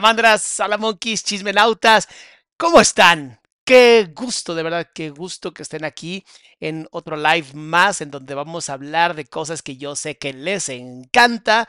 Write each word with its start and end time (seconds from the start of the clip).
Salamandras, 0.00 0.40
salamonquis, 0.40 1.22
chismenautas, 1.22 2.08
¿cómo 2.56 2.80
están? 2.80 3.38
Qué 3.66 4.10
gusto, 4.14 4.54
de 4.54 4.62
verdad, 4.62 4.88
qué 4.94 5.10
gusto 5.10 5.52
que 5.52 5.62
estén 5.62 5.84
aquí 5.84 6.24
en 6.58 6.88
otro 6.90 7.18
live 7.18 7.48
más 7.52 8.00
en 8.00 8.10
donde 8.10 8.34
vamos 8.34 8.70
a 8.70 8.72
hablar 8.72 9.14
de 9.14 9.26
cosas 9.26 9.60
que 9.60 9.76
yo 9.76 9.94
sé 9.96 10.16
que 10.16 10.32
les 10.32 10.70
encanta, 10.70 11.68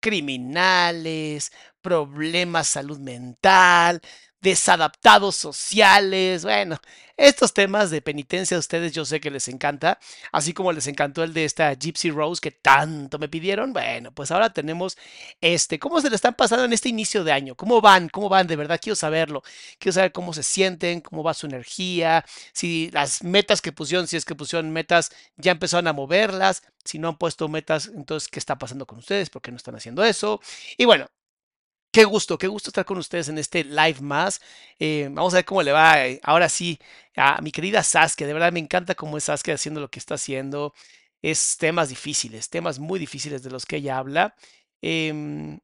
criminales, 0.00 1.52
problemas 1.80 2.66
salud 2.66 2.98
mental, 2.98 4.00
desadaptados 4.40 5.36
sociales, 5.36 6.44
bueno, 6.44 6.78
estos 7.16 7.52
temas 7.52 7.90
de 7.90 8.00
penitencia 8.00 8.56
a 8.56 8.60
ustedes 8.60 8.92
yo 8.92 9.04
sé 9.04 9.18
que 9.20 9.30
les 9.30 9.48
encanta, 9.48 9.98
así 10.30 10.52
como 10.52 10.72
les 10.72 10.86
encantó 10.86 11.24
el 11.24 11.34
de 11.34 11.44
esta 11.44 11.74
Gypsy 11.74 12.12
Rose 12.12 12.40
que 12.40 12.52
tanto 12.52 13.18
me 13.18 13.28
pidieron, 13.28 13.72
bueno, 13.72 14.12
pues 14.12 14.30
ahora 14.30 14.52
tenemos 14.52 14.96
este, 15.40 15.80
¿cómo 15.80 16.00
se 16.00 16.10
le 16.10 16.16
están 16.16 16.34
pasando 16.34 16.64
en 16.64 16.72
este 16.72 16.88
inicio 16.88 17.24
de 17.24 17.32
año? 17.32 17.56
¿Cómo 17.56 17.80
van? 17.80 18.08
¿Cómo 18.08 18.28
van? 18.28 18.46
De 18.46 18.54
verdad 18.54 18.78
quiero 18.80 18.94
saberlo, 18.94 19.42
quiero 19.78 19.94
saber 19.94 20.12
cómo 20.12 20.32
se 20.32 20.44
sienten, 20.44 21.00
cómo 21.00 21.24
va 21.24 21.34
su 21.34 21.46
energía, 21.46 22.24
si 22.52 22.90
las 22.92 23.24
metas 23.24 23.60
que 23.60 23.72
pusieron, 23.72 24.06
si 24.06 24.16
es 24.16 24.24
que 24.24 24.36
pusieron 24.36 24.70
metas, 24.70 25.10
ya 25.36 25.50
empezaron 25.52 25.88
a 25.88 25.92
moverlas, 25.92 26.62
si 26.84 26.98
no 26.98 27.08
han 27.08 27.18
puesto 27.18 27.48
metas, 27.48 27.90
entonces, 27.94 28.28
¿qué 28.28 28.38
está 28.38 28.58
pasando 28.58 28.86
con 28.86 28.98
ustedes? 28.98 29.28
¿Por 29.30 29.42
qué 29.42 29.50
no 29.50 29.56
están 29.56 29.74
haciendo 29.74 30.04
eso? 30.04 30.40
Y 30.76 30.84
bueno, 30.84 31.08
Qué 31.98 32.04
gusto, 32.04 32.38
qué 32.38 32.46
gusto 32.46 32.70
estar 32.70 32.84
con 32.84 32.96
ustedes 32.98 33.28
en 33.28 33.38
este 33.38 33.64
live 33.64 34.00
más. 34.02 34.40
Eh, 34.78 35.08
vamos 35.10 35.34
a 35.34 35.38
ver 35.38 35.44
cómo 35.44 35.64
le 35.64 35.72
va 35.72 36.06
eh, 36.06 36.20
ahora 36.22 36.48
sí 36.48 36.78
a 37.16 37.40
mi 37.42 37.50
querida 37.50 37.82
Saskia. 37.82 38.24
De 38.24 38.32
verdad 38.32 38.52
me 38.52 38.60
encanta 38.60 38.94
cómo 38.94 39.18
es 39.18 39.24
Saskia 39.24 39.54
haciendo 39.54 39.80
lo 39.80 39.90
que 39.90 39.98
está 39.98 40.14
haciendo. 40.14 40.74
Es 41.22 41.56
temas 41.56 41.88
difíciles, 41.88 42.50
temas 42.50 42.78
muy 42.78 43.00
difíciles 43.00 43.42
de 43.42 43.50
los 43.50 43.66
que 43.66 43.78
ella 43.78 43.98
habla. 43.98 44.36
Em, 44.80 45.58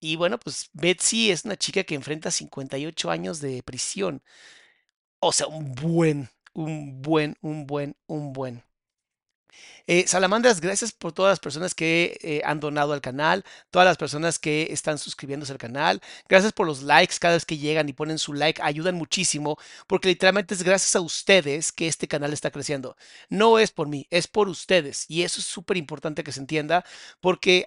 y 0.00 0.16
bueno, 0.16 0.38
pues 0.38 0.70
Betsy 0.72 1.32
es 1.32 1.44
una 1.44 1.56
chica 1.56 1.82
que 1.84 1.96
enfrenta 1.96 2.30
58 2.30 3.10
años 3.10 3.40
de 3.40 3.62
prisión. 3.64 4.22
O 5.20 5.32
sea, 5.32 5.48
un 5.48 5.74
buen, 5.74 6.28
un 6.54 7.02
buen, 7.02 7.36
un 7.42 7.66
buen, 7.66 7.96
un 8.06 8.32
buen. 8.32 8.62
Eh, 9.86 10.06
Salamandras, 10.06 10.60
gracias 10.60 10.92
por 10.92 11.12
todas 11.12 11.32
las 11.32 11.40
personas 11.40 11.74
que 11.74 12.18
eh, 12.22 12.42
han 12.44 12.60
donado 12.60 12.92
al 12.92 13.00
canal, 13.00 13.44
todas 13.70 13.86
las 13.86 13.96
personas 13.96 14.38
que 14.38 14.68
están 14.70 14.98
suscribiéndose 14.98 15.52
al 15.52 15.58
canal. 15.58 16.00
Gracias 16.28 16.52
por 16.52 16.66
los 16.66 16.82
likes 16.82 17.16
cada 17.20 17.34
vez 17.34 17.44
que 17.44 17.58
llegan 17.58 17.88
y 17.88 17.92
ponen 17.92 18.18
su 18.18 18.32
like, 18.34 18.62
ayudan 18.62 18.94
muchísimo, 18.94 19.58
porque 19.86 20.08
literalmente 20.08 20.54
es 20.54 20.62
gracias 20.62 20.96
a 20.96 21.00
ustedes 21.00 21.72
que 21.72 21.88
este 21.88 22.08
canal 22.08 22.32
está 22.32 22.50
creciendo. 22.50 22.96
No 23.28 23.58
es 23.58 23.70
por 23.70 23.88
mí, 23.88 24.06
es 24.10 24.28
por 24.28 24.48
ustedes. 24.48 25.06
Y 25.08 25.22
eso 25.22 25.40
es 25.40 25.46
súper 25.46 25.76
importante 25.76 26.24
que 26.24 26.32
se 26.32 26.40
entienda, 26.40 26.84
porque 27.20 27.66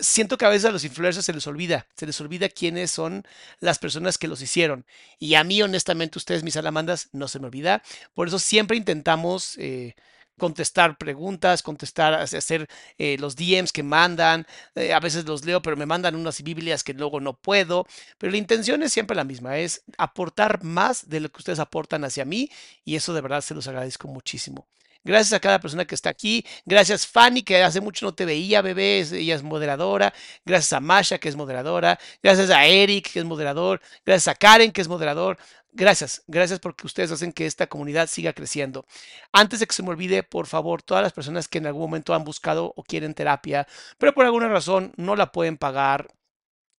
siento 0.00 0.38
que 0.38 0.44
a 0.44 0.48
veces 0.48 0.66
a 0.66 0.72
los 0.72 0.84
influencers 0.84 1.26
se 1.26 1.32
les 1.32 1.46
olvida, 1.46 1.86
se 1.96 2.06
les 2.06 2.20
olvida 2.20 2.48
quiénes 2.48 2.90
son 2.90 3.24
las 3.60 3.78
personas 3.78 4.18
que 4.18 4.28
los 4.28 4.42
hicieron. 4.42 4.86
Y 5.18 5.34
a 5.34 5.44
mí, 5.44 5.60
honestamente, 5.62 6.18
ustedes, 6.18 6.42
mis 6.42 6.54
salamandras, 6.54 7.08
no 7.12 7.28
se 7.28 7.40
me 7.40 7.46
olvida. 7.46 7.82
Por 8.14 8.28
eso 8.28 8.38
siempre 8.38 8.76
intentamos 8.76 9.56
eh, 9.58 9.94
contestar 10.38 10.96
preguntas, 10.96 11.62
contestar, 11.62 12.14
hacer 12.14 12.68
eh, 12.96 13.16
los 13.18 13.36
DMs 13.36 13.72
que 13.72 13.82
mandan. 13.82 14.46
Eh, 14.74 14.92
a 14.92 15.00
veces 15.00 15.26
los 15.26 15.44
leo, 15.44 15.60
pero 15.60 15.76
me 15.76 15.86
mandan 15.86 16.14
unas 16.14 16.42
Biblias 16.42 16.82
que 16.84 16.94
luego 16.94 17.20
no 17.20 17.34
puedo. 17.34 17.86
Pero 18.16 18.30
la 18.30 18.38
intención 18.38 18.82
es 18.82 18.92
siempre 18.92 19.16
la 19.16 19.24
misma, 19.24 19.58
es 19.58 19.82
aportar 19.98 20.64
más 20.64 21.08
de 21.08 21.20
lo 21.20 21.28
que 21.30 21.38
ustedes 21.38 21.58
aportan 21.58 22.04
hacia 22.04 22.24
mí 22.24 22.50
y 22.84 22.96
eso 22.96 23.12
de 23.12 23.20
verdad 23.20 23.42
se 23.42 23.54
los 23.54 23.68
agradezco 23.68 24.08
muchísimo. 24.08 24.66
Gracias 25.04 25.32
a 25.32 25.40
cada 25.40 25.60
persona 25.60 25.84
que 25.86 25.94
está 25.94 26.10
aquí. 26.10 26.44
Gracias 26.66 27.06
Fanny, 27.06 27.42
que 27.42 27.62
hace 27.62 27.80
mucho 27.80 28.04
no 28.04 28.14
te 28.14 28.24
veía, 28.24 28.62
bebé. 28.62 29.00
Ella 29.00 29.34
es 29.34 29.42
moderadora. 29.42 30.12
Gracias 30.44 30.72
a 30.72 30.80
Masha, 30.80 31.18
que 31.18 31.28
es 31.28 31.36
moderadora. 31.36 31.98
Gracias 32.22 32.50
a 32.50 32.66
Eric, 32.66 33.12
que 33.12 33.20
es 33.20 33.24
moderador. 33.24 33.80
Gracias 34.04 34.28
a 34.28 34.34
Karen, 34.34 34.72
que 34.72 34.80
es 34.80 34.88
moderador. 34.88 35.38
Gracias, 35.72 36.24
gracias 36.26 36.60
porque 36.60 36.86
ustedes 36.86 37.12
hacen 37.12 37.32
que 37.32 37.46
esta 37.46 37.66
comunidad 37.68 38.08
siga 38.08 38.32
creciendo. 38.32 38.86
Antes 39.32 39.60
de 39.60 39.66
que 39.66 39.74
se 39.74 39.82
me 39.82 39.90
olvide, 39.90 40.22
por 40.22 40.46
favor, 40.46 40.82
todas 40.82 41.02
las 41.02 41.12
personas 41.12 41.46
que 41.46 41.58
en 41.58 41.66
algún 41.66 41.82
momento 41.82 42.14
han 42.14 42.24
buscado 42.24 42.72
o 42.76 42.82
quieren 42.82 43.14
terapia, 43.14 43.66
pero 43.98 44.12
por 44.14 44.24
alguna 44.24 44.48
razón 44.48 44.92
no 44.96 45.14
la 45.14 45.30
pueden 45.30 45.56
pagar, 45.58 46.08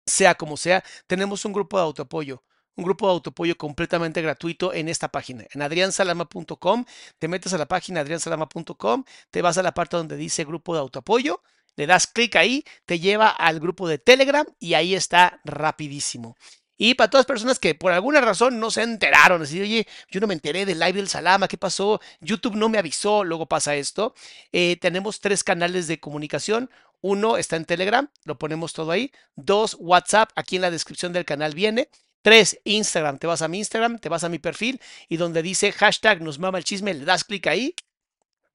sea 0.06 0.34
como 0.36 0.56
sea, 0.56 0.84
tenemos 1.06 1.44
un 1.44 1.52
grupo 1.52 1.78
de 1.78 1.84
autoapoyo 1.84 2.42
un 2.78 2.84
grupo 2.84 3.08
de 3.08 3.12
autoapoyo 3.14 3.58
completamente 3.58 4.22
gratuito 4.22 4.72
en 4.72 4.88
esta 4.88 5.08
página, 5.08 5.44
en 5.52 5.62
adriansalama.com. 5.62 6.84
Te 7.18 7.26
metes 7.26 7.52
a 7.52 7.58
la 7.58 7.66
página 7.66 8.00
adriansalama.com, 8.00 9.04
te 9.30 9.42
vas 9.42 9.58
a 9.58 9.64
la 9.64 9.74
parte 9.74 9.96
donde 9.96 10.16
dice 10.16 10.44
grupo 10.44 10.74
de 10.74 10.80
autoapoyo, 10.80 11.42
le 11.74 11.86
das 11.88 12.06
clic 12.06 12.36
ahí, 12.36 12.64
te 12.86 13.00
lleva 13.00 13.30
al 13.30 13.58
grupo 13.58 13.88
de 13.88 13.98
Telegram 13.98 14.46
y 14.60 14.74
ahí 14.74 14.94
está 14.94 15.40
rapidísimo. 15.44 16.36
Y 16.76 16.94
para 16.94 17.10
todas 17.10 17.22
las 17.22 17.26
personas 17.26 17.58
que 17.58 17.74
por 17.74 17.90
alguna 17.90 18.20
razón 18.20 18.60
no 18.60 18.70
se 18.70 18.82
enteraron, 18.82 19.42
así, 19.42 19.60
oye, 19.60 19.88
yo 20.08 20.20
no 20.20 20.28
me 20.28 20.34
enteré 20.34 20.64
del 20.64 20.78
live 20.78 20.92
del 20.92 21.08
Salama, 21.08 21.48
¿qué 21.48 21.58
pasó? 21.58 22.00
YouTube 22.20 22.54
no 22.54 22.68
me 22.68 22.78
avisó, 22.78 23.24
luego 23.24 23.46
pasa 23.46 23.74
esto. 23.74 24.14
Eh, 24.52 24.76
tenemos 24.80 25.20
tres 25.20 25.42
canales 25.42 25.88
de 25.88 25.98
comunicación. 25.98 26.70
Uno 27.00 27.36
está 27.36 27.56
en 27.56 27.64
Telegram, 27.64 28.08
lo 28.24 28.38
ponemos 28.38 28.72
todo 28.72 28.92
ahí. 28.92 29.10
Dos, 29.34 29.76
WhatsApp, 29.80 30.30
aquí 30.36 30.54
en 30.56 30.62
la 30.62 30.70
descripción 30.70 31.12
del 31.12 31.24
canal 31.24 31.54
viene. 31.54 31.90
Tres, 32.22 32.60
Instagram, 32.64 33.18
te 33.18 33.26
vas 33.26 33.42
a 33.42 33.48
mi 33.48 33.58
Instagram, 33.58 33.98
te 33.98 34.08
vas 34.08 34.24
a 34.24 34.28
mi 34.28 34.38
perfil 34.38 34.80
y 35.08 35.16
donde 35.16 35.42
dice 35.42 35.72
hashtag 35.72 36.20
nos 36.20 36.38
mama 36.38 36.58
el 36.58 36.64
chisme, 36.64 36.94
le 36.94 37.04
das 37.04 37.24
clic 37.24 37.46
ahí. 37.46 37.74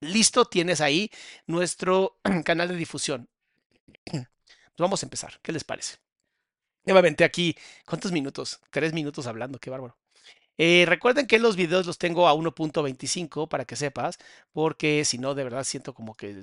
Listo, 0.00 0.44
tienes 0.44 0.80
ahí 0.80 1.10
nuestro 1.46 2.18
canal 2.44 2.68
de 2.68 2.76
difusión. 2.76 3.28
vamos 4.78 5.02
a 5.02 5.06
empezar, 5.06 5.40
¿qué 5.42 5.52
les 5.52 5.64
parece? 5.64 5.96
Me 6.84 7.24
aquí, 7.24 7.56
¿cuántos 7.86 8.12
minutos? 8.12 8.60
Tres 8.70 8.92
minutos 8.92 9.26
hablando, 9.26 9.58
qué 9.58 9.70
bárbaro. 9.70 9.96
Eh, 10.58 10.84
recuerden 10.86 11.26
que 11.26 11.38
los 11.38 11.56
videos 11.56 11.86
los 11.86 11.98
tengo 11.98 12.28
a 12.28 12.34
1.25 12.34 13.48
para 13.48 13.64
que 13.64 13.76
sepas, 13.76 14.18
porque 14.52 15.04
si 15.04 15.18
no, 15.18 15.34
de 15.34 15.44
verdad 15.44 15.64
siento 15.64 15.94
como 15.94 16.14
que 16.14 16.34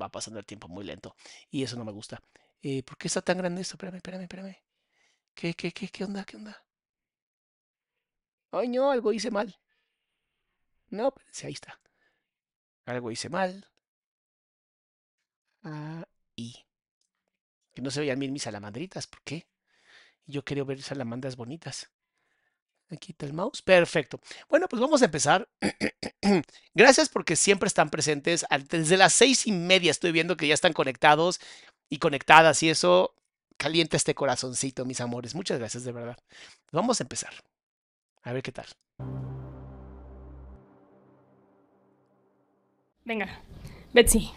va 0.00 0.08
pasando 0.08 0.38
el 0.38 0.46
tiempo 0.46 0.68
muy 0.68 0.84
lento 0.84 1.14
y 1.50 1.62
eso 1.64 1.76
no 1.76 1.84
me 1.84 1.92
gusta. 1.92 2.22
Eh, 2.62 2.82
¿Por 2.84 2.96
qué 2.98 3.08
está 3.08 3.22
tan 3.22 3.38
grande 3.38 3.62
esto? 3.62 3.74
Espérame, 3.74 3.96
espérame, 3.96 4.22
espérame. 4.22 4.69
¿Qué, 5.34 5.54
qué, 5.54 5.72
qué, 5.72 5.88
qué 5.88 6.04
onda? 6.04 6.24
¿Qué 6.24 6.36
onda? 6.36 6.62
Ay, 8.52 8.68
no, 8.68 8.90
algo 8.90 9.12
hice 9.12 9.30
mal. 9.30 9.56
No, 10.90 11.08
espérense, 11.08 11.46
ahí 11.46 11.52
está. 11.52 11.80
Algo 12.86 13.10
hice 13.10 13.28
mal. 13.28 13.66
Ahí. 15.62 16.66
Que 17.72 17.82
no 17.82 17.90
se 17.90 18.00
vean 18.00 18.18
bien 18.18 18.32
mis 18.32 18.42
salamandritas, 18.42 19.06
¿por 19.06 19.22
qué? 19.22 19.46
Yo 20.26 20.44
quería 20.44 20.64
ver 20.64 20.82
salamandras 20.82 21.36
bonitas. 21.36 21.90
Aquí 22.90 23.12
está 23.12 23.26
el 23.26 23.32
mouse. 23.32 23.62
Perfecto. 23.62 24.20
Bueno, 24.48 24.66
pues 24.68 24.80
vamos 24.80 25.02
a 25.02 25.04
empezar. 25.04 25.48
Gracias 26.74 27.08
porque 27.08 27.36
siempre 27.36 27.68
están 27.68 27.88
presentes. 27.88 28.44
Desde 28.68 28.96
las 28.96 29.12
seis 29.12 29.46
y 29.46 29.52
media 29.52 29.92
estoy 29.92 30.10
viendo 30.10 30.36
que 30.36 30.48
ya 30.48 30.54
están 30.54 30.72
conectados 30.72 31.40
y 31.88 31.98
conectadas 31.98 32.62
y 32.64 32.70
eso 32.70 33.14
calienta 33.60 33.98
este 33.98 34.14
corazoncito, 34.14 34.86
mis 34.86 35.02
amores. 35.02 35.34
Muchas 35.34 35.58
gracias, 35.58 35.84
de 35.84 35.92
verdad. 35.92 36.16
Vamos 36.72 36.98
a 36.98 37.04
empezar. 37.04 37.34
A 38.22 38.32
ver 38.32 38.42
qué 38.42 38.52
tal. 38.52 38.66
Venga, 43.04 43.42
Betsy. 43.92 44.30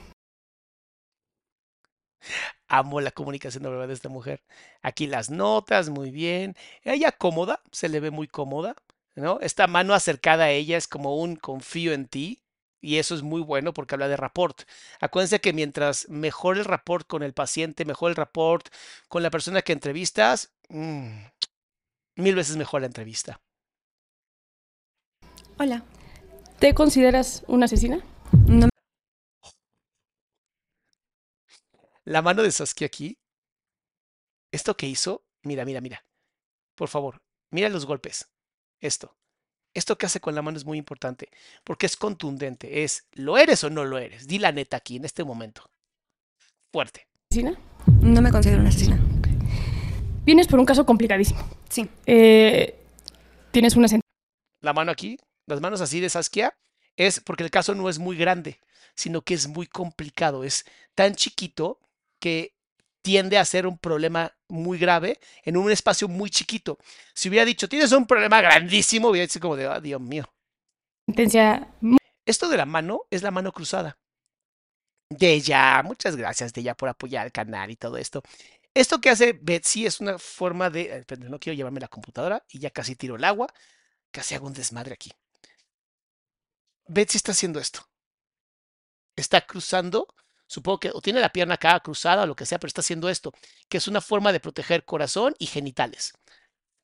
Amo 2.67 2.99
la 2.99 3.11
comunicación 3.11 3.63
de 3.63 3.69
verdad 3.69 3.87
de 3.87 3.93
esta 3.93 4.09
mujer. 4.09 4.43
Aquí 4.81 5.07
las 5.07 5.29
notas, 5.29 5.89
muy 5.89 6.11
bien. 6.11 6.55
Ella 6.83 7.13
cómoda, 7.13 7.61
se 7.71 7.87
le 7.87 8.01
ve 8.01 8.11
muy 8.11 8.27
cómoda, 8.27 8.75
¿no? 9.15 9.39
Esta 9.39 9.67
mano 9.67 9.93
acercada 9.93 10.45
a 10.45 10.51
ella 10.51 10.75
es 10.75 10.87
como 10.87 11.15
un 11.15 11.37
confío 11.37 11.93
en 11.93 12.07
ti. 12.07 12.41
Y 12.83 12.97
eso 12.97 13.15
es 13.15 13.21
muy 13.21 13.39
bueno 13.39 13.73
porque 13.73 13.95
habla 13.95 14.09
de 14.09 14.17
rapport. 14.17 14.63
Acuérdense 14.99 15.39
que 15.39 15.53
mientras 15.53 16.09
mejor 16.09 16.57
el 16.57 16.65
rapport 16.65 17.07
con 17.07 17.23
el 17.23 17.33
paciente, 17.33 17.85
mejor 17.85 18.11
el 18.11 18.17
rapport 18.17 18.67
con 19.07 19.23
la 19.23 19.29
persona 19.29 19.61
que 19.61 19.71
entrevistas, 19.71 20.51
mm, 20.67 21.07
mil 22.17 22.35
veces 22.35 22.57
mejor 22.57 22.81
la 22.81 22.87
entrevista. 22.87 23.39
Hola. 25.57 25.85
¿Te 26.59 26.73
consideras 26.73 27.45
una 27.47 27.65
asesina? 27.67 28.03
No. 28.47 28.67
La 32.03 32.21
mano 32.21 32.43
de 32.43 32.51
Saskia 32.51 32.87
aquí. 32.87 33.17
Esto 34.51 34.75
que 34.75 34.87
hizo, 34.87 35.23
mira, 35.43 35.63
mira, 35.63 35.79
mira. 35.79 36.05
Por 36.75 36.89
favor, 36.89 37.21
mira 37.49 37.69
los 37.69 37.85
golpes. 37.85 38.29
Esto. 38.81 39.15
Esto 39.73 39.97
que 39.97 40.05
hace 40.05 40.19
con 40.19 40.35
la 40.35 40.41
mano 40.41 40.57
es 40.57 40.65
muy 40.65 40.77
importante 40.77 41.29
porque 41.63 41.85
es 41.85 41.97
contundente. 41.97 42.83
Es, 42.83 43.05
¿lo 43.13 43.37
eres 43.37 43.63
o 43.63 43.69
no 43.69 43.85
lo 43.85 43.97
eres? 43.97 44.27
Di 44.27 44.39
la 44.39 44.51
neta 44.51 44.77
aquí 44.77 44.97
en 44.97 45.05
este 45.05 45.23
momento. 45.23 45.69
Fuerte. 46.71 47.07
¿Asesina? 47.31 47.57
No 48.01 48.21
me 48.21 48.31
considero 48.31 48.59
una 48.59 48.69
asesina. 48.69 48.99
Vienes 50.25 50.47
por 50.47 50.59
un 50.59 50.65
caso 50.65 50.85
complicadísimo. 50.85 51.39
Sí. 51.69 51.89
Eh, 52.05 52.79
tienes 53.51 53.75
una 53.75 53.87
La 54.61 54.73
mano 54.73 54.91
aquí, 54.91 55.17
las 55.47 55.59
manos 55.59 55.81
así 55.81 55.99
de 55.99 56.09
Saskia, 56.09 56.55
es 56.95 57.19
porque 57.19 57.43
el 57.43 57.51
caso 57.51 57.75
no 57.75 57.89
es 57.89 57.99
muy 57.99 58.15
grande, 58.15 58.59
sino 58.95 59.21
que 59.21 59.33
es 59.33 59.47
muy 59.47 59.67
complicado. 59.67 60.43
Es 60.43 60.65
tan 60.95 61.15
chiquito 61.15 61.79
que 62.19 62.53
tiende 63.03 63.37
a 63.37 63.45
ser 63.45 63.67
un 63.67 63.77
problema 63.77 64.33
muy 64.47 64.79
grave 64.79 65.19
en 65.43 65.57
un 65.57 65.69
espacio 65.69 66.07
muy 66.07 66.29
chiquito. 66.31 66.79
Si 67.13 67.29
hubiera 67.29 67.45
dicho, 67.45 67.69
tienes 67.69 67.91
un 67.91 68.07
problema 68.07 68.41
grandísimo, 68.41 69.09
hubiera 69.09 69.27
dicho 69.27 69.39
como 69.39 69.55
de, 69.55 69.67
oh, 69.67 69.81
Dios 69.81 70.01
mío. 70.01 70.25
Esto 72.25 72.47
de 72.47 72.57
la 72.57 72.65
mano 72.65 73.01
es 73.11 73.21
la 73.21 73.29
mano 73.29 73.51
cruzada. 73.51 73.99
De 75.09 75.33
ella, 75.33 75.83
muchas 75.83 76.15
gracias 76.15 76.53
de 76.53 76.61
ella 76.61 76.75
por 76.75 76.89
apoyar 76.89 77.25
el 77.25 77.31
canal 77.33 77.69
y 77.69 77.75
todo 77.75 77.97
esto. 77.97 78.23
Esto 78.73 79.01
que 79.01 79.09
hace 79.09 79.33
Betsy 79.33 79.85
es 79.85 79.99
una 79.99 80.17
forma 80.17 80.69
de, 80.69 81.05
eh, 81.07 81.17
no 81.17 81.39
quiero 81.39 81.55
llevarme 81.57 81.81
la 81.81 81.89
computadora 81.89 82.43
y 82.49 82.59
ya 82.59 82.71
casi 82.71 82.95
tiro 82.95 83.17
el 83.17 83.23
agua, 83.25 83.53
casi 84.11 84.33
hago 84.33 84.47
un 84.47 84.53
desmadre 84.53 84.93
aquí. 84.93 85.11
Betsy 86.87 87.17
está 87.17 87.33
haciendo 87.33 87.59
esto. 87.59 87.81
Está 89.15 89.41
cruzando 89.41 90.07
supongo 90.47 90.79
que 90.79 90.91
o 90.93 91.01
tiene 91.01 91.19
la 91.19 91.29
pierna 91.29 91.55
acá 91.55 91.79
cruzada 91.79 92.23
o 92.23 92.27
lo 92.27 92.35
que 92.35 92.45
sea, 92.45 92.59
pero 92.59 92.67
está 92.67 92.81
haciendo 92.81 93.09
esto, 93.09 93.31
que 93.69 93.77
es 93.77 93.87
una 93.87 94.01
forma 94.01 94.31
de 94.31 94.39
proteger 94.39 94.85
corazón 94.85 95.33
y 95.39 95.47
genitales. 95.47 96.13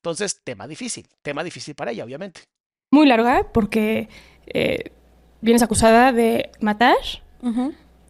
Entonces, 0.02 0.40
tema 0.42 0.66
difícil, 0.66 1.06
tema 1.22 1.44
difícil 1.44 1.74
para 1.74 1.90
ella, 1.90 2.04
obviamente. 2.04 2.42
Muy 2.90 3.06
larga 3.06 3.52
porque 3.52 4.08
eh, 4.46 4.92
vienes 5.40 5.62
acusada 5.62 6.12
de 6.12 6.50
matar, 6.60 6.96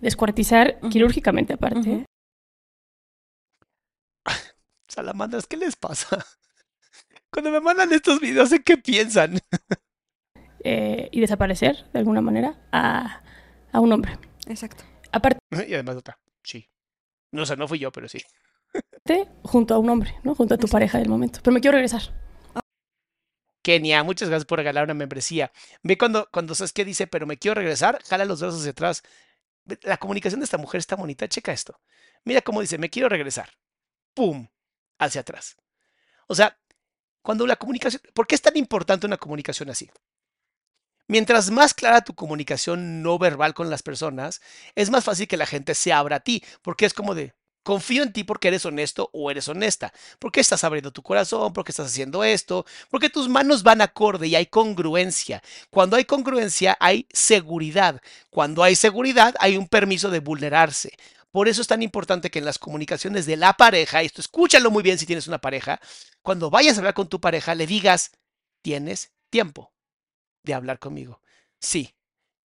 descuartizar 0.01 0.79
quirúrgicamente 0.89 1.55
aparte. 1.55 2.05
Salamandras, 4.89 5.47
¿qué 5.47 5.57
les 5.57 5.77
pasa? 5.77 6.25
Cuando 7.33 7.51
me 7.51 7.61
mandan 7.61 7.93
estos 7.93 8.21
videos, 8.21 8.53
¿en 8.53 8.63
qué 8.63 8.77
piensan? 8.77 9.39
Eh, 10.63 11.09
y 11.11 11.21
desaparecer, 11.23 11.87
de 11.95 12.01
alguna 12.01 12.21
manera, 12.21 12.55
a, 12.71 13.23
a 13.73 13.81
un 13.81 13.91
hombre. 13.95 14.19
Exacto. 14.47 14.85
Aparte. 15.13 15.39
Y 15.69 15.75
además 15.75 15.97
otra, 15.97 16.19
sí. 16.43 16.69
No, 17.33 17.43
o 17.43 17.47
sea, 17.47 17.57
no 17.57 17.69
fui 17.69 17.79
yo, 17.79 17.93
pero 17.93 18.09
sí. 18.09 18.23
junto 19.43 19.75
a 19.75 19.79
un 19.79 19.89
hombre, 19.91 20.15
¿no? 20.23 20.35
Junto 20.35 20.55
a 20.55 20.59
tu 20.59 20.69
pareja 20.69 20.99
del 20.99 21.09
momento. 21.09 21.41
Pero 21.43 21.55
me 21.55 21.61
quiero 21.61 21.77
regresar. 21.77 22.03
Kenia, 23.63 24.03
muchas 24.03 24.29
gracias 24.29 24.47
por 24.47 24.59
regalar 24.59 24.85
una 24.85 24.95
membresía. 24.95 25.53
Ve 25.83 25.99
cuando, 25.99 26.29
cuando 26.33 26.55
sabes 26.55 26.73
qué 26.73 26.85
dice, 26.85 27.07
pero 27.07 27.27
me 27.27 27.37
quiero 27.37 27.57
regresar, 27.57 28.03
jala 28.05 28.25
los 28.25 28.41
brazos 28.41 28.61
hacia 28.61 28.71
atrás. 28.71 29.03
La 29.83 29.99
comunicación 29.99 30.41
de 30.41 30.45
esta 30.45 30.59
mujer 30.59 30.79
está 30.79 30.97
bonita, 30.97 31.29
checa 31.29 31.53
esto. 31.53 31.79
Mira 32.25 32.41
cómo 32.41 32.61
dice, 32.61 32.79
me 32.79 32.91
quiero 32.91 33.09
regresar. 33.09 33.51
¡Pum! 34.15 34.49
Hacia 34.99 35.21
atrás. 35.21 35.57
O 36.27 36.35
sea, 36.35 36.59
cuando 37.23 37.47
la 37.47 37.57
comunicación, 37.57 38.03
¿por 38.15 38.27
qué 38.27 38.35
es 38.35 38.43
tan 38.43 38.57
importante 38.57 39.07
una 39.07 39.19
comunicación 39.19 39.69
así? 39.69 39.91
Mientras 41.11 41.51
más 41.51 41.75
clara 41.75 42.03
tu 42.03 42.15
comunicación 42.15 43.03
no 43.03 43.19
verbal 43.19 43.53
con 43.53 43.69
las 43.69 43.83
personas, 43.83 44.41
es 44.77 44.91
más 44.91 45.03
fácil 45.03 45.27
que 45.27 45.37
la 45.37 45.45
gente 45.45 45.75
se 45.75 45.93
abra 45.93 46.15
a 46.15 46.21
ti, 46.21 46.45
porque 46.63 46.87
es 46.87 46.95
como 46.95 47.17
de, 47.17 47.35
confío 47.65 48.05
en 48.05 48.13
ti 48.13 48.23
porque 48.23 48.47
eres 48.47 48.65
honesto 48.65 49.11
o 49.13 49.29
eres 49.29 49.49
honesta, 49.49 49.93
porque 50.21 50.39
estás 50.39 50.63
abriendo 50.63 50.93
tu 50.93 51.03
corazón, 51.03 51.53
porque 51.53 51.73
estás 51.73 51.89
haciendo 51.89 52.23
esto, 52.23 52.65
porque 52.91 53.11
tus 53.11 53.29
manos 53.29 53.65
van 53.65 53.81
acorde 53.81 54.29
y 54.29 54.37
hay 54.37 54.47
congruencia. 54.47 55.43
Cuando 55.69 55.97
hay 55.97 56.05
congruencia 56.05 56.77
hay 56.79 57.09
seguridad. 57.13 58.01
Cuando 58.31 58.63
hay 58.63 58.77
seguridad 58.77 59.35
hay 59.41 59.57
un 59.57 59.67
permiso 59.67 60.11
de 60.11 60.21
vulnerarse. 60.21 60.93
Por 61.33 61.49
eso 61.49 61.61
es 61.61 61.67
tan 61.67 61.83
importante 61.83 62.31
que 62.31 62.39
en 62.39 62.45
las 62.45 62.61
comunicaciones 62.61 63.27
de 63.27 63.37
la 63.37 63.55
pareja, 63.55 64.03
esto 64.03 64.21
escúchalo 64.21 64.71
muy 64.71 64.85
bien 64.85 64.97
si 64.97 65.07
tienes 65.07 65.27
una 65.27 65.39
pareja, 65.41 65.81
cuando 66.23 66.51
vayas 66.51 66.77
a 66.77 66.81
hablar 66.83 66.95
con 66.95 67.09
tu 67.09 67.21
pareja 67.21 67.57
le 67.57 67.67
digas, 67.67 68.13
tienes 68.63 69.11
tiempo 69.29 69.73
de 70.43 70.55
hablar 70.55 70.79
conmigo. 70.79 71.21
Sí, 71.59 71.95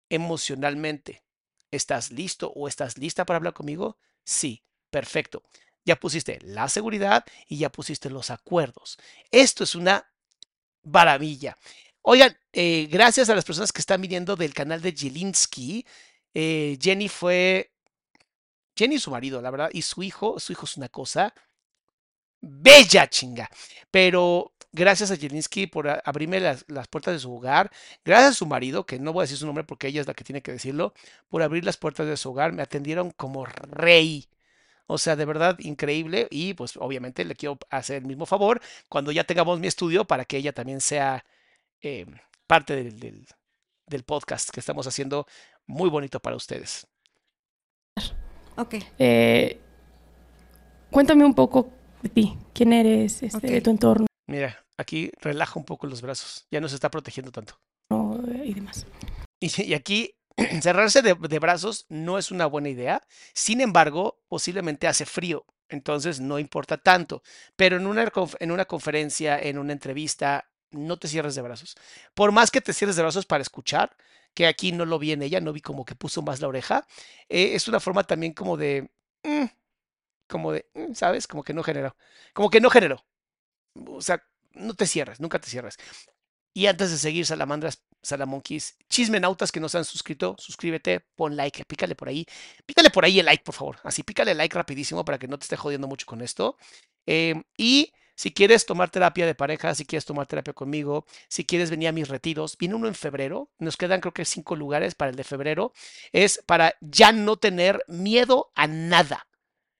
emocionalmente. 0.09 1.23
¿Estás 1.71 2.11
listo 2.11 2.53
o 2.55 2.69
estás 2.69 2.99
lista 2.99 3.25
para 3.25 3.37
hablar 3.37 3.55
conmigo? 3.55 3.99
Sí, 4.25 4.65
perfecto. 4.91 5.43
Ya 5.85 5.97
pusiste 5.97 6.39
la 6.43 6.69
seguridad 6.69 7.25
y 7.49 7.59
ya 7.59 7.71
pusiste 7.71 8.11
los 8.11 8.31
acuerdos. 8.31 8.99
Esto 9.31 9.65
es 9.65 9.75
una 9.75 10.11
maravilla. 10.83 11.57
Oigan, 12.03 12.37
eh, 12.53 12.89
gracias 12.91 13.29
a 13.31 13.35
las 13.35 13.45
personas 13.45 13.73
que 13.73 13.81
están 13.81 14.01
viniendo 14.01 14.37
del 14.37 14.55
canal 14.55 14.81
de 14.81 14.93
Jelinski. 14.93 15.87
Eh, 16.35 16.79
Jenny 16.81 17.09
fue. 17.09 17.73
Jenny 18.77 18.97
y 18.97 18.99
su 18.99 19.11
marido, 19.11 19.41
la 19.43 19.51
verdad, 19.51 19.71
y 19.73 19.83
su 19.83 20.03
hijo. 20.03 20.41
Su 20.41 20.53
hijo 20.53 20.65
es 20.65 20.77
una 20.77 20.89
cosa 20.89 21.35
bella 22.41 23.09
chinga. 23.09 23.49
Pero 23.91 24.53
gracias 24.73 25.11
a 25.11 25.17
Jelinski 25.17 25.67
por 25.67 25.89
abrirme 26.05 26.41
las, 26.41 26.65
las, 26.69 26.89
puertas 26.89 27.15
de 27.15 27.21
su 27.21 27.35
hogar. 27.35 27.71
Gracias 28.05 28.31
a 28.31 28.35
su 28.35 28.47
marido, 28.47 28.87
que 28.87 28.99
no 28.99 29.13
voy 29.13 29.23
a 29.23 29.25
decir 29.25 29.39
su 29.39 29.47
nombre 29.47 29.65
porque 29.65 29.89
ella 29.89 30.01
es 30.01 30.07
la 30.07 30.15
que 30.15 30.25
tiene 30.25 30.43
que 30.43 30.53
decirlo, 30.53 30.95
por 31.29 31.43
abrir 31.43 31.65
las 31.65 31.77
puertas 31.77 32.07
de 32.07 32.17
su 32.17 32.31
hogar. 32.31 32.53
Me 32.53 32.63
atendieron 32.63 33.11
como 33.11 33.45
rey. 33.47 34.29
O 34.87 34.99
sea, 34.99 35.15
de 35.15 35.25
verdad 35.25 35.57
increíble. 35.61 36.27
Y 36.31 36.55
pues 36.55 36.77
obviamente 36.77 37.25
le 37.25 37.37
quiero 37.37 37.59
hacer 37.71 37.99
el 37.99 38.07
mismo 38.07 38.27
favor 38.27 38.61
cuando 38.89 39.13
ya 39.13 39.25
tengamos 39.25 39.61
mi 39.61 39.69
estudio 39.69 40.05
para 40.05 40.25
que 40.25 40.37
ella 40.37 40.53
también 40.53 40.81
sea 40.81 41.25
eh, 41.81 42.07
parte 42.47 42.75
del, 42.75 42.99
del, 42.99 43.27
del, 43.87 44.03
podcast 44.03 44.51
que 44.51 44.61
estamos 44.61 44.87
haciendo 44.87 45.27
muy 45.67 45.89
bonito 45.89 46.19
para 46.21 46.35
ustedes. 46.35 46.87
Ok. 48.57 48.75
Eh, 48.99 49.61
cuéntame 50.91 51.25
un 51.25 51.35
poco 51.35 51.71
de 52.03 52.09
ti. 52.09 52.39
¿Quién 52.53 52.73
eres? 52.73 53.23
Este, 53.23 53.39
okay. 53.39 53.51
De 53.51 53.61
tu 53.61 53.71
entorno. 53.71 54.10
Mira, 54.31 54.65
aquí 54.77 55.11
relaja 55.21 55.59
un 55.59 55.65
poco 55.65 55.89
los 55.89 56.03
brazos. 56.03 56.47
Ya 56.53 56.61
no 56.61 56.69
se 56.69 56.77
está 56.77 56.89
protegiendo 56.89 57.33
tanto. 57.33 57.61
No, 57.91 58.17
y 58.45 58.55
demás. 58.55 58.87
Y, 59.41 59.63
y 59.63 59.75
aquí 59.75 60.15
cerrarse 60.63 61.03
de, 61.03 61.15
de, 61.15 61.39
brazos 61.41 61.85
no 61.89 62.17
es 62.17 62.31
una 62.31 62.47
buena 62.47 62.69
idea. 62.69 63.03
Sin 63.35 63.61
embargo, 63.61 64.21
posiblemente 64.29 64.87
hace 64.87 65.05
frío. 65.05 65.45
Entonces 65.69 66.21
no 66.21 66.39
importa 66.39 66.77
tanto. 66.79 67.25
Pero 67.57 67.77
en 67.77 67.89
una, 67.89 68.09
en 68.39 68.51
una 68.53 68.65
conferencia, 68.67 69.37
en 69.37 69.59
una 69.59 69.73
entrevista, 69.73 70.49
no 70.71 70.97
te 70.97 71.09
cierres 71.09 71.35
de 71.35 71.43
brazos. 71.43 71.77
Por 72.15 72.31
más 72.31 72.53
que 72.53 72.61
te 72.61 72.73
cierres 72.73 72.95
de 72.95 73.03
brazos 73.03 73.27
para 73.27 73.43
escuchar, 73.43 73.97
que 74.33 74.47
aquí 74.47 74.71
no 74.71 74.85
lo 74.85 75.01
vi 75.01 75.11
en 75.11 75.23
ella, 75.23 75.41
no 75.41 75.53
vi 75.53 75.61
como 75.61 75.85
que 75.85 75.97
puso 75.97 76.23
más 76.23 76.41
la 76.41 76.47
oreja, 76.47 76.87
eh, 77.29 77.55
es 77.55 77.67
una 77.67 77.81
forma 77.81 78.05
también 78.05 78.33
como 78.33 78.57
de, 78.57 78.93
mm, 79.25 79.47
como 80.29 80.53
de, 80.53 80.71
mm, 80.75 80.95
¿sabes? 80.95 81.27
Como 81.27 81.43
que 81.43 81.53
no 81.53 81.65
generó, 81.65 81.97
como 82.33 82.49
que 82.49 82.61
no 82.61 82.71
generó. 82.71 83.05
O 83.75 84.03
sea, 84.03 84.23
no 84.53 84.75
te 84.75 84.87
cierres, 84.87 85.21
nunca 85.21 85.39
te 85.41 85.49
cierres. 85.49 85.77
Y 86.53 86.67
antes 86.67 86.91
de 86.91 86.99
seguir, 86.99 87.27
salamandras, 87.27 87.85
salamonquis, 88.03 88.77
chismenautas 88.89 89.53
que 89.53 89.61
no 89.61 89.69
se 89.69 89.79
han 89.79 89.85
suscrito, 89.85 90.35
suscríbete, 90.39 91.01
pon 91.15 91.37
like, 91.37 91.65
pícale 91.65 91.95
por 91.95 92.09
ahí. 92.09 92.27
Pícale 92.67 92.91
por 92.91 93.05
ahí 93.05 93.21
el 93.21 93.27
like, 93.27 93.45
por 93.45 93.55
favor. 93.55 93.79
Así, 93.85 94.03
pícale 94.03 94.35
like 94.35 94.55
rapidísimo 94.55 95.05
para 95.05 95.19
que 95.19 95.29
no 95.29 95.39
te 95.39 95.45
esté 95.45 95.57
jodiendo 95.57 95.87
mucho 95.89 96.07
con 96.07 96.21
esto. 96.23 96.57
Eh, 97.07 97.35
y 97.57 97.93
si 98.17 98.33
quieres 98.33 98.67
tomar 98.67 98.91
terapia 98.91 99.27
de 99.27 99.35
pareja, 99.35 99.75
si 99.75 99.87
quieres 99.87 100.05
tomar 100.05 100.27
terapia 100.27 100.53
conmigo, 100.53 101.07
si 101.29 101.45
quieres 101.45 101.71
venir 101.71 101.89
a 101.89 101.93
mis 101.93 102.09
retiros, 102.09 102.57
viene 102.59 102.75
uno 102.75 102.89
en 102.89 102.95
febrero. 102.95 103.51
Nos 103.59 103.77
quedan 103.77 104.01
creo 104.01 104.13
que 104.13 104.25
cinco 104.25 104.57
lugares 104.57 104.95
para 104.95 105.11
el 105.11 105.17
de 105.17 105.25
febrero. 105.25 105.73
Es 106.13 106.43
para 106.47 106.75
ya 106.81 107.13
no 107.13 107.37
tener 107.39 107.83
miedo 107.89 108.51
a 108.55 108.67
nada. 108.67 109.27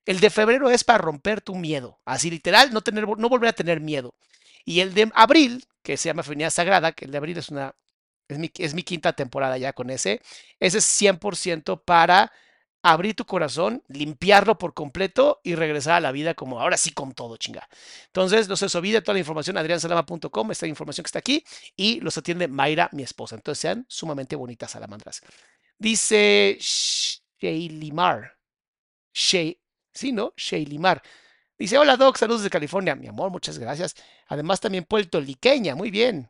El 0.05 0.19
de 0.19 0.29
febrero 0.29 0.69
es 0.69 0.83
para 0.83 0.99
romper 0.99 1.41
tu 1.41 1.55
miedo. 1.55 1.99
Así 2.05 2.29
literal, 2.29 2.73
no, 2.73 2.81
tener, 2.81 3.07
no 3.07 3.29
volver 3.29 3.49
a 3.49 3.53
tener 3.53 3.79
miedo. 3.79 4.15
Y 4.65 4.79
el 4.79 4.93
de 4.93 5.11
abril, 5.15 5.65
que 5.83 5.97
se 5.97 6.09
llama 6.09 6.23
Feminidad 6.23 6.51
Sagrada, 6.51 6.91
que 6.91 7.05
el 7.05 7.11
de 7.11 7.17
abril 7.17 7.37
es 7.37 7.49
una. 7.49 7.75
Es 8.27 8.73
mi, 8.73 8.83
quinta 8.83 9.13
temporada 9.13 9.57
ya 9.57 9.73
con 9.73 9.89
ese. 9.89 10.21
Ese 10.59 10.77
es 10.77 11.01
100% 11.01 11.83
para 11.83 12.31
abrir 12.81 13.13
tu 13.13 13.25
corazón, 13.25 13.83
limpiarlo 13.89 14.57
por 14.57 14.73
completo 14.73 15.41
y 15.43 15.55
regresar 15.55 15.95
a 15.95 15.99
la 15.99 16.13
vida 16.13 16.33
como 16.33 16.61
ahora 16.61 16.77
sí 16.77 16.91
con 16.91 17.13
todo, 17.13 17.35
chinga. 17.35 17.67
Entonces, 18.05 18.47
no 18.47 18.55
se 18.55 18.77
olvide 18.77 19.01
toda 19.01 19.15
la 19.15 19.19
información, 19.19 19.57
adriansalama.com, 19.57 20.51
esta 20.51 20.65
información 20.65 21.03
que 21.03 21.09
está 21.09 21.19
aquí, 21.19 21.43
y 21.75 21.99
los 21.99 22.17
atiende 22.17 22.47
Mayra, 22.47 22.89
mi 22.93 23.03
esposa. 23.03 23.35
Entonces, 23.35 23.59
sean 23.59 23.85
sumamente 23.89 24.37
bonitas 24.37 24.71
salamandras. 24.71 25.21
Dice 25.77 26.57
Shaylimar. 27.41 28.37
Shay, 29.13 29.60
sí, 29.93 30.11
¿no? 30.11 30.33
Shaylimar. 30.37 31.01
Dice, 31.57 31.77
hola 31.77 31.97
Doc, 31.97 32.17
saludos 32.17 32.43
de 32.43 32.49
California. 32.49 32.95
Mi 32.95 33.07
amor, 33.07 33.29
muchas 33.29 33.59
gracias. 33.59 33.95
Además, 34.27 34.59
también 34.59 34.83
puertorriqueña, 34.83 35.75
muy 35.75 35.91
bien. 35.91 36.29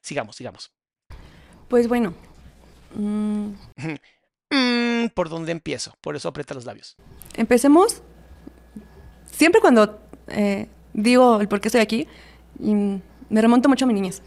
Sigamos, 0.00 0.36
sigamos. 0.36 0.72
Pues 1.68 1.88
bueno. 1.88 2.14
Mmm... 2.94 3.54
Mm, 4.50 5.08
¿Por 5.14 5.28
dónde 5.28 5.52
empiezo? 5.52 5.94
Por 6.00 6.16
eso 6.16 6.28
aprieta 6.28 6.54
los 6.54 6.64
labios. 6.64 6.96
Empecemos. 7.36 8.02
Siempre 9.30 9.60
cuando 9.60 10.00
eh, 10.28 10.68
digo 10.92 11.40
el 11.40 11.48
por 11.48 11.60
qué 11.60 11.68
estoy 11.68 11.80
aquí, 11.80 12.08
y 12.58 12.74
me 12.74 13.40
remonto 13.40 13.68
mucho 13.68 13.84
a 13.84 13.88
mi 13.88 13.94
niñez. 13.94 14.22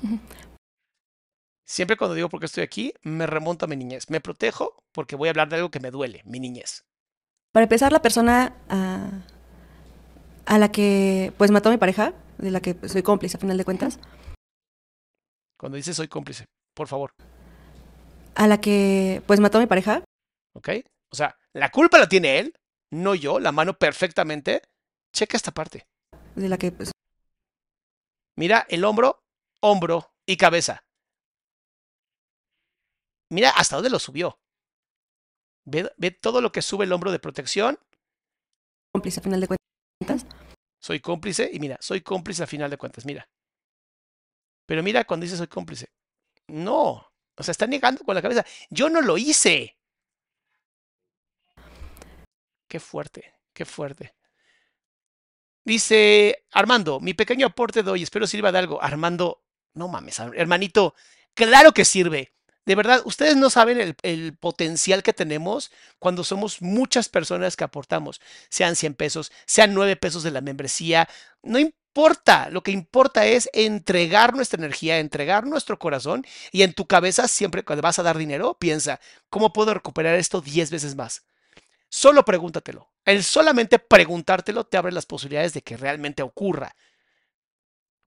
Siempre 1.66 1.98
cuando 1.98 2.16
digo 2.16 2.30
por 2.30 2.40
qué 2.40 2.46
estoy 2.46 2.64
aquí, 2.64 2.94
me 3.04 3.28
remonto 3.28 3.66
a 3.66 3.68
mi 3.68 3.76
niñez. 3.76 4.10
Me 4.10 4.22
protejo 4.22 4.84
porque 4.92 5.16
voy 5.16 5.28
a 5.28 5.32
hablar 5.32 5.50
de 5.50 5.58
algo 5.58 5.72
que 5.72 5.80
me 5.80 5.92
duele, 5.92 6.22
mi 6.26 6.40
niñez. 6.40 6.86
Para 7.54 7.66
empezar, 7.66 7.92
la 7.92 8.02
persona 8.02 8.56
a, 8.68 9.10
a 10.46 10.58
la 10.58 10.72
que 10.72 11.32
pues 11.38 11.52
mató 11.52 11.70
a 11.70 11.72
mi 11.72 11.78
pareja, 11.78 12.14
de 12.40 12.50
la 12.50 12.62
que 12.62 12.76
soy 12.90 13.04
cómplice 13.04 13.38
a 13.38 13.40
final 13.40 13.58
de 13.58 13.64
cuentas. 13.64 14.00
Cuando 15.58 15.76
dices 15.78 15.96
soy 15.96 16.08
cómplice, 16.08 16.46
por 16.74 16.88
favor. 16.88 17.14
A 18.36 18.48
la 18.48 18.60
que 18.60 19.22
pues 19.28 19.40
mató 19.40 19.60
a 19.60 19.62
mi 19.62 19.68
pareja. 19.68 20.04
¿Ok? 20.56 20.70
O 21.12 21.16
sea, 21.16 21.38
la 21.54 21.70
culpa 21.70 22.00
la 22.00 22.10
tiene 22.10 22.40
él, 22.40 22.56
no 22.92 23.14
yo, 23.14 23.40
la 23.40 23.52
mano 23.52 23.78
perfectamente. 23.78 24.64
Checa 25.14 25.38
esta 25.38 25.52
parte. 25.52 25.86
De 26.36 26.50
la 26.50 26.58
que, 26.58 26.72
pues. 26.72 26.92
Mira 28.36 28.66
el 28.68 28.84
hombro, 28.84 29.24
hombro 29.62 30.12
y 30.26 30.38
cabeza. 30.38 30.84
Mira 33.30 33.52
hasta 33.52 33.76
dónde 33.76 33.92
lo 33.92 34.00
subió. 34.00 34.40
Ve, 35.66 35.92
ve 35.98 36.12
todo 36.12 36.42
lo 36.42 36.52
que 36.52 36.62
sube 36.62 36.86
el 36.86 36.92
hombro 36.92 37.12
de 37.12 37.20
protección. 37.20 37.80
Cómplice 38.92 39.20
a 39.20 39.24
final 39.24 39.42
de 39.42 39.48
cuentas. 39.48 40.26
Soy 40.80 41.00
cómplice 41.00 41.50
y 41.52 41.60
mira, 41.60 41.78
soy 41.80 42.02
cómplice 42.02 42.44
a 42.44 42.48
final 42.48 42.70
de 42.70 42.78
cuentas, 42.78 43.06
mira. 43.06 43.30
Pero 44.66 44.84
mira 44.84 45.06
cuando 45.06 45.24
dice 45.24 45.38
soy 45.38 45.48
cómplice. 45.48 45.90
No, 46.48 47.12
o 47.36 47.44
sea, 47.44 47.52
está 47.52 47.68
negando 47.68 48.04
con 48.04 48.16
la 48.16 48.22
cabeza. 48.22 48.46
Yo 48.70 48.90
no 48.90 49.02
lo 49.02 49.18
hice. 49.18 49.78
Qué 52.68 52.80
fuerte, 52.80 53.34
qué 53.54 53.66
fuerte. 53.66 54.14
Dice 55.66 56.46
Armando, 56.52 57.00
mi 57.00 57.14
pequeño 57.14 57.48
aporte 57.48 57.84
de 57.84 57.92
hoy, 57.92 58.04
espero 58.04 58.28
sirva 58.28 58.52
de 58.52 58.60
algo. 58.60 58.82
Armando, 58.82 59.44
no 59.76 59.88
mames, 59.88 60.20
hermanito, 60.20 60.96
claro 61.34 61.72
que 61.72 61.86
sirve. 61.86 62.34
De 62.66 62.76
verdad, 62.76 63.02
ustedes 63.06 63.36
no 63.36 63.50
saben 63.50 63.96
el, 64.02 64.38
potencial 64.38 65.04
que 65.04 65.14
tenemos 65.14 65.72
cuando 66.00 66.24
somos 66.24 66.62
muchas 66.62 67.10
personas 67.10 67.58
que 67.58 67.66
aportamos, 67.66 68.22
sean 68.50 68.76
100 68.76 68.94
pesos, 68.94 69.32
sean 69.46 69.74
9 69.74 69.98
pesos 69.98 70.24
de 70.24 70.32
la 70.32 70.42
membresía, 70.42 71.10
no 71.42 71.60
importa, 71.60 72.50
lo 72.50 72.64
que 72.64 72.72
importa 72.72 73.26
es 73.26 73.50
entregar 73.52 74.34
nuestra 74.34 74.58
energía, 74.58 75.00
entregar 75.00 75.46
nuestro 75.46 75.78
corazón 75.78 76.26
y 76.52 76.62
en 76.62 76.74
tu 76.74 76.88
cabeza 76.88 77.28
siempre 77.28 77.64
cuando 77.64 77.82
vas 77.82 78.00
a 78.00 78.04
dar 78.04 78.18
dinero, 78.18 78.58
piensa, 78.58 79.02
¿cómo 79.30 79.52
puedo 79.52 79.74
recuperar 79.74 80.16
esto 80.16 80.40
10 80.40 80.72
veces 80.72 80.96
más? 80.96 81.26
Solo 81.90 82.24
pregúntatelo. 82.24 82.90
El 83.06 83.24
solamente 83.24 83.78
preguntártelo 83.78 84.64
te 84.64 84.78
abre 84.78 84.94
las 84.94 85.06
posibilidades 85.06 85.54
de 85.54 85.62
que 85.62 85.76
realmente 85.78 86.24
ocurra. 86.24 86.76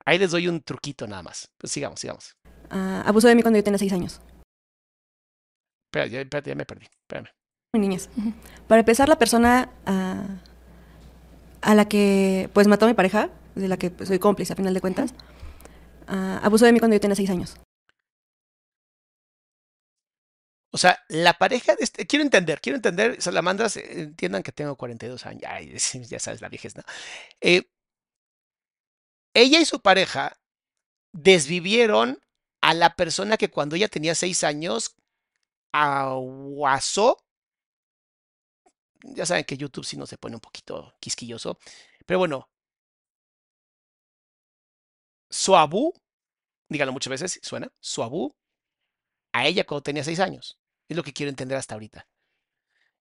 Ahí 0.04 0.18
les 0.18 0.30
doy 0.30 0.48
un 0.48 0.62
truquito 0.62 1.06
nada 1.06 1.22
más. 1.22 1.50
Pues 1.58 1.72
sigamos, 1.72 2.00
sigamos. 2.00 2.36
Uh, 2.72 3.02
abusó 3.04 3.28
de 3.28 3.34
mí 3.34 3.42
cuando 3.42 3.58
yo 3.58 3.64
tenía 3.64 3.78
seis 3.78 3.92
años. 3.92 4.20
Espera, 5.96 6.06
ya, 6.12 6.20
espérate, 6.20 6.50
ya 6.50 6.54
me 6.54 6.66
perdí. 6.66 6.84
Espérame. 6.84 7.28
Uh 7.72 7.78
-huh. 7.78 8.34
Para 8.68 8.80
empezar, 8.80 9.08
la 9.08 9.16
persona 9.16 9.70
uh, 9.86 10.38
a 11.62 11.74
la 11.74 11.88
que 11.88 12.50
pues 12.52 12.66
mató 12.68 12.84
a 12.84 12.88
mi 12.88 12.94
pareja, 12.94 13.30
de 13.54 13.68
la 13.68 13.76
que 13.78 13.90
pues, 13.90 14.08
soy 14.08 14.18
cómplice 14.18 14.52
a 14.52 14.56
final 14.56 14.74
de 14.74 14.80
cuentas, 14.80 15.14
abusó 16.06 16.66
de 16.66 16.72
mí 16.72 16.78
cuando 16.78 16.94
yo 16.94 17.00
tenía 17.00 17.16
seis 17.16 17.30
años. 17.30 17.56
O 20.72 20.78
sea, 20.78 20.98
la 21.08 21.32
pareja 21.34 21.74
de 21.74 21.84
este, 21.84 22.06
quiero 22.06 22.22
entender, 22.22 22.60
quiero 22.60 22.76
entender, 22.76 23.20
salamandras, 23.22 23.78
entiendan 23.78 24.42
que 24.42 24.52
tengo 24.52 24.76
42 24.76 25.24
años, 25.24 25.44
ay, 25.48 25.74
ya 26.08 26.18
sabes, 26.18 26.42
la 26.42 26.50
viejez, 26.50 26.76
¿no? 26.76 26.82
Eh, 27.40 27.62
ella 29.34 29.58
y 29.58 29.64
su 29.64 29.80
pareja 29.80 30.36
desvivieron 31.12 32.20
a 32.60 32.74
la 32.74 32.94
persona 32.94 33.38
que 33.38 33.48
cuando 33.48 33.76
ella 33.76 33.88
tenía 33.88 34.14
6 34.14 34.44
años 34.44 34.96
aguasó. 35.72 37.18
Ya 39.02 39.26
saben 39.26 39.44
que 39.44 39.56
YouTube 39.56 39.84
sí 39.84 39.96
no 39.96 40.06
se 40.06 40.18
pone 40.18 40.36
un 40.36 40.40
poquito 40.40 40.94
quisquilloso, 41.00 41.58
pero 42.06 42.18
bueno. 42.18 42.48
Suabu, 45.30 45.92
díganlo 46.68 46.92
muchas 46.92 47.10
veces, 47.10 47.40
suena, 47.42 47.70
Suabu, 47.80 48.34
a 49.32 49.46
ella 49.46 49.64
cuando 49.64 49.82
tenía 49.82 50.04
6 50.04 50.20
años. 50.20 50.58
Es 50.88 50.96
lo 50.96 51.02
que 51.02 51.12
quiero 51.12 51.30
entender 51.30 51.58
hasta 51.58 51.74
ahorita. 51.74 52.08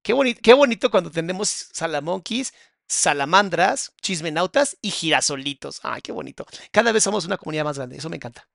Qué, 0.02 0.14
bonito, 0.14 0.40
qué 0.44 0.54
bonito 0.54 0.92
cuando 0.92 1.12
tenemos 1.12 1.50
salamonquis, 1.72 2.54
salamandras, 2.88 3.94
chismenautas 4.02 4.78
y 4.82 4.92
girasolitos. 4.92 5.80
Ay, 5.84 6.02
qué 6.02 6.12
bonito. 6.12 6.46
Cada 6.72 6.92
vez 6.92 7.04
somos 7.04 7.26
una 7.26 7.38
comunidad 7.38 7.64
más 7.64 7.78
grande. 7.78 7.98
Eso 7.98 8.10
me 8.10 8.18
encanta. 8.18 8.48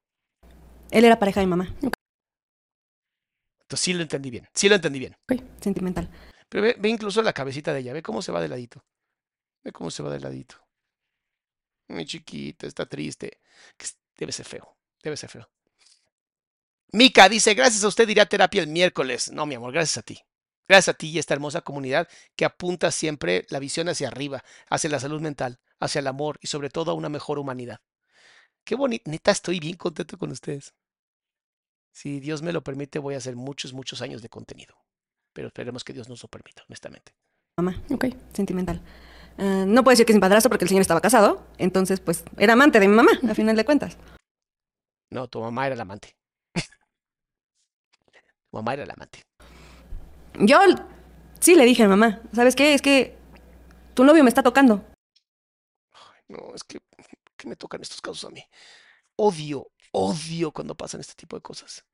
Él 0.91 1.05
era 1.05 1.19
pareja 1.19 1.41
de 1.41 1.47
mi 1.47 1.51
mamá. 1.51 1.75
Entonces 3.71 3.85
sí 3.85 3.93
lo 3.93 4.03
entendí 4.03 4.31
bien. 4.31 4.49
Sí 4.53 4.69
lo 4.69 4.75
entendí 4.75 4.99
bien. 4.99 5.17
Ok, 5.31 5.41
sentimental. 5.61 6.11
Pero 6.49 6.65
ve, 6.65 6.75
ve 6.77 6.89
incluso 6.89 7.23
la 7.23 7.33
cabecita 7.33 7.73
de 7.73 7.79
ella. 7.79 7.93
Ve 7.93 8.03
cómo 8.03 8.21
se 8.21 8.33
va 8.33 8.41
de 8.41 8.49
ladito. 8.49 8.85
Ve 9.63 9.71
cómo 9.71 9.93
se 9.93 10.03
va 10.03 10.11
de 10.11 10.19
ladito. 10.19 10.57
Mi 11.87 12.05
chiquita, 12.05 12.67
está 12.67 12.87
triste. 12.87 13.41
Debe 14.17 14.33
ser 14.33 14.45
feo. 14.45 14.77
Debe 15.01 15.17
ser 15.17 15.31
feo. 15.31 15.49
Mica 16.91 17.29
dice, 17.29 17.55
gracias 17.55 17.85
a 17.85 17.87
usted 17.87 18.09
iré 18.09 18.21
a 18.23 18.27
terapia 18.27 18.61
el 18.61 18.67
miércoles. 18.67 19.31
No, 19.31 19.47
mi 19.47 19.55
amor, 19.55 19.73
gracias 19.73 19.99
a 19.99 20.03
ti. 20.03 20.21
Gracias 20.67 20.93
a 20.93 20.99
ti 20.99 21.11
y 21.11 21.21
esta 21.21 21.35
hermosa 21.35 21.61
comunidad 21.61 22.09
que 22.35 22.45
apunta 22.45 22.91
siempre 22.91 23.47
la 23.51 23.61
visión 23.61 23.89
hacia 23.89 24.09
arriba, 24.09 24.43
hacia 24.69 24.91
la 24.91 24.99
salud 24.99 25.21
mental, 25.21 25.61
hacia 25.79 26.01
el 26.01 26.09
amor 26.09 26.41
y 26.43 26.49
sobre 26.49 26.71
todo 26.71 26.91
a 26.91 26.95
una 26.95 27.09
mejor 27.09 27.39
humanidad. 27.39 27.79
Qué 28.65 28.75
bonito. 28.75 29.09
Neta, 29.09 29.31
estoy 29.31 29.61
bien 29.61 29.77
contento 29.77 30.19
con 30.19 30.33
ustedes. 30.33 30.75
Si 31.93 32.21
Dios 32.21 32.43
me 32.43 32.53
lo 32.53 32.63
permite, 32.63 32.99
voy 32.99 33.15
a 33.15 33.19
hacer 33.19 33.37
muchos, 33.37 33.73
muchos 33.73 34.03
años 34.03 34.23
de 34.23 34.29
contenido. 34.29 34.77
Pero 35.33 35.49
esperemos 35.49 35.85
que 35.85 35.93
Dios 35.93 36.09
nos 36.09 36.23
lo 36.23 36.29
permita, 36.29 36.63
honestamente. 36.67 37.15
Mamá. 37.57 37.83
Ok, 37.91 38.07
sentimental. 38.33 38.81
Ah, 39.39 39.65
no 39.67 39.83
puedo 39.83 39.93
decir 39.93 40.07
que 40.07 40.13
es 40.13 40.17
mi 40.17 40.21
padrastro 40.21 40.51
porque 40.51 40.65
el 40.65 40.69
señor 40.69 40.83
estaba 40.83 41.01
casado. 41.01 41.47
Entonces, 41.59 42.01
pues, 42.01 42.25
era 42.37 42.55
amante 42.55 42.81
de 42.81 42.89
mi 42.89 42.95
mamá, 42.95 43.13
a 43.29 43.35
final 43.35 43.57
de 43.57 43.65
cuentas. 43.65 43.97
No, 45.11 45.29
tu 45.29 45.41
mamá 45.41 45.67
era 45.67 45.77
la 45.77 45.83
amante. 45.83 46.17
tu 48.51 48.57
mamá 48.57 48.75
era 48.75 48.87
la 48.87 48.95
amante. 48.95 49.23
Yo 50.39 50.59
sí 51.41 51.55
le 51.55 51.65
dije 51.65 51.83
a 51.83 51.87
mi 51.87 51.91
mamá, 51.91 52.21
¿sabes 52.33 52.55
qué? 52.55 52.75
Es 52.75 52.83
que 52.83 53.17
tu 53.95 54.05
novio 54.05 54.23
me 54.23 54.29
está 54.29 54.43
tocando. 54.43 54.85
No, 56.29 56.55
es 56.55 56.63
que, 56.63 56.79
que 57.37 57.49
me 57.49 57.57
tocan 57.57 57.83
estos 57.83 58.01
casos 58.01 58.25
a 58.25 58.31
mí. 58.31 58.45
Odio, 59.17 59.67
odio 59.93 60.53
cuando 60.53 60.77
pasan 60.77 61.01
este 61.01 61.15
tipo 61.15 61.37
de 61.37 61.43
cosas. 61.43 61.85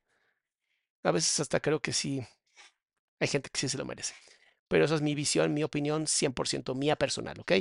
A 1.02 1.12
veces 1.12 1.38
hasta 1.40 1.60
creo 1.60 1.80
que 1.80 1.92
sí, 1.92 2.26
hay 3.20 3.28
gente 3.28 3.50
que 3.50 3.60
sí 3.60 3.68
se 3.68 3.78
lo 3.78 3.84
merece. 3.84 4.14
Pero 4.68 4.84
esa 4.84 4.96
es 4.96 5.02
mi 5.02 5.14
visión, 5.14 5.54
mi 5.54 5.62
opinión, 5.62 6.06
100% 6.06 6.74
mía 6.74 6.96
personal, 6.96 7.38
¿ok? 7.40 7.52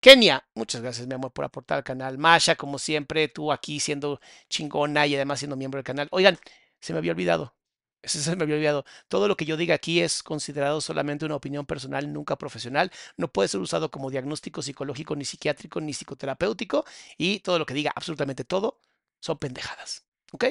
Kenia, 0.00 0.46
muchas 0.54 0.82
gracias, 0.82 1.06
mi 1.06 1.14
amor, 1.14 1.32
por 1.32 1.44
aportar 1.44 1.78
al 1.78 1.84
canal. 1.84 2.18
Masha, 2.18 2.56
como 2.56 2.78
siempre, 2.78 3.28
tú 3.28 3.52
aquí 3.52 3.80
siendo 3.80 4.20
chingona 4.48 5.06
y 5.06 5.14
además 5.14 5.38
siendo 5.40 5.56
miembro 5.56 5.78
del 5.78 5.84
canal. 5.84 6.08
Oigan, 6.10 6.38
se 6.80 6.92
me 6.92 6.98
había 6.98 7.12
olvidado. 7.12 7.54
Ese 8.02 8.20
se 8.22 8.36
me 8.36 8.44
había 8.44 8.56
olvidado. 8.56 8.84
Todo 9.08 9.28
lo 9.28 9.36
que 9.36 9.46
yo 9.46 9.56
diga 9.56 9.74
aquí 9.74 10.00
es 10.00 10.22
considerado 10.22 10.80
solamente 10.80 11.24
una 11.24 11.36
opinión 11.36 11.66
personal, 11.66 12.12
nunca 12.12 12.36
profesional. 12.36 12.90
No 13.16 13.28
puede 13.32 13.48
ser 13.48 13.60
usado 13.60 13.90
como 13.90 14.10
diagnóstico 14.10 14.62
psicológico, 14.62 15.16
ni 15.16 15.24
psiquiátrico, 15.24 15.80
ni 15.80 15.92
psicoterapéutico. 15.94 16.84
Y 17.16 17.40
todo 17.40 17.58
lo 17.58 17.66
que 17.66 17.74
diga, 17.74 17.92
absolutamente 17.96 18.44
todo, 18.44 18.80
son 19.24 19.38
pendejadas. 19.38 20.04
¿Ok? 20.32 20.44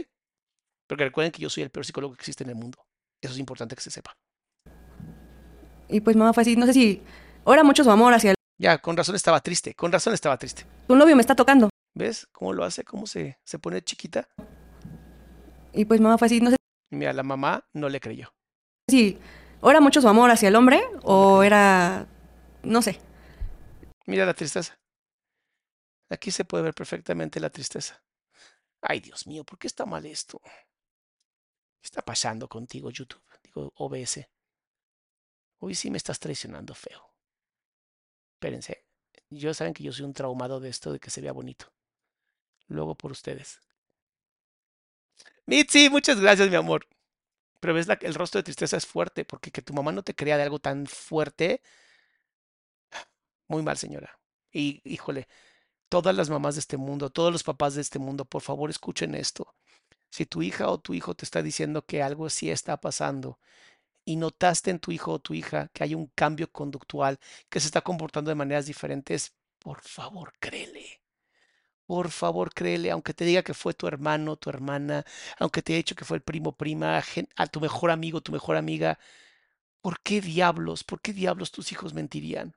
Porque 0.87 1.03
recuerden 1.03 1.31
que 1.31 1.41
yo 1.41 1.49
soy 1.49 1.61
el 1.63 1.69
peor 1.69 1.85
psicólogo 1.85 2.15
que 2.15 2.21
existe 2.21 2.43
en 2.43 2.49
el 2.49 2.55
mundo. 2.55 2.83
Eso 3.21 3.33
es 3.33 3.39
importante 3.39 3.75
que 3.75 3.81
se 3.81 3.91
sepa. 3.91 4.17
Y 5.87 6.01
pues 6.01 6.15
mamá 6.15 6.33
fue 6.33 6.41
así, 6.41 6.55
no 6.55 6.65
sé 6.65 6.73
si 6.73 7.01
ora 7.43 7.63
mucho 7.63 7.83
su 7.83 7.91
amor 7.91 8.13
hacia 8.13 8.31
el, 8.31 8.35
Ya, 8.57 8.79
con 8.79 8.97
razón 8.97 9.15
estaba 9.15 9.41
triste. 9.41 9.75
Con 9.75 9.91
razón 9.91 10.15
estaba 10.15 10.37
triste. 10.37 10.65
tu 10.87 10.95
novio 10.95 11.15
me 11.15 11.21
está 11.21 11.35
tocando. 11.35 11.69
¿Ves 11.95 12.27
cómo 12.31 12.51
lo 12.51 12.63
hace? 12.63 12.83
¿Cómo 12.83 13.05
se, 13.05 13.37
se 13.45 13.59
pone 13.59 13.83
chiquita? 13.83 14.27
Y 15.71 15.85
pues 15.85 16.01
mamá 16.01 16.17
fue 16.17 16.25
así, 16.25 16.41
no 16.41 16.49
sé 16.49 16.57
mira, 16.89 17.13
la 17.13 17.23
mamá 17.23 17.67
no 17.73 17.89
le 17.89 17.99
creyó. 17.99 18.33
si 18.89 19.19
ora 19.61 19.81
mucho 19.81 20.01
su 20.01 20.07
amor 20.07 20.31
hacia 20.31 20.49
el 20.49 20.55
hombre 20.55 20.81
o 21.03 21.43
era, 21.43 22.07
no 22.63 22.81
sé. 22.81 22.99
Mira 24.07 24.25
la 24.25 24.33
tristeza. 24.33 24.75
Aquí 26.09 26.31
se 26.31 26.45
puede 26.45 26.63
ver 26.63 26.73
perfectamente 26.73 27.39
la 27.39 27.49
tristeza. 27.49 28.03
Ay, 28.83 28.99
Dios 28.99 29.25
mío, 29.25 29.43
¿por 29.43 29.57
qué 29.57 29.65
está 29.65 29.83
mal 29.87 30.05
esto? 30.05 30.39
¿Qué 31.79 31.85
está 31.87 32.01
pasando 32.01 32.49
contigo, 32.49 32.89
YouTube? 32.89 33.21
Digo, 33.43 33.71
OBS. 33.75 34.27
Hoy 35.59 35.73
sí 35.73 35.89
me 35.89 35.97
estás 35.97 36.19
traicionando 36.19 36.75
feo. 36.75 37.01
Espérense. 38.35 38.85
Yo 39.31 39.53
saben 39.55 39.73
que 39.73 39.83
yo 39.83 39.91
soy 39.91 40.05
un 40.05 40.13
traumado 40.13 40.59
de 40.59 40.69
esto 40.69 40.91
de 40.93 40.99
que 40.99 41.09
se 41.09 41.21
vea 41.21 41.31
bonito. 41.33 41.73
Luego 42.67 42.95
por 42.95 43.11
ustedes. 43.13 43.61
Mitzi, 45.45 45.89
muchas 45.89 46.19
gracias, 46.19 46.49
mi 46.49 46.55
amor. 46.55 46.87
Pero 47.61 47.73
ves, 47.75 47.87
la- 47.87 47.99
el 48.01 48.15
rostro 48.15 48.39
de 48.39 48.43
tristeza 48.45 48.77
es 48.77 48.87
fuerte, 48.87 49.25
porque 49.25 49.51
que 49.51 49.61
tu 49.63 49.73
mamá 49.73 49.91
no 49.91 50.03
te 50.03 50.15
crea 50.15 50.37
de 50.37 50.43
algo 50.43 50.59
tan 50.59 50.87
fuerte. 50.87 51.61
Muy 53.47 53.63
mal, 53.63 53.77
señora. 53.77 54.19
Y, 54.51 54.81
híjole, 54.85 55.27
todas 55.93 56.15
las 56.15 56.31
mamás 56.31 56.55
de 56.55 56.59
este 56.61 56.75
mundo, 56.75 57.11
todos 57.11 57.31
los 57.31 57.43
papás 57.43 57.75
de 57.75 57.81
este 57.81 57.99
mundo, 57.99 58.25
por 58.25 58.41
favor, 58.41 58.71
escuchen 58.71 59.13
esto. 59.13 59.53
Si 60.09 60.25
tu 60.25 60.41
hija 60.41 60.67
o 60.69 60.79
tu 60.79 60.95
hijo 60.95 61.13
te 61.13 61.23
está 61.23 61.43
diciendo 61.43 61.85
que 61.85 62.01
algo 62.01 62.31
sí 62.31 62.49
está 62.49 62.81
pasando 62.81 63.39
y 64.05 64.15
notaste 64.15 64.71
en 64.71 64.79
tu 64.79 64.91
hijo 64.91 65.13
o 65.13 65.19
tu 65.19 65.35
hija 65.35 65.69
que 65.71 65.83
hay 65.83 65.93
un 65.93 66.07
cambio 66.15 66.51
conductual, 66.51 67.19
que 67.49 67.59
se 67.59 67.67
está 67.67 67.81
comportando 67.81 68.29
de 68.29 68.35
maneras 68.35 68.65
diferentes, 68.65 69.35
por 69.59 69.81
favor, 69.81 70.33
créele. 70.39 71.01
Por 71.85 72.09
favor, 72.09 72.53
créele, 72.55 72.89
aunque 72.91 73.13
te 73.13 73.25
diga 73.25 73.43
que 73.43 73.53
fue 73.53 73.75
tu 73.75 73.87
hermano, 73.87 74.35
tu 74.37 74.49
hermana, 74.49 75.05
aunque 75.39 75.61
te 75.61 75.73
haya 75.73 75.77
dicho 75.77 75.95
que 75.95 76.05
fue 76.05 76.17
el 76.17 76.23
primo, 76.23 76.53
prima, 76.57 77.03
a 77.35 77.47
tu 77.47 77.61
mejor 77.61 77.91
amigo, 77.91 78.21
tu 78.21 78.31
mejor 78.31 78.57
amiga. 78.57 78.97
¿Por 79.81 79.99
qué 80.01 80.21
diablos, 80.21 80.83
por 80.83 81.01
qué 81.01 81.13
diablos 81.13 81.51
tus 81.51 81.71
hijos 81.71 81.93
mentirían? 81.93 82.55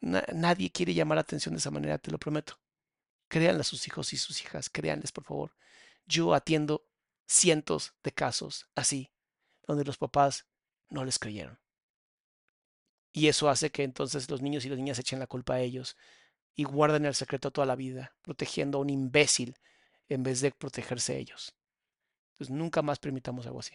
Na- 0.00 0.24
nadie 0.32 0.70
quiere 0.70 0.94
llamar 0.94 1.16
la 1.16 1.22
atención 1.22 1.54
de 1.54 1.58
esa 1.58 1.70
manera, 1.70 1.98
te 1.98 2.10
lo 2.10 2.18
prometo. 2.18 2.58
Créanle 3.28 3.60
a 3.62 3.64
sus 3.64 3.86
hijos 3.86 4.12
y 4.12 4.16
sus 4.18 4.40
hijas, 4.42 4.70
créanles, 4.70 5.12
por 5.12 5.24
favor. 5.24 5.56
Yo 6.06 6.34
atiendo 6.34 6.86
cientos 7.26 7.94
de 8.04 8.12
casos 8.12 8.68
así, 8.74 9.10
donde 9.66 9.84
los 9.84 9.98
papás 9.98 10.46
no 10.88 11.04
les 11.04 11.18
creyeron. 11.18 11.58
Y 13.12 13.28
eso 13.28 13.48
hace 13.48 13.70
que 13.70 13.82
entonces 13.82 14.30
los 14.30 14.42
niños 14.42 14.64
y 14.64 14.68
las 14.68 14.78
niñas 14.78 14.98
echen 14.98 15.18
la 15.18 15.26
culpa 15.26 15.54
a 15.54 15.60
ellos 15.60 15.96
y 16.54 16.64
guarden 16.64 17.04
el 17.06 17.14
secreto 17.14 17.50
toda 17.50 17.66
la 17.66 17.74
vida, 17.74 18.14
protegiendo 18.22 18.78
a 18.78 18.80
un 18.82 18.90
imbécil 18.90 19.58
en 20.08 20.22
vez 20.22 20.40
de 20.40 20.52
protegerse 20.52 21.16
ellos. 21.18 21.54
Entonces 22.32 22.54
nunca 22.54 22.82
más 22.82 22.98
permitamos 22.98 23.46
algo 23.46 23.60
así. 23.60 23.74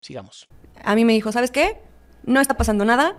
Sigamos. 0.00 0.46
A 0.84 0.94
mí 0.94 1.04
me 1.04 1.12
dijo, 1.12 1.32
¿sabes 1.32 1.50
qué? 1.50 1.80
No 2.22 2.40
está 2.40 2.56
pasando 2.56 2.84
nada, 2.84 3.16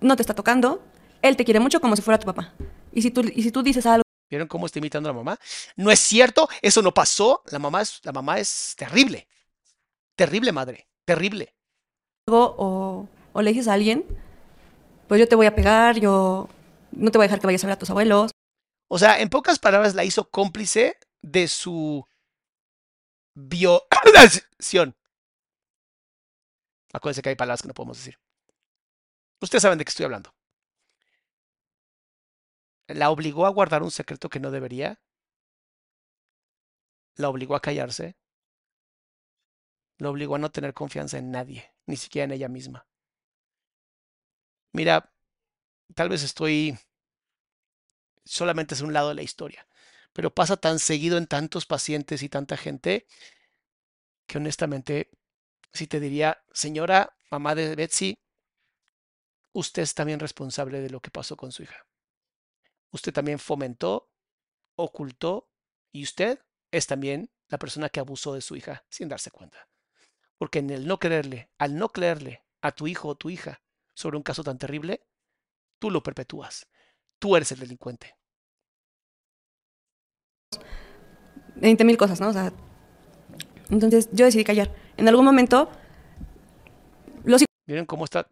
no 0.00 0.16
te 0.16 0.22
está 0.22 0.34
tocando, 0.34 0.82
él 1.22 1.36
te 1.36 1.44
quiere 1.44 1.60
mucho 1.60 1.80
como 1.80 1.96
si 1.96 2.02
fuera 2.02 2.18
tu 2.18 2.26
papá. 2.26 2.54
Y 2.92 3.02
si 3.02 3.10
tú, 3.10 3.22
y 3.22 3.42
si 3.42 3.50
tú 3.50 3.62
dices 3.62 3.86
algo 3.86 4.02
¿Vieron 4.30 4.48
cómo 4.48 4.66
está 4.66 4.78
imitando 4.78 5.08
a 5.08 5.12
la 5.12 5.18
mamá? 5.18 5.38
No 5.76 5.90
es 5.90 5.98
cierto, 6.00 6.48
eso 6.60 6.82
no 6.82 6.92
pasó. 6.92 7.42
La 7.50 7.58
mamá 7.58 7.80
es, 7.80 8.00
la 8.04 8.12
mamá 8.12 8.38
es 8.38 8.74
terrible. 8.76 9.26
Terrible 10.16 10.52
madre, 10.52 10.86
terrible. 11.04 11.54
o, 12.26 13.08
o 13.32 13.42
le 13.42 13.50
dices 13.50 13.68
a 13.68 13.72
alguien, 13.74 14.04
pues 15.06 15.18
yo 15.18 15.28
te 15.28 15.34
voy 15.34 15.46
a 15.46 15.54
pegar, 15.54 15.98
yo 15.98 16.48
no 16.92 17.10
te 17.10 17.18
voy 17.18 17.24
a 17.24 17.28
dejar 17.28 17.40
que 17.40 17.46
vayas 17.46 17.64
a 17.64 17.68
ver 17.68 17.74
a 17.74 17.78
tus 17.78 17.90
abuelos. 17.90 18.32
O 18.88 18.98
sea, 18.98 19.20
en 19.20 19.30
pocas 19.30 19.58
palabras 19.58 19.94
la 19.94 20.04
hizo 20.04 20.28
cómplice 20.28 20.98
de 21.22 21.48
su 21.48 22.04
violación. 23.34 24.94
Acuérdense 26.92 27.22
que 27.22 27.30
hay 27.30 27.36
palabras 27.36 27.62
que 27.62 27.68
no 27.68 27.74
podemos 27.74 27.98
decir. 27.98 28.18
Ustedes 29.40 29.62
saben 29.62 29.78
de 29.78 29.84
qué 29.84 29.90
estoy 29.90 30.04
hablando. 30.04 30.34
La 32.88 33.10
obligó 33.10 33.46
a 33.46 33.50
guardar 33.50 33.82
un 33.82 33.90
secreto 33.90 34.28
que 34.28 34.40
no 34.40 34.50
debería. 34.50 35.00
La 37.16 37.28
obligó 37.28 37.54
a 37.54 37.60
callarse. 37.60 38.16
La 39.98 40.10
obligó 40.10 40.34
a 40.36 40.38
no 40.38 40.50
tener 40.50 40.74
confianza 40.74 41.18
en 41.18 41.30
nadie, 41.30 41.72
ni 41.86 41.96
siquiera 41.96 42.24
en 42.24 42.32
ella 42.32 42.48
misma. 42.48 42.86
Mira, 44.72 45.10
tal 45.94 46.08
vez 46.08 46.22
estoy 46.22 46.78
solamente 48.24 48.74
es 48.74 48.80
un 48.82 48.92
lado 48.92 49.08
de 49.08 49.14
la 49.14 49.22
historia, 49.22 49.66
pero 50.12 50.34
pasa 50.34 50.56
tan 50.56 50.78
seguido 50.78 51.18
en 51.18 51.26
tantos 51.26 51.66
pacientes 51.66 52.22
y 52.22 52.28
tanta 52.28 52.56
gente 52.56 53.06
que 54.26 54.38
honestamente 54.38 55.10
sí 55.72 55.86
te 55.86 56.00
diría, 56.00 56.42
señora, 56.52 57.16
mamá 57.30 57.54
de 57.54 57.74
Betsy, 57.74 58.18
usted 59.52 59.82
es 59.82 59.94
también 59.94 60.20
responsable 60.20 60.80
de 60.80 60.90
lo 60.90 61.00
que 61.00 61.10
pasó 61.10 61.36
con 61.36 61.52
su 61.52 61.62
hija. 61.62 61.86
Usted 62.90 63.12
también 63.12 63.38
fomentó, 63.38 64.10
ocultó 64.76 65.50
y 65.92 66.04
usted 66.04 66.40
es 66.70 66.86
también 66.86 67.30
la 67.48 67.58
persona 67.58 67.88
que 67.88 68.00
abusó 68.00 68.34
de 68.34 68.40
su 68.40 68.56
hija 68.56 68.84
sin 68.88 69.08
darse 69.08 69.30
cuenta. 69.30 69.68
Porque 70.38 70.60
en 70.60 70.70
el 70.70 70.86
no 70.86 70.98
creerle, 70.98 71.50
al 71.58 71.76
no 71.76 71.88
creerle 71.88 72.44
a 72.60 72.72
tu 72.72 72.86
hijo 72.86 73.08
o 73.08 73.14
tu 73.16 73.30
hija 73.30 73.62
sobre 73.94 74.16
un 74.16 74.22
caso 74.22 74.44
tan 74.44 74.58
terrible, 74.58 75.06
tú 75.78 75.90
lo 75.90 76.02
perpetúas. 76.02 76.68
Tú 77.18 77.34
eres 77.36 77.50
el 77.52 77.58
delincuente. 77.58 78.16
20 81.56 81.84
mil 81.84 81.96
cosas, 81.96 82.20
¿no? 82.20 82.28
O 82.28 82.32
sea, 82.32 82.52
Entonces 83.70 84.08
yo 84.12 84.24
decidí 84.24 84.44
callar. 84.44 84.72
En 84.96 85.08
algún 85.08 85.24
momento, 85.24 85.70
los 87.24 87.44
¿Vieron 87.66 87.86
cómo 87.86 88.04
está? 88.04 88.30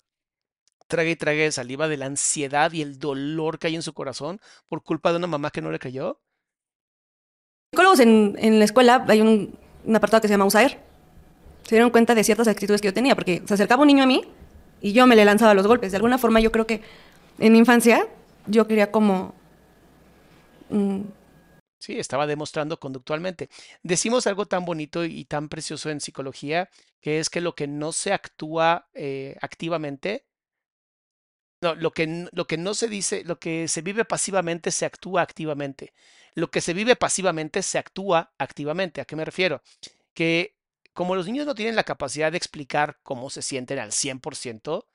Trague 0.89 1.11
y 1.13 1.17
trague 1.17 1.43
de 1.43 1.53
saliva 1.53 1.89
de 1.89 1.97
la 1.97 2.07
ansiedad 2.07 2.73
y 2.73 2.83
el 2.83 2.99
dolor 2.99 3.59
que 3.59 3.69
hay 3.69 3.75
en 3.77 3.83
su 3.83 3.93
corazón 3.95 4.41
por 4.69 4.83
culpa 4.83 5.11
de 5.13 5.19
una 5.19 5.27
mamá 5.27 5.51
que 5.51 5.63
no 5.63 5.71
le 5.71 5.79
creyó. 5.79 6.21
psicólogos 7.73 8.01
en, 8.01 8.37
en 8.39 8.59
la 8.59 8.65
escuela 8.65 9.05
hay 9.09 9.21
un, 9.21 9.59
un 9.85 9.97
apartado 9.97 10.21
que 10.21 10.29
se 10.29 10.35
llama 10.35 10.45
USAER. 10.47 10.79
Se 11.65 11.75
dieron 11.77 11.91
cuenta 11.91 12.15
de 12.15 12.25
ciertas 12.25 12.49
actitudes 12.49 12.81
que 12.83 12.89
yo 12.89 12.95
tenía, 12.95 13.15
porque 13.17 13.43
se 13.47 13.55
acercaba 13.55 13.83
un 13.83 13.89
niño 13.89 14.05
a 14.05 14.07
mí 14.07 14.23
y 14.81 14.93
yo 14.93 15.07
me 15.07 15.17
le 15.17 15.25
lanzaba 15.25 15.55
los 15.55 15.67
golpes. 15.67 15.93
De 15.93 15.97
alguna 15.99 16.19
forma 16.19 16.41
yo 16.41 16.53
creo 16.53 16.67
que 16.67 16.83
en 17.39 17.53
mi 17.53 17.59
infancia 17.59 18.09
yo 18.47 18.69
quería 18.69 18.93
como... 18.93 19.35
mm, 20.71 21.03
Sí, 21.79 21.99
estaba 21.99 22.27
demostrando 22.27 22.81
conductualmente. 22.81 23.49
Decimos 23.83 24.27
algo 24.27 24.47
tan 24.47 24.65
bonito 24.65 25.05
y 25.05 25.25
tan 25.27 25.49
precioso 25.49 25.91
en 25.91 26.01
psicología, 26.01 26.71
que 27.01 27.21
es 27.21 27.31
que 27.31 27.41
lo 27.41 27.55
que 27.55 27.69
no 27.69 27.93
se 27.93 28.13
actúa 28.13 28.89
eh, 28.95 29.37
activamente, 29.41 30.26
no, 31.61 31.75
lo 31.75 31.93
que, 31.93 32.29
lo 32.33 32.47
que 32.47 32.59
no 32.59 32.75
se 32.75 32.89
dice, 32.89 33.25
lo 33.25 33.39
que 33.39 33.69
se 33.69 33.83
vive 33.83 34.05
pasivamente 34.05 34.71
se 34.71 34.87
actúa 34.87 35.23
activamente. 35.23 35.93
Lo 36.35 36.51
que 36.51 36.61
se 36.61 36.75
vive 36.75 36.97
pasivamente 36.97 37.63
se 37.63 37.79
actúa 37.79 38.33
activamente. 38.39 39.01
¿A 39.01 39.05
qué 39.07 39.17
me 39.17 39.25
refiero? 39.25 39.63
Que 40.15 40.57
como 40.93 41.15
los 41.15 41.27
niños 41.27 41.47
no 41.47 41.55
tienen 41.55 41.77
la 41.77 41.85
capacidad 41.85 42.33
de 42.33 42.39
explicar 42.39 42.99
cómo 43.03 43.31
se 43.31 43.43
sienten 43.43 43.79
al 43.79 43.93
100%, 43.93 44.87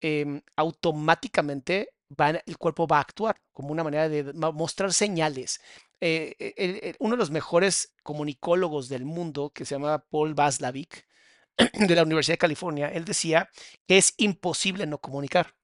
em, 0.00 0.42
automáticamente 0.56 1.90
el 2.46 2.58
cuerpo 2.58 2.86
va 2.86 2.98
a 2.98 3.00
actuar 3.00 3.40
como 3.52 3.70
una 3.72 3.84
manera 3.84 4.08
de 4.08 4.32
mostrar 4.34 4.92
señales. 4.92 5.60
Eh, 6.00 6.34
eh, 6.38 6.94
uno 6.98 7.12
de 7.12 7.18
los 7.18 7.30
mejores 7.30 7.94
comunicólogos 8.02 8.88
del 8.88 9.04
mundo, 9.04 9.50
que 9.50 9.64
se 9.64 9.74
llama 9.76 10.04
Paul 10.10 10.34
Vaslavic, 10.34 11.06
de 11.88 11.94
la 11.94 12.02
Universidad 12.02 12.34
de 12.34 12.38
California, 12.38 12.88
él 12.88 13.04
decía 13.04 13.50
que 13.86 13.98
es 13.98 14.14
imposible 14.18 14.86
no 14.86 14.98
comunicar. 14.98 15.54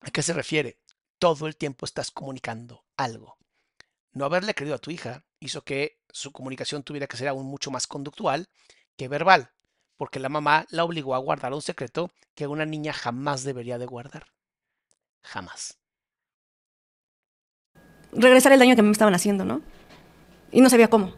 ¿A 0.00 0.10
qué 0.10 0.22
se 0.22 0.32
refiere? 0.32 0.78
Todo 1.18 1.46
el 1.46 1.56
tiempo 1.56 1.84
estás 1.84 2.10
comunicando 2.10 2.84
algo. 2.96 3.36
No 4.12 4.24
haberle 4.24 4.54
creído 4.54 4.76
a 4.76 4.80
tu 4.80 4.90
hija 4.90 5.24
hizo 5.40 5.62
que 5.62 6.00
su 6.10 6.32
comunicación 6.32 6.82
tuviera 6.82 7.06
que 7.06 7.16
ser 7.16 7.28
aún 7.28 7.46
mucho 7.46 7.70
más 7.70 7.86
conductual 7.86 8.48
que 8.96 9.08
verbal, 9.08 9.52
porque 9.96 10.18
la 10.18 10.28
mamá 10.28 10.66
la 10.70 10.84
obligó 10.84 11.14
a 11.14 11.18
guardar 11.18 11.52
un 11.52 11.62
secreto 11.62 12.10
que 12.34 12.46
una 12.46 12.66
niña 12.66 12.92
jamás 12.92 13.44
debería 13.44 13.78
de 13.78 13.86
guardar. 13.86 14.32
Jamás. 15.22 15.78
regresar 18.12 18.52
el 18.52 18.58
daño 18.58 18.74
que 18.74 18.82
me 18.82 18.92
estaban 18.92 19.14
haciendo, 19.14 19.44
¿no? 19.44 19.60
Y 20.50 20.60
no 20.60 20.70
sabía 20.70 20.88
cómo. 20.88 21.14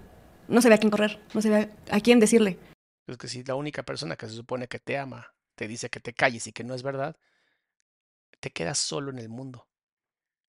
No 0.48 0.60
sabía 0.60 0.76
a 0.76 0.78
quién 0.78 0.90
correr. 0.90 1.22
No 1.32 1.40
sabía 1.40 1.70
a 1.90 2.00
quién 2.00 2.18
decirle. 2.18 2.58
Es 3.06 3.16
que 3.16 3.28
si 3.28 3.44
la 3.44 3.54
única 3.54 3.84
persona 3.84 4.16
que 4.16 4.26
se 4.26 4.34
supone 4.34 4.66
que 4.66 4.80
te 4.80 4.98
ama 4.98 5.32
te 5.54 5.68
dice 5.68 5.90
que 5.90 6.00
te 6.00 6.12
calles 6.12 6.46
y 6.46 6.52
que 6.52 6.64
no 6.64 6.74
es 6.74 6.82
verdad, 6.82 7.16
te 8.40 8.50
quedas 8.50 8.79
solo 8.79 9.11
en 9.11 9.18
el 9.18 9.29
mundo. 9.29 9.68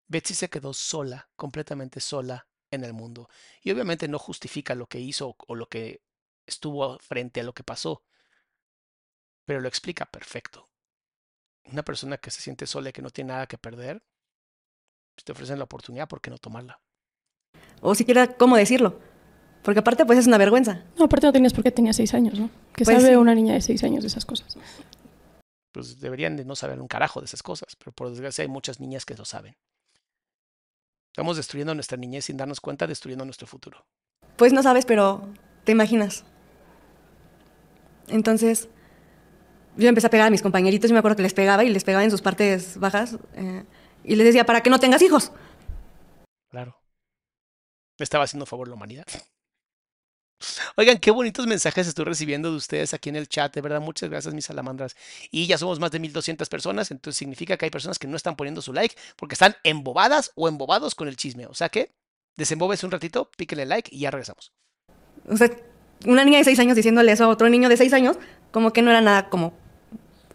Betsy 0.08 0.34
se 0.34 0.50
quedó 0.50 0.74
sola, 0.74 1.30
completamente 1.36 2.00
sola 2.00 2.48
en 2.72 2.84
el 2.84 2.94
mundo. 2.94 3.30
Y 3.62 3.72
obviamente 3.72 4.08
no 4.08 4.20
justifica 4.20 4.76
lo 4.76 4.88
que 4.88 5.00
hizo 5.00 5.36
o 5.48 5.56
lo 5.56 5.68
que 5.68 6.02
estuvo 6.46 6.98
frente 7.00 7.42
a 7.42 7.44
lo 7.44 7.54
que 7.54 7.64
pasó, 7.64 8.04
pero 9.46 9.62
lo 9.62 9.68
explica 9.68 10.06
perfecto. 10.06 10.70
Una 11.66 11.84
persona 11.84 12.18
que 12.18 12.32
se 12.32 12.42
siente 12.42 12.66
sola 12.68 12.90
y 12.90 12.94
que 12.94 13.02
no 13.02 13.10
tiene 13.12 13.34
nada 13.34 13.48
que 13.48 13.58
perder, 13.58 14.04
pues 15.16 15.24
te 15.26 15.32
ofrecen 15.32 15.60
la 15.60 15.66
oportunidad, 15.66 16.08
¿por 16.08 16.22
qué 16.22 16.30
no 16.30 16.38
tomarla? 16.38 16.82
O 17.82 17.96
siquiera 17.96 18.36
cómo 18.36 18.58
decirlo. 18.58 19.00
Porque 19.64 19.80
aparte, 19.80 20.06
pues 20.06 20.18
es 20.18 20.28
una 20.28 20.40
vergüenza. 20.40 20.86
No, 20.98 21.06
aparte 21.06 21.28
no 21.28 21.34
tenías 21.34 21.54
por 21.54 21.64
qué 21.64 21.72
tenía 21.72 21.94
seis 21.94 22.14
años, 22.14 22.40
¿no? 22.40 22.50
Que 22.74 22.84
Pues 22.84 22.98
sabe 22.98 23.10
sí. 23.10 23.16
una 23.16 23.36
niña 23.36 23.54
de 23.54 23.62
seis 23.62 23.84
años 23.84 24.04
de 24.04 24.08
esas 24.08 24.26
cosas. 24.26 24.58
Pues 25.72 26.00
deberían 26.00 26.36
de 26.36 26.46
no 26.46 26.56
saber 26.56 26.82
un 26.82 26.88
carajo 26.88 27.22
de 27.22 27.26
esas 27.26 27.44
cosas, 27.44 27.76
pero 27.78 27.92
por 27.92 28.10
desgracia 28.10 28.42
hay 28.44 28.48
muchas 28.48 28.80
niñas 28.80 29.06
que 29.06 29.16
lo 29.16 29.26
saben. 29.26 29.56
Estamos 31.12 31.38
destruyendo 31.38 31.74
nuestra 31.76 31.98
niñez 31.98 32.26
sin 32.26 32.38
darnos 32.38 32.62
cuenta, 32.62 32.88
destruyendo 32.88 33.26
nuestro 33.26 33.48
futuro. 33.48 33.86
Pues 34.38 34.54
no 34.54 34.64
sabes, 34.64 34.86
pero 34.86 35.28
te 35.64 35.72
imaginas. 35.72 36.24
Entonces, 38.08 38.70
yo 39.78 39.88
empecé 39.88 40.08
a 40.08 40.10
pegar 40.10 40.28
a 40.28 40.32
mis 40.32 40.42
compañeritos 40.42 40.90
y 40.90 40.94
me 40.94 41.00
acuerdo 41.00 41.18
que 41.18 41.24
les 41.24 41.34
pegaba 41.34 41.64
y 41.64 41.70
les 41.70 41.84
pegaba 41.84 42.04
en 42.04 42.12
sus 42.12 42.22
partes 42.22 42.78
bajas. 42.78 43.18
eh, 43.34 43.66
y 44.04 44.16
les 44.16 44.26
decía, 44.26 44.46
para 44.46 44.62
que 44.64 44.70
no 44.70 44.80
tengas 44.80 45.02
hijos. 45.02 45.32
Claro. 46.50 46.76
Le 48.00 48.04
estaba 48.04 48.24
haciendo 48.24 48.46
favor 48.46 48.68
a 48.68 48.70
la 48.70 48.76
humanidad. 48.76 49.06
Oigan, 50.76 50.98
qué 50.98 51.12
bonitos 51.12 51.48
mensajes 51.48 51.88
estoy 51.88 52.06
recibiendo 52.06 52.52
de 52.52 52.58
ustedes 52.58 52.94
aquí 52.94 53.10
en 53.10 53.16
el 53.16 53.28
chat, 53.28 53.54
de 53.54 53.62
verdad, 53.62 53.82
muchas 53.82 54.10
gracias 54.10 54.34
mis 54.34 54.46
salamandras. 54.46 54.96
Y 55.32 55.48
ya 55.48 55.58
somos 55.58 55.80
más 55.80 55.92
de 55.92 56.00
1200 56.00 56.50
personas, 56.50 56.92
entonces 56.92 57.18
significa 57.18 57.58
que 57.58 57.66
hay 57.66 57.72
personas 57.72 58.00
que 58.00 58.08
no 58.08 58.18
están 58.18 58.36
poniendo 58.36 58.62
su 58.62 58.74
like 58.74 58.96
porque 59.16 59.34
están 59.34 59.56
embobadas 59.64 60.32
o 60.36 60.48
embobados 60.48 60.96
con 60.96 61.08
el 61.08 61.16
chisme. 61.16 61.46
O 61.46 61.54
sea 61.54 61.70
que, 61.70 61.92
desembóbese 62.38 62.86
un 62.86 62.92
ratito, 62.92 63.30
píquenle 63.38 63.66
like 63.66 63.90
y 63.94 64.00
ya 64.00 64.12
regresamos. 64.12 64.52
O 65.30 65.38
sea, 65.38 65.50
una 66.06 66.26
niña 66.26 66.40
de 66.40 66.44
seis 66.44 66.60
años 66.60 66.76
diciéndole 66.76 67.12
eso 67.12 67.26
a 67.26 67.28
otro 67.28 67.50
niño 67.50 67.70
de 67.70 67.78
seis 67.78 67.94
años, 67.94 68.18
como 68.52 68.74
que 68.74 68.82
no 68.82 68.92
era 68.92 69.02
nada 69.02 69.30
como 69.30 69.54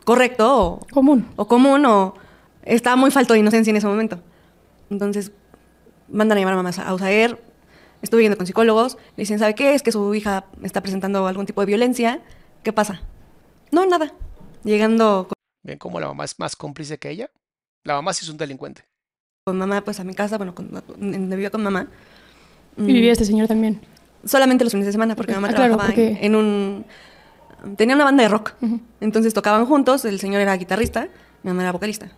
correcto 0.05 0.57
o, 0.57 0.87
Común. 0.92 1.29
o 1.37 1.49
común 1.49 1.85
o 1.85 2.14
estaba 2.62 2.97
muy 2.97 3.11
falto 3.11 3.35
de 3.35 3.40
inocencia 3.40 3.71
en 3.71 3.77
ese 3.77 3.87
momento. 3.87 4.21
Entonces, 4.90 5.33
mandan 6.09 6.38
a 6.38 6.40
llamar 6.40 6.55
a 6.55 6.57
mamás 6.59 6.79
a 6.79 6.95
USAER, 6.95 7.40
estuve 8.07 8.23
yendo 8.23 8.37
con 8.37 8.47
psicólogos, 8.47 8.97
le 9.16 9.23
dicen, 9.23 9.38
¿sabe 9.38 9.55
qué? 9.55 9.75
Es 9.75 9.83
que 9.83 9.92
su 9.92 10.14
hija 10.14 10.47
está 10.62 10.81
presentando 10.81 11.27
algún 11.27 11.45
tipo 11.47 11.61
de 11.61 11.66
violencia, 11.66 12.21
¿qué 12.62 12.73
pasa? 12.73 13.03
No, 13.71 13.85
nada. 13.87 14.12
Llegando 14.64 15.29
¿Ven 15.64 15.79
cómo 15.79 16.01
la 16.01 16.07
mamá 16.09 16.25
es 16.25 16.38
más 16.38 16.57
cómplice 16.57 16.99
que 16.99 17.11
ella? 17.11 17.31
La 17.85 17.95
mamá 17.95 18.12
sí 18.12 18.25
es 18.25 18.31
un 18.31 18.37
delincuente. 18.37 18.83
con 19.45 19.59
mamá, 19.59 19.83
pues 19.85 20.01
a 20.01 20.05
mi 20.05 20.14
casa, 20.14 20.37
bueno, 20.38 20.55
con, 20.55 20.66
en- 21.01 21.12
donde 21.12 21.37
vivía 21.37 21.51
con 21.51 21.62
mamá. 21.62 21.88
Y 22.77 22.83
mm, 22.83 22.87
vivía 22.87 23.12
este 23.12 23.25
señor 23.25 23.47
también. 23.49 23.81
Solamente 24.25 24.64
los 24.64 24.73
fines 24.73 24.87
de 24.87 24.92
semana, 24.92 25.14
porque 25.14 25.33
Ah, 25.33 25.37
mamá 25.37 25.49
claro, 25.49 25.77
trabajaba 25.77 25.88
en- 25.88 26.11
porque- 26.12 26.27
en, 26.27 26.35
un... 26.37 26.85
Tenía 27.77 27.95
una 27.95 28.05
banda 28.05 28.23
de 28.23 28.29
rock. 28.29 28.53
Ujú. 28.61 28.81
Entonces 29.01 29.35
tocaban 29.35 29.66
juntos, 29.66 30.05
el 30.05 30.19
señor 30.21 30.40
era 30.40 30.57
guitarrista, 30.57 31.09
mi 31.42 31.51
mamá 31.51 31.62
era 31.62 31.73
vocalista. 31.73 32.11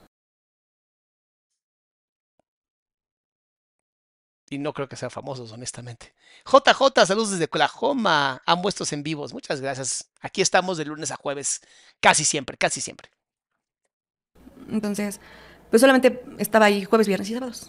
Y 4.50 4.58
no 4.58 4.72
creo 4.72 4.88
que 4.88 4.96
sean 4.96 5.10
famosos, 5.10 5.52
honestamente. 5.52 6.14
JJ, 6.46 7.06
saludos 7.06 7.32
desde 7.32 7.44
Oklahoma. 7.44 8.42
Amo 8.46 8.68
estos 8.68 8.92
en 8.92 9.02
vivos. 9.02 9.32
Muchas 9.32 9.60
gracias. 9.60 10.10
Aquí 10.20 10.40
estamos 10.40 10.78
de 10.78 10.86
lunes 10.86 11.10
a 11.10 11.16
jueves. 11.16 11.60
Casi 12.00 12.24
siempre, 12.24 12.56
casi 12.56 12.80
siempre. 12.80 13.10
Entonces, 14.70 15.20
pues 15.70 15.80
solamente 15.80 16.24
estaba 16.38 16.66
ahí 16.66 16.84
jueves, 16.84 17.06
viernes 17.06 17.28
y 17.30 17.34
sábados. 17.34 17.68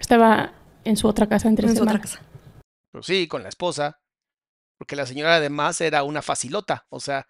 Estaba 0.00 0.52
en 0.84 0.96
su 0.96 1.06
otra 1.06 1.28
casa 1.28 1.48
entre 1.48 1.68
en 1.68 1.76
su 1.76 1.82
otra 1.82 2.00
casa. 2.00 2.20
Pero 2.90 3.02
sí, 3.02 3.28
con 3.28 3.42
la 3.42 3.48
esposa. 3.48 4.00
Porque 4.78 4.96
la 4.96 5.06
señora 5.06 5.36
además 5.36 5.80
era 5.80 6.02
una 6.02 6.22
facilota. 6.22 6.86
O 6.88 7.00
sea, 7.00 7.26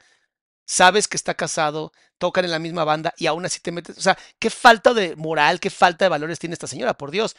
sabes 0.64 1.08
que 1.08 1.16
está 1.16 1.34
casado, 1.34 1.92
tocan 2.18 2.44
en 2.44 2.50
la 2.50 2.58
misma 2.58 2.84
banda 2.84 3.14
y 3.16 3.26
aún 3.26 3.44
así 3.44 3.60
te 3.60 3.72
metes. 3.72 3.96
O 3.96 4.00
sea, 4.00 4.18
qué 4.38 4.50
falta 4.50 4.92
de 4.94 5.16
moral, 5.16 5.60
qué 5.60 5.70
falta 5.70 6.04
de 6.04 6.10
valores 6.10 6.38
tiene 6.38 6.52
esta 6.52 6.66
señora, 6.66 6.94
por 6.94 7.10
Dios. 7.10 7.36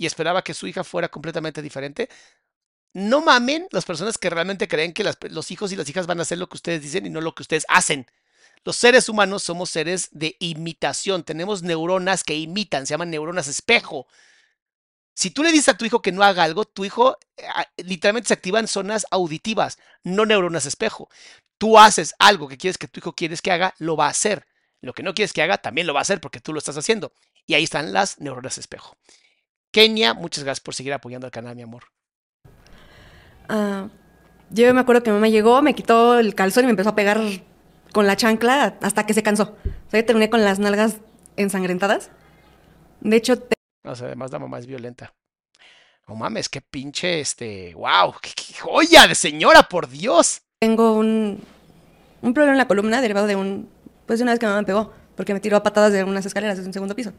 Y 0.00 0.06
esperaba 0.06 0.40
que 0.42 0.54
su 0.54 0.66
hija 0.66 0.82
fuera 0.82 1.10
completamente 1.10 1.60
diferente. 1.60 2.08
No 2.94 3.20
mamen 3.20 3.68
las 3.70 3.84
personas 3.84 4.16
que 4.16 4.30
realmente 4.30 4.66
creen 4.66 4.94
que 4.94 5.04
los 5.28 5.50
hijos 5.50 5.72
y 5.72 5.76
las 5.76 5.90
hijas 5.90 6.06
van 6.06 6.20
a 6.20 6.22
hacer 6.22 6.38
lo 6.38 6.48
que 6.48 6.56
ustedes 6.56 6.80
dicen 6.80 7.04
y 7.04 7.10
no 7.10 7.20
lo 7.20 7.34
que 7.34 7.42
ustedes 7.42 7.66
hacen. 7.68 8.06
Los 8.64 8.76
seres 8.76 9.10
humanos 9.10 9.42
somos 9.42 9.68
seres 9.68 10.08
de 10.12 10.36
imitación. 10.38 11.22
Tenemos 11.22 11.62
neuronas 11.62 12.24
que 12.24 12.34
imitan, 12.34 12.86
se 12.86 12.94
llaman 12.94 13.10
neuronas 13.10 13.46
espejo. 13.46 14.06
Si 15.14 15.30
tú 15.30 15.42
le 15.42 15.52
dices 15.52 15.68
a 15.68 15.76
tu 15.76 15.84
hijo 15.84 16.00
que 16.00 16.12
no 16.12 16.22
haga 16.22 16.44
algo, 16.44 16.64
tu 16.64 16.84
hijo 16.84 17.18
eh, 17.36 17.44
a- 17.46 17.68
literalmente 17.76 18.28
se 18.28 18.34
activan 18.34 18.66
zonas 18.68 19.06
auditivas, 19.10 19.78
no 20.02 20.24
neuronas 20.24 20.64
espejo. 20.64 21.10
Tú 21.58 21.78
haces 21.78 22.14
algo 22.18 22.48
que 22.48 22.56
quieres 22.56 22.78
que 22.78 22.88
tu 22.88 23.00
hijo 23.00 23.12
quieres 23.14 23.42
que 23.42 23.52
haga, 23.52 23.74
lo 23.78 23.96
va 23.96 24.06
a 24.06 24.10
hacer. 24.10 24.46
Lo 24.80 24.94
que 24.94 25.02
no 25.02 25.12
quieres 25.14 25.34
que 25.34 25.42
haga, 25.42 25.58
también 25.58 25.86
lo 25.86 25.92
va 25.92 26.00
a 26.00 26.02
hacer 26.02 26.22
porque 26.22 26.40
tú 26.40 26.54
lo 26.54 26.58
estás 26.58 26.78
haciendo. 26.78 27.12
Y 27.46 27.52
ahí 27.54 27.64
están 27.64 27.92
las 27.92 28.18
neuronas 28.18 28.56
espejo. 28.56 28.96
Kenia, 29.72 30.14
muchas 30.14 30.44
gracias 30.44 30.60
por 30.62 30.74
seguir 30.74 30.92
apoyando 30.92 31.26
al 31.26 31.30
canal, 31.30 31.54
mi 31.56 31.62
amor. 31.62 31.84
Ah, 33.48 33.88
yo 34.50 34.72
me 34.74 34.80
acuerdo 34.80 35.02
que 35.02 35.10
mi 35.10 35.14
mamá 35.16 35.28
llegó, 35.28 35.62
me 35.62 35.74
quitó 35.74 36.18
el 36.18 36.34
calzón 36.34 36.64
y 36.64 36.66
me 36.66 36.70
empezó 36.70 36.90
a 36.90 36.94
pegar 36.96 37.20
con 37.92 38.06
la 38.06 38.16
chancla 38.16 38.76
hasta 38.82 39.06
que 39.06 39.14
se 39.14 39.22
cansó. 39.22 39.56
O 39.86 39.90
sea, 39.90 40.00
yo 40.00 40.06
terminé 40.06 40.30
con 40.30 40.42
las 40.44 40.58
nalgas 40.58 40.98
ensangrentadas. 41.36 42.10
De 43.00 43.16
hecho, 43.16 43.38
te- 43.38 43.54
O 43.84 43.94
sea, 43.94 44.06
además 44.08 44.32
la 44.32 44.38
mamá 44.38 44.58
es 44.58 44.66
violenta. 44.66 45.12
No 46.08 46.16
mames, 46.16 46.48
qué 46.48 46.60
pinche, 46.60 47.20
este, 47.20 47.72
wow, 47.74 48.14
qué, 48.20 48.30
qué 48.34 48.54
joya 48.58 49.06
de 49.06 49.14
señora, 49.14 49.62
por 49.68 49.88
Dios. 49.88 50.42
tengo 50.58 50.92
un, 50.94 51.40
un 52.22 52.34
problema 52.34 52.52
en 52.54 52.58
la 52.58 52.66
columna 52.68 53.00
derivado 53.00 53.26
de 53.28 53.36
un, 53.36 53.70
pues 54.06 54.18
de 54.18 54.24
una 54.24 54.32
vez 54.32 54.40
que 54.40 54.46
mi 54.46 54.50
mamá 54.50 54.62
me 54.62 54.66
pegó, 54.66 54.92
porque 55.16 55.32
me 55.32 55.40
tiró 55.40 55.56
a 55.56 55.62
patadas 55.62 55.92
de 55.92 56.02
unas 56.02 56.26
escaleras 56.26 56.56
desde 56.56 56.68
un 56.68 56.72
segundo 56.74 56.96
piso. 56.96 57.12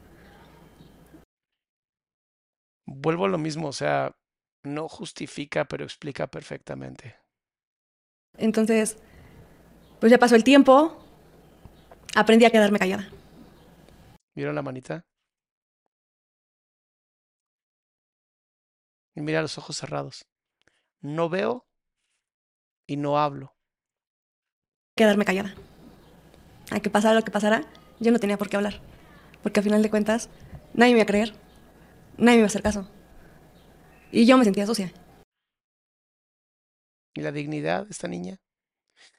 Vuelvo 2.94 3.26
a 3.26 3.30
lo 3.30 3.38
mismo, 3.38 3.68
o 3.68 3.74
sea, 3.74 4.12
No 4.64 4.88
justifica, 4.88 5.66
pero 5.66 5.84
explica 5.84 6.28
perfectamente. 6.28 7.16
Entonces, 8.38 8.98
pues 10.00 10.12
ya 10.12 10.20
pasó 10.20 10.36
el 10.36 10.44
tiempo, 10.44 11.04
aprendí 12.16 12.46
a 12.46 12.52
quedarme 12.52 12.78
callada. 12.78 13.10
¿Vieron 14.36 14.56
la 14.56 14.62
manita? 14.62 15.04
Y 19.16 19.22
mira 19.22 19.42
los 19.42 19.58
ojos 19.58 19.78
cerrados. 19.78 20.26
No 21.02 21.28
veo 21.28 21.66
y 22.88 22.98
no 22.98 23.18
hablo. 23.18 23.56
Quedarme 24.96 25.26
callada. 25.26 25.56
A 26.70 26.80
que 26.80 26.90
pasara 26.90 27.16
lo 27.16 27.24
que 27.24 27.32
pasara, 27.32 27.64
yo 28.00 28.12
no 28.12 28.20
tenía 28.20 28.38
por 28.38 28.50
qué 28.50 28.58
hablar. 28.58 28.80
Porque 29.42 29.60
al 29.60 29.64
final 29.64 29.82
de 29.82 29.90
cuentas, 29.90 30.30
nadie 30.74 30.94
me 30.94 31.00
iba 31.00 31.04
a 31.04 31.08
creer. 31.08 31.51
Nadie 32.18 32.38
me 32.38 32.38
iba 32.38 32.44
a 32.44 32.48
hacer 32.48 32.62
caso. 32.62 32.88
Y 34.12 34.26
yo 34.26 34.38
me 34.38 34.44
sentía 34.44 34.66
sucia. 34.66 34.92
¿Y 37.14 37.22
la 37.22 37.32
dignidad 37.32 37.86
de 37.86 37.92
esta 37.92 38.08
niña? 38.08 38.40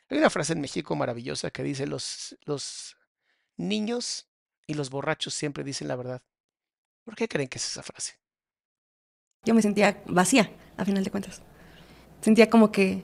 Hay 0.08 0.18
una 0.18 0.30
frase 0.30 0.52
en 0.52 0.60
México 0.60 0.94
maravillosa 0.94 1.50
que 1.50 1.62
dice, 1.62 1.86
los, 1.86 2.36
los 2.44 2.96
niños 3.56 4.28
y 4.66 4.74
los 4.74 4.90
borrachos 4.90 5.34
siempre 5.34 5.64
dicen 5.64 5.88
la 5.88 5.96
verdad. 5.96 6.22
¿Por 7.04 7.16
qué 7.16 7.28
creen 7.28 7.48
que 7.48 7.58
es 7.58 7.66
esa 7.66 7.82
frase? 7.82 8.14
Yo 9.44 9.54
me 9.54 9.62
sentía 9.62 10.02
vacía, 10.06 10.50
a 10.76 10.84
final 10.84 11.02
de 11.02 11.10
cuentas. 11.10 11.42
Sentía 12.20 12.48
como 12.48 12.70
que, 12.70 13.02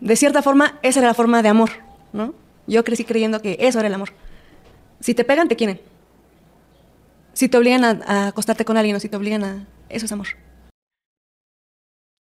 de 0.00 0.16
cierta 0.16 0.42
forma, 0.42 0.80
esa 0.82 0.98
era 1.00 1.08
la 1.08 1.14
forma 1.14 1.42
de 1.42 1.48
amor, 1.48 1.70
¿no? 2.12 2.34
Yo 2.66 2.82
crecí 2.82 3.04
creyendo 3.04 3.40
que 3.40 3.56
eso 3.60 3.78
era 3.78 3.88
el 3.88 3.94
amor. 3.94 4.10
Si 5.00 5.14
te 5.14 5.24
pegan, 5.24 5.48
te 5.48 5.56
quieren. 5.56 5.80
Si 7.34 7.48
te 7.48 7.56
obligan 7.56 7.84
a, 7.84 7.90
a 8.06 8.26
acostarte 8.28 8.64
con 8.64 8.76
alguien 8.76 8.96
o 8.96 9.00
si 9.00 9.08
te 9.08 9.16
obligan 9.16 9.44
a... 9.44 9.66
Eso 9.88 10.06
es 10.06 10.12
amor. 10.12 10.28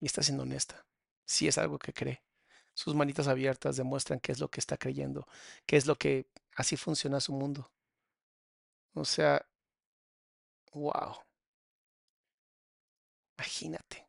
Y 0.01 0.07
está 0.07 0.23
siendo 0.23 0.45
honesta. 0.45 0.85
Si 1.27 1.49
es 1.49 1.59
algo 1.59 1.79
que 1.79 1.93
cree. 1.93 2.23
Sus 2.75 2.95
manitas 2.95 3.29
abiertas 3.29 3.77
demuestran 3.77 4.21
qué 4.21 4.33
es 4.33 4.39
lo 4.39 4.49
que 4.49 4.61
está 4.61 4.77
creyendo, 4.77 5.27
qué 5.67 5.77
es 5.77 5.87
lo 5.87 5.97
que 5.97 6.27
así 6.57 6.77
funciona 6.77 7.21
su 7.21 7.33
mundo. 7.33 7.71
O 8.95 9.05
sea, 9.05 9.45
wow. 10.73 11.17
Imagínate. 13.39 14.07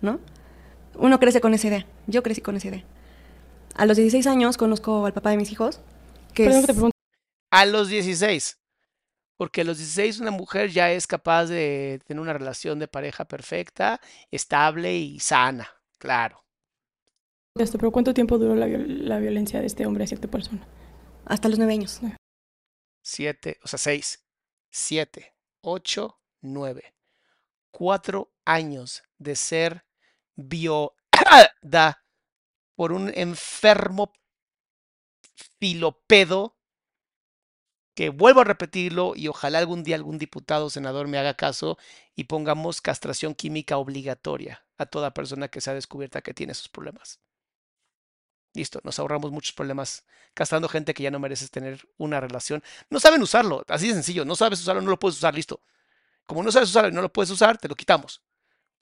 ¿no? 0.00 0.20
Uno 0.94 1.18
crece 1.20 1.40
con 1.40 1.54
esa 1.54 1.68
idea. 1.68 1.86
Yo 2.06 2.22
crecí 2.22 2.40
con 2.40 2.56
esa 2.56 2.68
idea. 2.68 2.84
A 3.74 3.86
los 3.86 3.96
16 3.96 4.26
años 4.26 4.56
conozco 4.56 5.06
al 5.06 5.12
papá 5.12 5.30
de 5.30 5.36
mis 5.36 5.52
hijos, 5.52 5.80
que 6.34 6.46
es- 6.46 6.54
que 6.60 6.66
te 6.66 6.72
pregunte, 6.72 6.96
A 7.50 7.64
los 7.66 7.88
16. 7.88 8.57
Porque 9.38 9.62
a 9.62 9.64
los 9.64 9.78
16 9.78 10.20
una 10.20 10.30
mujer 10.32 10.70
ya 10.70 10.92
es 10.92 11.06
capaz 11.06 11.46
de 11.46 12.00
tener 12.06 12.20
una 12.20 12.34
relación 12.34 12.78
de 12.78 12.88
pareja 12.88 13.24
perfecta, 13.24 14.00
estable 14.30 14.96
y 14.98 15.18
sana. 15.20 15.66
Claro. 15.98 16.44
esto, 17.56 17.78
pero 17.78 17.90
¿cuánto 17.90 18.14
tiempo 18.14 18.38
duró 18.38 18.54
la, 18.54 18.66
viol- 18.66 18.86
la 19.04 19.18
violencia 19.18 19.60
de 19.60 19.66
este 19.66 19.86
hombre 19.86 20.04
hacia 20.04 20.20
tu 20.20 20.28
persona? 20.28 20.66
hasta 21.24 21.48
los 21.48 21.58
9 21.58 21.72
años. 21.74 22.00
Siete, 23.02 23.58
o 23.62 23.68
sea, 23.68 23.78
seis, 23.78 24.24
siete, 24.70 25.34
ocho, 25.62 26.20
nueve. 26.40 26.94
Cuatro 27.70 28.32
años 28.44 29.02
de 29.18 29.36
ser 29.36 29.84
violada 30.36 32.04
por 32.76 32.92
un 32.92 33.10
enfermo 33.14 34.12
filopedo 35.60 36.57
que 37.98 38.10
vuelvo 38.10 38.42
a 38.42 38.44
repetirlo 38.44 39.14
y 39.16 39.26
ojalá 39.26 39.58
algún 39.58 39.82
día 39.82 39.96
algún 39.96 40.18
diputado 40.18 40.66
o 40.66 40.70
senador 40.70 41.08
me 41.08 41.18
haga 41.18 41.34
caso 41.34 41.78
y 42.14 42.24
pongamos 42.24 42.80
castración 42.80 43.34
química 43.34 43.76
obligatoria 43.76 44.64
a 44.76 44.86
toda 44.86 45.12
persona 45.12 45.48
que 45.48 45.60
sea 45.60 45.74
descubierta 45.74 46.22
que 46.22 46.32
tiene 46.32 46.52
esos 46.52 46.68
problemas. 46.68 47.18
Listo, 48.54 48.80
nos 48.84 49.00
ahorramos 49.00 49.32
muchos 49.32 49.52
problemas 49.52 50.06
castrando 50.32 50.68
gente 50.68 50.94
que 50.94 51.02
ya 51.02 51.10
no 51.10 51.18
mereces 51.18 51.50
tener 51.50 51.88
una 51.96 52.20
relación. 52.20 52.62
No 52.88 53.00
saben 53.00 53.20
usarlo, 53.20 53.64
así 53.66 53.88
de 53.88 53.94
sencillo. 53.94 54.24
No 54.24 54.36
sabes 54.36 54.60
usarlo, 54.60 54.80
no 54.80 54.90
lo 54.90 55.00
puedes 55.00 55.16
usar, 55.16 55.34
listo. 55.34 55.60
Como 56.24 56.44
no 56.44 56.52
sabes 56.52 56.68
usarlo 56.68 56.90
y 56.90 56.92
no 56.92 57.02
lo 57.02 57.12
puedes 57.12 57.30
usar, 57.30 57.58
te 57.58 57.66
lo 57.66 57.74
quitamos. 57.74 58.22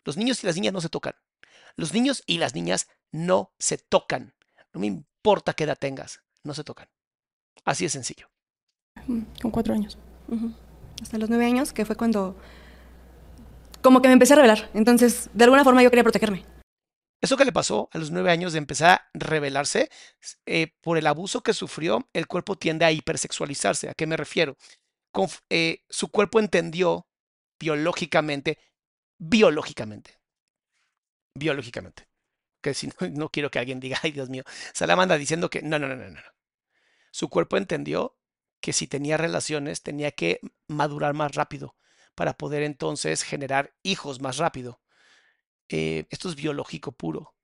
Los 0.04 0.18
niños 0.18 0.44
y 0.44 0.46
las 0.46 0.56
niñas 0.56 0.74
no 0.74 0.82
se 0.82 0.90
tocan. 0.90 1.14
Los 1.74 1.94
niños 1.94 2.22
y 2.26 2.36
las 2.36 2.54
niñas 2.54 2.86
no 3.12 3.54
se 3.58 3.78
tocan. 3.78 4.34
No 4.74 4.80
me 4.80 4.88
importa 4.88 5.54
qué 5.54 5.64
edad 5.64 5.78
tengas, 5.78 6.20
no 6.42 6.52
se 6.52 6.64
tocan. 6.64 6.90
Así 7.64 7.84
de 7.84 7.88
sencillo. 7.88 8.28
Con 9.40 9.50
cuatro 9.50 9.74
años. 9.74 9.98
Hasta 11.02 11.18
los 11.18 11.28
9 11.28 11.46
años, 11.46 11.72
que 11.72 11.84
fue 11.84 11.96
cuando 11.96 12.36
como 13.82 14.02
que 14.02 14.08
me 14.08 14.14
empecé 14.14 14.32
a 14.32 14.36
revelar. 14.36 14.68
Entonces, 14.74 15.30
de 15.32 15.44
alguna 15.44 15.62
forma 15.62 15.82
yo 15.82 15.90
quería 15.90 16.02
protegerme. 16.02 16.44
Eso 17.20 17.36
que 17.36 17.44
le 17.44 17.52
pasó 17.52 17.88
a 17.92 17.98
los 17.98 18.10
nueve 18.10 18.30
años 18.30 18.52
de 18.52 18.58
empezar 18.58 18.90
a 18.90 19.08
rebelarse, 19.14 19.88
eh, 20.44 20.72
por 20.80 20.98
el 20.98 21.06
abuso 21.06 21.42
que 21.42 21.54
sufrió, 21.54 22.08
el 22.12 22.26
cuerpo 22.26 22.56
tiende 22.56 22.84
a 22.84 22.92
hipersexualizarse. 22.92 23.88
¿A 23.88 23.94
qué 23.94 24.06
me 24.06 24.16
refiero? 24.16 24.56
Conf- 25.12 25.40
eh, 25.48 25.82
su 25.88 26.08
cuerpo 26.08 26.40
entendió 26.40 27.06
biológicamente, 27.58 28.58
biológicamente, 29.18 30.18
biológicamente, 31.34 32.06
que 32.60 32.74
si 32.74 32.88
no, 32.88 32.94
no 33.12 33.28
quiero 33.30 33.50
que 33.50 33.58
alguien 33.58 33.80
diga, 33.80 33.98
ay 34.02 34.12
Dios 34.12 34.28
mío, 34.28 34.44
Salamanda 34.74 35.16
diciendo 35.16 35.48
que 35.48 35.62
no, 35.62 35.78
no, 35.78 35.88
no, 35.88 35.96
no, 35.96 36.10
no. 36.10 36.20
Su 37.12 37.28
cuerpo 37.28 37.56
entendió 37.56 38.16
que 38.60 38.72
si 38.72 38.86
tenía 38.86 39.16
relaciones 39.16 39.82
tenía 39.82 40.10
que 40.12 40.40
madurar 40.68 41.14
más 41.14 41.34
rápido 41.34 41.76
para 42.14 42.34
poder 42.34 42.62
entonces 42.62 43.22
generar 43.22 43.74
hijos 43.82 44.20
más 44.20 44.38
rápido. 44.38 44.80
Eh, 45.68 46.06
esto 46.10 46.28
es 46.28 46.36
biológico 46.36 46.92
puro. 46.92 47.34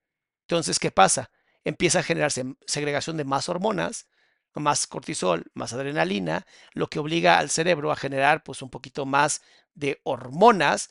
Entonces, 0.42 0.78
¿qué 0.78 0.90
pasa? 0.90 1.30
Empieza 1.64 2.00
a 2.00 2.02
generarse 2.02 2.56
segregación 2.66 3.16
de 3.16 3.24
más 3.24 3.48
hormonas, 3.48 4.08
más 4.54 4.86
cortisol, 4.86 5.50
más 5.54 5.72
adrenalina, 5.72 6.46
lo 6.74 6.88
que 6.88 6.98
obliga 6.98 7.38
al 7.38 7.50
cerebro 7.50 7.90
a 7.92 7.96
generar 7.96 8.42
pues 8.44 8.62
un 8.62 8.70
poquito 8.70 9.06
más 9.06 9.42
de 9.74 10.00
hormonas 10.04 10.90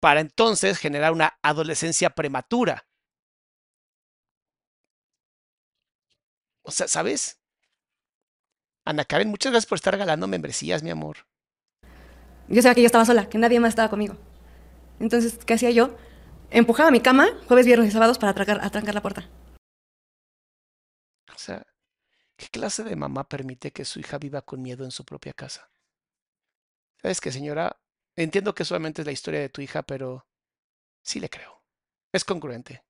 para 0.00 0.20
entonces 0.20 0.78
generar 0.78 1.12
una 1.12 1.38
adolescencia 1.42 2.10
prematura. 2.10 2.86
O 6.62 6.70
sea, 6.70 6.86
¿sabes? 6.88 7.40
Ana 8.86 9.04
Karen, 9.04 9.28
muchas 9.28 9.50
gracias 9.50 9.68
por 9.68 9.76
estar 9.76 9.92
regalando 9.92 10.28
membresías, 10.28 10.84
mi 10.84 10.90
amor. 10.90 11.26
Yo 12.48 12.62
sabía 12.62 12.76
que 12.76 12.82
yo 12.82 12.86
estaba 12.86 13.04
sola, 13.04 13.28
que 13.28 13.36
nadie 13.36 13.58
más 13.58 13.70
estaba 13.70 13.90
conmigo. 13.90 14.16
Entonces, 15.00 15.44
¿qué 15.44 15.54
hacía 15.54 15.72
yo? 15.72 15.96
Empujaba 16.50 16.92
mi 16.92 17.00
cama 17.00 17.26
jueves, 17.48 17.66
viernes 17.66 17.88
y 17.88 17.90
sábados 17.90 18.16
para 18.16 18.30
atracar, 18.30 18.60
atrancar 18.62 18.94
la 18.94 19.02
puerta. 19.02 19.28
O 21.34 21.38
sea, 21.38 21.66
¿qué 22.36 22.46
clase 22.46 22.84
de 22.84 22.94
mamá 22.94 23.28
permite 23.28 23.72
que 23.72 23.84
su 23.84 23.98
hija 23.98 24.18
viva 24.18 24.42
con 24.42 24.62
miedo 24.62 24.84
en 24.84 24.92
su 24.92 25.04
propia 25.04 25.32
casa? 25.32 25.68
¿Sabes 27.02 27.20
qué, 27.20 27.32
señora? 27.32 27.80
Entiendo 28.14 28.54
que 28.54 28.64
solamente 28.64 29.02
es 29.02 29.06
la 29.06 29.12
historia 29.12 29.40
de 29.40 29.48
tu 29.48 29.62
hija, 29.62 29.82
pero 29.82 30.28
sí 31.02 31.18
le 31.18 31.28
creo. 31.28 31.64
Es 32.12 32.24
congruente. 32.24 32.84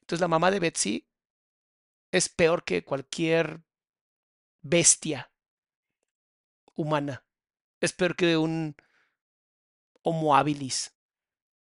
Entonces 0.00 0.20
la 0.20 0.28
mamá 0.28 0.50
de 0.50 0.58
Betsy 0.58 1.08
es 2.10 2.28
peor 2.28 2.64
que 2.64 2.84
cualquier 2.84 3.62
bestia 4.62 5.30
humana. 6.74 7.24
Es 7.80 7.92
peor 7.92 8.16
que 8.16 8.36
un 8.36 8.74
Homo 10.02 10.34
habilis. 10.34 10.94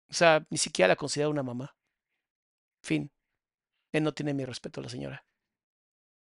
O 0.10 0.14
sea, 0.14 0.46
ni 0.50 0.58
siquiera 0.58 0.90
la 0.90 0.96
considero 0.96 1.30
una 1.30 1.44
mamá. 1.44 1.76
Fin. 2.82 3.12
Él 3.92 4.04
no 4.04 4.14
tiene 4.14 4.34
mi 4.34 4.46
respeto, 4.46 4.82
la 4.82 4.90
señora. 4.90 5.26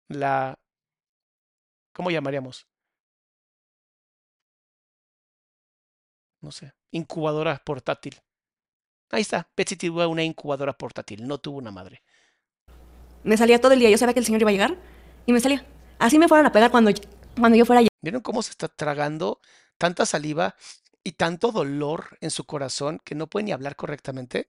La... 0.09 0.59
¿Cómo 1.93 2.11
llamaríamos? 2.11 2.67
No 6.41 6.51
sé. 6.51 6.75
Incubadora 6.91 7.63
portátil. 7.65 8.21
Ahí 9.11 9.23
está. 9.23 9.49
Betsy 9.57 9.77
tuvo 9.77 10.07
una 10.09 10.25
incubadora 10.25 10.73
portátil. 10.73 11.27
No 11.27 11.39
tuvo 11.39 11.59
una 11.59 11.71
madre. 11.71 12.03
Me 13.23 13.37
salía 13.37 13.61
todo 13.61 13.73
el 13.73 13.79
día. 13.79 13.91
Yo 13.91 13.99
sabía 13.99 14.15
que 14.15 14.21
el 14.21 14.27
señor 14.27 14.41
iba 14.41 14.51
a 14.51 14.53
llegar 14.53 14.77
y 15.27 15.33
me 15.33 15.41
salía. 15.41 15.65
Así 15.99 16.19
me 16.19 16.29
fueran 16.29 16.47
a 16.47 16.53
pegar 16.53 16.71
cuando, 16.71 16.93
cuando 17.39 17.57
yo 17.57 17.65
fuera 17.65 17.81
allá. 17.81 17.89
¿Vieron 18.03 18.23
cómo 18.23 18.43
se 18.43 18.51
está 18.51 18.69
tragando 18.69 19.41
tanta 19.79 20.07
saliva 20.07 20.57
y 21.03 21.13
tanto 21.13 21.53
dolor 21.53 22.19
en 22.21 22.31
su 22.31 22.45
corazón 22.45 23.01
que 23.05 23.15
no 23.15 23.29
puede 23.29 23.45
ni 23.45 23.53
hablar 23.53 23.77
correctamente? 23.77 24.47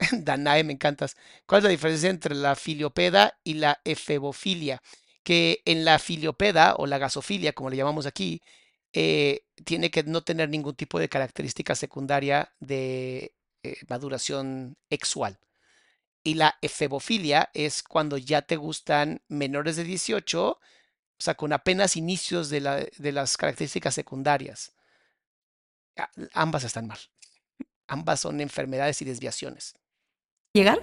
Danae, 0.12 0.64
me 0.64 0.72
encantas. 0.72 1.16
¿Cuál 1.46 1.60
es 1.60 1.64
la 1.64 1.70
diferencia 1.70 2.10
entre 2.10 2.34
la 2.34 2.56
filiopeda 2.56 3.38
y 3.44 3.54
la 3.54 3.80
efebofilia? 3.84 4.82
Que 5.22 5.62
en 5.64 5.84
la 5.84 5.98
filiopeda 5.98 6.74
o 6.76 6.86
la 6.86 6.98
gasofilia, 6.98 7.52
como 7.52 7.70
le 7.70 7.76
llamamos 7.76 8.06
aquí, 8.06 8.40
eh, 8.92 9.42
tiene 9.64 9.90
que 9.90 10.02
no 10.02 10.22
tener 10.22 10.48
ningún 10.48 10.74
tipo 10.74 10.98
de 10.98 11.08
característica 11.08 11.74
secundaria 11.74 12.52
de 12.60 13.34
eh, 13.62 13.76
maduración 13.88 14.76
sexual. 14.88 15.38
Y 16.22 16.34
la 16.34 16.56
efebofilia 16.60 17.50
es 17.54 17.82
cuando 17.82 18.18
ya 18.18 18.42
te 18.42 18.56
gustan 18.56 19.22
menores 19.28 19.76
de 19.76 19.84
18, 19.84 20.48
o 20.50 20.58
sea, 21.18 21.34
con 21.34 21.52
apenas 21.52 21.96
inicios 21.96 22.50
de, 22.50 22.60
la- 22.60 22.86
de 22.98 23.12
las 23.12 23.36
características 23.36 23.94
secundarias. 23.94 24.72
A- 25.96 26.10
Ambas 26.34 26.64
están 26.64 26.86
mal. 26.86 26.98
Ambas 27.86 28.20
son 28.20 28.40
enfermedades 28.40 29.00
y 29.02 29.04
desviaciones. 29.04 29.74
¿Llegar? 30.52 30.80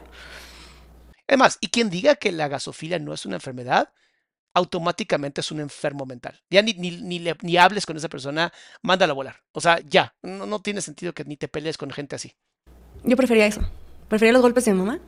Además, 1.27 1.57
y 1.61 1.67
quien 1.67 1.89
diga 1.89 2.15
que 2.15 2.31
la 2.31 2.47
gasofilia 2.47 2.99
no 2.99 3.13
es 3.13 3.25
una 3.25 3.35
enfermedad, 3.35 3.93
automáticamente 4.53 5.41
es 5.41 5.51
un 5.51 5.59
enfermo 5.59 6.05
mental. 6.05 6.41
Ya 6.49 6.61
ni, 6.61 6.73
ni, 6.73 6.91
ni, 7.01 7.19
le- 7.19 7.37
ni 7.41 7.57
hables 7.57 7.85
con 7.85 7.95
esa 7.97 8.09
persona, 8.09 8.51
mándala 8.81 9.11
a 9.11 9.15
volar. 9.15 9.43
O 9.51 9.61
sea, 9.61 9.79
ya, 9.81 10.15
no, 10.23 10.45
no 10.45 10.61
tiene 10.61 10.81
sentido 10.81 11.13
que 11.13 11.25
ni 11.25 11.37
te 11.37 11.47
pelees 11.47 11.77
con 11.77 11.91
gente 11.91 12.15
así. 12.15 12.35
Yo 13.03 13.15
prefería 13.15 13.45
eso. 13.45 13.61
Prefería 14.09 14.33
los 14.33 14.41
golpes 14.41 14.65
de 14.65 14.73
mi 14.73 14.79
mamá 14.79 14.99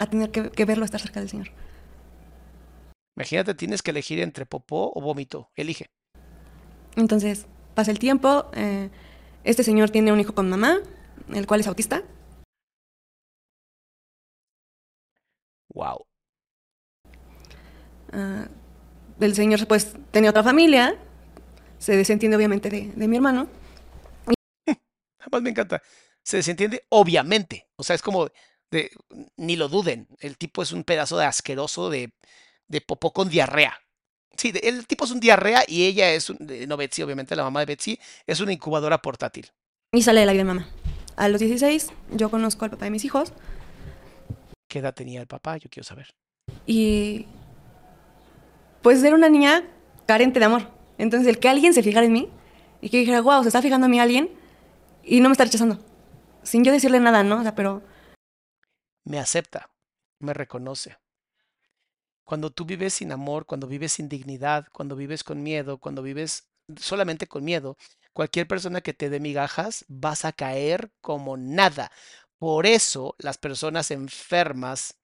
a 0.00 0.06
tener 0.06 0.30
que, 0.30 0.50
que 0.50 0.64
verlo 0.64 0.84
estar 0.84 1.00
cerca 1.00 1.20
del 1.20 1.28
señor. 1.28 1.48
Imagínate, 3.16 3.54
tienes 3.54 3.82
que 3.82 3.90
elegir 3.90 4.18
entre 4.20 4.46
popó 4.46 4.92
o 4.94 5.00
vómito. 5.02 5.50
Elige. 5.54 5.86
Entonces, 6.96 7.46
pasa 7.74 7.90
el 7.90 7.98
tiempo. 7.98 8.50
eh, 8.54 8.88
este 9.44 9.62
señor 9.62 9.90
tiene 9.90 10.12
un 10.12 10.20
hijo 10.20 10.34
con 10.34 10.48
mamá, 10.48 10.78
el 11.34 11.46
cual 11.46 11.60
es 11.60 11.66
autista. 11.66 12.02
Wow. 15.74 16.06
Ah, 18.12 18.48
el 19.20 19.34
señor 19.34 19.66
pues 19.66 19.94
tenía 20.10 20.30
otra 20.30 20.42
familia. 20.42 20.96
Se 21.78 21.96
desentiende 21.96 22.36
obviamente 22.36 22.70
de, 22.70 22.90
de 22.92 23.08
mi 23.08 23.16
hermano. 23.16 23.48
Además 25.20 25.42
me 25.42 25.50
encanta. 25.50 25.82
Se 26.22 26.38
desentiende, 26.38 26.84
obviamente. 26.90 27.66
O 27.76 27.82
sea, 27.82 27.96
es 27.96 28.02
como 28.02 28.28
de, 28.70 28.90
ni 29.36 29.56
lo 29.56 29.68
duden. 29.68 30.06
El 30.20 30.36
tipo 30.36 30.62
es 30.62 30.72
un 30.72 30.84
pedazo 30.84 31.18
de 31.18 31.24
asqueroso 31.26 31.90
de, 31.90 32.12
de 32.68 32.80
popó 32.80 33.12
con 33.12 33.28
diarrea. 33.28 33.78
Sí, 34.36 34.52
de- 34.52 34.60
el 34.60 34.86
tipo 34.86 35.04
es 35.04 35.10
un 35.10 35.20
diarrea 35.20 35.62
y 35.66 35.84
ella 35.86 36.10
es, 36.12 36.30
un, 36.30 36.38
no 36.68 36.76
Betsy, 36.76 37.02
obviamente, 37.02 37.34
la 37.36 37.42
mamá 37.42 37.60
de 37.60 37.66
Betsy, 37.66 37.98
es 38.26 38.40
una 38.40 38.52
incubadora 38.52 39.02
portátil. 39.02 39.50
Y 39.92 40.02
sale 40.02 40.20
de 40.20 40.26
la 40.26 40.32
vida 40.32 40.44
mamá. 40.44 40.68
A 41.16 41.28
los 41.28 41.40
16 41.40 41.88
yo 42.12 42.30
conozco 42.30 42.64
al 42.64 42.70
papá 42.70 42.84
de 42.86 42.90
mis 42.92 43.04
hijos. 43.04 43.32
¿Qué 44.68 44.78
edad 44.78 44.94
tenía 44.94 45.20
el 45.20 45.26
papá? 45.26 45.56
Yo 45.56 45.68
quiero 45.68 45.84
saber. 45.84 46.14
Y 46.66 47.26
pues 48.82 49.02
era 49.02 49.14
una 49.14 49.28
niña 49.28 49.64
carente 50.06 50.38
de 50.38 50.46
amor. 50.46 50.70
Entonces 50.98 51.28
el 51.28 51.38
que 51.38 51.48
alguien 51.48 51.74
se 51.74 51.82
fijara 51.82 52.06
en 52.06 52.12
mí 52.12 52.28
y 52.80 52.88
que 52.88 52.98
dijera, 52.98 53.20
wow, 53.20 53.42
se 53.42 53.48
está 53.48 53.60
fijando 53.62 53.86
en 53.86 53.90
mí 53.90 54.00
alguien 54.00 54.30
y 55.04 55.20
no 55.20 55.28
me 55.28 55.32
está 55.32 55.44
rechazando. 55.44 55.78
Sin 56.42 56.64
yo 56.64 56.72
decirle 56.72 57.00
nada, 57.00 57.22
¿no? 57.22 57.40
O 57.40 57.42
sea, 57.42 57.54
pero 57.54 57.82
Me 59.04 59.18
acepta, 59.18 59.70
me 60.18 60.34
reconoce. 60.34 60.96
Cuando 62.24 62.50
tú 62.50 62.64
vives 62.64 62.94
sin 62.94 63.12
amor, 63.12 63.44
cuando 63.46 63.66
vives 63.66 63.92
sin 63.92 64.08
dignidad, 64.08 64.68
cuando 64.72 64.94
vives 64.96 65.24
con 65.24 65.42
miedo, 65.42 65.78
cuando 65.78 66.02
vives 66.02 66.48
solamente 66.76 67.26
con 67.26 67.44
miedo, 67.44 67.76
cualquier 68.12 68.46
persona 68.46 68.80
que 68.80 68.94
te 68.94 69.10
dé 69.10 69.20
migajas, 69.20 69.84
vas 69.88 70.24
a 70.24 70.32
caer 70.32 70.92
como 71.00 71.36
nada. 71.36 71.90
Por 72.38 72.66
eso 72.66 73.16
las 73.18 73.38
personas 73.38 73.90
enfermas, 73.90 74.98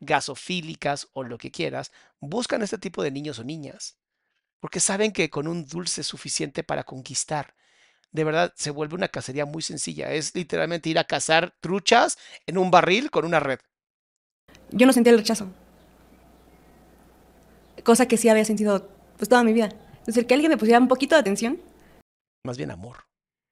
gasofílicas 0.00 1.08
o 1.12 1.22
lo 1.24 1.38
que 1.38 1.50
quieras, 1.50 1.92
buscan 2.20 2.62
este 2.62 2.78
tipo 2.78 3.02
de 3.02 3.10
niños 3.10 3.38
o 3.38 3.44
niñas, 3.44 3.98
porque 4.60 4.80
saben 4.80 5.12
que 5.12 5.30
con 5.30 5.48
un 5.48 5.66
dulce 5.66 6.02
suficiente 6.02 6.64
para 6.64 6.84
conquistar. 6.84 7.54
De 8.14 8.22
verdad, 8.22 8.52
se 8.56 8.70
vuelve 8.70 8.94
una 8.94 9.08
cacería 9.08 9.44
muy 9.44 9.60
sencilla. 9.60 10.12
Es 10.12 10.34
literalmente 10.36 10.88
ir 10.88 11.00
a 11.00 11.04
cazar 11.04 11.52
truchas 11.60 12.16
en 12.46 12.58
un 12.58 12.70
barril 12.70 13.10
con 13.10 13.24
una 13.24 13.40
red. 13.40 13.58
yo 14.70 14.86
no 14.86 14.92
sentía 14.92 15.12
el 15.12 15.18
rechazo. 15.18 15.48
Cosa 17.82 18.06
que 18.06 18.16
sí 18.16 18.28
había 18.28 18.44
sentido 18.44 18.88
pues 19.16 19.28
toda 19.28 19.42
mi 19.42 19.52
vida. 19.52 19.68
Entonces 19.98 20.26
que 20.26 20.34
alguien 20.34 20.50
me 20.50 20.56
pusiera 20.56 20.78
un 20.78 20.88
poquito 20.88 21.16
de 21.16 21.20
atención, 21.20 21.60
Más 22.44 22.56
bien 22.56 22.70
amor. 22.70 23.04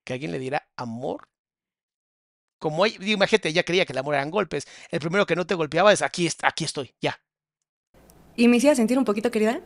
Que 0.05 0.13
alguien 0.15 0.31
le 0.33 0.39
diera 0.39 0.69
amor. 0.77 1.25
Como 2.61 2.85
digo, 2.85 3.05
imagínate, 3.05 3.49
ella 3.49 3.65
creía 3.65 3.85
que 3.85 3.93
el 3.93 3.99
amor 3.99 4.15
eran 4.15 4.31
golpes. 4.31 4.67
El 4.91 5.01
primero 5.01 5.27
que 5.27 5.35
no 5.35 5.47
te 5.47 5.55
golpeaba 5.55 5.93
es 5.93 6.03
aquí, 6.03 6.29
aquí 6.43 6.65
estoy, 6.65 6.95
ya. 7.01 7.21
y 8.37 8.47
me 8.49 8.59
hiciera 8.59 8.77
sentir 8.77 8.97
un 8.99 9.05
poquito 9.05 9.31
querida, 9.31 9.61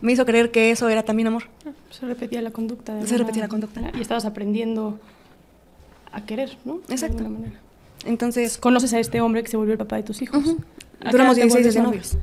me 0.00 0.12
hizo 0.12 0.24
creer 0.26 0.50
que 0.50 0.70
eso 0.70 0.88
era 0.88 1.02
también 1.02 1.28
amor. 1.28 1.44
Se 1.90 2.06
repetía 2.06 2.42
la 2.42 2.50
conducta. 2.50 2.94
de 2.94 3.06
Se 3.06 3.16
repetía 3.16 3.42
la 3.42 3.48
conducta. 3.48 3.80
Y 3.94 4.00
estabas 4.00 4.24
aprendiendo 4.24 4.98
a 6.12 6.24
querer, 6.24 6.56
¿no? 6.64 6.80
Exacto. 6.88 7.22
manera. 7.24 7.60
Entonces, 8.04 8.58
Conoces 8.58 8.92
a 8.94 8.98
este 8.98 9.20
hombre 9.20 9.42
que 9.42 9.48
se 9.48 9.56
volvió 9.56 9.72
el 9.72 9.78
papá 9.78 9.96
de 9.96 10.02
tus 10.02 10.22
hijos. 10.22 10.44
Ujú. 10.44 10.60
¿A 11.00 11.04
qué 11.06 11.10
duramos 11.10 11.36
edad 11.38 11.46
te 11.46 11.52
16 11.54 11.74
de 11.74 11.80
novios. 11.82 12.18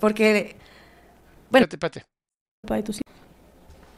Porque, 0.00 0.56
Bueno. 1.50 1.64
Espérate, 1.64 1.76
espérate. 1.76 2.06
Papá 2.62 2.76
de 2.76 2.82
tus 2.82 2.96
hijos. 2.96 3.22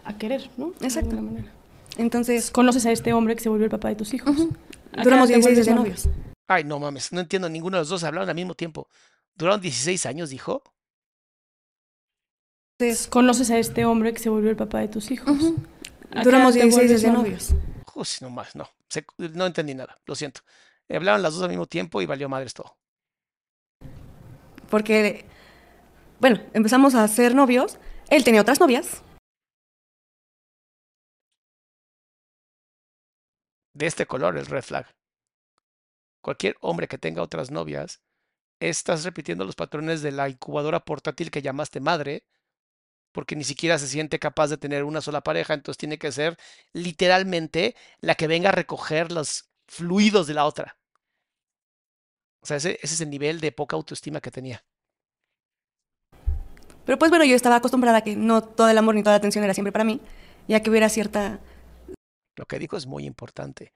A 0.05 0.17
querer, 0.17 0.51
¿no? 0.57 0.73
Exacto. 0.81 1.17
manera. 1.17 1.53
entonces, 1.99 2.51
Conoces 2.51 2.87
a 2.87 2.93
este 2.93 3.13
hombre 3.13 3.35
que 3.37 3.43
se 3.43 3.49
volvió 3.49 3.65
el 3.65 3.71
papá 3.71 3.89
de 3.89 3.97
tus 3.97 4.15
hijos. 4.15 4.37
¿A 4.93 4.97
qué 4.97 5.03
duramos 5.05 5.31
edad 5.31 5.39
te 5.41 5.51
16 5.51 5.67
de 5.67 5.75
novios. 5.75 6.09
Ay, 6.49 6.65
no 6.65 6.81
mames, 6.81 7.13
no 7.13 7.21
entiendo, 7.21 7.49
ninguno 7.49 7.77
de 7.77 7.83
los 7.83 7.89
dos 7.91 8.03
hablaron 8.03 8.29
al 8.29 8.35
mismo 8.35 8.55
tiempo. 8.55 8.89
Duraron 9.37 9.61
16 9.61 10.05
años, 10.07 10.31
dijo. 10.31 10.63
Entonces, 12.81 13.09
Conoces 13.09 13.51
a 13.51 13.59
este 13.59 13.85
hombre 13.85 14.13
que 14.15 14.19
se 14.21 14.31
volvió 14.31 14.49
el 14.51 14.57
papá 14.57 14.79
de 14.81 14.89
tus 14.89 15.11
hijos. 15.11 15.37
¿A 16.13 16.15
qué 16.15 16.23
duramos 16.25 16.57
edad 16.57 16.63
te 16.63 16.69
16 16.69 16.75
vuelves 16.75 17.03
de 17.03 17.11
novios. 17.11 17.51
Uy, 17.95 18.07
no 18.23 18.31
más, 18.31 18.57
no. 18.57 18.69
Se- 18.89 19.05
no 19.19 19.45
entendí 19.47 19.75
nada, 19.75 20.01
lo 20.07 20.15
siento. 20.15 20.41
Hablaron 20.89 21.21
las 21.23 21.35
dos 21.35 21.43
al 21.43 21.51
mismo 21.51 21.67
tiempo 21.67 22.01
y 22.01 22.07
valió 22.07 22.29
madres 22.29 22.55
todo. 22.55 22.79
Porque, 24.71 25.27
bueno, 26.21 26.41
empezamos 26.55 26.95
a 26.95 27.07
ser 27.07 27.35
novios. 27.35 27.79
Él 28.09 28.25
tenía 28.25 28.41
otras 28.41 28.61
novias. 28.61 29.03
De 33.75 33.87
este 33.87 34.07
color, 34.07 34.39
el 34.39 34.47
red 34.47 34.63
flag. 34.63 34.87
Cualquier 36.23 36.57
hombre 36.61 36.89
que 36.89 36.99
tenga 36.99 37.23
otras 37.23 37.51
novias, 37.51 38.01
estás 38.59 39.05
repitiendo 39.05 39.45
los 39.45 39.55
patrones 39.55 40.01
de 40.03 40.13
la 40.13 40.29
incubadora 40.31 40.81
portátil 40.81 41.31
que 41.31 41.43
llamaste 41.43 41.81
madre, 41.81 42.25
porque 43.13 43.37
ni 43.37 43.45
siquiera 43.45 43.79
se 43.79 43.87
siente 43.87 44.19
capaz 44.19 44.49
de 44.49 44.57
tener 44.57 44.85
una 44.85 45.01
sola 45.01 45.23
pareja, 45.23 45.55
entonces 45.55 45.79
tiene 45.79 45.99
que 45.99 46.13
ser 46.13 46.37
literalmente 46.73 47.75
la 48.01 48.15
que 48.15 48.27
venga 48.27 48.51
a 48.51 48.53
recoger 48.53 49.13
los 49.13 49.51
fluidos 49.67 50.27
de 50.27 50.35
la 50.35 50.45
otra. 50.45 50.77
O 52.41 52.47
sea, 52.47 52.57
ese, 52.57 52.79
ese 52.83 52.95
es 52.95 53.01
el 53.01 53.11
nivel 53.11 53.41
de 53.41 53.53
poca 53.53 53.77
autoestima 53.77 54.21
que 54.21 54.31
tenía. 54.31 54.65
Pero 56.85 56.99
pues 56.99 57.11
bueno, 57.11 57.25
yo 57.25 57.37
estaba 57.37 57.57
acostumbrada 57.57 57.99
a 57.99 58.01
que 58.03 58.17
no 58.17 58.43
todo 58.43 58.69
el 58.69 58.79
amor 58.79 58.95
ni 58.95 59.03
toda 59.03 59.13
la 59.13 59.19
atención 59.19 59.45
era 59.45 59.55
siempre 59.55 59.73
para 59.73 59.85
mí, 59.85 60.01
ya 60.49 60.63
que 60.63 60.71
hubiera 60.71 60.89
cierta... 60.89 61.41
Lo 62.37 62.47
que 62.47 62.59
dijo 62.59 62.77
es 62.77 62.87
muy 62.87 63.05
importante. 63.05 63.73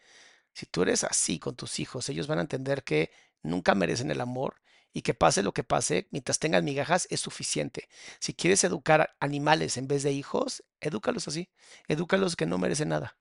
Si 0.53 0.67
tú 0.67 0.83
eres 0.83 1.05
así 1.05 1.39
con 1.39 1.55
tus 1.55 1.81
hijos, 1.81 2.09
ellos 2.09 2.27
van 2.27 2.39
a 2.39 2.43
entender 2.43 2.83
que 2.83 3.11
nunca 3.43 3.75
merecen 3.75 4.11
el 4.11 4.21
amor 4.21 4.57
y 4.95 5.03
que 5.03 5.13
pase 5.13 5.43
lo 5.43 5.53
que 5.53 5.65
pase, 5.65 6.07
mientras 6.13 6.39
tengan 6.39 6.65
migajas 6.65 7.09
es 7.11 7.21
suficiente. 7.21 7.89
Si 8.21 8.33
quieres 8.33 8.63
educar 8.63 9.15
animales 9.19 9.77
en 9.77 9.89
vez 9.89 10.05
de 10.05 10.13
hijos, 10.13 10.63
edúcalos 10.81 11.27
así. 11.27 11.51
Edúcalos 11.89 12.37
que 12.37 12.47
no 12.47 12.57
merecen 12.59 12.91
nada. 12.91 13.19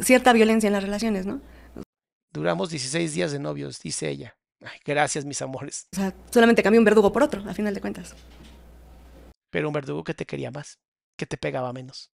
cierta 0.00 0.32
violencia 0.32 0.66
en 0.66 0.72
las 0.72 0.82
relaciones, 0.82 1.26
¿no? 1.26 1.42
Duramos 2.32 2.70
16 2.70 3.12
días 3.12 3.32
de 3.32 3.38
novios, 3.38 3.80
dice 3.82 4.08
ella. 4.08 4.36
Ay, 4.62 4.78
gracias, 4.84 5.24
mis 5.26 5.42
amores. 5.42 5.88
O 5.92 5.96
sea, 5.96 6.14
solamente 6.30 6.62
cambié 6.62 6.78
un 6.78 6.84
verdugo 6.84 7.12
por 7.12 7.22
otro, 7.22 7.48
a 7.48 7.54
final 7.54 7.74
de 7.74 7.80
cuentas. 7.80 8.14
Pero 9.50 9.68
un 9.68 9.74
verdugo 9.74 10.04
que 10.04 10.14
te 10.14 10.24
quería 10.24 10.50
más, 10.50 10.78
que 11.16 11.26
te 11.26 11.36
pegaba 11.36 11.72
menos. 11.72 12.10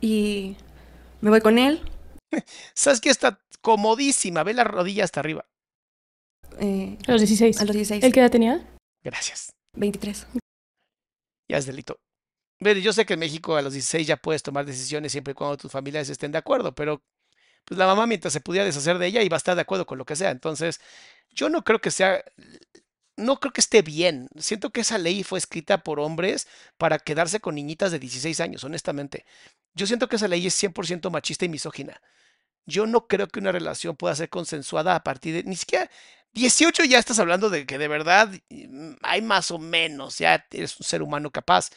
Y 0.00 0.56
me 1.20 1.30
voy 1.30 1.40
con 1.40 1.58
él. 1.58 1.80
¿Sabes 2.74 3.00
que 3.00 3.10
Está 3.10 3.40
comodísima, 3.60 4.42
ve 4.42 4.54
la 4.54 4.64
rodilla 4.64 5.04
hasta 5.04 5.20
arriba. 5.20 5.46
Eh, 6.60 6.98
A 7.06 7.12
los 7.12 7.20
16. 7.20 7.60
a 7.60 7.64
los 7.64 7.74
16. 7.74 8.04
¿El 8.04 8.12
qué 8.12 8.20
edad 8.20 8.30
tenía? 8.30 8.66
Gracias. 9.02 9.52
23. 9.74 10.26
ya 11.48 11.58
es 11.58 11.66
delito. 11.66 11.98
Yo 12.60 12.92
sé 12.92 13.04
que 13.04 13.14
en 13.14 13.20
México 13.20 13.56
a 13.56 13.62
los 13.62 13.72
16 13.72 14.06
ya 14.06 14.16
puedes 14.16 14.42
tomar 14.42 14.64
decisiones 14.64 15.12
siempre 15.12 15.32
y 15.32 15.34
cuando 15.34 15.56
tus 15.56 15.72
familiares 15.72 16.08
estén 16.10 16.30
de 16.30 16.38
acuerdo, 16.38 16.74
pero 16.74 17.02
pues 17.64 17.78
la 17.78 17.86
mamá 17.86 18.06
mientras 18.06 18.32
se 18.32 18.40
pudiera 18.40 18.64
deshacer 18.64 18.98
de 18.98 19.06
ella 19.06 19.22
iba 19.22 19.36
a 19.36 19.38
estar 19.38 19.54
de 19.54 19.62
acuerdo 19.62 19.86
con 19.86 19.98
lo 19.98 20.04
que 20.04 20.16
sea. 20.16 20.30
Entonces, 20.30 20.80
yo 21.30 21.48
no 21.48 21.64
creo 21.64 21.80
que 21.80 21.90
sea, 21.90 22.22
no 23.16 23.40
creo 23.40 23.52
que 23.52 23.60
esté 23.60 23.82
bien. 23.82 24.28
Siento 24.38 24.70
que 24.70 24.82
esa 24.82 24.98
ley 24.98 25.22
fue 25.24 25.38
escrita 25.38 25.82
por 25.82 26.00
hombres 26.00 26.48
para 26.78 26.98
quedarse 26.98 27.40
con 27.40 27.54
niñitas 27.54 27.92
de 27.92 27.98
16 27.98 28.40
años, 28.40 28.64
honestamente. 28.64 29.24
Yo 29.74 29.86
siento 29.86 30.08
que 30.08 30.16
esa 30.16 30.28
ley 30.28 30.46
es 30.46 30.62
100% 30.62 31.10
machista 31.10 31.44
y 31.44 31.48
misógina. 31.48 32.00
Yo 32.66 32.86
no 32.86 33.08
creo 33.08 33.28
que 33.28 33.40
una 33.40 33.52
relación 33.52 33.96
pueda 33.96 34.14
ser 34.14 34.28
consensuada 34.28 34.94
a 34.94 35.02
partir 35.02 35.34
de, 35.34 35.42
ni 35.44 35.56
siquiera 35.56 35.90
18 36.34 36.84
ya 36.84 36.98
estás 36.98 37.18
hablando 37.18 37.50
de 37.50 37.66
que 37.66 37.78
de 37.78 37.88
verdad 37.88 38.30
mm, 38.50 38.94
hay 39.02 39.22
más 39.22 39.50
o 39.50 39.58
menos, 39.58 40.18
ya 40.18 40.46
eres 40.50 40.78
un 40.78 40.84
ser 40.84 41.02
humano 41.02 41.30
capaz. 41.30 41.70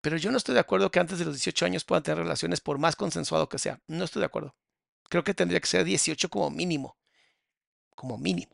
Pero 0.00 0.16
yo 0.16 0.30
no 0.30 0.36
estoy 0.36 0.54
de 0.54 0.60
acuerdo 0.60 0.90
que 0.90 1.00
antes 1.00 1.18
de 1.18 1.24
los 1.24 1.34
18 1.34 1.64
años 1.64 1.84
puedan 1.84 2.02
tener 2.02 2.18
relaciones 2.18 2.60
por 2.60 2.78
más 2.78 2.94
consensuado 2.94 3.48
que 3.48 3.58
sea. 3.58 3.80
No 3.86 4.04
estoy 4.04 4.20
de 4.20 4.26
acuerdo. 4.26 4.54
Creo 5.08 5.24
que 5.24 5.32
tendría 5.32 5.60
que 5.60 5.66
ser 5.66 5.84
18 5.84 6.28
como 6.28 6.50
mínimo. 6.50 6.98
Como 7.94 8.18
mínimo. 8.18 8.52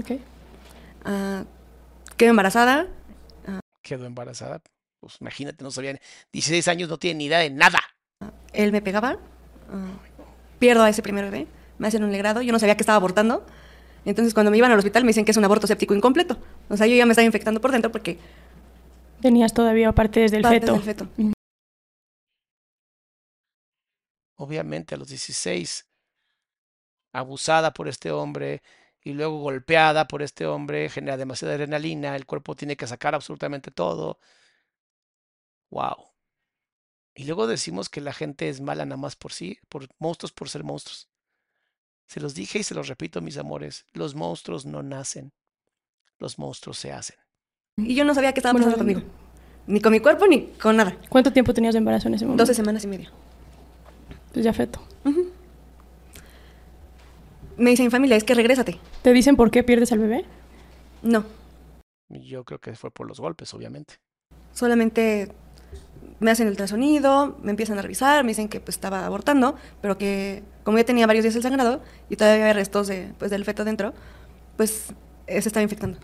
Ok. 0.00 0.12
Ah, 1.04 1.44
quedé 2.16 2.30
embarazada. 2.30 2.86
Quedó 3.82 4.06
embarazada. 4.06 4.62
Pues 5.00 5.18
imagínate, 5.20 5.62
no 5.62 5.70
sabían. 5.70 6.00
16 6.32 6.66
años 6.68 6.88
no 6.88 6.98
tiene 6.98 7.18
ni 7.18 7.24
idea 7.26 7.38
de 7.40 7.50
nada. 7.50 7.80
Él 8.52 8.72
me 8.72 8.80
pegaba. 8.80 9.18
ah, 9.70 9.98
pierdo 10.58 10.82
a 10.82 10.88
ese 10.88 11.02
primer 11.02 11.26
bebé, 11.26 11.46
me 11.78 11.88
hacen 11.88 12.04
un 12.04 12.12
legrado, 12.12 12.42
yo 12.42 12.52
no 12.52 12.58
sabía 12.58 12.76
que 12.76 12.82
estaba 12.82 12.96
abortando. 12.96 13.44
Entonces 14.04 14.34
cuando 14.34 14.50
me 14.50 14.56
iban 14.56 14.70
al 14.70 14.78
hospital 14.78 15.02
me 15.04 15.08
dicen 15.08 15.24
que 15.24 15.32
es 15.32 15.36
un 15.36 15.44
aborto 15.44 15.66
séptico 15.66 15.94
incompleto. 15.94 16.38
O 16.68 16.76
sea, 16.76 16.86
yo 16.86 16.94
ya 16.94 17.06
me 17.06 17.12
estaba 17.12 17.26
infectando 17.26 17.60
por 17.60 17.72
dentro 17.72 17.90
porque 17.90 18.18
Tenías 19.20 19.52
todavía 19.54 19.92
partes 19.92 20.30
del 20.30 20.42
partes 20.42 20.60
feto. 20.60 20.72
del 20.72 20.82
feto. 20.82 21.08
Obviamente 24.36 24.94
a 24.94 24.98
los 24.98 25.08
16, 25.08 25.86
abusada 27.12 27.72
por 27.72 27.88
este 27.88 28.10
hombre 28.10 28.62
y 29.00 29.14
luego 29.14 29.38
golpeada 29.40 30.06
por 30.06 30.22
este 30.22 30.46
hombre, 30.46 30.88
genera 30.90 31.16
demasiada 31.16 31.54
adrenalina, 31.54 32.16
el 32.16 32.26
cuerpo 32.26 32.54
tiene 32.54 32.76
que 32.76 32.86
sacar 32.86 33.14
absolutamente 33.14 33.70
todo. 33.70 34.18
Wow. 35.70 36.12
Y 37.14 37.24
luego 37.24 37.46
decimos 37.46 37.88
que 37.88 38.02
la 38.02 38.12
gente 38.12 38.48
es 38.48 38.60
mala 38.60 38.84
nada 38.84 38.98
más 38.98 39.16
por 39.16 39.32
sí, 39.32 39.58
por 39.68 39.88
monstruos 39.98 40.32
por 40.32 40.50
ser 40.50 40.64
monstruos. 40.64 41.08
Se 42.06 42.20
los 42.20 42.34
dije 42.34 42.60
y 42.60 42.62
se 42.62 42.74
los 42.74 42.88
repito, 42.88 43.20
mis 43.20 43.36
amores, 43.36 43.84
los 43.92 44.14
monstruos 44.14 44.64
no 44.64 44.82
nacen, 44.82 45.32
los 46.18 46.38
monstruos 46.38 46.78
se 46.78 46.92
hacen. 46.92 47.16
Y 47.76 47.94
yo 47.94 48.04
no 48.04 48.14
sabía 48.14 48.32
qué 48.32 48.40
estaba 48.40 48.52
Bueno, 48.52 48.66
pasando 48.66 48.78
conmigo. 48.84 49.02
Ni 49.66 49.80
con 49.80 49.92
mi 49.92 50.00
cuerpo 50.00 50.26
ni 50.26 50.46
con 50.52 50.76
nada. 50.76 50.96
¿Cuánto 51.08 51.32
tiempo 51.32 51.52
tenías 51.52 51.74
de 51.74 51.78
embarazo 51.78 52.08
en 52.08 52.14
ese 52.14 52.24
momento? 52.24 52.42
12 52.42 52.54
semanas 52.54 52.84
y 52.84 52.86
media. 52.86 53.10
Pues 54.32 54.44
ya 54.44 54.52
feto. 54.52 54.80
Me 57.56 57.70
dicen, 57.70 57.90
familia, 57.90 58.16
es 58.16 58.24
que 58.24 58.34
regrésate. 58.34 58.78
¿Te 59.02 59.12
dicen 59.12 59.34
por 59.36 59.50
qué 59.50 59.62
pierdes 59.64 59.90
al 59.92 59.98
bebé? 59.98 60.24
No, 61.02 61.24
Yo 62.08 62.44
creo 62.44 62.60
que 62.60 62.74
fue 62.74 62.90
por 62.90 63.06
los 63.08 63.18
golpes, 63.20 63.52
obviamente. 63.54 63.94
solamente 64.52 65.32
me 66.20 66.30
hacen 66.30 66.46
el 66.46 66.52
ultrasonido, 66.52 67.36
me 67.42 67.50
empiezan 67.50 67.78
a 67.78 67.82
revisar, 67.82 68.24
me 68.24 68.30
dicen 68.30 68.48
que 68.48 68.60
pues, 68.60 68.76
estaba 68.76 69.04
abortando, 69.04 69.56
pero 69.82 69.98
que 69.98 70.42
como 70.66 70.78
ya 70.78 70.84
tenía 70.84 71.06
varios 71.06 71.22
días 71.22 71.36
el 71.36 71.42
sangrado 71.42 71.80
y 72.10 72.16
todavía 72.16 72.42
había 72.42 72.54
restos 72.54 72.88
de, 72.88 73.14
pues, 73.20 73.30
del 73.30 73.44
feto 73.44 73.64
dentro, 73.64 73.94
pues 74.56 74.86
eh, 75.28 75.40
se 75.40 75.48
estaba 75.48 75.62
infectando. 75.62 75.96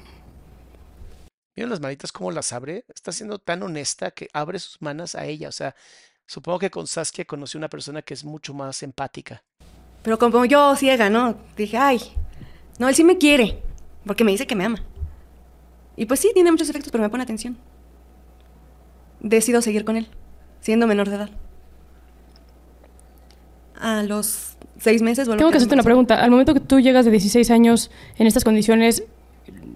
¿Vieron 1.57 1.69
las 1.69 1.81
manitas 1.81 2.13
cómo 2.13 2.31
las 2.31 2.53
abre? 2.53 2.85
Está 2.95 3.11
siendo 3.11 3.41
tan 3.41 3.65
honesta 3.65 4.13
que 4.13 4.29
abre 4.33 4.61
sus 4.61 4.81
manos 4.81 5.17
a 5.17 5.25
ella. 5.25 5.49
O 5.49 5.53
sea, 5.53 5.75
supongo 6.27 6.61
que 6.61 6.71
con 6.71 6.87
Saskia 6.87 7.25
conoció 7.25 7.59
una 7.59 7.69
persona 7.69 8.03
que 8.03 8.15
es 8.15 8.25
mucho 8.25 8.55
más 8.55 8.85
empática. 8.85 9.43
Pero 10.05 10.17
como 10.21 10.45
yo 10.45 10.77
ciega, 10.77 11.11
¿no? 11.11 11.37
Dije, 11.57 11.77
ay, 11.77 12.01
no, 12.79 12.89
él 12.89 12.95
sí 12.95 13.03
me 13.03 13.19
quiere, 13.19 13.65
porque 14.07 14.23
me 14.23 14.31
dice 14.31 14.47
que 14.47 14.55
me 14.55 14.65
ama. 14.65 14.79
Y 15.97 16.07
pues 16.07 16.21
sí, 16.21 16.31
tiene 16.35 16.53
muchos 16.53 16.71
efectos, 16.71 16.93
pero 16.93 17.03
me 17.03 17.11
pone 17.11 17.25
atención. 17.25 17.59
Decido 19.19 19.61
seguir 19.61 19.85
con 19.85 19.97
él, 19.97 20.07
siendo 20.61 20.87
menor 20.87 21.09
de 21.09 21.17
edad. 21.17 21.31
A 23.85 24.03
los 24.05 24.57
seis 24.78 25.03
meses 25.03 25.26
Tengo 25.28 25.51
que 25.51 25.57
hacerte 25.57 25.74
una 25.74 25.83
pregunta. 25.83 26.22
Al 26.22 26.30
momento 26.30 26.55
que 26.55 26.61
tú 26.61 26.78
llegas 26.80 27.05
de 27.05 27.11
16 27.11 27.51
años 27.51 27.91
en 28.16 28.26
estas 28.26 28.45
condiciones, 28.45 29.03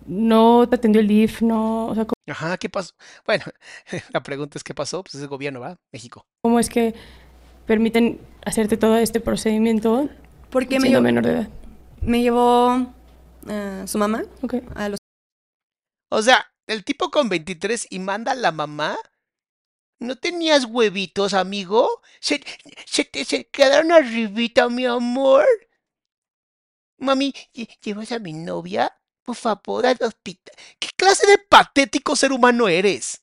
¿no 0.06 0.68
te 0.68 0.76
atendió 0.76 1.00
el 1.00 1.08
DIF? 1.08 1.42
No, 1.42 1.86
o 1.88 1.94
sea, 1.94 2.04
¿cómo- 2.04 2.14
Ajá, 2.28 2.56
¿qué 2.56 2.68
pasó? 2.68 2.94
Bueno, 3.26 3.44
la 4.12 4.22
pregunta 4.22 4.58
es 4.58 4.64
¿qué 4.64 4.74
pasó? 4.74 5.02
Pues 5.02 5.16
es 5.16 5.22
el 5.22 5.28
gobierno, 5.28 5.60
¿va? 5.60 5.76
México. 5.92 6.24
¿cómo 6.42 6.60
es 6.60 6.68
que 6.68 6.94
permiten 7.66 8.20
hacerte 8.44 8.76
todo 8.76 8.96
este 8.96 9.18
procedimiento 9.20 10.08
Porque 10.50 10.76
me 10.76 10.82
siendo 10.82 11.00
llevó, 11.00 11.02
menor 11.02 11.24
de 11.26 11.32
edad? 11.32 11.48
me 12.02 12.22
llevó 12.22 12.86
eh, 13.48 13.82
su 13.86 13.98
mamá 13.98 14.22
Ok. 14.42 14.54
a 14.76 14.88
los 14.88 14.98
O 16.12 16.22
sea, 16.22 16.46
el 16.68 16.84
tipo 16.84 17.10
con 17.10 17.28
23 17.28 17.88
y 17.90 17.98
manda 17.98 18.32
a 18.32 18.36
la 18.36 18.52
mamá. 18.52 18.96
¿No 19.98 20.16
tenías 20.16 20.64
huevitos, 20.66 21.32
amigo? 21.34 21.88
Se, 22.20 22.40
se 22.86 23.04
te 23.04 23.24
se 23.24 23.46
quedaron 23.48 23.92
arribita, 23.92 24.68
mi 24.68 24.84
amor. 24.84 25.46
Mami, 26.98 27.32
¿lle- 27.54 27.68
¿llevas 27.82 28.12
a 28.12 28.18
mi 28.18 28.32
novia? 28.32 28.92
Por 29.22 29.36
favor, 29.36 29.86
al 29.86 29.96
hospital. 30.00 30.54
¿Qué 30.78 30.88
clase 30.96 31.26
de 31.26 31.38
patético 31.38 32.14
ser 32.16 32.32
humano 32.32 32.68
eres? 32.68 33.22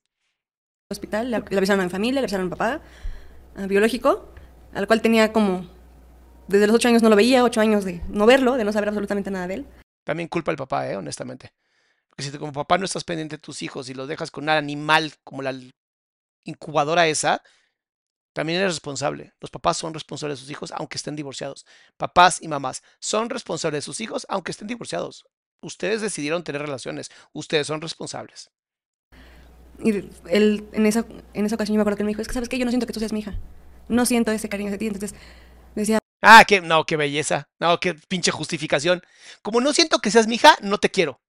hospital, 0.89 1.31
le, 1.31 1.43
le 1.49 1.57
avisaron 1.57 1.81
a 1.81 1.85
mi 1.85 1.89
familia, 1.89 2.21
le 2.21 2.25
avisaron 2.25 2.45
a 2.45 2.49
mi 2.49 2.51
papá, 2.51 2.81
a 3.55 3.65
biológico, 3.65 4.31
al 4.73 4.85
cual 4.85 5.01
tenía 5.01 5.33
como, 5.33 5.67
desde 6.47 6.67
los 6.67 6.75
ocho 6.75 6.87
años 6.87 7.01
no 7.01 7.09
lo 7.09 7.15
veía, 7.15 7.43
ocho 7.43 7.61
años 7.61 7.83
de 7.83 8.01
no 8.09 8.27
verlo, 8.27 8.57
de 8.57 8.63
no 8.63 8.71
saber 8.71 8.89
absolutamente 8.89 9.31
nada 9.31 9.47
de 9.47 9.53
él. 9.55 9.67
También 10.03 10.27
culpa 10.29 10.51
al 10.51 10.57
papá, 10.57 10.87
¿eh? 10.87 10.95
Honestamente. 10.97 11.51
Porque 12.09 12.23
si 12.23 12.31
tú 12.31 12.37
como 12.37 12.53
papá 12.53 12.77
no 12.77 12.85
estás 12.85 13.03
pendiente 13.03 13.37
de 13.37 13.41
tus 13.41 13.63
hijos 13.63 13.89
y 13.89 13.95
los 13.95 14.07
dejas 14.07 14.29
con 14.29 14.43
un 14.43 14.49
animal 14.51 15.13
como 15.23 15.41
la 15.41 15.51
incubadora 16.43 17.07
esa, 17.07 17.41
también 18.33 18.59
eres 18.59 18.73
responsable. 18.73 19.33
Los 19.39 19.51
papás 19.51 19.77
son 19.77 19.93
responsables 19.93 20.39
de 20.39 20.41
sus 20.41 20.51
hijos 20.51 20.71
aunque 20.75 20.97
estén 20.97 21.15
divorciados. 21.15 21.65
Papás 21.97 22.41
y 22.41 22.47
mamás 22.47 22.83
son 22.99 23.29
responsables 23.29 23.79
de 23.79 23.85
sus 23.85 24.01
hijos 24.01 24.25
aunque 24.29 24.51
estén 24.51 24.67
divorciados. 24.67 25.25
Ustedes 25.61 26.01
decidieron 26.01 26.43
tener 26.43 26.61
relaciones. 26.61 27.11
Ustedes 27.31 27.67
son 27.67 27.79
responsables. 27.79 28.51
Y 29.83 29.89
él, 30.29 30.67
en 30.73 30.85
esa, 30.85 31.05
en 31.33 31.45
esa 31.45 31.55
ocasión 31.55 31.75
yo 31.75 31.77
me 31.77 31.81
acuerdo 31.81 31.97
que 31.97 32.03
él 32.03 32.05
me 32.05 32.11
dijo, 32.11 32.21
es 32.21 32.27
que 32.27 32.33
sabes 32.33 32.49
que 32.49 32.57
yo 32.57 32.65
no 32.65 32.71
siento 32.71 32.87
que 32.87 32.93
tú 32.93 32.99
seas 32.99 33.13
mi 33.13 33.19
hija, 33.19 33.33
no 33.87 34.05
siento 34.05 34.31
ese 34.31 34.47
cariño 34.49 34.69
hacia 34.69 34.77
ti, 34.77 34.87
entonces 34.87 35.15
decía, 35.75 35.99
Ah, 36.25 36.45
qué, 36.47 36.61
no, 36.61 36.85
qué 36.85 36.95
belleza. 36.95 37.49
No, 37.59 37.81
qué 37.81 37.95
pinche 37.95 38.31
justificación. 38.31 39.01
Como 39.41 39.59
no 39.59 39.73
siento 39.73 39.99
que 39.99 40.09
seas 40.09 40.25
mi 40.25 40.35
hija, 40.35 40.55
no 40.61 40.77
te 40.77 40.89
quiero. 40.89 41.19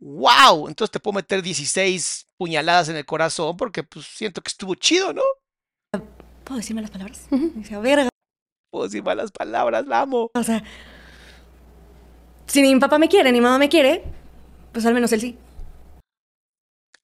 ¡Wow! 0.00 0.68
Entonces 0.68 0.90
te 0.90 0.98
puedo 1.00 1.16
meter 1.16 1.42
16 1.42 2.26
puñaladas 2.38 2.88
en 2.88 2.96
el 2.96 3.04
corazón 3.04 3.56
porque 3.56 3.82
pues 3.82 4.06
siento 4.06 4.40
que 4.40 4.48
estuvo 4.48 4.74
chido, 4.74 5.12
¿no? 5.12 5.22
¿puedo 6.44 6.58
decir 6.58 6.74
malas 6.74 6.90
palabras? 6.90 7.26
Decía, 7.30 7.78
verga, 7.78 8.08
Puedo 8.72 8.84
decir 8.86 9.02
malas 9.02 9.30
palabras, 9.30 9.86
la 9.86 10.00
amo. 10.00 10.30
o 10.34 10.42
sea, 10.42 10.62
si 12.46 12.62
ni 12.62 12.72
mi 12.74 12.80
papá 12.80 12.98
me 12.98 13.08
quiere, 13.08 13.30
ni 13.30 13.38
mi 13.38 13.44
mamá 13.44 13.58
me 13.58 13.68
quiere, 13.68 14.02
pues 14.72 14.84
al 14.86 14.94
menos 14.94 15.12
él 15.12 15.20
sí. 15.20 15.38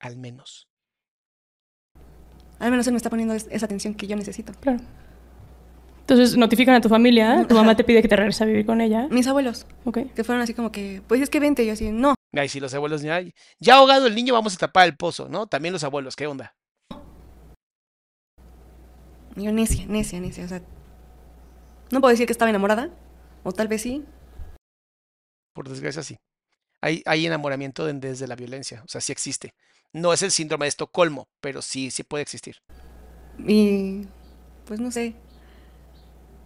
Al 0.01 0.17
menos. 0.17 0.67
Al 2.59 2.71
menos 2.71 2.87
él 2.87 2.93
me 2.93 2.97
está 2.97 3.11
poniendo 3.11 3.35
es- 3.35 3.47
esa 3.51 3.67
atención 3.67 3.95
que 3.95 4.07
yo 4.07 4.17
necesito. 4.17 4.53
Claro. 4.61 4.81
Entonces 6.01 6.37
notifican 6.37 6.75
a 6.77 6.81
tu 6.81 6.89
familia, 6.89 7.45
tu 7.49 7.55
mamá 7.55 7.77
te 7.77 7.83
pide 7.85 8.01
que 8.01 8.09
te 8.09 8.17
regreses 8.17 8.41
a 8.43 8.45
vivir 8.45 8.65
con 8.65 8.81
ella. 8.81 9.09
Mis 9.11 9.27
abuelos, 9.27 9.67
Ok. 9.85 9.99
que 10.15 10.25
fueron 10.25 10.43
así 10.43 10.55
como 10.55 10.71
que, 10.73 11.03
pues 11.09 11.21
es 11.21 11.29
que 11.31 11.41
vente, 11.41 11.65
y 11.65 11.67
yo 11.67 11.73
así, 11.73 11.91
no, 11.91 12.15
Ay, 12.39 12.49
si 12.49 12.61
los 12.61 12.75
abuelos 12.75 13.03
ya, 13.03 13.21
ya 13.59 13.75
ahogado 13.77 14.07
el 14.07 14.15
niño, 14.15 14.35
vamos 14.35 14.55
a 14.55 14.59
tapar 14.59 14.87
el 14.89 14.97
pozo, 14.97 15.29
¿no? 15.29 15.47
También 15.47 15.73
los 15.73 15.85
abuelos, 15.85 16.17
¿qué 16.17 16.27
onda? 16.27 16.55
Yo 19.37 19.53
necia, 19.53 19.85
necia, 19.87 20.19
necia, 20.21 20.45
o 20.45 20.49
sea, 20.49 20.63
no 21.91 22.01
puedo 22.01 22.11
decir 22.11 22.27
que 22.27 22.33
estaba 22.33 22.51
enamorada, 22.51 22.91
o 23.45 23.53
tal 23.53 23.69
vez 23.69 23.83
sí, 23.83 24.05
Por 25.53 25.69
desgracia, 25.69 26.03
sí. 26.03 26.17
Hay, 26.83 27.03
hay 27.07 27.27
enamoramiento 27.27 27.87
de- 27.87 27.95
desde 27.95 28.27
la 28.29 28.37
violencia, 28.37 28.83
o 28.85 28.89
sea, 28.89 29.01
sí 29.01 29.13
existe. 29.13 29.55
No 29.93 30.13
es 30.13 30.23
el 30.23 30.31
síndrome 30.31 30.67
de 30.67 30.71
Estocolmo, 30.71 31.29
pero 31.41 31.63
sí, 31.63 31.91
sí 31.91 32.03
puede 32.03 32.23
existir. 32.23 32.57
Y 33.39 34.07
pues 34.67 34.81
no 34.81 34.91
sé. 34.91 35.15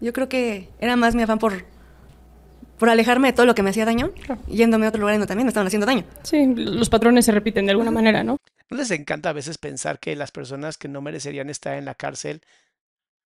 Yo 0.01 0.13
creo 0.13 0.29
que 0.29 0.71
era 0.81 0.97
más 0.97 1.15
mi 1.15 1.23
afán 1.23 1.39
por, 1.39 1.65
por 2.81 2.91
alejarme 2.91 3.29
de 3.29 3.33
todo 3.35 3.47
lo 3.47 3.55
que 3.55 3.63
me 3.63 3.71
hacía 3.71 3.85
daño, 3.85 4.11
Claro. 4.13 4.41
yéndome 4.49 4.87
a 4.87 4.89
otro 4.89 5.01
lugar 5.01 5.15
donde 5.15 5.27
también 5.29 5.47
me 5.47 5.51
estaban 5.51 5.69
haciendo 5.69 5.87
daño. 5.87 6.05
Sí, 6.25 6.45
los 6.57 6.89
patrones 6.89 7.27
se 7.27 7.31
repiten 7.33 7.67
de 7.67 7.71
alguna 7.73 7.91
manera, 7.93 8.25
¿no? 8.25 8.39
¿No 8.71 8.77
les 8.77 8.91
encanta 8.91 9.29
a 9.29 9.33
veces 9.33 9.59
pensar 9.59 10.01
que 10.01 10.17
las 10.17 10.31
personas 10.33 10.79
que 10.79 10.89
no 10.89 11.01
merecerían 11.03 11.51
estar 11.51 11.77
en 11.77 11.85
la 11.85 11.95
cárcel 11.95 12.41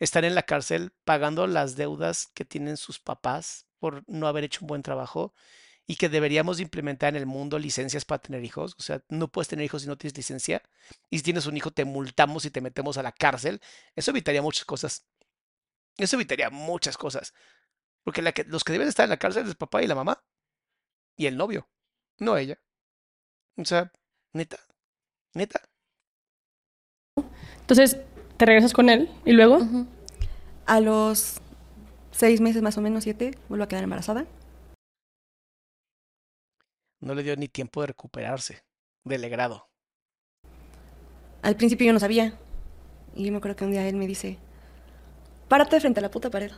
están 0.01 0.25
en 0.25 0.35
la 0.35 0.43
cárcel 0.43 0.91
pagando 1.05 1.47
las 1.47 1.77
deudas 1.77 2.27
que 2.35 2.45
tienen 2.45 2.77
sus 2.77 2.99
papás 2.99 3.67
por 3.79 4.03
no 4.07 4.27
haber 4.27 4.45
hecho 4.45 4.61
un 4.63 4.67
buen 4.67 4.83
trabajo 4.83 5.33
y 5.87 5.97
que 5.97 6.09
deberíamos 6.09 6.61
implementar 6.61 7.11
en 7.11 7.17
el 7.17 7.27
mundo 7.27 7.59
licencias 7.59 8.05
para 8.05 8.21
tener 8.23 8.43
hijos? 8.45 8.75
O 8.79 8.83
sea, 8.83 9.03
no 9.09 9.29
puedes 9.29 9.49
tener 9.49 9.65
hijos 9.67 9.83
si 9.83 9.89
no 9.89 9.97
tienes 9.97 10.17
licencia 10.17 10.63
y 11.11 11.19
si 11.19 11.23
tienes 11.25 11.47
un 11.47 11.57
hijo 11.57 11.71
te 11.71 11.85
multamos 11.85 12.45
y 12.45 12.51
te 12.51 12.61
metemos 12.61 12.97
a 12.99 13.03
la 13.03 13.13
cárcel. 13.13 13.61
Eso 13.95 14.11
evitaría 14.11 14.43
muchas 14.43 14.65
cosas. 14.65 15.05
Eso 15.97 16.17
evitaría 16.17 16.51
muchas 16.51 16.97
cosas. 16.97 17.35
Porque 18.05 18.23
la 18.23 18.33
que- 18.33 18.45
los 18.45 18.65
que 18.65 18.73
deben 18.73 18.89
estar 18.89 19.05
en 19.05 19.11
la 19.11 19.17
cárcel 19.17 19.45
es 19.45 19.51
el 19.51 19.57
papá 19.57 19.83
y 19.83 19.87
la 19.87 19.95
mamá 19.95 20.23
y 21.17 21.27
el 21.27 21.37
novio, 21.37 21.69
no 22.19 22.37
ella. 22.37 22.61
O 23.57 23.65
sea, 23.65 23.91
neta, 24.33 24.59
neta. 25.35 25.61
Entonces 27.61 27.99
te 28.37 28.47
regresas 28.47 28.73
con 28.73 28.89
él 28.91 29.11
y 29.25 29.33
luego. 29.33 29.61
A 30.67 30.81
los 30.81 31.41
seis 32.11 32.41
meses 32.41 32.63
más 32.63 32.77
o 32.79 32.81
menos, 32.81 33.05
siete, 33.05 33.37
vuelvo 33.49 33.65
a 33.65 33.69
quedar 33.69 33.85
embarazada. 33.85 34.27
No 37.01 37.15
le 37.15 37.23
dio 37.23 37.37
ni 37.37 37.49
tiempo 37.49 37.81
de 37.83 37.89
recuperarse 37.89 38.65
del 39.05 39.29
grado. 39.29 39.69
Al 41.43 41.57
principio 41.57 41.87
yo 41.87 41.93
no 41.93 42.01
sabía. 42.01 42.39
Y 43.15 43.27
yo 43.27 43.33
me 43.33 43.39
acuerdo 43.39 43.57
que 43.57 43.65
un 43.65 43.71
día 43.71 43.87
él 43.87 43.97
me 43.97 44.07
dice, 44.07 44.39
párate 45.49 45.79
frente 45.81 46.01
a 46.01 46.03
la 46.03 46.11
puta 46.11 46.31
pared. 46.31 46.51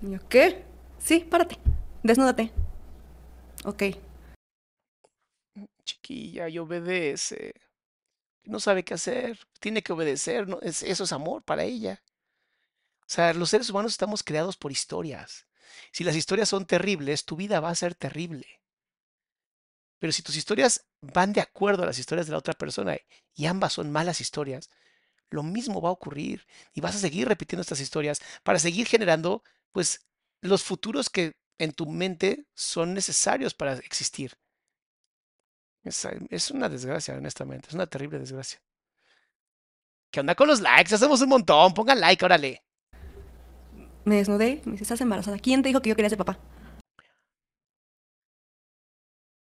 Y 0.00 0.12
yo, 0.12 0.28
¿qué? 0.28 0.64
Sí, 1.02 1.20
párate, 1.20 1.58
desnúdate. 2.02 2.52
Ok. 3.64 3.82
Chiquilla, 5.84 6.48
y 6.48 6.58
obedece. 6.58 7.54
No 8.44 8.60
sabe 8.60 8.84
qué 8.84 8.94
hacer. 8.94 9.38
Tiene 9.60 9.82
que 9.82 9.92
obedecer. 9.92 10.48
¿no? 10.48 10.60
Es, 10.60 10.82
eso 10.82 11.04
es 11.04 11.12
amor 11.12 11.42
para 11.42 11.64
ella. 11.64 12.02
O 13.00 13.14
sea, 13.14 13.34
los 13.34 13.50
seres 13.50 13.68
humanos 13.68 13.92
estamos 13.92 14.22
creados 14.22 14.56
por 14.56 14.72
historias. 14.72 15.46
Si 15.90 16.04
las 16.04 16.16
historias 16.16 16.48
son 16.48 16.66
terribles, 16.66 17.24
tu 17.24 17.36
vida 17.36 17.60
va 17.60 17.70
a 17.70 17.74
ser 17.74 17.94
terrible. 17.94 18.60
Pero 19.98 20.12
si 20.12 20.22
tus 20.22 20.36
historias 20.36 20.86
van 21.00 21.32
de 21.32 21.40
acuerdo 21.40 21.82
a 21.82 21.86
las 21.86 21.98
historias 21.98 22.26
de 22.26 22.32
la 22.32 22.38
otra 22.38 22.54
persona 22.54 22.96
y 23.34 23.46
ambas 23.46 23.74
son 23.74 23.92
malas 23.92 24.20
historias, 24.20 24.70
lo 25.30 25.42
mismo 25.42 25.80
va 25.80 25.88
a 25.88 25.92
ocurrir 25.92 26.46
y 26.74 26.80
vas 26.80 26.96
a 26.96 26.98
seguir 26.98 27.28
repitiendo 27.28 27.62
estas 27.62 27.80
historias 27.80 28.20
para 28.42 28.58
seguir 28.58 28.86
generando, 28.86 29.42
pues, 29.72 30.00
los 30.42 30.62
futuros 30.62 31.08
que 31.08 31.32
en 31.58 31.72
tu 31.72 31.86
mente 31.86 32.46
son 32.54 32.92
necesarios 32.94 33.54
para 33.54 33.74
existir. 33.74 34.36
Es, 35.84 36.06
es 36.30 36.50
una 36.50 36.68
desgracia, 36.68 37.14
honestamente, 37.14 37.68
es 37.68 37.74
una 37.74 37.86
terrible 37.86 38.18
desgracia. 38.18 38.60
¿Qué 40.10 40.20
onda 40.20 40.34
con 40.34 40.46
los 40.46 40.60
likes? 40.60 40.94
Hacemos 40.94 41.22
un 41.22 41.30
montón, 41.30 41.72
pongan 41.72 42.00
like, 42.00 42.24
órale. 42.24 42.62
Me 44.04 44.16
desnudé, 44.16 44.60
me 44.64 44.72
dice, 44.72 44.84
estás 44.84 45.00
embarazada. 45.00 45.38
¿Quién 45.38 45.62
te 45.62 45.68
dijo 45.68 45.80
que 45.80 45.88
yo 45.88 45.96
quería 45.96 46.10
ser 46.10 46.18
papá? 46.18 46.38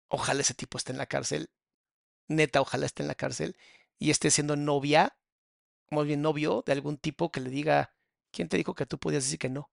Ojalá 0.09 0.41
ese 0.41 0.55
tipo 0.55 0.79
esté 0.79 0.93
en 0.93 0.99
la 0.99 1.07
cárcel. 1.07 1.51
Neta, 2.29 2.61
ojalá 2.61 2.87
esté 2.87 3.03
en 3.03 3.09
la 3.09 3.15
cárcel 3.15 3.57
y 3.99 4.11
esté 4.11 4.31
siendo 4.31 4.57
novia, 4.57 5.17
más 5.91 6.07
bien 6.07 6.23
novio 6.23 6.63
de 6.67 6.73
algún 6.73 6.99
tipo 6.99 7.31
que 7.31 7.41
le 7.41 7.51
diga, 7.51 7.95
¿quién 8.31 8.49
te 8.49 8.57
dijo 8.57 8.75
que 8.75 8.87
tú 8.87 8.99
podías 8.99 9.25
decir 9.25 9.39
que 9.39 9.49
no? 9.49 9.71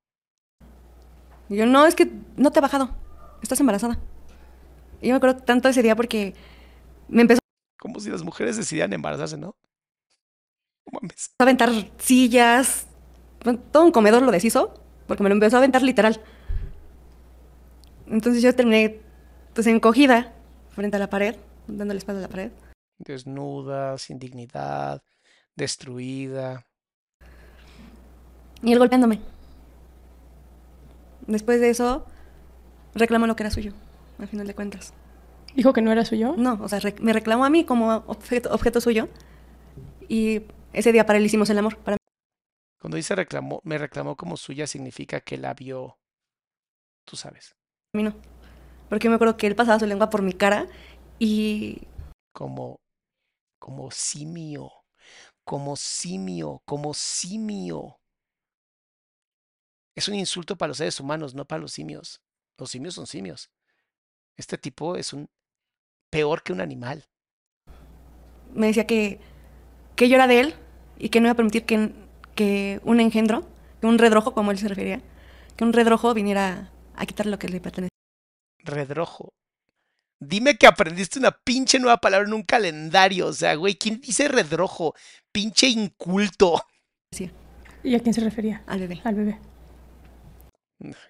Y 1.49 1.57
yo, 1.57 1.65
no, 1.65 1.85
es 1.85 1.95
que 1.95 2.11
no 2.35 2.51
te 2.51 2.59
ha 2.59 2.61
bajado. 2.61 2.89
Estás 3.41 3.59
embarazada. 3.59 3.99
Y 5.01 5.07
yo 5.07 5.13
me 5.13 5.17
acuerdo 5.17 5.41
tanto 5.43 5.69
ese 5.69 5.83
día 5.83 5.95
porque 5.95 6.33
me 7.07 7.21
empezó 7.21 7.39
Como 7.79 7.99
si 7.99 8.09
las 8.09 8.23
mujeres 8.23 8.57
decidieran 8.57 8.93
embarazarse, 8.93 9.37
¿no? 9.37 9.55
Mames. 10.91 11.31
a 11.37 11.43
aventar 11.43 11.69
sillas. 11.97 12.87
todo 13.71 13.83
un 13.83 13.91
comedor 13.91 14.21
lo 14.21 14.31
deshizo 14.31 14.73
porque 15.07 15.23
me 15.23 15.29
lo 15.29 15.35
empezó 15.35 15.57
a 15.57 15.59
aventar 15.59 15.81
literal. 15.81 16.21
Entonces 18.07 18.41
yo 18.41 18.53
terminé 18.55 18.99
pues 19.53 19.67
encogida 19.67 20.33
frente 20.69 20.97
a 20.97 20.99
la 20.99 21.09
pared, 21.09 21.35
dando 21.67 21.93
la 21.93 21.97
espalda 21.97 22.19
a 22.19 22.23
la 22.23 22.29
pared. 22.29 22.51
Desnuda, 22.97 23.97
sin 23.97 24.19
dignidad, 24.19 25.01
destruida. 25.55 26.65
Y 28.61 28.73
él 28.73 28.79
golpeándome. 28.79 29.34
Después 31.27 31.59
de 31.61 31.69
eso, 31.69 32.05
reclamó 32.93 33.27
lo 33.27 33.35
que 33.35 33.43
era 33.43 33.51
suyo, 33.51 33.73
al 34.19 34.27
final 34.27 34.47
de 34.47 34.55
cuentas. 34.55 34.93
Dijo 35.55 35.73
que 35.73 35.81
no 35.81 35.91
era 35.91 36.05
suyo. 36.05 36.35
No, 36.37 36.59
o 36.61 36.67
sea, 36.67 36.79
rec- 36.79 36.99
me 36.99 37.13
reclamó 37.13 37.45
a 37.45 37.49
mí 37.49 37.63
como 37.65 38.03
objeto, 38.07 38.53
objeto 38.53 38.81
suyo. 38.81 39.07
Y 40.07 40.43
ese 40.73 40.91
día 40.91 41.05
para 41.05 41.17
él 41.17 41.25
hicimos 41.25 41.49
el 41.49 41.57
amor. 41.57 41.77
Para 41.77 41.97
Cuando 42.79 42.97
dice 42.97 43.15
reclamó, 43.15 43.61
me 43.63 43.77
reclamó 43.77 44.15
como 44.15 44.37
suya, 44.37 44.67
significa 44.67 45.21
que 45.21 45.37
la 45.37 45.53
vio, 45.53 45.97
tú 47.05 47.15
sabes, 47.15 47.55
mí 47.93 48.03
no. 48.03 48.13
Porque 48.89 49.05
yo 49.05 49.09
me 49.09 49.15
acuerdo 49.15 49.37
que 49.37 49.47
él 49.47 49.55
pasaba 49.55 49.79
su 49.79 49.85
lengua 49.87 50.09
por 50.09 50.21
mi 50.21 50.33
cara 50.33 50.67
y 51.17 51.81
como, 52.33 52.75
como 53.59 53.89
simio, 53.91 54.71
como 55.43 55.75
simio, 55.75 56.61
como 56.65 56.93
simio. 56.93 57.97
Es 59.95 60.07
un 60.09 60.15
insulto 60.15 60.57
para 60.57 60.69
los 60.69 60.77
seres 60.77 60.99
humanos, 60.99 61.33
no 61.33 61.45
para 61.45 61.61
los 61.61 61.71
simios. 61.71 62.21
Los 62.57 62.69
simios 62.69 62.95
son 62.95 63.07
simios. 63.07 63.49
Este 64.35 64.57
tipo 64.57 64.97
es 64.97 65.13
un 65.13 65.29
peor 66.09 66.43
que 66.43 66.53
un 66.53 66.61
animal. 66.61 67.05
me 68.53 68.67
decía 68.67 68.85
que, 68.85 69.19
que 69.95 70.09
yo 70.09 70.15
era 70.15 70.27
de 70.27 70.39
él 70.41 70.55
y 70.97 71.09
que 71.09 71.19
no 71.19 71.27
iba 71.27 71.33
a 71.33 71.35
permitir 71.35 71.65
que, 71.65 71.91
que 72.35 72.79
un 72.83 72.99
engendro, 72.99 73.47
que 73.81 73.87
un 73.87 73.97
redrojo, 73.97 74.33
como 74.33 74.51
él 74.51 74.57
se 74.57 74.67
refería, 74.67 75.01
que 75.55 75.63
un 75.63 75.73
redrojo 75.73 76.13
viniera 76.13 76.71
a 76.95 77.05
quitarle 77.05 77.31
lo 77.31 77.39
que 77.39 77.49
le 77.49 77.61
pertenecía. 77.61 77.89
Redrojo. 78.59 79.33
Dime 80.19 80.57
que 80.57 80.67
aprendiste 80.67 81.19
una 81.19 81.31
pinche 81.31 81.79
nueva 81.79 81.97
palabra 81.97 82.27
en 82.27 82.33
un 82.33 82.43
calendario. 82.43 83.27
O 83.27 83.33
sea, 83.33 83.55
güey, 83.55 83.75
¿quién 83.75 83.99
dice 84.01 84.27
redrojo? 84.27 84.95
Pinche 85.31 85.67
inculto. 85.67 86.63
¿Y 87.83 87.95
a 87.95 87.99
quién 87.99 88.13
se 88.13 88.21
refería? 88.21 88.63
al 88.65 88.79
bebé. 88.79 89.01
Al 89.03 89.15
bebé. 89.15 89.39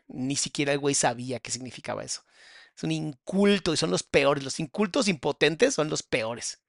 Ni 0.07 0.35
siquiera 0.35 0.73
el 0.73 0.79
güey 0.79 0.95
sabía 0.95 1.39
qué 1.39 1.51
significaba 1.51 2.03
eso. 2.03 2.23
Es 2.75 2.83
un 2.83 2.91
inculto 2.91 3.73
y 3.73 3.77
son 3.77 3.91
los 3.91 4.03
peores. 4.03 4.43
Los 4.43 4.59
incultos 4.59 5.07
impotentes 5.07 5.73
son 5.73 5.89
los 5.89 6.03
peores. 6.03 6.61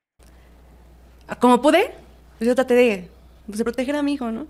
Como 1.40 1.60
pude, 1.60 1.92
pues 2.38 2.46
yo 2.46 2.54
traté 2.54 2.74
de, 2.74 3.10
pues, 3.46 3.58
de 3.58 3.64
proteger 3.64 3.96
a 3.96 4.02
mi 4.02 4.14
hijo, 4.14 4.30
¿no? 4.30 4.46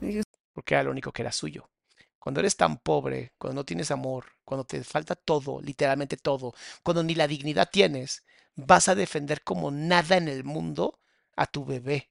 Dije, 0.00 0.22
Porque 0.52 0.74
era 0.74 0.82
lo 0.82 0.90
único 0.90 1.12
que 1.12 1.22
era 1.22 1.32
suyo. 1.32 1.70
Cuando 2.18 2.40
eres 2.40 2.56
tan 2.56 2.78
pobre, 2.78 3.32
cuando 3.38 3.60
no 3.60 3.64
tienes 3.64 3.92
amor, 3.92 4.26
cuando 4.44 4.64
te 4.64 4.82
falta 4.82 5.14
todo, 5.14 5.60
literalmente 5.60 6.16
todo, 6.16 6.54
cuando 6.82 7.04
ni 7.04 7.14
la 7.14 7.28
dignidad 7.28 7.70
tienes, 7.70 8.24
vas 8.56 8.88
a 8.88 8.96
defender 8.96 9.44
como 9.44 9.70
nada 9.70 10.16
en 10.16 10.26
el 10.26 10.42
mundo 10.42 10.98
a 11.36 11.46
tu 11.46 11.64
bebé. 11.64 12.10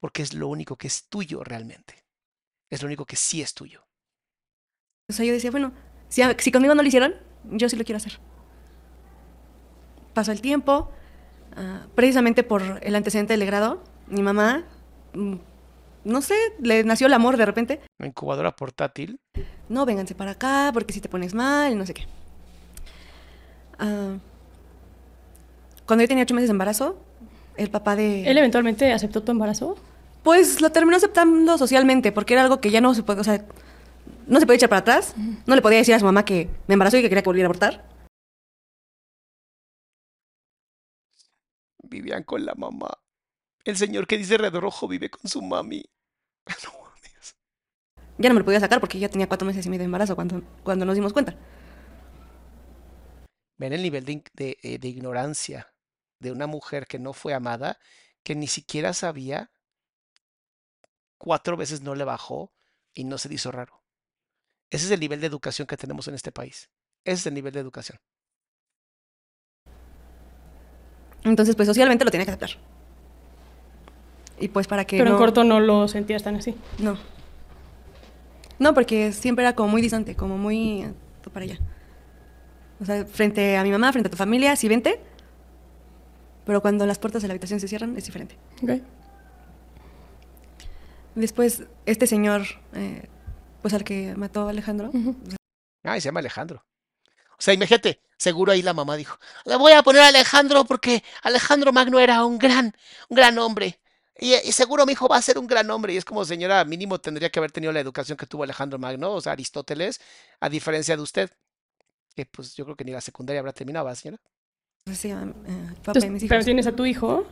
Porque 0.00 0.22
es 0.22 0.34
lo 0.34 0.48
único 0.48 0.76
que 0.76 0.88
es 0.88 1.08
tuyo 1.08 1.44
realmente. 1.44 2.04
Es 2.68 2.82
lo 2.82 2.86
único 2.86 3.06
que 3.06 3.16
sí 3.16 3.40
es 3.40 3.54
tuyo. 3.54 3.85
O 5.08 5.12
sea, 5.12 5.24
yo 5.24 5.32
decía, 5.32 5.50
bueno, 5.52 5.72
si, 6.08 6.22
a- 6.22 6.34
si 6.38 6.50
conmigo 6.50 6.74
no 6.74 6.82
lo 6.82 6.88
hicieron, 6.88 7.14
yo 7.44 7.68
sí 7.68 7.76
lo 7.76 7.84
quiero 7.84 7.98
hacer. 7.98 8.18
Pasó 10.14 10.32
el 10.32 10.40
tiempo, 10.40 10.90
ah, 11.56 11.86
precisamente 11.94 12.42
por 12.42 12.80
el 12.82 12.94
antecedente 12.96 13.36
del 13.36 13.46
grado, 13.46 13.82
mi 14.08 14.22
mamá, 14.22 14.64
mm, 15.14 15.34
no 16.04 16.22
sé, 16.22 16.34
le 16.60 16.82
nació 16.82 17.06
el 17.06 17.12
amor 17.14 17.36
de 17.36 17.46
repente. 17.46 17.80
Una 18.00 18.08
incubadora 18.08 18.56
portátil. 18.56 19.20
No, 19.68 19.86
vénganse 19.86 20.16
para 20.16 20.32
acá, 20.32 20.70
porque 20.72 20.92
si 20.92 21.00
te 21.00 21.08
pones 21.08 21.34
mal, 21.34 21.78
no 21.78 21.86
sé 21.86 21.94
qué. 21.94 22.06
Ah, 23.78 24.16
cuando 25.86 26.02
yo 26.02 26.08
tenía 26.08 26.24
ocho 26.24 26.34
meses 26.34 26.48
de 26.48 26.52
embarazo, 26.52 26.98
el 27.56 27.70
papá 27.70 27.94
de... 27.94 28.28
¿Él 28.28 28.38
eventualmente 28.38 28.92
aceptó 28.92 29.22
tu 29.22 29.30
embarazo? 29.30 29.76
Pues 30.24 30.60
lo 30.60 30.70
terminó 30.72 30.96
aceptando 30.96 31.56
socialmente, 31.58 32.10
porque 32.10 32.34
era 32.34 32.42
algo 32.42 32.60
que 32.60 32.72
ya 32.72 32.80
no 32.80 32.92
se 32.94 33.04
puede, 33.04 33.20
o 33.20 33.24
sea, 33.24 33.44
no 34.26 34.40
se 34.40 34.46
podía 34.46 34.56
echar 34.56 34.68
para 34.68 34.80
atrás. 34.80 35.14
No 35.46 35.54
le 35.54 35.62
podía 35.62 35.78
decir 35.78 35.94
a 35.94 35.98
su 35.98 36.04
mamá 36.04 36.24
que 36.24 36.48
me 36.66 36.74
embarazó 36.74 36.96
y 36.96 37.02
que 37.02 37.08
quería 37.08 37.22
que 37.22 37.28
volviera 37.28 37.46
a 37.46 37.50
abortar. 37.50 37.88
Vivían 41.82 42.24
con 42.24 42.44
la 42.44 42.54
mamá. 42.54 42.90
El 43.64 43.76
señor 43.76 44.06
que 44.06 44.18
dice 44.18 44.38
redrojo 44.38 44.88
vive 44.88 45.10
con 45.10 45.28
su 45.30 45.42
mami. 45.42 45.84
No 46.64 46.72
mames. 46.72 47.36
Ya 48.18 48.28
no 48.28 48.34
me 48.34 48.40
lo 48.40 48.44
podía 48.44 48.60
sacar 48.60 48.80
porque 48.80 48.98
ya 48.98 49.08
tenía 49.08 49.28
cuatro 49.28 49.46
meses 49.46 49.66
y 49.66 49.68
medio 49.68 49.80
de 49.80 49.86
embarazo 49.86 50.14
cuando, 50.14 50.42
cuando 50.62 50.84
nos 50.84 50.94
dimos 50.94 51.12
cuenta. 51.12 51.36
Ven 53.58 53.72
el 53.72 53.82
nivel 53.82 54.04
de, 54.04 54.22
eh, 54.62 54.78
de 54.78 54.88
ignorancia 54.88 55.72
de 56.20 56.30
una 56.30 56.46
mujer 56.46 56.86
que 56.86 56.98
no 56.98 57.12
fue 57.12 57.34
amada, 57.34 57.78
que 58.22 58.34
ni 58.34 58.46
siquiera 58.46 58.92
sabía, 58.92 59.50
cuatro 61.18 61.56
veces 61.56 61.80
no 61.82 61.94
le 61.94 62.04
bajó 62.04 62.52
y 62.94 63.04
no 63.04 63.18
se 63.18 63.28
le 63.28 63.34
hizo 63.36 63.50
raro. 63.50 63.85
Ese 64.70 64.86
es 64.86 64.90
el 64.90 65.00
nivel 65.00 65.20
de 65.20 65.26
educación 65.26 65.66
que 65.66 65.76
tenemos 65.76 66.08
en 66.08 66.14
este 66.14 66.32
país. 66.32 66.68
Ese 67.04 67.20
es 67.20 67.26
el 67.26 67.34
nivel 67.34 67.52
de 67.52 67.60
educación. 67.60 67.98
Entonces, 71.24 71.56
pues 71.56 71.66
socialmente 71.66 72.04
lo 72.04 72.10
tenía 72.10 72.24
que 72.24 72.32
aceptar. 72.32 72.50
Y 74.38 74.48
pues 74.48 74.66
para 74.66 74.84
que 74.84 74.98
Pero 74.98 75.10
no... 75.10 75.16
en 75.16 75.22
corto 75.22 75.44
no 75.44 75.60
lo 75.60 75.88
sentías 75.88 76.22
tan 76.22 76.36
así. 76.36 76.54
No. 76.78 76.98
No, 78.58 78.74
porque 78.74 79.12
siempre 79.12 79.44
era 79.44 79.54
como 79.54 79.70
muy 79.70 79.82
distante, 79.82 80.14
como 80.14 80.38
muy... 80.38 80.82
eh, 80.82 80.92
tú 81.22 81.30
para 81.30 81.44
allá. 81.44 81.58
O 82.80 82.84
sea, 82.84 83.06
frente 83.06 83.56
a 83.56 83.62
mi 83.62 83.70
mamá, 83.70 83.92
frente 83.92 84.08
a 84.08 84.10
tu 84.10 84.16
familia, 84.16 84.54
sí 84.56 84.68
vente. 84.68 85.00
Pero 86.44 86.60
cuando 86.62 86.86
las 86.86 86.98
puertas 86.98 87.22
de 87.22 87.28
la 87.28 87.32
habitación 87.32 87.60
se 87.60 87.68
cierran, 87.68 87.96
es 87.96 88.04
diferente. 88.04 88.36
Ok. 88.62 88.82
Después, 91.14 91.64
este 91.86 92.06
señor, 92.06 92.42
eh, 92.74 93.08
pues 93.66 93.74
al 93.74 93.82
que 93.82 94.14
mató 94.14 94.46
a 94.46 94.50
Alejandro, 94.50 94.92
Ay, 95.82 96.00
se 96.00 96.06
llama 96.06 96.20
Alejandro. 96.20 96.64
O 97.32 97.42
sea, 97.42 97.52
imagínate, 97.52 98.00
seguro 98.16 98.52
ahí 98.52 98.62
la 98.62 98.72
mamá 98.72 98.94
dijo, 98.94 99.18
le 99.44 99.56
voy 99.56 99.72
a 99.72 99.82
poner 99.82 100.02
a 100.02 100.06
Alejandro 100.06 100.64
porque 100.64 101.02
Alejandro 101.24 101.72
Magno 101.72 101.98
era 101.98 102.24
un 102.24 102.38
gran, 102.38 102.72
un 103.08 103.16
gran 103.16 103.36
hombre. 103.38 103.80
Y, 104.20 104.34
y 104.34 104.52
seguro 104.52 104.86
mi 104.86 104.92
hijo 104.92 105.08
va 105.08 105.16
a 105.16 105.22
ser 105.22 105.36
un 105.36 105.48
gran 105.48 105.68
hombre. 105.72 105.94
Y 105.94 105.96
es 105.96 106.04
como, 106.04 106.24
señora, 106.24 106.64
mínimo 106.64 107.00
tendría 107.00 107.28
que 107.28 107.40
haber 107.40 107.50
tenido 107.50 107.72
la 107.72 107.80
educación 107.80 108.16
que 108.16 108.26
tuvo 108.26 108.44
Alejandro 108.44 108.78
Magno, 108.78 109.14
o 109.14 109.20
sea, 109.20 109.32
Aristóteles, 109.32 110.00
a 110.38 110.48
diferencia 110.48 110.94
de 110.94 111.02
usted. 111.02 111.30
Que 112.14 112.24
pues 112.24 112.54
yo 112.54 112.66
creo 112.66 112.76
que 112.76 112.84
ni 112.84 112.92
la 112.92 113.00
secundaria 113.00 113.40
habrá 113.40 113.52
terminado, 113.52 113.86
¿verdad, 113.86 113.98
señora? 113.98 114.22
se 114.92 115.08
llama 115.08 115.32
eh, 115.32 115.34
papá 115.34 115.98
Entonces, 115.98 116.02
de 116.04 116.10
mis 116.10 116.24
pero 116.28 116.44
tienes 116.44 116.68
a 116.68 116.72
tu 116.76 116.86
hijo. 116.86 117.26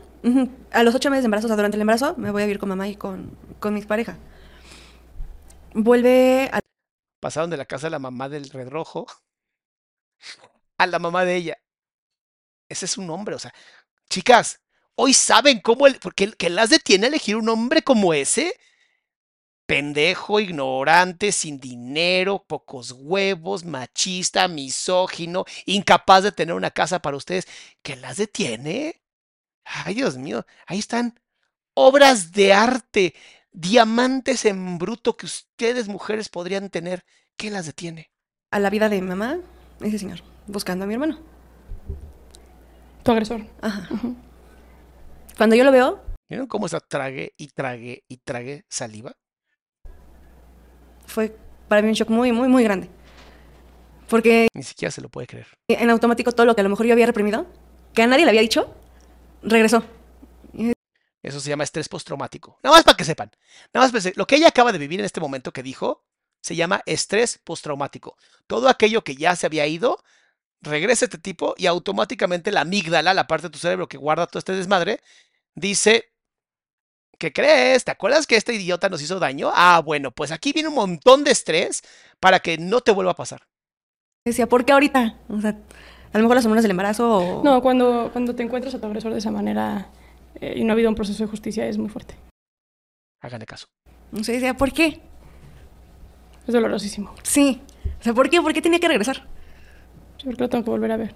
A 0.71 0.83
los 0.83 0.93
ocho 0.93 1.09
meses 1.09 1.23
de 1.23 1.27
embarazo, 1.27 1.47
o 1.47 1.49
sea, 1.49 1.55
durante 1.55 1.77
el 1.77 1.81
embarazo, 1.81 2.13
me 2.17 2.29
voy 2.29 2.41
a 2.41 2.45
vivir 2.45 2.59
con 2.59 2.67
mamá 2.67 2.89
y 2.89 2.97
con, 2.97 3.37
con 3.61 3.73
mi 3.73 3.81
pareja. 3.83 4.17
Vuelve 5.75 6.49
a... 6.53 6.61
Pasaron 7.19 7.49
de 7.49 7.57
la 7.57 7.65
casa 7.65 7.87
de 7.87 7.91
la 7.91 7.99
mamá 7.99 8.29
del 8.29 8.49
Red 8.49 8.69
Rojo 8.69 9.07
a 10.77 10.87
la 10.87 10.99
mamá 10.99 11.25
de 11.25 11.35
ella. 11.35 11.57
Ese 12.69 12.85
es 12.85 12.97
un 12.97 13.09
hombre, 13.09 13.35
o 13.35 13.39
sea, 13.39 13.53
chicas, 14.09 14.61
hoy 14.95 15.13
saben 15.13 15.59
cómo 15.59 15.85
el, 15.87 15.99
porque 15.99 16.31
que 16.31 16.49
las 16.49 16.69
detiene 16.69 17.05
a 17.05 17.09
elegir 17.09 17.35
un 17.35 17.49
hombre 17.49 17.83
como 17.83 18.13
ese. 18.13 18.55
pendejo, 19.65 20.39
ignorante, 20.39 21.31
sin 21.31 21.59
dinero, 21.59 22.43
pocos 22.47 22.91
huevos, 22.91 23.65
machista, 23.65 24.47
misógino, 24.47 25.45
incapaz 25.65 26.23
de 26.23 26.31
tener 26.31 26.55
una 26.55 26.71
casa 26.71 26.99
para 27.01 27.17
ustedes, 27.17 27.47
¿qué 27.81 27.95
las 27.95 28.17
detiene? 28.17 29.01
Ay, 29.65 29.95
Dios 29.95 30.17
mío, 30.17 30.45
ahí 30.67 30.79
están 30.79 31.19
obras 31.75 32.31
de 32.31 32.53
arte, 32.53 33.15
diamantes 33.55 34.45
en 34.45 34.77
bruto 34.77 35.15
que 35.17 35.25
ustedes 35.25 35.87
mujeres 35.87 36.29
podrían 36.29 36.69
tener. 36.69 37.03
¿Qué 37.37 37.49
las 37.49 37.65
detiene? 37.65 38.11
A 38.51 38.59
la 38.59 38.69
vida 38.69 38.89
de 38.89 39.01
mi 39.01 39.07
mamá, 39.07 39.39
ese 39.81 39.99
señor, 39.99 40.19
buscando 40.47 40.85
a 40.85 40.87
mi 40.87 40.93
hermano. 40.93 41.19
Tu 43.03 43.11
agresor. 43.11 43.45
Ajá. 43.61 43.89
Cuando 45.37 45.55
yo 45.55 45.63
lo 45.63 45.71
veo, 45.71 46.03
¿Vieron 46.27 46.47
cómo 46.47 46.65
está 46.65 46.79
trague 46.79 47.33
y 47.37 47.47
trague 47.49 48.03
y 48.07 48.17
trague 48.17 48.65
saliva? 48.69 49.13
fue 51.05 51.37
para 51.67 51.81
mí 51.83 51.89
un 51.89 51.93
shock 51.93 52.09
muy, 52.09 52.31
muy, 52.31 52.47
muy 52.47 52.63
grande. 52.63 52.89
Porque 54.09 54.47
Ni 54.53 54.63
siquiera 54.63 54.91
se 54.91 55.01
lo 55.01 55.09
puede 55.09 55.27
creer. 55.27 55.47
en 55.67 55.89
automático 55.89 56.31
todo 56.31 56.45
lo 56.45 56.55
que 56.55 56.61
a 56.61 56.63
lo 56.63 56.69
mejor 56.69 56.85
yo 56.87 56.93
había 56.93 57.05
reprimido, 57.05 57.45
que 57.93 58.01
a 58.01 58.07
nadie 58.07 58.25
le 58.25 58.29
había 58.31 58.41
dicho, 58.41 58.73
regresó. 59.43 59.83
Eso 61.25 61.39
se 61.39 61.49
llama 61.49 61.63
estrés 61.63 61.89
postraumático. 61.89 62.59
Nada 62.63 62.75
más 62.75 62.83
para 62.83 62.95
que 62.97 63.03
sepan. 63.03 63.31
Nada 63.73 63.85
más 63.87 63.91
para 63.91 64.03
que- 64.11 64.17
lo 64.17 64.27
que 64.27 64.35
ella 64.35 64.47
acaba 64.49 64.71
de 64.71 64.77
vivir 64.77 64.99
en 64.99 65.05
este 65.05 65.19
momento 65.19 65.51
que 65.51 65.63
dijo 65.63 66.03
se 66.41 66.55
llama 66.55 66.81
estrés 66.85 67.39
postraumático. 67.43 68.15
Todo 68.45 68.69
aquello 68.69 69.03
que 69.03 69.15
ya 69.15 69.35
se 69.35 69.47
había 69.47 69.65
ido, 69.65 70.03
regresa 70.61 71.05
este 71.05 71.17
tipo 71.17 71.55
y 71.57 71.65
automáticamente 71.65 72.51
la 72.51 72.61
amígdala, 72.61 73.15
la 73.15 73.25
parte 73.25 73.47
de 73.47 73.51
tu 73.51 73.57
cerebro 73.57 73.87
que 73.87 73.97
guarda 73.97 74.27
todo 74.27 74.37
este 74.37 74.53
desmadre, 74.53 75.01
dice, 75.55 76.11
¿qué 77.17 77.33
crees? 77.33 77.83
¿Te 77.85 77.91
acuerdas 77.91 78.27
que 78.27 78.35
este 78.35 78.53
idiota 78.53 78.89
nos 78.89 79.01
hizo 79.01 79.19
daño? 79.19 79.51
Ah, 79.55 79.81
bueno, 79.83 80.11
pues 80.11 80.31
aquí 80.31 80.53
viene 80.53 80.69
un 80.69 80.75
montón 80.75 81.23
de 81.23 81.31
estrés 81.31 81.81
para 82.19 82.39
que 82.39 82.59
no 82.59 82.81
te 82.81 82.91
vuelva 82.91 83.13
a 83.13 83.15
pasar. 83.15 83.47
Decía, 84.25 84.47
¿por 84.47 84.65
qué 84.65 84.73
ahorita? 84.73 85.17
O 85.29 85.41
sea, 85.41 85.57
a 86.13 86.17
lo 86.17 86.23
mejor 86.23 86.35
las 86.35 86.43
semanas 86.43 86.63
del 86.63 86.71
embarazo 86.71 87.09
o... 87.17 87.43
No, 87.43 87.61
cuando, 87.63 88.09
cuando 88.11 88.35
te 88.35 88.43
encuentras 88.43 88.75
a 88.75 88.79
tu 88.79 88.85
agresor 88.85 89.11
de 89.13 89.19
esa 89.19 89.31
manera 89.31 89.89
eh, 90.41 90.53
y 90.57 90.63
no 90.63 90.71
ha 90.71 90.73
habido 90.73 90.89
un 90.89 90.95
proceso 90.95 91.23
de 91.23 91.29
justicia 91.29 91.67
es 91.67 91.77
muy 91.77 91.89
fuerte. 91.89 92.15
Háganle 93.21 93.45
caso. 93.45 93.67
O 94.11 94.23
sea, 94.23 94.35
decía, 94.35 94.55
¿por 94.55 94.71
qué? 94.71 95.01
Es 96.47 96.53
dolorosísimo. 96.53 97.13
Sí. 97.23 97.61
O 97.99 98.03
sea, 98.03 98.13
¿por 98.13 98.29
qué? 98.29 98.41
¿Por 98.41 98.53
qué 98.53 98.61
tenía 98.61 98.79
que 98.79 98.87
regresar? 98.87 99.27
Sí, 100.17 100.25
porque 100.25 100.43
lo 100.43 100.49
tengo 100.49 100.63
que 100.63 100.69
volver 100.69 100.91
a 100.91 100.97
ver. 100.97 101.15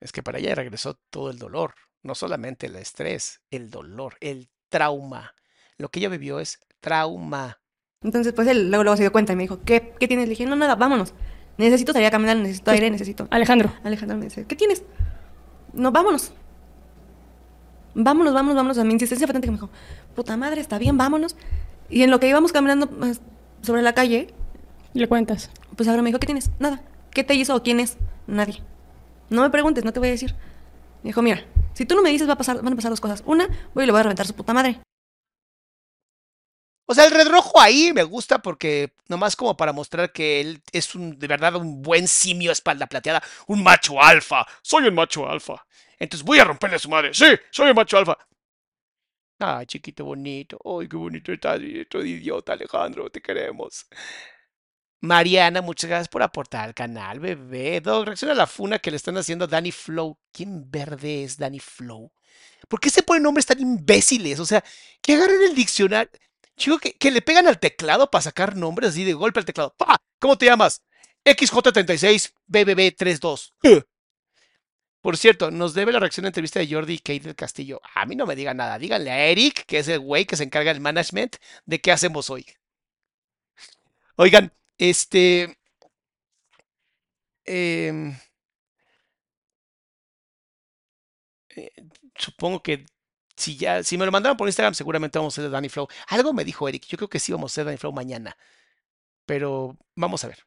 Es 0.00 0.12
que 0.12 0.22
para 0.22 0.38
ella 0.38 0.54
regresó 0.54 0.98
todo 1.10 1.30
el 1.30 1.38
dolor, 1.38 1.74
no 2.02 2.14
solamente 2.14 2.66
el 2.66 2.76
estrés, 2.76 3.40
el 3.50 3.70
dolor, 3.70 4.16
el 4.20 4.50
trauma. 4.68 5.34
Lo 5.78 5.88
que 5.88 6.00
ella 6.00 6.08
vivió 6.08 6.40
es 6.40 6.58
trauma. 6.80 7.60
Entonces, 8.02 8.32
pues 8.34 8.48
él 8.48 8.68
luego, 8.68 8.84
luego 8.84 8.96
se 8.96 9.04
dio 9.04 9.12
cuenta 9.12 9.32
y 9.32 9.36
me 9.36 9.44
dijo, 9.44 9.62
¿qué, 9.64 9.94
¿qué 9.98 10.06
tienes? 10.08 10.26
Le 10.26 10.30
dije, 10.30 10.46
no, 10.46 10.56
nada, 10.56 10.74
vámonos. 10.74 11.14
Necesito 11.56 11.92
salir 11.92 12.08
a 12.08 12.10
caminar, 12.10 12.36
necesito 12.36 12.70
aire, 12.72 12.90
necesito... 12.90 13.28
Alejandro, 13.30 13.72
Alejandro 13.84 14.18
me 14.18 14.24
dice, 14.24 14.46
¿qué 14.46 14.56
tienes? 14.56 14.82
No, 15.72 15.92
vámonos. 15.92 16.32
Vámonos, 17.94 18.34
vámonos, 18.34 18.56
vámonos. 18.56 18.78
A 18.78 18.84
mi 18.84 18.92
insistencia 18.92 19.26
fue 19.26 19.32
tanta 19.32 19.46
que 19.46 19.50
me 19.52 19.56
dijo, 19.56 19.70
puta 20.14 20.36
madre, 20.36 20.60
está 20.60 20.78
bien, 20.78 20.98
vámonos. 20.98 21.36
Y 21.88 22.02
en 22.02 22.10
lo 22.10 22.20
que 22.20 22.28
íbamos 22.28 22.52
caminando 22.52 22.88
pues, 22.88 23.20
sobre 23.62 23.82
la 23.82 23.94
calle, 23.94 24.34
le 24.94 25.08
cuentas. 25.08 25.50
pues 25.76 25.88
ahora 25.88 26.02
me 26.02 26.08
dijo, 26.08 26.18
¿qué 26.18 26.26
tienes? 26.26 26.50
Nada. 26.58 26.82
¿Qué 27.10 27.24
te 27.24 27.34
hizo 27.34 27.54
o 27.54 27.62
quién 27.62 27.80
es? 27.80 27.96
Nadie. 28.26 28.62
No 29.30 29.42
me 29.42 29.50
preguntes, 29.50 29.84
no 29.84 29.92
te 29.92 30.00
voy 30.00 30.08
a 30.08 30.12
decir. 30.12 30.34
Me 31.02 31.08
dijo, 31.08 31.22
mira, 31.22 31.44
si 31.74 31.84
tú 31.84 31.94
no 31.94 32.02
me 32.02 32.10
dices, 32.10 32.28
va 32.28 32.32
a 32.32 32.38
pasar, 32.38 32.62
van 32.62 32.72
a 32.72 32.76
pasar 32.76 32.90
dos 32.90 33.00
cosas. 33.00 33.22
Una, 33.26 33.48
voy 33.74 33.84
y 33.84 33.86
le 33.86 33.92
voy 33.92 34.00
a 34.00 34.04
reventar 34.04 34.26
su 34.26 34.34
puta 34.34 34.52
madre. 34.52 34.80
O 36.86 36.94
sea, 36.94 37.06
el 37.06 37.12
red 37.12 37.28
rojo 37.28 37.60
ahí 37.60 37.92
me 37.94 38.02
gusta 38.02 38.40
porque 38.40 38.92
nomás 39.08 39.36
como 39.36 39.56
para 39.56 39.72
mostrar 39.72 40.12
que 40.12 40.40
él 40.40 40.62
es 40.70 40.94
un 40.94 41.18
de 41.18 41.26
verdad 41.26 41.56
un 41.56 41.80
buen 41.80 42.06
simio 42.08 42.52
espalda 42.52 42.86
plateada, 42.86 43.22
un 43.46 43.62
macho 43.62 44.02
alfa. 44.02 44.46
Soy 44.62 44.86
un 44.88 44.94
macho 44.94 45.28
alfa. 45.28 45.64
Entonces 45.98 46.24
voy 46.24 46.38
a 46.38 46.44
romperle 46.44 46.76
a 46.76 46.80
su 46.80 46.88
madre. 46.88 47.14
Sí, 47.14 47.26
soy 47.50 47.70
un 47.70 47.76
macho 47.76 47.98
alfa. 47.98 48.16
Ay, 49.38 49.66
chiquito 49.66 50.04
bonito. 50.04 50.58
Ay, 50.64 50.88
qué 50.88 50.96
bonito 50.96 51.32
estás, 51.32 51.60
otro 51.86 52.04
idiota, 52.04 52.52
Alejandro. 52.52 53.10
Te 53.10 53.20
queremos. 53.20 53.86
Mariana, 55.00 55.60
muchas 55.60 55.88
gracias 55.88 56.08
por 56.08 56.22
aportar 56.22 56.64
al 56.64 56.74
canal, 56.74 57.20
bebé. 57.20 57.80
Dog, 57.80 58.06
reacciona 58.06 58.32
a 58.32 58.36
la 58.36 58.46
funa 58.46 58.78
que 58.78 58.90
le 58.90 58.96
están 58.96 59.16
haciendo 59.18 59.44
a 59.44 59.48
Danny 59.48 59.70
Flow. 59.70 60.18
¿Quién 60.32 60.70
verde 60.70 61.24
es 61.24 61.36
Danny 61.36 61.60
Flow? 61.60 62.10
¿Por 62.68 62.80
qué 62.80 62.88
se 62.88 63.02
ponen 63.02 63.22
nombres 63.22 63.46
tan 63.46 63.60
imbéciles? 63.60 64.40
O 64.40 64.46
sea, 64.46 64.64
que 65.02 65.14
agarren 65.14 65.42
el 65.42 65.54
diccionario. 65.54 66.10
Chico, 66.56 66.78
que, 66.78 67.10
le 67.10 67.20
pegan 67.20 67.48
al 67.48 67.58
teclado 67.58 68.10
para 68.10 68.22
sacar 68.22 68.56
nombres 68.56 68.90
así 68.90 69.04
de 69.04 69.12
golpe 69.12 69.40
al 69.40 69.44
teclado. 69.44 69.74
¡Pa! 69.76 69.96
¿Cómo 70.20 70.38
te 70.38 70.46
llamas? 70.46 70.82
XJ36 71.24 72.32
BBB32. 72.48 73.52
Por 75.04 75.18
cierto, 75.18 75.50
nos 75.50 75.74
debe 75.74 75.92
la 75.92 76.00
reacción 76.00 76.24
la 76.24 76.28
entrevista 76.30 76.60
de 76.60 76.66
Jordi 76.66 76.94
y 76.94 76.98
Kate 76.98 77.20
del 77.20 77.36
Castillo. 77.36 77.78
A 77.94 78.06
mí 78.06 78.16
no 78.16 78.24
me 78.24 78.34
digan 78.34 78.56
nada. 78.56 78.78
Díganle 78.78 79.10
a 79.10 79.26
Eric, 79.26 79.66
que 79.66 79.78
es 79.80 79.88
el 79.88 80.00
güey 80.00 80.24
que 80.24 80.34
se 80.34 80.44
encarga 80.44 80.72
del 80.72 80.80
management, 80.80 81.36
de 81.66 81.80
qué 81.82 81.92
hacemos 81.92 82.30
hoy. 82.30 82.46
Oigan, 84.16 84.50
este. 84.78 85.58
em, 87.44 88.16
eh, 91.56 91.70
supongo 92.16 92.62
que 92.62 92.86
si 93.36 93.56
ya, 93.56 93.82
si 93.82 93.98
me 93.98 94.06
lo 94.06 94.12
mandaron 94.12 94.36
por 94.38 94.48
Instagram, 94.48 94.74
seguramente 94.74 95.18
vamos 95.18 95.34
a 95.34 95.42
hacer 95.42 95.44
de 95.44 95.50
Danny 95.50 95.68
Flow. 95.68 95.88
Algo 96.08 96.32
me 96.32 96.44
dijo 96.44 96.66
Eric, 96.68 96.86
yo 96.86 96.96
creo 96.96 97.08
que 97.08 97.18
sí 97.20 97.32
vamos 97.32 97.52
a 97.52 97.54
hacer 97.54 97.66
Danny 97.66 97.78
Flow 97.78 97.92
mañana. 97.92 98.36
Pero 99.26 99.76
vamos 99.96 100.24
a 100.24 100.28
ver. 100.28 100.38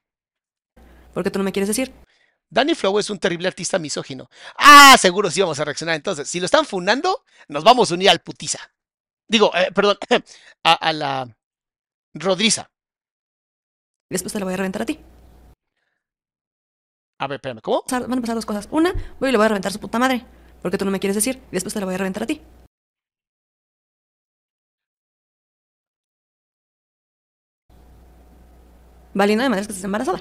Porque 1.13 1.31
tú 1.31 1.39
no 1.39 1.45
me 1.45 1.51
quieres 1.51 1.67
decir. 1.67 2.06
Danny 2.49 2.75
Flow 2.75 2.97
es 2.99 3.09
un 3.09 3.19
terrible 3.19 3.47
artista 3.47 3.77
misógino. 3.79 4.29
Ah, 4.57 4.95
seguro 4.99 5.29
sí 5.29 5.41
vamos 5.41 5.59
a 5.59 5.65
reaccionar. 5.65 5.95
Entonces, 5.95 6.29
si 6.29 6.39
lo 6.39 6.45
están 6.45 6.65
funando, 6.65 7.23
nos 7.47 7.63
vamos 7.63 7.91
a 7.91 7.95
unir 7.95 8.09
al 8.09 8.19
putiza. 8.19 8.59
Digo, 9.27 9.51
eh, 9.55 9.71
perdón, 9.73 9.97
a, 10.63 10.73
a 10.73 10.93
la 10.93 11.37
Rodriza. 12.13 12.69
Después 14.09 14.31
te 14.33 14.39
la 14.39 14.45
voy 14.45 14.53
a 14.53 14.57
reventar 14.57 14.83
a 14.83 14.85
ti. 14.85 14.99
A 17.19 17.27
ver, 17.27 17.37
espérame, 17.37 17.61
¿cómo? 17.61 17.83
Van 17.89 18.13
a 18.13 18.21
pasar 18.21 18.35
dos 18.35 18.45
cosas. 18.45 18.67
Una, 18.71 18.93
voy 19.19 19.29
y 19.29 19.31
le 19.31 19.37
voy 19.37 19.45
a 19.45 19.49
reventar 19.49 19.71
su 19.71 19.79
puta 19.79 19.99
madre. 19.99 20.25
Porque 20.61 20.77
tú 20.77 20.85
no 20.85 20.91
me 20.91 20.99
quieres 20.99 21.15
decir. 21.15 21.41
Y 21.51 21.55
después 21.55 21.73
te 21.73 21.79
la 21.79 21.85
voy 21.85 21.95
a 21.95 21.97
reventar 21.97 22.23
a 22.23 22.27
ti. 22.27 22.41
Valiendo 29.13 29.43
de 29.43 29.49
madres 29.49 29.67
que 29.67 29.73
estés 29.73 29.83
embarazada. 29.83 30.19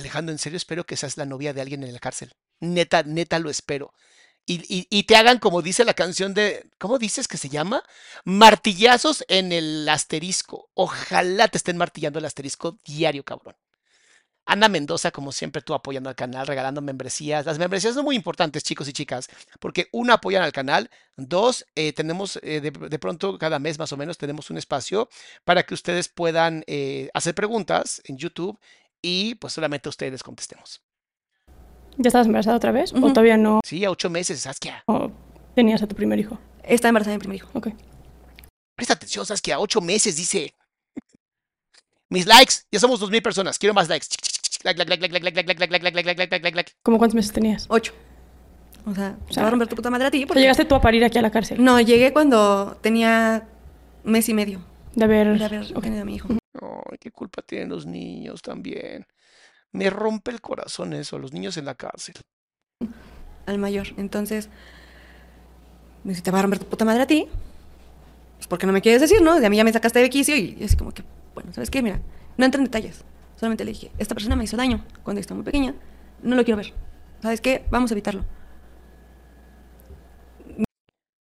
Alejandro, 0.00 0.32
en 0.32 0.38
serio 0.38 0.56
espero 0.56 0.84
que 0.84 0.96
seas 0.96 1.16
la 1.16 1.26
novia 1.26 1.52
de 1.52 1.60
alguien 1.60 1.82
en 1.84 1.92
la 1.92 1.98
cárcel. 2.00 2.32
Neta, 2.60 3.02
neta 3.04 3.38
lo 3.38 3.50
espero. 3.50 3.92
Y, 4.46 4.86
y- 4.90 5.02
te 5.04 5.14
hagan 5.16 5.38
como 5.38 5.62
dice 5.62 5.84
la 5.84 5.94
canción 5.94 6.34
de, 6.34 6.68
¿cómo 6.78 6.98
dices 6.98 7.28
que 7.28 7.36
se 7.36 7.48
llama? 7.48 7.84
Martillazos 8.24 9.24
en 9.28 9.52
el 9.52 9.88
asterisco. 9.88 10.70
Ojalá 10.74 11.46
te 11.48 11.58
estén 11.58 11.76
martillando 11.76 12.18
el 12.18 12.24
asterisco 12.24 12.78
diario, 12.84 13.24
cabrón. 13.24 13.54
Ana 14.46 14.68
Mendoza, 14.68 15.12
como 15.12 15.30
siempre, 15.30 15.62
tú 15.62 15.74
apoyando 15.74 16.08
al 16.08 16.16
canal, 16.16 16.46
regalando 16.46 16.80
membresías. 16.82 17.46
Las 17.46 17.58
membresías 17.60 17.94
son 17.94 18.04
muy 18.04 18.16
importantes, 18.16 18.64
chicos 18.64 18.88
y 18.88 18.92
chicas, 18.92 19.28
porque 19.60 19.88
uno, 19.92 20.12
apoyan 20.12 20.42
al 20.42 20.50
canal. 20.50 20.90
Dos, 21.16 21.64
eh, 21.76 21.92
tenemos 21.92 22.36
eh, 22.42 22.60
de, 22.60 22.72
de 22.72 22.98
pronto 22.98 23.38
cada 23.38 23.60
mes 23.60 23.78
más 23.78 23.92
o 23.92 23.96
menos 23.96 24.18
tenemos 24.18 24.50
un 24.50 24.58
espacio 24.58 25.08
para 25.44 25.62
que 25.62 25.74
ustedes 25.74 26.08
puedan 26.08 26.64
eh, 26.66 27.10
hacer 27.14 27.34
preguntas 27.36 28.02
en 28.06 28.16
YouTube 28.18 28.58
y 29.02 29.34
pues 29.36 29.52
solamente 29.52 29.88
ustedes 29.88 30.22
contestemos. 30.22 30.82
¿Ya 31.96 32.08
estabas 32.08 32.26
embarazada 32.26 32.56
otra 32.56 32.72
vez? 32.72 32.92
¿O 32.92 33.00
todavía 33.08 33.36
no? 33.36 33.60
Sí, 33.64 33.84
a 33.84 33.90
ocho 33.90 34.08
meses, 34.08 34.40
Saskia. 34.40 34.82
¿O 34.86 35.10
tenías 35.54 35.82
a 35.82 35.86
tu 35.86 35.94
primer 35.94 36.18
hijo? 36.18 36.38
Está 36.62 36.88
embarazada 36.88 37.12
de 37.12 37.18
mi 37.18 37.20
primer 37.20 37.36
hijo. 37.36 37.50
Ok. 37.54 37.68
Presta 38.76 38.94
atención, 38.94 39.26
Saskia, 39.26 39.56
a 39.56 39.60
ocho 39.60 39.80
meses, 39.80 40.16
dice. 40.16 40.54
Mis 42.08 42.26
likes, 42.26 42.54
ya 42.72 42.80
somos 42.80 42.98
dos 43.00 43.10
mil 43.10 43.22
personas, 43.22 43.58
quiero 43.58 43.74
más 43.74 43.88
likes. 43.88 44.06
¿Cómo 46.82 46.98
cuántos 46.98 47.14
meses 47.14 47.32
tenías? 47.32 47.66
Ocho. 47.68 47.92
O 48.86 48.94
sea, 48.94 49.16
se 49.28 49.40
va 49.40 49.48
a 49.48 49.50
romper 49.50 49.68
tu 49.68 49.76
puta 49.76 49.90
madre 49.90 50.06
a 50.06 50.10
ti. 50.10 50.26
Porque... 50.26 50.40
¿Llegaste 50.40 50.64
tú 50.64 50.74
a 50.74 50.80
parir 50.80 51.04
aquí 51.04 51.18
a 51.18 51.22
la 51.22 51.30
cárcel? 51.30 51.62
No, 51.62 51.80
llegué 51.80 52.12
cuando 52.12 52.78
tenía 52.80 53.46
mes 54.04 54.28
y 54.28 54.34
medio. 54.34 54.62
De 54.94 55.04
haber... 55.04 55.38
De 55.38 55.44
haber 55.44 55.62
okay. 55.64 55.82
tenido 55.82 56.02
a 56.02 56.04
mi 56.04 56.14
hijo. 56.14 56.28
Ay, 56.54 56.98
qué 56.98 57.10
culpa 57.10 57.42
tienen 57.42 57.68
los 57.68 57.86
niños 57.86 58.42
también. 58.42 59.06
Me 59.72 59.88
rompe 59.90 60.30
el 60.30 60.40
corazón 60.40 60.92
eso, 60.92 61.18
los 61.18 61.32
niños 61.32 61.56
en 61.56 61.64
la 61.64 61.74
cárcel. 61.74 62.16
Al 63.46 63.58
mayor. 63.58 63.88
Entonces, 63.96 64.48
me 66.02 66.10
dice, 66.10 66.22
te 66.22 66.30
va 66.30 66.40
a 66.40 66.42
romper 66.42 66.58
tu 66.58 66.66
puta 66.66 66.84
madre 66.84 67.02
a 67.02 67.06
ti. 67.06 67.28
Pues 68.36 68.48
porque 68.48 68.66
no 68.66 68.72
me 68.72 68.80
quieres 68.80 69.00
decir, 69.00 69.22
¿no? 69.22 69.38
De 69.38 69.46
a 69.46 69.50
mí 69.50 69.56
ya 69.56 69.64
me 69.64 69.72
sacaste 69.72 69.98
de 69.98 70.10
quicio 70.10 70.34
y 70.36 70.62
así 70.64 70.76
como 70.76 70.92
que, 70.92 71.04
bueno, 71.34 71.52
¿sabes 71.52 71.70
qué? 71.70 71.82
Mira, 71.82 72.00
no 72.36 72.44
entra 72.44 72.58
en 72.58 72.64
detalles. 72.64 73.04
Solamente 73.36 73.64
le 73.64 73.72
dije, 73.72 73.90
esta 73.98 74.14
persona 74.14 74.36
me 74.36 74.44
hizo 74.44 74.56
daño 74.56 74.84
cuando 75.02 75.20
estaba 75.20 75.36
muy 75.36 75.44
pequeña. 75.44 75.74
No 76.22 76.36
lo 76.36 76.44
quiero 76.44 76.56
ver. 76.56 76.72
¿Sabes 77.22 77.40
qué? 77.40 77.64
Vamos 77.70 77.90
a 77.90 77.94
evitarlo. 77.94 78.24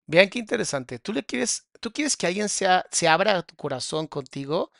Vean 0.07 0.29
qué 0.29 0.39
interesante. 0.39 0.99
Tú 0.99 1.13
le 1.13 1.23
quieres, 1.23 1.67
tú 1.79 1.91
quieres 1.91 2.15
que 2.15 2.27
alguien 2.27 2.47
sea, 2.47 2.85
se 2.91 3.07
abra 3.07 3.41
tu 3.41 3.55
corazón 3.55 4.07
contigo. 4.07 4.71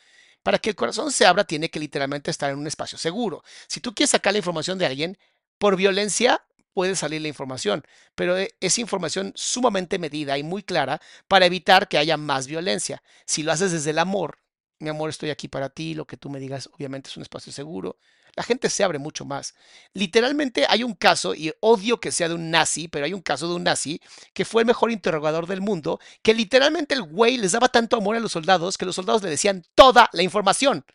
Para 0.46 0.60
que 0.60 0.70
el 0.70 0.76
corazón 0.76 1.12
se 1.12 1.26
abra, 1.26 1.44
tiene 1.44 1.72
que 1.72 1.80
literalmente 1.80 2.30
estar 2.30 2.52
en 2.52 2.60
un 2.60 2.68
espacio 2.68 3.00
seguro. 3.00 3.44
Si 3.66 3.80
tú 3.80 3.96
quieres 3.96 4.12
sacar 4.12 4.32
la 4.32 4.38
información 4.38 4.78
de 4.78 4.86
alguien, 4.86 5.18
por 5.58 5.76
violencia 5.76 6.46
puede 6.72 6.96
salir 6.96 7.20
la 7.24 7.30
información, 7.30 7.84
pero 8.14 8.38
e, 8.38 8.54
es 8.60 8.78
información 8.78 9.34
sumamente 9.36 9.98
medida 9.98 10.38
y 10.38 10.44
muy 10.44 10.62
clara 10.62 11.02
para 11.28 11.48
evitar 11.48 11.88
que 11.88 11.98
haya 11.98 12.16
más 12.16 12.46
violencia. 12.46 13.02
Si 13.26 13.42
lo 13.42 13.54
haces 13.54 13.72
desde 13.72 13.90
el 13.90 13.98
amor, 13.98 14.38
mi 14.78 14.90
amor, 14.90 15.10
estoy 15.10 15.32
aquí 15.32 15.48
para 15.48 15.70
ti, 15.70 15.96
lo 15.96 16.06
que 16.06 16.16
tú 16.16 16.30
me 16.30 16.40
digas, 16.40 16.70
obviamente 16.74 17.10
es 17.10 17.18
un 17.18 17.24
espacio 17.24 17.52
seguro. 17.52 17.98
La 18.36 18.44
gente 18.44 18.70
se 18.70 18.84
abre 18.84 19.00
mucho 19.00 19.24
más. 19.24 19.56
Literalmente 19.94 20.66
hay 20.68 20.84
un 20.84 20.94
caso, 20.94 21.34
y 21.34 21.54
odio 21.62 22.00
que 22.00 22.12
sea 22.12 22.28
de 22.28 22.36
un 22.36 22.52
nazi, 22.52 22.88
pero 22.90 23.06
hay 23.06 23.14
un 23.14 23.22
caso 23.22 23.48
de 23.48 23.56
un 23.56 23.64
nazi 23.64 24.02
que 24.34 24.44
fue 24.44 24.62
el 24.62 24.66
mejor 24.66 24.92
interrogador 24.92 25.48
del 25.48 25.62
mundo, 25.62 26.00
que 26.22 26.34
literalmente 26.34 26.96
el 26.96 27.04
güey 27.04 27.38
les 27.38 27.54
daba 27.54 27.70
tanto 27.70 27.96
amor 27.96 28.18
a 28.18 28.20
los 28.20 28.34
soldados 28.34 28.78
que 28.78 28.86
los 28.86 28.96
soldados 28.96 29.24
le 29.24 29.30
decían 29.30 29.64
toda 29.74 30.10
la 30.12 30.22
información. 30.24 30.86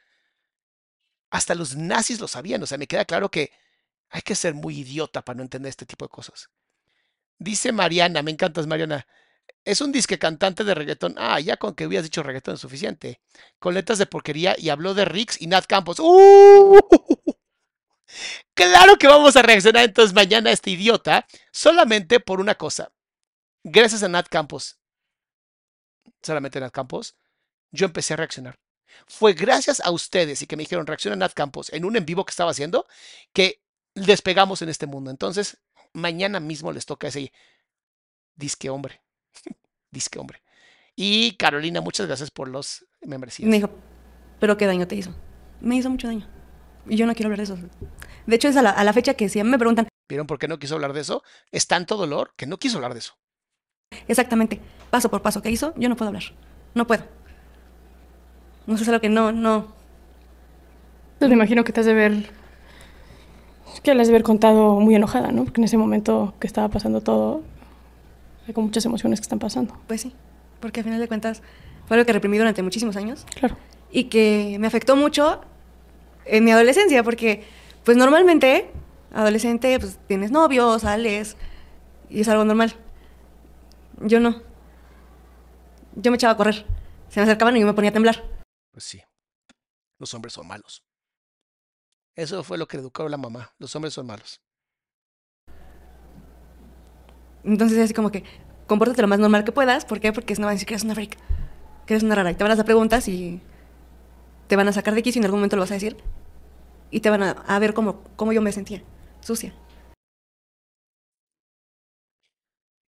Hasta 1.30 1.54
los 1.54 1.76
nazis 1.76 2.20
lo 2.20 2.28
sabían, 2.28 2.62
o 2.62 2.66
sea, 2.66 2.76
me 2.76 2.86
queda 2.86 3.04
claro 3.04 3.30
que 3.30 3.52
hay 4.10 4.22
que 4.22 4.34
ser 4.34 4.54
muy 4.54 4.80
idiota 4.80 5.22
para 5.22 5.36
no 5.38 5.42
entender 5.42 5.70
este 5.70 5.86
tipo 5.86 6.04
de 6.04 6.10
cosas. 6.10 6.50
Dice 7.38 7.72
Mariana, 7.72 8.22
me 8.22 8.32
encantas 8.32 8.66
Mariana, 8.66 9.06
es 9.64 9.80
un 9.80 9.92
disque 9.92 10.18
cantante 10.18 10.64
de 10.64 10.74
reggaetón. 10.74 11.14
Ah, 11.18 11.40
ya 11.40 11.56
con 11.56 11.74
que 11.74 11.86
hubieras 11.86 12.04
dicho 12.04 12.22
reggaetón 12.22 12.54
es 12.54 12.60
suficiente. 12.60 13.20
Con 13.58 13.74
letras 13.74 13.98
de 13.98 14.06
porquería 14.06 14.54
y 14.58 14.70
habló 14.70 14.94
de 14.94 15.04
Rix 15.04 15.40
y 15.40 15.46
Nat 15.46 15.66
Campos. 15.66 15.98
¡Uh! 16.00 16.78
Claro 18.54 18.96
que 18.96 19.06
vamos 19.06 19.36
a 19.36 19.42
reaccionar 19.42 19.84
entonces 19.84 20.14
mañana 20.14 20.50
a 20.50 20.52
este 20.52 20.70
idiota 20.70 21.26
solamente 21.52 22.20
por 22.20 22.40
una 22.40 22.56
cosa. 22.56 22.92
Gracias 23.62 24.02
a 24.02 24.08
Nat 24.08 24.28
Campos, 24.28 24.78
solamente 26.22 26.60
Nat 26.60 26.72
Campos, 26.72 27.16
yo 27.70 27.86
empecé 27.86 28.14
a 28.14 28.16
reaccionar. 28.16 28.58
Fue 29.06 29.32
gracias 29.34 29.80
a 29.80 29.90
ustedes 29.90 30.42
y 30.42 30.46
que 30.46 30.56
me 30.56 30.64
dijeron 30.64 30.86
reacciona 30.86 31.16
Nat 31.16 31.34
Campos 31.34 31.72
en 31.72 31.84
un 31.84 31.96
en 31.96 32.04
vivo 32.04 32.24
que 32.24 32.30
estaba 32.30 32.50
haciendo 32.50 32.86
que 33.32 33.62
despegamos 33.94 34.62
en 34.62 34.68
este 34.68 34.86
mundo. 34.86 35.10
Entonces, 35.10 35.58
mañana 35.92 36.40
mismo 36.40 36.72
les 36.72 36.86
toca 36.86 37.08
ese 37.08 37.32
disque 38.34 38.70
hombre. 38.70 39.02
Disque 39.90 40.18
hombre. 40.18 40.42
Y 40.96 41.32
Carolina, 41.36 41.80
muchas 41.80 42.06
gracias 42.06 42.30
por 42.30 42.48
los 42.48 42.86
membresías. 43.02 43.48
Me 43.48 43.56
dijo, 43.56 43.70
pero 44.38 44.56
¿qué 44.56 44.66
daño 44.66 44.86
te 44.86 44.96
hizo? 44.96 45.14
Me 45.60 45.76
hizo 45.76 45.90
mucho 45.90 46.08
daño. 46.08 46.26
Y 46.86 46.96
yo 46.96 47.06
no 47.06 47.14
quiero 47.14 47.28
hablar 47.28 47.46
de 47.46 47.54
eso. 47.54 47.58
De 48.26 48.36
hecho, 48.36 48.48
es 48.48 48.56
a 48.56 48.62
la, 48.62 48.92
fecha 48.92 49.14
que 49.14 49.28
si 49.28 49.42
me 49.42 49.58
preguntan... 49.58 49.88
¿Vieron 50.08 50.26
por 50.26 50.38
qué 50.38 50.48
no 50.48 50.58
quiso 50.58 50.74
hablar 50.74 50.92
de 50.92 51.00
eso? 51.00 51.22
Es 51.52 51.66
tanto 51.66 51.96
dolor 51.96 52.32
que 52.36 52.46
no 52.46 52.58
quiso 52.58 52.78
hablar 52.78 52.94
de 52.94 53.00
eso. 53.00 53.14
Exactamente. 54.08 54.60
Paso 54.90 55.10
por 55.10 55.22
paso. 55.22 55.42
¿Qué 55.42 55.50
hizo? 55.50 55.72
Yo 55.76 55.88
no 55.88 55.96
puedo 55.96 56.08
hablar. 56.08 56.24
No 56.74 56.86
puedo. 56.86 57.04
No 58.66 58.76
sé, 58.76 58.82
es 58.82 58.88
algo 58.88 59.00
que 59.00 59.08
no, 59.08 59.32
no... 59.32 59.74
Pues 61.18 61.28
me 61.28 61.34
imagino 61.34 61.64
que 61.64 61.72
te 61.72 61.80
has 61.80 61.86
de 61.86 61.94
ver... 61.94 62.30
Que 63.82 63.94
le 63.94 64.02
has 64.02 64.08
de 64.08 64.14
haber 64.14 64.22
contado 64.22 64.80
muy 64.80 64.94
enojada, 64.94 65.32
¿no? 65.32 65.44
Porque 65.44 65.60
en 65.60 65.64
ese 65.64 65.76
momento 65.76 66.34
que 66.40 66.46
estaba 66.46 66.68
pasando 66.68 67.00
todo, 67.00 67.42
hay 68.50 68.54
con 68.54 68.64
muchas 68.64 68.84
emociones 68.84 69.20
que 69.20 69.24
están 69.24 69.38
pasando. 69.38 69.80
Pues 69.86 70.02
sí, 70.02 70.12
porque 70.60 70.80
al 70.80 70.84
final 70.84 71.00
de 71.00 71.08
cuentas 71.08 71.42
fue 71.86 71.96
algo 71.96 72.06
que 72.06 72.12
reprimí 72.12 72.38
durante 72.38 72.62
muchísimos 72.62 72.96
años. 72.96 73.26
Claro. 73.34 73.56
Y 73.90 74.04
que 74.04 74.56
me 74.60 74.66
afectó 74.66 74.96
mucho 74.96 75.40
en 76.24 76.44
mi 76.44 76.50
adolescencia, 76.50 77.02
porque 77.02 77.44
pues 77.84 77.96
normalmente, 77.96 78.70
adolescente, 79.12 79.78
pues 79.80 79.98
tienes 80.06 80.30
novio, 80.30 80.78
sales, 80.78 81.36
y 82.08 82.20
es 82.20 82.28
algo 82.28 82.44
normal. 82.44 82.74
Yo 84.02 84.20
no. 84.20 84.42
Yo 85.94 86.10
me 86.10 86.16
echaba 86.16 86.34
a 86.34 86.36
correr. 86.36 86.66
Se 87.08 87.20
me 87.20 87.24
acercaban 87.24 87.56
y 87.56 87.60
yo 87.60 87.66
me 87.66 87.74
ponía 87.74 87.90
a 87.90 87.92
temblar. 87.92 88.24
Pues 88.72 88.84
sí. 88.84 89.00
Los 89.98 90.14
hombres 90.14 90.34
son 90.34 90.46
malos. 90.46 90.84
Eso 92.14 92.42
fue 92.44 92.58
lo 92.58 92.66
que 92.68 92.76
educó 92.76 93.08
la 93.08 93.16
mamá. 93.16 93.52
Los 93.58 93.74
hombres 93.76 93.94
son 93.94 94.06
malos. 94.06 94.40
Entonces 97.44 97.78
es 97.78 97.84
así 97.84 97.94
como 97.94 98.10
que, 98.10 98.24
compórtate 98.66 99.02
lo 99.02 99.08
más 99.08 99.18
normal 99.18 99.44
que 99.44 99.52
puedas. 99.52 99.84
¿Por 99.84 100.00
qué? 100.00 100.12
Porque 100.12 100.34
no 100.34 100.42
van 100.42 100.50
a 100.50 100.52
decir 100.52 100.66
que 100.66 100.74
eres 100.74 100.84
una 100.84 100.94
freak, 100.94 101.16
que 101.86 101.94
eres 101.94 102.02
una 102.02 102.14
rara. 102.14 102.30
Y 102.30 102.34
te 102.34 102.44
van 102.44 102.50
a 102.50 102.54
hacer 102.54 102.64
preguntas 102.64 103.08
y 103.08 103.40
te 104.46 104.56
van 104.56 104.68
a 104.68 104.72
sacar 104.72 104.94
de 104.94 105.02
quicio 105.02 105.18
y 105.18 105.22
en 105.22 105.26
algún 105.26 105.40
momento 105.40 105.56
lo 105.56 105.62
vas 105.62 105.70
a 105.70 105.74
decir. 105.74 105.96
Y 106.90 107.00
te 107.00 107.10
van 107.10 107.22
a, 107.22 107.58
ver 107.58 107.72
cómo, 107.74 108.02
cómo 108.16 108.32
yo 108.32 108.42
me 108.42 108.52
sentía, 108.52 108.82
sucia. 109.20 109.54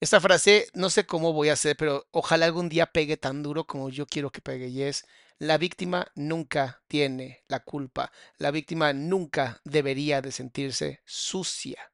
Esta 0.00 0.20
frase, 0.20 0.66
no 0.74 0.90
sé 0.90 1.06
cómo 1.06 1.32
voy 1.32 1.48
a 1.48 1.52
hacer, 1.52 1.76
pero 1.76 2.08
ojalá 2.10 2.46
algún 2.46 2.68
día 2.68 2.86
pegue 2.86 3.16
tan 3.16 3.44
duro 3.44 3.64
como 3.64 3.88
yo 3.88 4.06
quiero 4.06 4.30
que 4.30 4.40
pegue. 4.40 4.66
Y 4.66 4.82
es, 4.82 5.06
la 5.38 5.58
víctima 5.58 6.06
nunca 6.14 6.82
tiene 6.88 7.44
la 7.48 7.60
culpa. 7.60 8.12
La 8.36 8.50
víctima 8.50 8.92
nunca 8.92 9.60
debería 9.64 10.20
de 10.20 10.32
sentirse 10.32 11.00
sucia. 11.04 11.92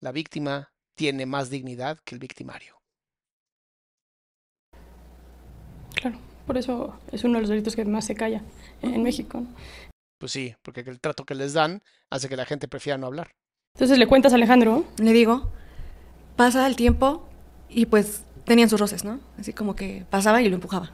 La 0.00 0.12
víctima 0.12 0.73
tiene 0.94 1.26
más 1.26 1.50
dignidad 1.50 1.98
que 2.04 2.14
el 2.14 2.18
victimario. 2.18 2.80
Claro, 5.94 6.18
por 6.46 6.58
eso 6.58 6.98
es 7.12 7.24
uno 7.24 7.34
de 7.34 7.40
los 7.40 7.50
delitos 7.50 7.76
que 7.76 7.84
más 7.84 8.06
se 8.06 8.14
calla 8.14 8.42
en 8.82 9.02
México. 9.02 9.44
Pues 10.18 10.32
sí, 10.32 10.54
porque 10.62 10.80
el 10.80 11.00
trato 11.00 11.24
que 11.24 11.34
les 11.34 11.52
dan 11.52 11.82
hace 12.10 12.28
que 12.28 12.36
la 12.36 12.46
gente 12.46 12.68
prefiera 12.68 12.98
no 12.98 13.06
hablar. 13.06 13.34
Entonces 13.74 13.98
le 13.98 14.06
cuentas 14.06 14.32
a 14.32 14.36
Alejandro. 14.36 14.84
Le 14.98 15.12
digo, 15.12 15.50
pasa 16.36 16.66
el 16.66 16.76
tiempo 16.76 17.28
y 17.68 17.86
pues 17.86 18.24
tenían 18.44 18.68
sus 18.68 18.80
roces, 18.80 19.04
¿no? 19.04 19.20
Así 19.38 19.52
como 19.52 19.74
que 19.74 20.06
pasaba 20.10 20.42
y 20.42 20.48
lo 20.48 20.54
empujaba. 20.54 20.92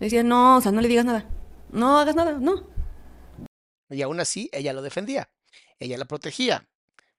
Le 0.00 0.06
decía, 0.06 0.22
no, 0.22 0.56
o 0.56 0.60
sea, 0.60 0.72
no 0.72 0.80
le 0.80 0.88
digas 0.88 1.04
nada. 1.04 1.24
No 1.70 1.98
hagas 1.98 2.14
nada, 2.14 2.38
no. 2.38 2.64
Y 3.90 4.02
aún 4.02 4.20
así, 4.20 4.48
ella 4.52 4.72
lo 4.72 4.82
defendía. 4.82 5.28
Ella 5.78 5.96
la 5.98 6.04
protegía 6.04 6.66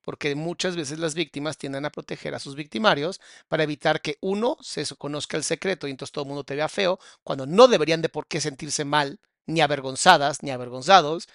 porque 0.06 0.36
muchas 0.36 0.76
veces 0.76 1.00
las 1.00 1.16
víctimas 1.16 1.58
tienden 1.58 1.84
a 1.84 1.90
proteger 1.90 2.36
a 2.36 2.40
sus 2.40 2.56
victimarios 2.56 3.20
para 3.48 3.64
evitar 3.64 4.02
que 4.02 4.18
uno 4.22 4.58
se 4.62 4.86
conozca 4.96 5.36
el 5.36 5.44
secreto 5.44 5.88
y 5.88 5.92
entonces 5.92 6.12
todo 6.12 6.24
el 6.24 6.28
mundo 6.30 6.44
te 6.44 6.56
vea 6.56 6.70
feo, 6.70 7.00
cuando 7.24 7.48
no 7.48 7.68
deberían 7.68 8.04
de 8.04 8.10
por 8.10 8.28
qué 8.28 8.40
sentirse 8.40 8.86
mal, 8.86 9.20
ni 9.48 9.62
avergonzadas, 9.62 10.44
ni 10.44 10.52
avergonzados. 10.52 11.28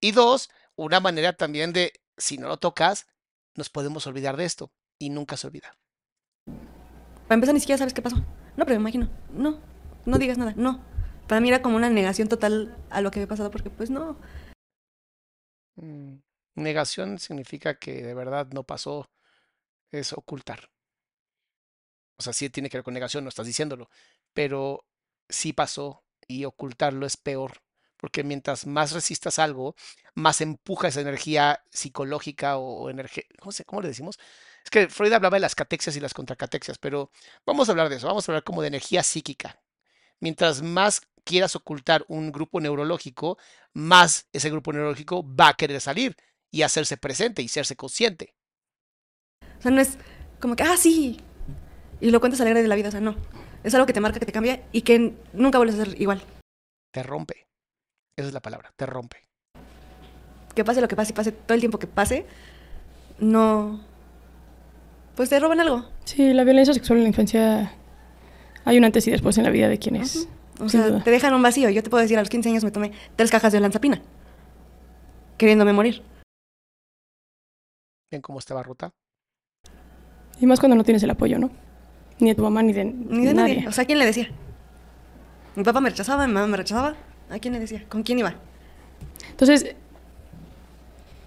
Y 0.00 0.12
dos, 0.12 0.50
una 0.76 1.00
manera 1.00 1.32
también 1.32 1.72
de, 1.72 1.92
si 2.18 2.36
no 2.36 2.48
lo 2.48 2.58
tocas, 2.58 3.06
nos 3.54 3.70
podemos 3.70 4.06
olvidar 4.06 4.36
de 4.36 4.44
esto 4.44 4.70
y 4.98 5.08
nunca 5.08 5.36
se 5.36 5.46
olvida. 5.46 5.74
Para 7.26 7.34
empezar, 7.34 7.54
ni 7.54 7.60
siquiera 7.60 7.78
sabes 7.78 7.94
qué 7.94 8.02
pasó. 8.02 8.16
No, 8.56 8.64
pero 8.66 8.78
me 8.78 8.90
imagino, 8.90 9.08
no, 9.32 9.58
no 10.04 10.18
digas 10.18 10.36
nada, 10.36 10.52
no. 10.54 10.84
Para 11.26 11.40
mí 11.40 11.48
era 11.48 11.62
como 11.62 11.76
una 11.76 11.90
negación 11.90 12.28
total 12.28 12.76
a 12.90 13.00
lo 13.00 13.10
que 13.10 13.20
había 13.20 13.28
pasado 13.28 13.50
porque 13.50 13.70
pues 13.70 13.90
no. 13.90 14.18
Mm. 15.76 16.27
Negación 16.58 17.18
significa 17.18 17.78
que 17.78 18.02
de 18.02 18.14
verdad 18.14 18.48
no 18.52 18.64
pasó, 18.64 19.08
es 19.92 20.12
ocultar. 20.12 20.70
O 22.16 22.22
sea, 22.22 22.32
sí 22.32 22.50
tiene 22.50 22.68
que 22.68 22.78
ver 22.78 22.84
con 22.84 22.94
negación, 22.94 23.24
no 23.24 23.28
estás 23.28 23.46
diciéndolo, 23.46 23.88
pero 24.32 24.84
sí 25.28 25.52
pasó 25.52 26.04
y 26.26 26.44
ocultarlo 26.44 27.06
es 27.06 27.16
peor, 27.16 27.62
porque 27.96 28.24
mientras 28.24 28.66
más 28.66 28.90
resistas 28.92 29.38
algo, 29.38 29.76
más 30.14 30.40
empuja 30.40 30.88
esa 30.88 31.00
energía 31.00 31.62
psicológica 31.70 32.58
o 32.58 32.90
energía, 32.90 33.22
¿cómo, 33.38 33.52
¿cómo 33.66 33.82
le 33.82 33.88
decimos? 33.88 34.18
Es 34.64 34.70
que 34.70 34.88
Freud 34.88 35.12
hablaba 35.12 35.36
de 35.36 35.40
las 35.40 35.54
catexias 35.54 35.96
y 35.96 36.00
las 36.00 36.12
contracatexias, 36.12 36.78
pero 36.78 37.12
vamos 37.46 37.68
a 37.68 37.72
hablar 37.72 37.88
de 37.88 37.96
eso, 37.96 38.08
vamos 38.08 38.28
a 38.28 38.32
hablar 38.32 38.44
como 38.44 38.62
de 38.62 38.68
energía 38.68 39.04
psíquica. 39.04 39.62
Mientras 40.18 40.62
más 40.62 41.02
quieras 41.22 41.54
ocultar 41.54 42.04
un 42.08 42.32
grupo 42.32 42.60
neurológico, 42.60 43.38
más 43.74 44.26
ese 44.32 44.50
grupo 44.50 44.72
neurológico 44.72 45.24
va 45.24 45.50
a 45.50 45.54
querer 45.54 45.80
salir 45.80 46.16
y 46.50 46.62
hacerse 46.62 46.96
presente 46.96 47.42
y 47.42 47.46
hacerse 47.46 47.76
consciente. 47.76 48.34
O 49.58 49.62
sea, 49.62 49.70
no 49.70 49.80
es 49.80 49.98
como 50.40 50.56
que, 50.56 50.62
ah, 50.62 50.76
sí, 50.76 51.20
y 52.00 52.10
lo 52.10 52.20
cuentas 52.20 52.40
alegre 52.40 52.62
de 52.62 52.68
la 52.68 52.76
vida, 52.76 52.88
o 52.88 52.92
sea, 52.92 53.00
no. 53.00 53.16
Es 53.64 53.74
algo 53.74 53.86
que 53.86 53.92
te 53.92 54.00
marca, 54.00 54.20
que 54.20 54.26
te 54.26 54.32
cambia 54.32 54.62
y 54.72 54.82
que 54.82 55.14
nunca 55.32 55.58
vuelves 55.58 55.78
a 55.78 55.84
ser 55.84 56.00
igual. 56.00 56.22
Te 56.92 57.02
rompe. 57.02 57.46
Esa 58.16 58.28
es 58.28 58.34
la 58.34 58.40
palabra, 58.40 58.72
te 58.76 58.86
rompe. 58.86 59.26
Que 60.54 60.64
pase 60.64 60.80
lo 60.80 60.88
que 60.88 60.96
pase, 60.96 61.12
pase 61.12 61.32
todo 61.32 61.54
el 61.54 61.60
tiempo 61.60 61.78
que 61.78 61.86
pase, 61.86 62.26
no. 63.18 63.80
Pues 65.16 65.28
te 65.28 65.40
roban 65.40 65.60
algo. 65.60 65.88
Sí, 66.04 66.32
la 66.32 66.44
violencia 66.44 66.72
sexual 66.72 66.98
en 66.98 67.04
la 67.04 67.08
infancia. 67.08 67.72
Hay 68.64 68.78
un 68.78 68.84
antes 68.84 69.06
y 69.06 69.10
después 69.10 69.36
en 69.38 69.44
la 69.44 69.50
vida 69.50 69.68
de 69.68 69.78
quienes. 69.78 70.28
O 70.60 70.68
sea, 70.68 71.02
te 71.02 71.10
dejan 71.10 71.34
un 71.34 71.42
vacío. 71.42 71.70
Yo 71.70 71.82
te 71.82 71.90
puedo 71.90 72.02
decir, 72.02 72.18
a 72.18 72.22
los 72.22 72.28
15 72.28 72.48
años 72.48 72.64
me 72.64 72.70
tomé 72.70 72.92
tres 73.16 73.30
cajas 73.30 73.52
de 73.52 73.60
lanzapina, 73.60 74.02
queriéndome 75.36 75.72
morir 75.72 76.02
bien 78.10 78.22
cómo 78.22 78.38
estaba 78.38 78.62
ruta. 78.62 78.92
Y 80.40 80.46
más 80.46 80.60
cuando 80.60 80.76
no 80.76 80.84
tienes 80.84 81.02
el 81.02 81.10
apoyo, 81.10 81.38
¿no? 81.38 81.50
Ni 82.20 82.28
de 82.28 82.34
tu 82.34 82.42
mamá 82.42 82.62
ni 82.62 82.72
de, 82.72 82.84
ni 82.84 83.26
de 83.26 83.34
nadie. 83.34 83.66
O 83.68 83.72
sea, 83.72 83.84
¿quién 83.84 83.98
le 83.98 84.06
decía? 84.06 84.28
Mi 85.56 85.64
papá 85.64 85.80
me 85.80 85.90
rechazaba, 85.90 86.26
mi 86.26 86.32
mamá 86.32 86.46
me 86.46 86.56
rechazaba. 86.56 86.94
¿A 87.30 87.38
quién 87.38 87.54
le 87.54 87.60
decía? 87.60 87.84
¿Con 87.88 88.02
quién 88.02 88.18
iba? 88.18 88.34
Entonces, 89.30 89.74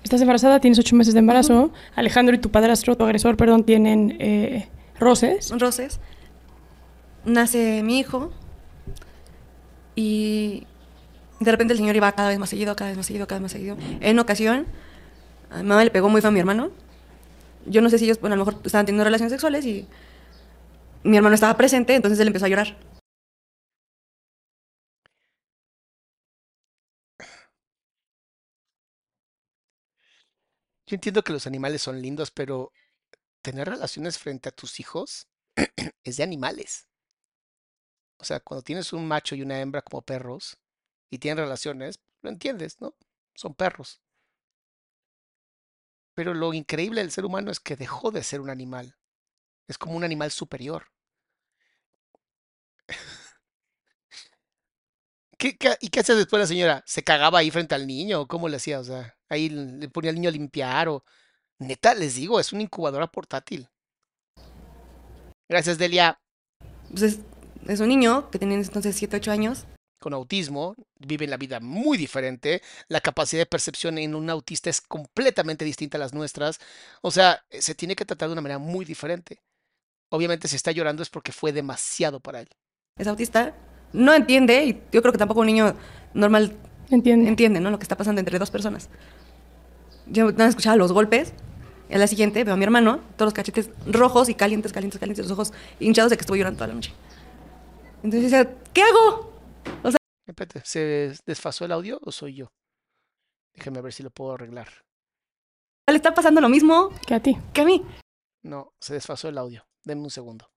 estás 0.03 0.21
embarazada, 0.21 0.59
tienes 0.59 0.79
ocho 0.79 0.95
meses 0.95 1.13
de 1.13 1.19
embarazo. 1.19 1.71
Alejandro 1.95 2.35
y 2.35 2.39
tu 2.39 2.49
padrastro, 2.49 2.95
tu 2.95 3.03
agresor, 3.03 3.37
perdón, 3.37 3.63
tienen 3.65 4.17
eh, 4.19 4.67
roces. 4.99 5.51
Roces. 5.57 5.99
nace 7.25 7.83
mi 7.83 7.99
hijo 7.99 8.31
y 9.95 10.65
de 11.39 11.51
repente 11.51 11.73
el 11.73 11.79
señor 11.79 11.95
iba 11.95 12.11
cada 12.13 12.29
vez 12.29 12.39
más 12.39 12.49
seguido, 12.49 12.75
cada 12.75 12.89
vez 12.89 12.97
más 12.97 13.05
seguido, 13.05 13.27
cada 13.27 13.39
vez 13.39 13.43
más 13.43 13.51
seguido. 13.51 13.77
En 13.99 14.17
ocasión, 14.19 14.65
mi 15.57 15.63
mamá 15.63 15.83
le 15.83 15.91
pegó 15.91 16.09
muy 16.09 16.21
feo 16.21 16.29
a 16.29 16.31
mi 16.31 16.39
hermano. 16.39 16.71
Yo 17.65 17.81
no 17.81 17.89
sé 17.89 17.99
si 17.99 18.05
ellos, 18.05 18.19
bueno, 18.19 18.33
a 18.35 18.37
lo 18.37 18.45
mejor 18.45 18.61
estaban 18.65 18.85
teniendo 18.85 19.03
relaciones 19.03 19.31
sexuales 19.31 19.65
y 19.65 19.87
mi 21.03 21.17
hermano 21.17 21.35
estaba 21.35 21.57
presente, 21.57 21.95
entonces 21.95 22.19
él 22.19 22.27
empezó 22.27 22.45
a 22.45 22.49
llorar. 22.49 22.77
Yo 30.87 30.95
entiendo 30.95 31.23
que 31.23 31.33
los 31.33 31.47
animales 31.47 31.81
son 31.81 32.01
lindos, 32.01 32.31
pero 32.31 32.73
tener 33.41 33.69
relaciones 33.69 34.19
frente 34.19 34.49
a 34.49 34.51
tus 34.51 34.79
hijos 34.79 35.27
es 36.03 36.17
de 36.17 36.23
animales. 36.23 36.87
O 38.17 38.23
sea, 38.23 38.39
cuando 38.39 38.61
tienes 38.63 38.93
un 38.93 39.07
macho 39.07 39.35
y 39.35 39.41
una 39.41 39.59
hembra 39.61 39.81
como 39.81 40.01
perros 40.01 40.57
y 41.09 41.17
tienen 41.19 41.43
relaciones, 41.43 41.99
lo 42.21 42.29
entiendes, 42.29 42.79
¿no? 42.81 42.95
Son 43.35 43.55
perros. 43.55 44.01
Pero 46.21 46.35
lo 46.35 46.53
increíble 46.53 47.01
del 47.01 47.09
ser 47.09 47.25
humano 47.25 47.49
es 47.49 47.59
que 47.59 47.75
dejó 47.75 48.11
de 48.11 48.21
ser 48.21 48.41
un 48.41 48.51
animal. 48.51 48.95
Es 49.67 49.79
como 49.79 49.95
un 49.95 50.03
animal 50.03 50.29
superior. 50.29 50.85
¿Qué, 55.39 55.57
y 55.79 55.89
qué 55.89 55.99
hacía 55.99 56.13
después 56.13 56.39
la 56.39 56.45
señora? 56.45 56.83
¿Se 56.85 57.03
cagaba 57.03 57.39
ahí 57.39 57.49
frente 57.49 57.73
al 57.73 57.87
niño? 57.87 58.21
¿O 58.21 58.27
¿Cómo 58.27 58.47
le 58.47 58.57
hacía? 58.57 58.79
O 58.79 58.83
sea, 58.83 59.17
ahí 59.29 59.49
le 59.49 59.89
ponía 59.89 60.11
al 60.11 60.15
niño 60.15 60.29
a 60.29 60.31
limpiar 60.31 60.89
o... 60.89 61.03
Neta, 61.57 61.95
les 61.95 62.13
digo, 62.13 62.39
es 62.39 62.53
una 62.53 62.61
incubadora 62.61 63.07
portátil. 63.07 63.67
Gracias, 65.49 65.79
Delia. 65.79 66.21
Pues 66.91 67.01
es, 67.01 67.19
es 67.67 67.79
un 67.79 67.87
niño 67.87 68.29
que 68.29 68.37
ese 68.37 68.45
entonces 68.53 68.95
7, 68.95 69.17
8 69.17 69.31
años. 69.31 69.65
Con 70.01 70.15
autismo, 70.15 70.73
viven 70.97 71.29
la 71.29 71.37
vida 71.37 71.59
muy 71.59 71.95
diferente. 71.95 72.63
La 72.87 73.01
capacidad 73.01 73.41
de 73.41 73.45
percepción 73.45 73.99
en 73.99 74.15
un 74.15 74.31
autista 74.31 74.71
es 74.71 74.81
completamente 74.81 75.63
distinta 75.63 75.97
a 75.97 75.99
las 75.99 76.11
nuestras. 76.11 76.59
O 77.03 77.11
sea, 77.11 77.43
se 77.51 77.75
tiene 77.75 77.95
que 77.95 78.03
tratar 78.03 78.27
de 78.27 78.33
una 78.33 78.41
manera 78.41 78.57
muy 78.57 78.83
diferente. 78.83 79.43
Obviamente, 80.09 80.47
si 80.47 80.55
está 80.55 80.71
llorando 80.71 81.03
es 81.03 81.09
porque 81.11 81.31
fue 81.31 81.53
demasiado 81.53 82.19
para 82.19 82.39
él. 82.41 82.49
Es 82.97 83.05
autista. 83.05 83.53
No 83.93 84.11
entiende 84.15 84.65
y 84.65 84.81
yo 84.91 85.03
creo 85.03 85.11
que 85.11 85.19
tampoco 85.19 85.41
un 85.41 85.45
niño 85.45 85.75
normal 86.15 86.57
Entiende. 86.89 87.29
entiende 87.29 87.59
¿no? 87.59 87.69
lo 87.69 87.77
que 87.77 87.83
está 87.83 87.95
pasando 87.95 88.19
entre 88.19 88.39
dos 88.39 88.49
personas. 88.49 88.89
Yo 90.07 90.33
más 90.33 90.49
escuchaba 90.49 90.77
los 90.77 90.91
golpes. 90.91 91.31
Y 91.91 91.93
a 91.93 91.99
la 91.99 92.07
siguiente 92.07 92.43
veo 92.43 92.55
a 92.55 92.57
mi 92.57 92.63
hermano, 92.63 93.01
todos 93.17 93.27
los 93.27 93.33
cachetes 93.35 93.69
rojos 93.85 94.29
y 94.29 94.33
calientes, 94.33 94.73
calientes, 94.73 94.99
calientes, 94.99 95.25
los 95.25 95.31
ojos 95.33 95.53
hinchados 95.79 96.09
de 96.09 96.17
que 96.17 96.21
estuvo 96.21 96.37
llorando 96.37 96.57
toda 96.57 96.69
la 96.69 96.73
noche. 96.73 96.91
Entonces 98.01 98.31
decía, 98.31 98.51
¿qué 98.73 98.81
hago? 98.81 99.30
Espérate, 100.27 100.61
¿se 100.63 101.13
desfasó 101.25 101.65
el 101.65 101.71
audio 101.73 101.99
o 102.03 102.11
soy 102.11 102.35
yo? 102.35 102.53
Déjame 103.53 103.81
ver 103.81 103.91
si 103.91 104.01
lo 104.03 104.11
puedo 104.11 104.33
arreglar. 104.33 104.69
Le 105.87 105.95
está 105.97 106.13
pasando 106.13 106.39
lo 106.39 106.47
mismo 106.47 106.89
Que 107.05 107.15
a 107.15 107.19
ti. 107.21 107.37
que 107.53 107.61
a 107.61 107.65
mí. 107.65 107.83
No, 108.43 108.73
se 108.79 108.93
desfasó 108.93 109.27
el 109.27 109.37
audio. 109.37 109.65
Denme 109.83 110.03
un 110.03 110.09
segundo. 110.09 110.49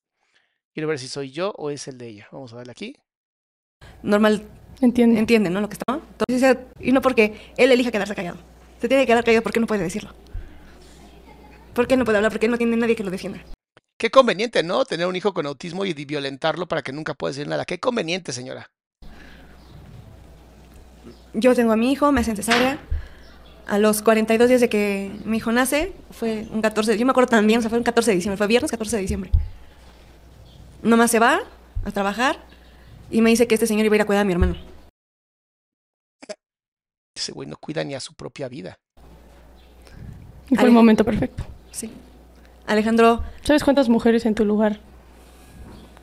Quiero 0.73 0.89
ver 0.89 0.99
si 0.99 1.09
soy 1.09 1.33
yo 1.33 1.51
o 1.57 1.71
es 1.71 1.89
el 1.89 1.99
de 1.99 2.07
ella. 2.09 2.29
Vamos 2.31 2.53
a 2.53 2.57
darle 2.57 2.71
aquí. 2.73 2.97
Normal 4.03 4.47
Entiende. 4.81 5.19
entiende, 5.19 5.51
¿no? 5.51 5.61
Lo 5.61 5.69
que 5.69 5.75
está. 5.75 5.93
¿no? 5.93 6.03
Entonces 6.19 6.57
y 6.79 6.93
no 6.93 7.01
porque 7.01 7.53
él 7.57 7.73
elija 7.73 7.91
quedarse 7.91 8.15
callado. 8.15 8.39
Se 8.81 8.87
tiene 8.87 9.03
que 9.03 9.09
quedar 9.09 9.25
callado 9.25 9.43
porque 9.43 9.61
no 9.61 9.67
puede 9.67 9.83
decirlo. 9.83 10.13
¿Por 11.75 11.89
qué 11.89 11.97
no 11.97 12.05
puede 12.05 12.19
hablar? 12.19 12.31
Porque 12.31 12.47
no 12.49 12.59
tiene 12.59 12.77
nadie 12.77 12.95
que 12.95 13.03
lo 13.03 13.11
defienda. 13.11 13.45
Qué 13.99 14.11
conveniente, 14.11 14.63
¿no? 14.63 14.85
Tener 14.85 15.07
un 15.07 15.17
hijo 15.17 15.33
con 15.35 15.47
autismo 15.47 15.85
y 15.85 15.93
violentarlo 15.95 16.69
para 16.69 16.83
que 16.83 16.93
nunca 16.93 17.15
pueda 17.15 17.33
decir 17.33 17.49
nada. 17.49 17.65
Qué 17.65 17.81
conveniente, 17.81 18.33
señora. 18.33 18.71
Yo 21.35 21.55
tengo 21.55 21.73
a 21.73 21.77
mi 21.77 21.93
hijo, 21.93 22.13
me 22.13 22.21
hacen 22.21 22.37
cesárea. 22.37 22.79
A 23.67 23.79
los 23.79 24.03
42 24.03 24.49
días 24.49 24.61
de 24.61 24.69
que 24.69 25.11
mi 25.25 25.39
hijo 25.39 25.51
nace, 25.51 25.93
fue 26.11 26.47
un 26.51 26.61
14, 26.61 26.99
yo 26.99 27.07
me 27.07 27.11
acuerdo 27.11 27.31
también, 27.31 27.59
o 27.59 27.63
sea, 27.63 27.71
fue 27.71 27.79
un 27.79 27.85
14 27.85 28.11
de 28.11 28.17
diciembre, 28.17 28.37
fue 28.37 28.47
viernes 28.47 28.71
14 28.71 28.97
de 28.97 29.03
diciembre. 29.03 29.31
Nomás 30.83 31.11
se 31.11 31.19
va 31.19 31.41
a 31.85 31.91
trabajar 31.91 32.37
y 33.11 33.23
me 33.23 33.31
dice 33.31 33.47
que 33.47 33.55
este 33.55 33.67
señor 33.67 33.87
iba 33.87 33.95
a 33.95 33.97
ir 33.97 34.03
a 34.03 34.05
cuidar 34.05 34.23
a 34.23 34.25
mi 34.25 34.33
hermano. 34.33 34.57
Ese 37.17 37.33
güey 37.33 37.49
no 37.49 37.57
cuida 37.57 37.83
ni 37.85 37.95
a 37.95 38.01
su 38.01 38.13
propia 38.13 38.49
vida. 38.49 38.77
Y 40.51 40.57
fue 40.57 40.67
el 40.67 40.73
momento 40.73 41.05
perfecto. 41.05 41.45
Sí. 41.71 41.91
Alejandro, 42.67 43.23
¿Sabes 43.45 43.63
cuántas 43.63 43.91
mujeres 43.91 44.25
en 44.25 44.35
tu 44.35 44.47
lugar? 44.47 44.81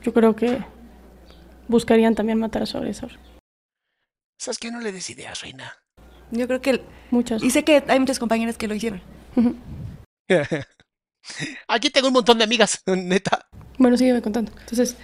Yo 0.04 0.14
creo 0.14 0.36
que 0.36 0.64
buscarían 1.68 2.14
también 2.14 2.38
matar 2.38 2.62
a 2.62 2.66
su 2.68 2.78
agresor. 2.78 3.12
¿Sabes 4.42 4.58
qué? 4.58 4.72
No 4.72 4.80
le 4.80 4.92
des 4.92 5.08
ideas, 5.12 5.39
reina. 5.42 5.72
yo 6.32 6.48
creo 6.48 6.62
que... 6.62 6.82
Muchas. 7.12 7.44
Y 7.44 7.52
sé 7.52 7.64
que 7.64 7.84
hay 7.88 8.00
muchas 8.00 8.18
compañeras 8.18 8.58
que 8.58 8.68
lo 8.68 8.74
hicieron. 8.74 9.00
Aquí 11.68 11.92
tengo 11.92 12.08
un 12.08 12.14
montón 12.14 12.39
de 12.39 12.44
amigas, 12.46 12.82
neta. 12.88 13.46
Bueno, 13.78 13.98
sígueme 13.98 14.20
contando. 14.24 14.52
Entonces, 14.62 14.98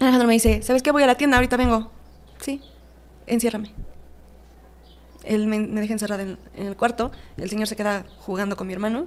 Alejandro 0.00 0.26
me 0.26 0.32
dice, 0.32 0.62
¿sabes 0.62 0.82
qué? 0.82 0.92
Voy 0.92 1.02
a 1.02 1.06
la 1.06 1.16
tienda, 1.16 1.36
ahorita 1.36 1.58
vengo. 1.58 1.92
Sí, 2.40 2.62
enciérrame. 3.26 3.70
Él 5.24 5.46
me, 5.46 5.58
me 5.58 5.82
deja 5.82 5.92
encerrada 5.92 6.22
en, 6.22 6.38
en 6.56 6.66
el 6.66 6.76
cuarto, 6.76 7.12
el 7.36 7.50
señor 7.50 7.66
se 7.66 7.76
queda 7.76 8.06
jugando 8.18 8.56
con 8.56 8.66
mi 8.66 8.72
hermano. 8.72 9.06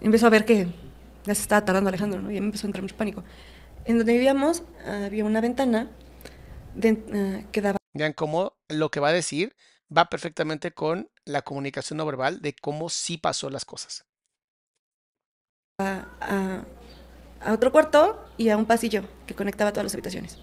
Empezó 0.00 0.28
a 0.28 0.30
ver 0.30 0.44
que 0.44 0.66
ya 1.24 1.34
se 1.34 1.42
estaba 1.42 1.64
tardando 1.64 1.88
Alejandro, 1.88 2.22
¿no? 2.22 2.30
Y 2.30 2.34
me 2.40 2.46
empezó 2.46 2.66
a 2.66 2.68
entrar 2.68 2.82
mucho 2.82 2.96
pánico. 2.96 3.24
En 3.84 3.98
donde 3.98 4.12
vivíamos 4.12 4.62
había 4.86 5.24
una 5.24 5.40
ventana 5.40 5.88
de- 6.76 7.02
eh, 7.12 7.46
que 7.50 7.60
daba 7.60 7.78
Vean 7.94 8.12
cómo 8.12 8.56
lo 8.68 8.90
que 8.90 9.00
va 9.00 9.08
a 9.08 9.12
decir 9.12 9.56
va 9.96 10.06
perfectamente 10.06 10.72
con 10.72 11.10
la 11.24 11.42
comunicación 11.42 11.96
no 11.98 12.06
verbal 12.06 12.40
de 12.42 12.54
cómo 12.54 12.88
sí 12.90 13.16
pasó 13.18 13.50
las 13.50 13.64
cosas. 13.64 14.04
a, 15.80 16.06
a- 16.20 16.64
a 17.40 17.52
otro 17.52 17.72
cuarto 17.72 18.24
y 18.38 18.48
a 18.48 18.56
un 18.56 18.64
pasillo 18.64 19.04
que 19.26 19.34
conectaba 19.34 19.70
todas 19.72 19.84
las 19.84 19.92
habitaciones. 19.94 20.38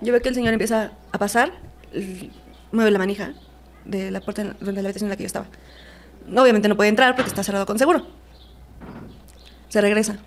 Yo 0.00 0.12
veo 0.12 0.20
que 0.20 0.28
el 0.28 0.34
señor 0.34 0.52
empieza 0.54 0.92
a 1.12 1.18
pasar, 1.18 1.52
mueve 2.72 2.90
la 2.90 2.98
manija 2.98 3.34
de 3.84 4.10
la 4.10 4.20
puerta 4.20 4.42
de 4.44 4.72
la 4.72 4.80
habitación 4.80 5.04
en 5.04 5.10
la 5.10 5.16
que 5.16 5.22
yo 5.22 5.26
estaba. 5.28 5.46
Obviamente 6.28 6.68
no 6.68 6.76
puede 6.76 6.88
entrar 6.88 7.14
porque 7.14 7.28
está 7.28 7.44
cerrado 7.44 7.64
con 7.66 7.78
seguro. 7.78 8.06
Se 9.68 9.80
regresa. 9.80 10.18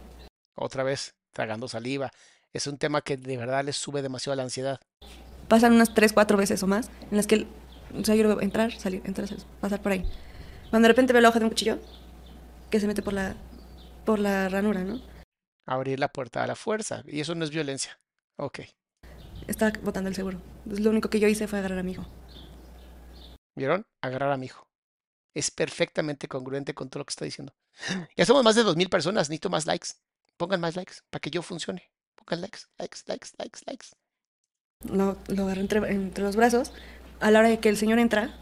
Otra 0.55 0.83
vez, 0.83 1.15
tragando 1.33 1.67
saliva. 1.67 2.11
Es 2.53 2.67
un 2.67 2.77
tema 2.77 3.01
que 3.01 3.17
de 3.17 3.35
verdad 3.37 3.65
les 3.65 3.75
sube 3.75 4.01
demasiado 4.01 4.35
la 4.37 4.43
ansiedad. 4.43 4.79
Pasan 5.49 5.73
unas 5.73 5.93
tres, 5.93 6.13
cuatro 6.13 6.37
veces 6.37 6.63
o 6.63 6.67
más 6.67 6.89
en 7.11 7.17
las 7.17 7.27
que 7.27 7.35
él, 7.35 7.47
o 7.99 8.05
sea, 8.05 8.15
yo 8.15 8.23
lo 8.23 8.29
veo 8.29 8.41
entrar, 8.41 8.71
salir, 8.71 9.01
entrar, 9.03 9.27
salir, 9.27 9.43
pasar 9.59 9.81
por 9.81 9.91
ahí. 9.91 10.05
Cuando 10.69 10.85
de 10.85 10.93
repente 10.93 11.11
veo 11.11 11.21
la 11.21 11.29
hoja 11.29 11.39
de 11.39 11.45
un 11.45 11.49
cuchillo 11.49 11.79
que 12.69 12.79
se 12.79 12.87
mete 12.87 13.01
por 13.01 13.13
la, 13.13 13.35
por 14.05 14.19
la 14.19 14.47
ranura, 14.47 14.83
¿no? 14.83 15.01
Abrir 15.65 15.99
la 15.99 16.07
puerta 16.07 16.43
a 16.43 16.47
la 16.47 16.55
fuerza. 16.55 17.03
Y 17.05 17.19
eso 17.19 17.35
no 17.35 17.43
es 17.43 17.49
violencia. 17.49 17.99
Ok. 18.37 18.59
Está 19.47 19.73
botando 19.83 20.09
el 20.09 20.15
seguro. 20.15 20.39
Entonces 20.63 20.85
lo 20.85 20.91
único 20.91 21.09
que 21.09 21.19
yo 21.19 21.27
hice 21.27 21.47
fue 21.47 21.59
agarrar 21.59 21.79
a 21.79 21.83
mi 21.83 21.93
hijo. 21.93 22.07
¿Vieron? 23.55 23.85
Agarrar 24.01 24.31
a 24.31 24.37
mi 24.37 24.45
hijo. 24.45 24.67
Es 25.33 25.51
perfectamente 25.51 26.27
congruente 26.27 26.73
con 26.73 26.89
todo 26.89 26.99
lo 26.99 27.05
que 27.05 27.11
está 27.11 27.25
diciendo. 27.25 27.53
Ya 28.15 28.25
somos 28.25 28.43
más 28.43 28.55
de 28.55 28.63
2.000 28.63 28.89
personas. 28.89 29.29
Necesito 29.29 29.49
más 29.49 29.65
likes. 29.65 29.89
Pongan 30.37 30.61
más 30.61 30.75
likes 30.75 30.95
para 31.09 31.19
que 31.19 31.31
yo 31.31 31.41
funcione. 31.41 31.91
Pongan 32.15 32.41
likes, 32.41 32.59
likes, 32.77 32.99
likes, 33.07 33.29
likes, 33.37 33.59
likes. 33.65 33.87
Lo, 34.83 35.17
lo 35.27 35.43
agarré 35.43 35.61
entre, 35.61 35.79
entre 35.91 36.23
los 36.23 36.35
brazos. 36.35 36.73
A 37.19 37.31
la 37.31 37.39
hora 37.39 37.49
de 37.49 37.59
que 37.59 37.69
el 37.69 37.77
señor 37.77 37.99
entra, 37.99 38.37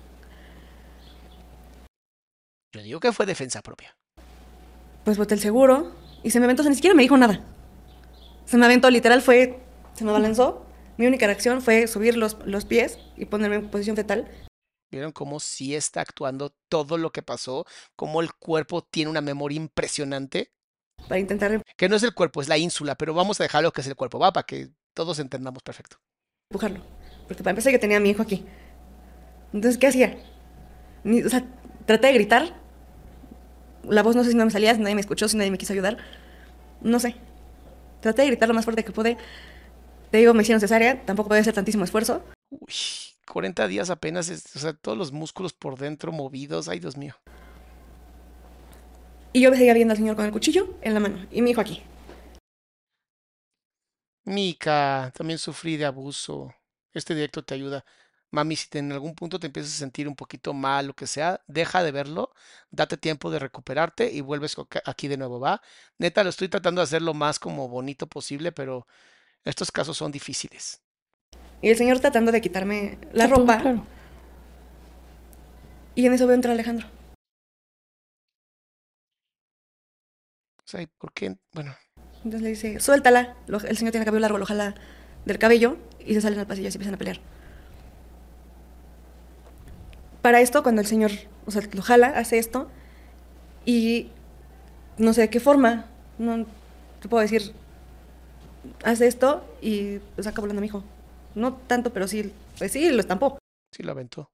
Yo 2.74 2.82
digo 2.82 3.00
que 3.00 3.12
fue 3.12 3.26
defensa 3.26 3.62
propia. 3.62 3.98
pues 5.04 5.18
boté 5.18 5.34
el 5.36 5.40
seguro 5.40 5.96
y 6.24 6.32
se 6.32 6.40
me 6.40 6.46
aventó, 6.46 6.62
o 6.62 6.64
sea, 6.64 6.70
ni 6.70 6.76
siquiera 6.76 6.96
me 6.96 7.04
dijo 7.04 7.18
nada. 7.18 7.42
Se 8.46 8.58
me 8.58 8.66
aventó, 8.66 8.90
literal 8.90 9.22
fue, 9.22 9.60
se 9.94 10.04
me 10.04 10.10
abalanzó. 10.12 10.66
Mi 10.98 11.06
única 11.08 11.28
reacción 11.28 11.62
fue 11.62 11.88
subir 11.88 12.18
los, 12.18 12.38
los 12.46 12.66
pies 12.66 13.00
y 13.16 13.26
ponerme 13.26 13.58
en 13.58 13.70
posición 13.70 13.96
fetal. 13.96 14.28
¿Vieron 14.92 15.12
cómo 15.12 15.40
sí 15.40 15.76
está 15.76 16.02
actuando 16.02 16.56
todo 16.70 16.98
lo 16.98 17.12
que 17.12 17.22
pasó? 17.22 17.66
Cómo 17.96 18.22
el 18.22 18.34
cuerpo 18.34 18.82
tiene 18.84 19.12
una 19.12 19.22
memoria 19.22 19.58
impresionante. 19.58 20.52
para 21.08 21.20
intentar 21.20 21.62
Que 21.78 21.90
no 21.90 21.96
es 21.96 22.04
el 22.04 22.14
cuerpo, 22.14 22.42
es 22.42 22.48
la 22.48 22.58
ínsula, 22.58 22.96
pero 22.96 23.14
vamos 23.14 23.40
a 23.40 23.44
dejarlo 23.44 23.72
que 23.72 23.82
es 23.82 23.88
el 23.88 23.96
cuerpo, 23.96 24.20
va, 24.20 24.32
para 24.34 24.46
que 24.46 24.70
todos 24.94 25.20
entendamos 25.20 25.64
perfecto. 25.64 25.98
Empujarlo. 26.50 26.80
Porque 27.28 27.44
para 27.44 27.52
empezar 27.52 27.74
yo 27.74 27.80
tenía 27.80 27.98
a 27.98 28.00
mi 28.00 28.10
hijo 28.10 28.22
aquí. 28.22 28.46
Entonces, 29.54 29.78
¿qué 29.78 29.88
hacía? 29.88 30.18
Ni- 31.04 31.22
o 31.24 31.30
sea, 31.30 31.44
traté 31.86 32.08
de 32.08 32.14
gritar. 32.14 32.56
La 33.84 34.04
voz 34.04 34.16
no 34.16 34.24
sé 34.24 34.32
si 34.32 34.38
no 34.38 34.46
me 34.46 34.52
salía, 34.52 34.74
si 34.74 34.82
nadie 34.82 34.96
me 34.96 35.02
escuchó, 35.02 35.28
si 35.28 35.38
nadie 35.38 35.52
me 35.52 35.58
quiso 35.58 35.74
ayudar. 35.74 35.98
No 36.82 37.00
sé. 37.00 37.16
Traté 38.02 38.22
de 38.22 38.28
gritar 38.30 38.48
lo 38.48 38.56
más 38.56 38.66
fuerte 38.66 38.84
que 38.84 38.92
pude. 38.92 39.18
Te 40.12 40.18
digo, 40.20 40.34
me 40.34 40.42
hicieron 40.44 40.60
cesárea, 40.62 41.04
tampoco 41.06 41.30
podía 41.30 41.42
hacer 41.42 41.54
tantísimo 41.54 41.84
esfuerzo. 41.84 42.24
Uy, 42.50 42.74
40 43.30 43.68
días 43.68 43.90
apenas, 43.90 44.30
es- 44.30 44.56
o 44.56 44.60
sea, 44.60 44.74
todos 44.74 44.98
los 44.98 45.12
músculos 45.12 45.54
por 45.54 45.78
dentro 45.78 46.12
movidos. 46.14 46.70
Ay, 46.70 46.80
Dios 46.80 46.96
mío. 46.98 47.16
Y 49.34 49.42
yo 49.42 49.54
seguía 49.54 49.74
viendo 49.74 49.92
al 49.92 49.98
señor 49.98 50.16
con 50.16 50.26
el 50.26 50.32
cuchillo 50.32 50.76
en 50.82 50.94
la 50.94 51.00
mano 51.02 51.26
y 51.32 51.42
mi 51.42 51.52
hijo 51.52 51.62
aquí. 51.62 51.84
Mica, 54.28 55.12
también 55.16 55.40
sufrí 55.40 55.78
de 55.78 55.86
abuso. 55.86 56.54
Este 56.94 57.16
directo 57.16 57.44
te 57.44 57.54
ayuda. 57.56 57.86
Mami, 58.32 58.56
si 58.58 58.70
te- 58.70 58.80
en 58.80 58.92
algún 58.92 59.16
punto 59.16 59.40
te 59.40 59.48
empiezas 59.48 59.74
a 59.76 59.78
sentir 59.80 60.08
un 60.08 60.16
poquito 60.16 60.54
mal, 60.54 60.88
lo 60.88 60.94
que 60.96 61.08
sea, 61.08 61.42
deja 61.48 61.82
de 61.84 61.92
verlo, 61.92 62.34
date 62.72 62.98
tiempo 62.98 63.32
de 63.32 63.40
recuperarte 63.40 64.12
y 64.12 64.22
vuelves 64.22 64.56
aquí 64.86 65.08
de 65.08 65.18
nuevo, 65.18 65.40
¿va? 65.40 65.62
Neta, 65.98 66.24
lo 66.24 66.30
estoy 66.30 66.50
tratando 66.50 66.82
de 66.82 66.84
hacer 66.86 67.02
lo 67.02 67.14
más 67.14 67.40
como 67.40 67.70
bonito 67.70 68.08
posible, 68.08 68.52
pero 68.52 68.86
estos 69.46 69.72
casos 69.72 69.98
son 69.98 70.12
difíciles. 70.12 70.82
Y 71.62 71.70
el 71.70 71.78
señor 71.78 72.00
tratando 72.00 72.32
de 72.32 72.42
quitarme 72.42 72.98
la 73.14 73.26
Sí, 73.26 73.32
ropa. 73.32 73.58
claro. 73.60 73.86
Y 75.96 76.06
en 76.06 76.14
eso 76.14 76.28
veo 76.28 76.36
entrar 76.36 76.54
Alejandro. 76.54 76.88
O 80.60 80.68
sea, 80.70 80.82
¿y 80.82 80.88
¿por 80.88 81.14
qué? 81.14 81.36
Bueno, 81.54 81.76
Entonces 82.28 82.44
le 82.44 82.50
dice, 82.50 82.80
suéltala. 82.82 83.36
Lo- 83.48 83.60
el 83.60 83.78
señor 83.78 83.92
tiene 83.92 84.06
cabello 84.06 84.20
largo, 84.20 84.38
lo 84.38 84.46
jala 84.46 84.76
del 85.24 85.40
cabello 85.40 85.78
y 86.06 86.14
se 86.14 86.20
salen 86.20 86.38
al 86.40 86.46
pasillo 86.46 86.68
y 86.68 86.72
se 86.72 86.78
empiezan 86.78 86.96
a 86.96 86.98
pelear. 86.98 87.20
Para 90.22 90.42
esto, 90.42 90.62
cuando 90.62 90.82
el 90.82 90.88
señor, 90.88 91.12
o 91.46 91.52
sea, 91.52 91.62
lo 91.72 91.82
jala, 91.82 92.08
hace 92.08 92.38
esto 92.38 92.70
y 93.66 94.10
no 94.98 95.14
sé 95.14 95.22
de 95.22 95.30
qué 95.30 95.40
forma, 95.40 95.86
no 96.18 96.46
te 97.02 97.08
puedo 97.08 97.22
decir, 97.22 97.54
hace 98.84 99.08
esto 99.08 99.46
y 99.62 100.00
saca 100.20 100.42
volando 100.42 100.60
a 100.60 100.62
mi 100.62 100.68
hijo. 100.68 100.84
No 101.34 101.54
tanto, 101.54 101.94
pero 101.94 102.10
sí, 102.10 102.34
pues 102.58 102.74
sí, 102.74 102.90
lo 102.90 103.00
estampó. 103.00 103.38
sí 103.74 103.84
lo 103.84 103.92
aventó. 103.94 104.28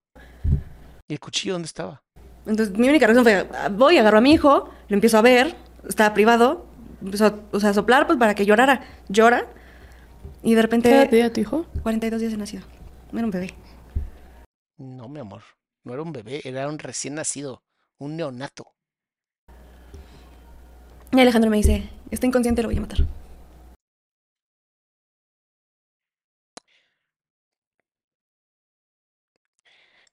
¿Y 1.08 1.14
el 1.14 1.20
cuchillo 1.20 1.54
dónde 1.54 1.68
estaba? 1.68 2.02
Entonces 2.48 2.76
mi 2.76 2.90
única 2.90 3.06
reacción 3.06 3.24
fue, 3.24 3.48
ah, 3.56 3.70
voy, 3.70 4.00
agarro 4.00 4.18
a 4.18 4.22
mi 4.22 4.32
hijo, 4.34 4.72
lo 4.88 4.96
empiezo 4.96 5.20
a 5.20 5.22
ver, 5.22 5.54
estaba 5.88 6.16
privado, 6.16 6.66
o 7.52 7.60
sea, 7.60 7.74
soplar 7.74 8.08
pues 8.08 8.18
para 8.18 8.36
que 8.36 8.46
llorara. 8.46 8.82
Llora 9.10 9.48
y 10.42 10.56
de 10.56 10.62
repente... 10.62 10.90
¿Qué 10.90 10.96
edad 10.96 11.10
tenía 11.10 11.34
tu 11.34 11.42
hijo? 11.42 11.66
42 11.84 12.20
días 12.20 12.32
de 12.32 12.38
nacido. 12.38 12.64
Era 13.12 13.26
un 13.26 13.32
bebé. 13.32 13.54
No, 14.78 15.08
mi 15.08 15.20
amor, 15.20 15.44
no 15.84 15.94
era 15.94 16.02
un 16.02 16.12
bebé, 16.12 16.42
era 16.44 16.68
un 16.68 16.80
recién 16.80 17.16
nacido, 17.16 17.64
un 18.00 18.18
neonato. 18.18 18.74
Y 21.12 21.20
Alejandro 21.20 21.52
me 21.52 21.58
dice, 21.58 21.90
está 22.10 22.26
inconsciente, 22.26 22.64
lo 22.64 22.70
voy 22.70 22.78
a 22.78 22.82
matar. 22.82 23.00
Lo 23.00 23.06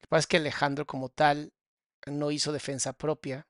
que 0.01 0.09
pasa 0.09 0.21
es 0.21 0.27
que 0.27 0.37
Alejandro 0.37 0.85
como 0.87 1.09
tal 1.09 1.53
no 2.07 2.31
hizo 2.31 2.53
defensa 2.53 2.93
propia, 2.93 3.49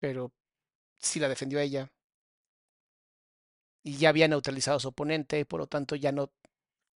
pero 0.00 0.32
sí 0.98 1.20
la 1.20 1.28
defendió 1.28 1.60
ella. 1.60 1.90
Y 3.82 3.96
ya 3.96 4.10
había 4.10 4.28
neutralizado 4.28 4.76
a 4.76 4.80
su 4.80 4.88
oponente, 4.88 5.38
y 5.40 5.44
por 5.44 5.60
lo 5.60 5.66
tanto 5.66 5.96
ya 5.96 6.12
no, 6.12 6.30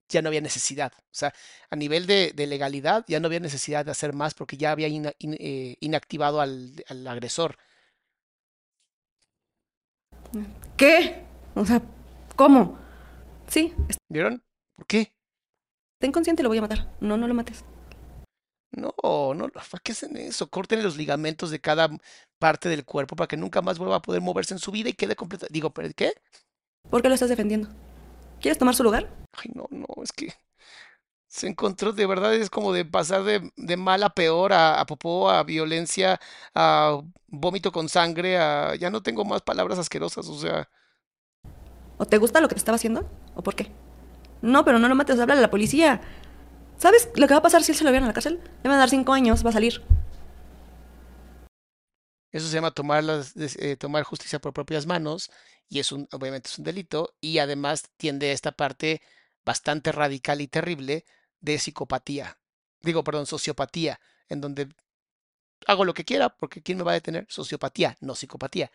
ya 0.09 0.23
no 0.23 0.29
había 0.29 0.41
necesidad. 0.43 0.93
O 0.99 1.03
sea, 1.13 1.35
a 1.71 1.77
nivel 1.77 2.07
de, 2.07 2.33
de 2.35 2.47
legalidad 2.49 3.05
ya 3.09 3.21
no 3.21 3.29
había 3.29 3.41
necesidad 3.41 3.85
de 3.87 3.93
hacer 3.93 4.15
más 4.15 4.35
porque 4.35 4.57
ya 4.59 4.73
había 4.73 4.89
ina- 4.89 5.15
in- 5.21 5.37
eh, 5.41 5.77
inactivado 5.81 6.41
al, 6.41 6.85
al 6.89 7.07
agresor. 7.09 7.59
¿Qué? 10.77 11.23
O 11.55 11.65
sea, 11.65 11.83
¿cómo? 12.37 12.79
Sí, 13.49 13.73
¿Vieron? 14.09 14.43
¿Por 14.77 14.87
qué? 14.87 15.13
está 15.95 16.07
inconsciente, 16.07 16.43
lo 16.43 16.51
voy 16.51 16.59
a 16.59 16.63
matar. 16.63 16.89
No, 17.01 17.17
no 17.17 17.27
lo 17.27 17.35
mates. 17.35 17.65
No, 18.73 19.35
no, 19.35 19.49
¿para 19.51 19.83
qué 19.83 19.93
hacen 19.93 20.17
eso? 20.17 20.49
Corten 20.49 20.83
los 20.83 20.97
ligamentos 20.97 21.51
de 21.51 21.61
cada 21.61 21.91
parte 22.39 22.69
del 22.69 22.85
cuerpo 22.85 23.17
para 23.17 23.29
que 23.29 23.37
nunca 23.37 23.63
más 23.63 23.79
vuelva 23.79 23.97
a 23.97 24.03
poder 24.03 24.23
moverse 24.23 24.55
en 24.55 24.61
su 24.61 24.73
vida 24.73 24.89
y 24.89 24.95
quede 24.95 25.15
completa. 25.17 25.47
Digo, 25.51 25.71
¿pero 25.71 25.89
qué? 25.95 26.15
¿Por 26.91 27.03
qué 27.03 27.09
lo 27.09 27.15
estás 27.15 27.29
defendiendo? 27.29 27.69
¿Quieres 28.41 28.59
tomar 28.59 28.75
su 28.75 28.83
lugar? 28.83 29.09
Ay, 29.33 29.51
no, 29.55 29.67
no, 29.71 29.87
es 30.03 30.13
que 30.13 30.35
se 31.29 31.49
encontró, 31.49 31.93
de 31.93 32.07
verdad, 32.07 32.35
es 32.35 32.51
como 32.51 32.73
de 32.75 32.85
pasar 32.85 33.25
de, 33.25 33.51
de 33.57 33.77
mal 33.79 34.03
a 34.03 34.11
peor, 34.11 34.53
a, 34.53 34.81
a 34.81 34.87
popó, 34.87 35.31
a 35.31 35.43
violencia, 35.45 36.21
a 36.55 37.01
vómito 37.29 37.73
con 37.73 37.89
sangre, 37.89 38.39
a... 38.39 38.75
Ya 38.77 38.91
no 38.91 39.03
tengo 39.03 39.25
más 39.25 39.41
palabras 39.43 39.79
asquerosas, 39.79 40.29
o 40.29 40.39
sea, 40.39 40.69
¿O 41.99 42.05
te 42.07 42.19
gusta 42.19 42.41
lo 42.41 42.49
que 42.49 42.55
te 42.55 42.59
estaba 42.59 42.77
haciendo? 42.77 43.09
¿O 43.35 43.43
por 43.43 43.55
qué? 43.55 43.71
No, 44.41 44.65
pero 44.65 44.79
no 44.79 44.89
lo 44.89 44.95
mates, 44.95 45.21
háblale 45.21 45.39
a 45.39 45.43
la 45.43 45.51
policía. 45.51 46.01
¿Sabes 46.83 47.11
lo 47.15 47.29
que 47.29 47.35
va 47.35 47.39
a 47.39 47.43
pasar 47.43 47.63
si 47.63 47.71
él 47.71 47.79
se 47.79 47.85
lo 47.85 47.91
vieron 47.91 48.07
a 48.07 48.09
la 48.09 48.13
cárcel? 48.13 48.41
Le 48.65 48.69
van 48.69 48.73
a 48.73 48.81
dar 48.81 48.91
cinco 48.91 49.13
años, 49.13 49.47
va 49.47 49.51
a 49.51 49.53
salir. 49.53 49.85
eso 52.33 52.49
se 52.49 52.55
llama 52.55 52.73
tomar, 52.73 53.05
las, 53.05 53.37
eh, 53.37 53.77
tomar 53.77 54.03
justicia 54.03 54.41
por 54.41 54.53
propias 54.53 54.85
manos 54.85 55.31
y 55.69 55.79
es 55.79 55.93
un, 55.93 56.09
obviamente 56.11 56.49
es 56.49 56.59
un 56.59 56.65
delito 56.65 57.15
y 57.21 57.39
además 57.39 57.85
tiende 57.97 58.31
a 58.31 58.33
esta 58.33 58.51
parte 58.51 59.01
bastante 59.45 59.93
radical 59.93 60.41
y 60.41 60.49
terrible 60.49 61.05
de 61.41 61.57
psicopatía. 61.61 62.41
Digo, 62.81 63.05
perdón, 63.05 63.27
sociopatía, 63.27 64.01
en 64.29 64.41
donde 64.41 64.67
hago 65.69 65.85
lo 65.85 65.95
que 65.95 66.05
quiera 66.05 66.31
porque 66.31 66.63
¿quién 66.63 66.79
me 66.79 66.85
va 66.85 66.91
a 66.91 66.95
detener? 66.95 67.27
Sociopatía, 67.29 67.97
no 68.01 68.17
psicopatía. 68.17 68.73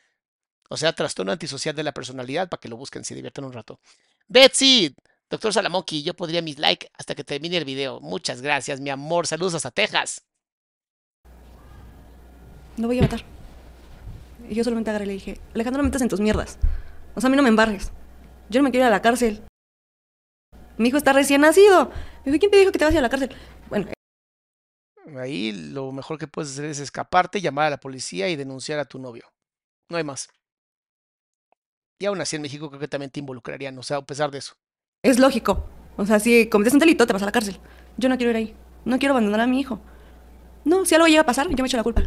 O 0.70 0.78
sea, 0.78 0.94
trastorno 0.94 1.34
antisocial 1.34 1.76
de 1.76 1.84
la 1.84 1.92
personalidad 1.92 2.48
para 2.48 2.62
que 2.62 2.70
lo 2.70 2.78
busquen, 2.78 3.04
se 3.04 3.16
diviertan 3.16 3.44
un 3.44 3.52
rato. 3.52 3.82
Betsy, 4.30 4.96
doctor 5.30 5.54
Salamoki, 5.54 6.04
yo 6.04 6.14
podría 6.14 6.42
mis 6.42 6.60
like 6.60 6.90
hasta 6.94 7.16
que 7.16 7.24
termine 7.24 7.58
el 7.58 7.66
video. 7.66 8.00
Muchas 8.00 8.42
gracias, 8.42 8.80
mi 8.80 8.90
amor. 8.90 9.28
Saludos 9.28 9.56
hasta 9.56 9.72
Texas. 9.72 10.22
Lo 12.78 12.88
voy 12.88 13.00
a 13.00 13.02
matar. 13.02 13.24
Y 14.50 14.56
yo 14.56 14.64
solamente 14.64 14.90
agarré 14.90 15.06
y 15.06 15.08
le 15.08 15.14
dije, 15.14 15.42
Alejandro, 15.54 15.80
no 15.80 15.84
me 15.84 15.90
metas 15.90 16.02
en 16.02 16.10
tus 16.10 16.20
mierdas. 16.20 16.58
O 17.16 17.22
sea, 17.22 17.28
a 17.28 17.32
mí 17.32 17.38
no 17.38 17.44
me 17.44 17.50
embarres. 17.50 17.92
Yo 18.50 18.60
no 18.60 18.64
me 18.64 18.72
quiero 18.72 18.86
ir 18.86 18.88
a 18.88 18.96
la 18.96 19.02
cárcel. 19.02 19.44
Mi 20.78 20.90
hijo 20.90 20.98
está 20.98 21.12
recién 21.12 21.42
nacido. 21.42 21.92
Me 22.24 22.32
dijo, 22.32 22.40
¿quién 22.40 22.52
te 22.52 22.58
dijo 22.58 22.72
que 22.72 22.80
te 22.80 22.86
vas 22.86 22.92
a 22.92 22.96
ir 22.96 23.00
a 23.00 23.02
la 23.02 23.10
cárcel? 23.10 23.36
Bueno, 23.70 23.88
Ahí 25.16 25.54
lo 25.54 25.92
mejor 25.92 26.18
que 26.18 26.28
puedes 26.28 26.52
hacer 26.52 26.66
es 26.66 26.80
escaparte, 26.80 27.40
llamar 27.40 27.68
a 27.68 27.70
la 27.72 27.80
policía 27.80 28.28
y 28.30 28.36
denunciar 28.36 28.80
a 28.80 28.86
tu 28.86 29.00
novio. 29.00 29.32
No 29.90 29.98
hay 29.98 30.04
más. 30.04 30.30
Y 32.00 32.06
aún 32.06 32.20
así 32.20 32.36
en 32.36 32.42
México 32.42 32.70
creo 32.70 32.80
que 32.80 32.88
también 32.88 33.10
te 33.10 33.22
involucrarían, 33.22 33.78
o 33.78 33.84
sea, 33.84 33.98
a 33.98 34.06
pesar 34.06 34.30
de 34.32 34.40
eso. 34.40 34.56
Es 35.04 35.20
lógico. 35.20 35.66
O 35.98 36.06
sea, 36.06 36.20
si 36.20 36.48
cometes 36.50 36.74
un 36.74 36.80
delito, 36.80 37.08
te 37.08 37.14
vas 37.14 37.24
a 37.24 37.26
la 37.26 37.32
cárcel. 37.32 37.60
Yo 37.98 38.10
no 38.10 38.18
quiero 38.18 38.32
ir 38.32 38.38
ahí. 38.38 38.56
No 38.86 39.00
quiero 39.00 39.14
abandonar 39.14 39.42
a 39.42 39.48
mi 39.48 39.60
hijo. 39.60 39.80
No, 40.64 40.86
si 40.86 40.96
algo 40.96 41.08
llega 41.08 41.22
a 41.22 41.26
pasar, 41.26 41.48
yo 41.50 41.64
me 41.64 41.68
echo 41.68 41.78
la 41.78 41.84
culpa. 41.84 42.04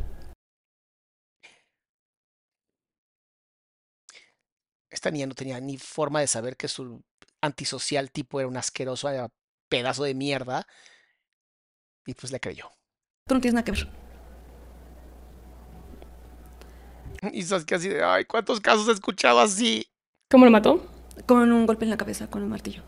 Esta 4.91 5.11
niña 5.11 5.27
no 5.27 5.35
tenía 5.35 5.61
ni 5.61 5.79
forma 5.79 6.21
de 6.21 6.27
saber 6.27 6.57
que 6.57 6.69
su 6.69 7.03
antisocial 7.41 8.11
tipo 8.11 8.39
era 8.41 8.49
un 8.49 8.57
asqueroso 8.57 9.11
eh, 9.11 9.27
pedazo 9.69 10.05
de 10.05 10.15
mierda. 10.15 10.67
Y 12.07 12.15
pues 12.15 12.33
le 12.33 12.41
creyó. 12.41 12.71
Tú 13.27 13.35
no 13.35 13.41
tienes 13.41 13.55
nada 13.55 13.65
que 13.65 13.73
ver. 13.73 13.89
Y 17.33 17.43
sabes 17.43 17.67
que 17.67 17.75
así 17.75 17.89
de, 17.89 18.03
ay, 18.03 18.25
¿cuántos 18.25 18.61
casos 18.61 18.89
he 18.89 18.93
escuchado 18.93 19.41
así? 19.41 19.87
¿Cómo 20.31 20.47
lo 20.47 20.51
mató? 20.51 21.00
Con 21.27 21.53
un 21.53 21.67
golpe 21.67 21.85
en 21.85 21.91
la 21.91 21.97
cabeza, 21.97 22.29
con 22.29 22.43
un 22.43 22.49
martillo. 22.49 22.83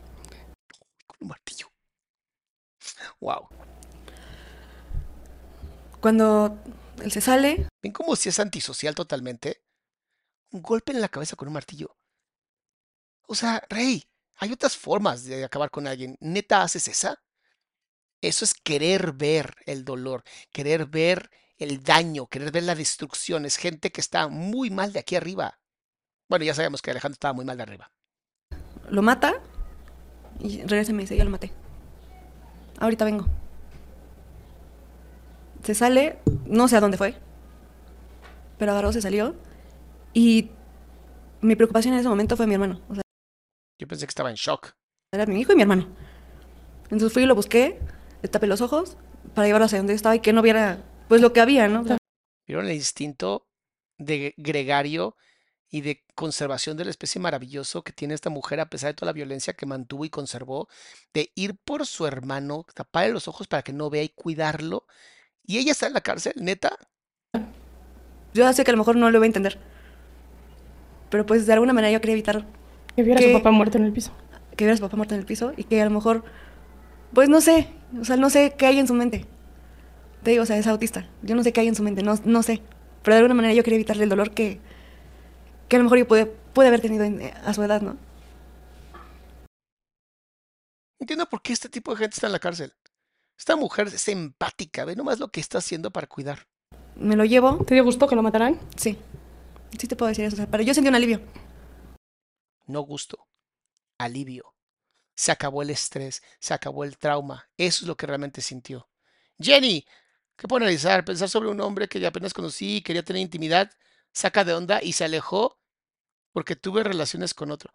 Con 1.07 1.17
un 1.21 1.29
martillo. 1.29 1.71
Wow. 3.21 3.49
Cuando 6.01 6.59
él 7.03 7.13
se 7.13 7.21
sale, 7.21 7.69
¿Ven 7.83 7.93
cómo 7.93 8.15
si 8.15 8.29
es 8.29 8.39
antisocial 8.39 8.95
totalmente? 8.95 9.63
Un 10.51 10.63
golpe 10.63 10.93
en 10.93 11.01
la 11.01 11.09
cabeza 11.09 11.35
con 11.37 11.49
un 11.49 11.55
martillo. 11.55 11.97
O 13.27 13.35
sea, 13.35 13.63
Rey, 13.69 14.05
hay 14.37 14.53
otras 14.53 14.77
formas 14.77 15.25
de 15.25 15.45
acabar 15.45 15.71
con 15.71 15.87
alguien. 15.87 16.17
¿Neta 16.21 16.63
haces 16.63 16.87
esa? 16.89 17.23
Eso 18.21 18.45
es 18.45 18.55
querer 18.55 19.13
ver 19.13 19.57
el 19.67 19.85
dolor, 19.85 20.23
querer 20.53 20.87
ver 20.87 21.31
el 21.57 21.83
daño, 21.83 22.29
querer 22.29 22.53
ver 22.53 22.63
la 22.63 22.75
destrucción. 22.77 23.45
Es 23.45 23.57
gente 23.57 23.91
que 23.91 24.01
está 24.01 24.29
muy 24.29 24.71
mal 24.71 24.93
de 24.93 25.01
aquí 25.01 25.17
arriba. 25.17 25.59
Bueno, 26.29 26.45
ya 26.45 26.55
sabemos 26.55 26.83
que 26.83 26.93
Alejandro 26.93 27.15
estaba 27.15 27.35
muy 27.35 27.45
mal 27.45 27.57
de 27.57 27.65
arriba. 27.65 27.93
Lo 28.91 29.03
mata 29.03 29.35
y 30.41 30.59
regresa 30.63 30.91
y 30.91 30.95
me 30.95 31.03
dice, 31.03 31.17
ya 31.17 31.25
lo 31.25 31.31
maté. 31.31 31.53
Ahorita 32.79 33.05
vengo. 33.05 33.27
Se 35.63 35.75
sale, 35.75 36.19
no 36.47 36.67
sé 36.69 36.77
a 36.77 36.81
dónde 36.81 36.97
fue, 36.97 37.15
pero 38.59 38.73
agarró, 38.73 38.93
se 38.93 39.01
salió 39.01 39.37
y 40.13 40.51
mi 41.41 41.55
preocupación 41.57 41.95
en 41.95 42.01
ese 42.01 42.09
momento 42.09 42.37
fue 42.37 42.47
mi 42.47 42.55
hermano. 42.55 42.81
O 42.89 42.95
sea, 42.95 43.03
Yo 43.81 43.87
pensé 43.87 44.07
que 44.07 44.11
estaba 44.11 44.31
en 44.31 44.37
shock. 44.37 44.73
era 45.13 45.27
mi 45.27 45.41
hijo 45.41 45.53
y 45.53 45.57
mi 45.57 45.63
hermano. 45.63 45.87
Entonces 46.85 47.13
fui 47.13 47.23
y 47.23 47.27
lo 47.27 47.35
busqué, 47.37 47.79
le 48.23 48.29
tapé 48.29 48.47
los 48.47 48.61
ojos 48.61 48.97
para 49.35 49.47
llevarlo 49.47 49.67
hacia 49.67 49.79
donde 49.79 49.95
estaba 49.95 50.17
y 50.17 50.21
que 50.21 50.33
no 50.33 50.43
viera 50.43 50.83
pues 51.09 51.21
lo 51.21 51.33
que 51.33 51.41
había, 51.41 51.69
¿no? 51.69 51.85
¿Vieron 52.47 52.67
el 52.67 52.73
instinto 52.73 53.47
de 53.99 54.35
gregario 54.37 55.17
y 55.73 55.81
de 55.81 56.05
conservación 56.15 56.77
de 56.77 56.85
la 56.85 56.91
especie 56.91 57.19
maravilloso 57.19 57.83
que 57.83 57.95
tiene 57.95 58.13
esta 58.13 58.29
mujer 58.29 58.61
a 58.61 58.69
pesar 58.69 58.91
de 58.91 58.95
toda 58.95 59.07
la 59.07 59.15
violencia 59.15 59.55
que 59.55 59.65
mantuvo 59.65 60.05
y 60.05 60.11
conservó? 60.11 60.69
De 61.15 61.33
ir 61.35 61.57
por 61.57 61.87
su 61.87 62.07
hermano, 62.07 62.67
taparle 62.75 63.11
los 63.11 63.27
ojos 63.27 63.49
para 63.49 63.63
que 63.63 63.73
no 63.73 63.89
vea 63.89 64.03
y 64.03 64.11
cuidarlo. 64.11 64.87
Y 65.45 65.57
ella 65.59 65.73
está 65.73 65.87
en 65.87 65.95
la 65.95 66.03
cárcel, 66.03 66.35
neta. 66.37 66.77
yo 68.35 68.53
sé 68.53 68.65
que 68.65 68.71
a 68.71 68.75
lo 68.75 68.79
mejor 68.79 68.97
no 68.97 69.11
lo 69.11 69.19
voy 69.19 69.25
a 69.25 69.31
entender. 69.31 69.59
Pero 71.09 71.25
pues 71.25 71.47
de 71.47 71.55
alguna 71.55 71.73
manera 71.73 71.91
yo 71.91 72.03
quería 72.03 72.15
evitar 72.15 72.47
Que 72.95 73.03
viera 73.03 73.19
a 73.19 73.23
su 73.23 73.33
papá 73.33 73.51
muerto 73.51 73.79
en 73.79 73.85
el 73.85 73.93
piso. 73.95 74.13
que 74.55 74.65
viera 74.65 74.75
a 74.75 74.77
su 74.77 74.83
papá 74.83 74.99
muerto 74.99 75.15
en 75.15 75.21
el 75.21 75.27
piso 75.27 75.55
y 75.57 75.65
que 75.65 75.81
a 75.81 75.87
lo 75.87 75.91
mejor, 75.91 76.23
pues 77.15 77.31
no 77.31 77.41
sé, 77.41 77.69
o 77.99 78.05
sea, 78.05 78.17
no 78.19 78.29
sé 78.29 78.55
qué 78.59 78.67
hay 78.67 78.79
en 78.79 78.87
su 78.87 78.93
mente. 78.93 79.25
Te 80.23 80.33
digo, 80.33 80.43
o 80.43 80.47
sea, 80.47 80.59
es 80.59 80.67
autista. 80.67 81.09
Yo 81.23 81.35
no 81.35 81.43
sé 81.43 81.55
qué 81.55 81.63
hay 81.63 81.69
en 81.69 81.75
su 81.75 81.83
mente, 81.83 82.03
no, 82.03 82.15
no 82.27 82.43
sé. 82.43 82.61
Pero 83.03 83.15
de 83.15 83.21
alguna 83.21 83.35
manera 83.35 83.55
yo 83.55 83.65
quería 83.65 83.77
evitarle 83.77 84.05
el 84.05 84.11
dolor 84.11 84.33
que, 84.33 84.61
que 85.73 85.77
a 85.77 85.79
lo 85.79 85.85
mejor 85.85 85.99
yo 86.01 86.07
pude, 86.07 86.27
pude 86.27 86.67
haber 86.69 86.83
tenido 86.83 87.03
en- 87.03 87.23
a 87.23 87.55
su 87.55 87.63
edad, 87.63 87.81
¿no? 87.81 87.97
Entiendo 91.01 91.27
por 91.31 91.41
qué 91.41 91.55
este 91.55 91.71
tipo 91.71 91.93
de 91.93 91.97
gente 91.97 92.15
está 92.17 92.27
en 92.27 92.33
la 92.35 92.39
cárcel. 92.39 92.75
Esta 93.39 93.57
mujer 93.57 93.87
es 93.87 94.07
empática, 94.09 94.85
ve 94.85 94.95
nomás 94.95 95.19
lo 95.19 95.29
que 95.29 95.41
está 95.41 95.57
haciendo 95.59 95.91
para 95.91 96.07
cuidar. 96.07 96.47
Me 96.95 97.17
lo 97.17 97.25
llevo, 97.25 97.65
¿Te 97.65 97.73
dio 97.73 97.85
gusto 97.85 98.07
que 98.07 98.15
lo 98.15 98.23
mataran? 98.23 98.61
sí. 98.77 98.99
Sí 99.79 99.89
te 99.89 99.97
puedo 99.97 100.11
decir 100.11 100.27
eso, 100.27 100.47
pero 100.51 100.63
yo 100.63 100.75
sentí 100.75 100.91
un 100.91 100.95
alivio. 100.95 101.23
No 102.67 102.83
gusto, 102.83 103.27
alivio. 103.97 104.55
Se 105.17 105.33
acabó 105.33 105.63
el 105.63 105.71
estrés, 105.71 106.23
se 106.39 106.53
acabó 106.53 106.85
el 106.85 106.99
trauma. 106.99 107.49
Eso 107.57 107.85
es 107.85 107.89
lo 107.89 107.97
que 107.97 108.07
realmente 108.07 108.43
sintió. 108.43 108.91
Jenny, 109.41 109.87
¿qué 110.37 110.47
puedo 110.47 110.63
analizar? 110.63 111.07
Pensar 111.07 111.31
sobre 111.31 111.49
un 111.49 111.59
hombre 111.63 111.89
que 111.89 112.07
apenas 112.07 112.35
conocí 112.35 112.77
y 112.77 112.83
quería 112.83 113.03
tener 113.03 113.23
intimidad, 113.23 113.73
saca 114.13 114.45
de 114.45 114.53
onda 114.53 114.83
y 114.83 114.93
se 114.93 115.05
alejó 115.07 115.62
porque 116.33 116.57
tuve 116.57 116.83
relaciones 116.83 117.35
con 117.35 117.51
otro. 117.51 117.73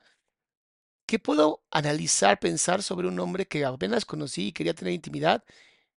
¿Qué 1.06 1.20
puedo 1.20 1.64
analizar, 1.72 2.40
pensar 2.40 2.84
sobre 2.84 3.08
un 3.08 3.20
hombre 3.20 3.48
que 3.48 3.64
apenas 3.64 4.04
conocí 4.04 4.48
y 4.48 4.52
quería 4.52 4.74
tener 4.74 4.94
intimidad, 4.94 5.44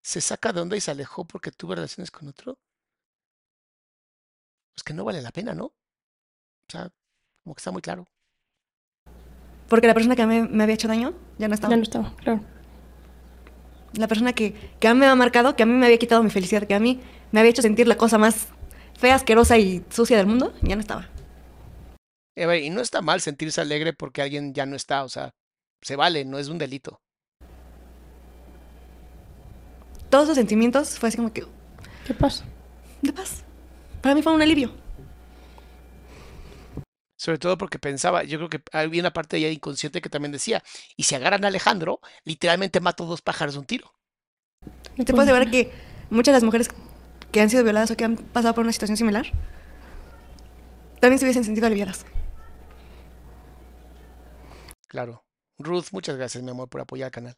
se 0.02 0.20
saca 0.20 0.52
de 0.52 0.62
onda 0.62 0.76
y 0.76 0.82
se 0.82 0.92
alejó 0.92 1.26
porque 1.26 1.52
tuve 1.52 1.76
relaciones 1.76 2.12
con 2.12 2.28
otro? 2.28 2.60
Pues 4.74 4.84
que 4.84 4.94
no 4.94 5.06
vale 5.06 5.22
la 5.22 5.32
pena, 5.32 5.54
¿no? 5.54 5.66
O 5.66 5.76
sea, 6.70 6.92
como 7.44 7.56
que 7.56 7.60
está 7.60 7.72
muy 7.72 7.82
claro. 7.82 8.06
Porque 9.70 9.88
la 9.88 9.94
persona 9.94 10.16
que 10.16 10.22
a 10.22 10.28
mí 10.28 10.42
me 10.42 10.64
había 10.64 10.76
hecho 10.76 10.88
daño 10.88 11.14
ya 11.38 11.48
no 11.48 11.54
estaba. 11.54 11.72
Ya 11.72 11.78
no 11.78 11.84
estaba, 11.84 12.16
claro. 12.18 12.42
La 13.94 14.08
persona 14.08 14.34
que, 14.34 14.54
que 14.80 14.88
a 14.88 14.94
mí 14.94 15.00
me 15.00 15.06
ha 15.06 15.16
marcado, 15.16 15.56
que 15.56 15.64
a 15.64 15.66
mí 15.66 15.74
me 15.74 15.86
había 15.86 15.98
quitado 15.98 16.22
mi 16.22 16.30
felicidad, 16.30 16.68
que 16.68 16.76
a 16.76 16.80
mí 16.80 17.02
me 17.32 17.40
había 17.40 17.52
hecho 17.52 17.62
sentir 17.62 17.88
la 17.88 17.96
cosa 17.96 18.18
más 18.18 18.48
fea, 18.98 19.16
asquerosa 19.16 19.58
y 19.58 19.86
sucia 19.90 20.18
del 20.18 20.28
mundo, 20.28 20.54
ya 20.62 20.76
no 20.76 20.82
estaba. 20.82 21.10
Eh, 22.38 22.60
y 22.60 22.70
no 22.70 22.82
está 22.82 23.02
mal 23.02 23.20
sentirse 23.20 23.60
alegre 23.60 23.94
porque 23.94 24.22
alguien 24.22 24.54
ya 24.54 24.68
no 24.68 24.76
está, 24.76 25.04
o 25.04 25.10
sea, 25.10 25.34
se 25.82 25.96
vale, 25.96 26.24
no 26.24 26.38
es 26.38 26.50
un 26.50 26.60
delito. 26.60 27.02
Todos 30.12 30.26
esos 30.26 30.36
sentimientos 30.36 31.00
fue 31.00 31.10
así 31.10 31.18
como 31.18 31.34
que, 31.34 31.46
¿Qué 32.06 32.14
pasa? 32.14 32.46
de 33.02 33.12
paz. 33.12 33.44
Para 34.02 34.14
mí 34.14 34.22
fue 34.22 34.34
un 34.34 34.42
alivio. 34.42 34.72
Sobre 37.18 37.40
todo 37.40 37.58
porque 37.58 37.80
pensaba, 37.80 38.24
yo 38.24 38.38
creo 38.38 38.50
que 38.50 38.62
había 38.72 39.02
una 39.02 39.14
parte 39.14 39.36
de 39.36 39.40
ella 39.40 39.52
inconsciente 39.52 40.00
que 40.00 40.10
también 40.10 40.32
decía, 40.32 40.64
y 40.96 41.04
si 41.04 41.16
agarran 41.16 41.44
a 41.44 41.48
Alejandro, 41.48 42.02
literalmente 42.24 42.80
mato 42.80 43.06
dos 43.06 43.24
pájaros 43.24 43.56
de 43.56 43.60
un 43.62 43.66
tiro. 43.66 43.92
Me 44.96 45.06
Te 45.06 45.14
puedo 45.14 45.24
asegurar 45.24 45.50
que 45.50 45.72
muchas 46.12 46.34
de 46.34 46.34
las 46.34 46.44
mujeres 46.44 46.70
que 47.32 47.42
han 47.42 47.50
sido 47.50 47.64
violadas 47.64 47.90
o 47.90 47.98
que 47.98 48.06
han 48.06 48.16
pasado 48.16 48.54
por 48.54 48.64
una 48.64 48.74
situación 48.74 48.98
similar 48.98 49.26
también 51.00 51.18
se 51.18 51.26
hubiesen 51.26 51.44
sentido 51.44 51.66
aliviadas. 51.66 52.06
Claro. 54.98 55.24
Ruth, 55.60 55.90
muchas 55.92 56.18
gracias, 56.18 56.44
mi 56.44 56.50
amor, 56.50 56.70
por 56.70 56.82
apoyar 56.82 57.06
al 57.06 57.12
canal. 57.12 57.36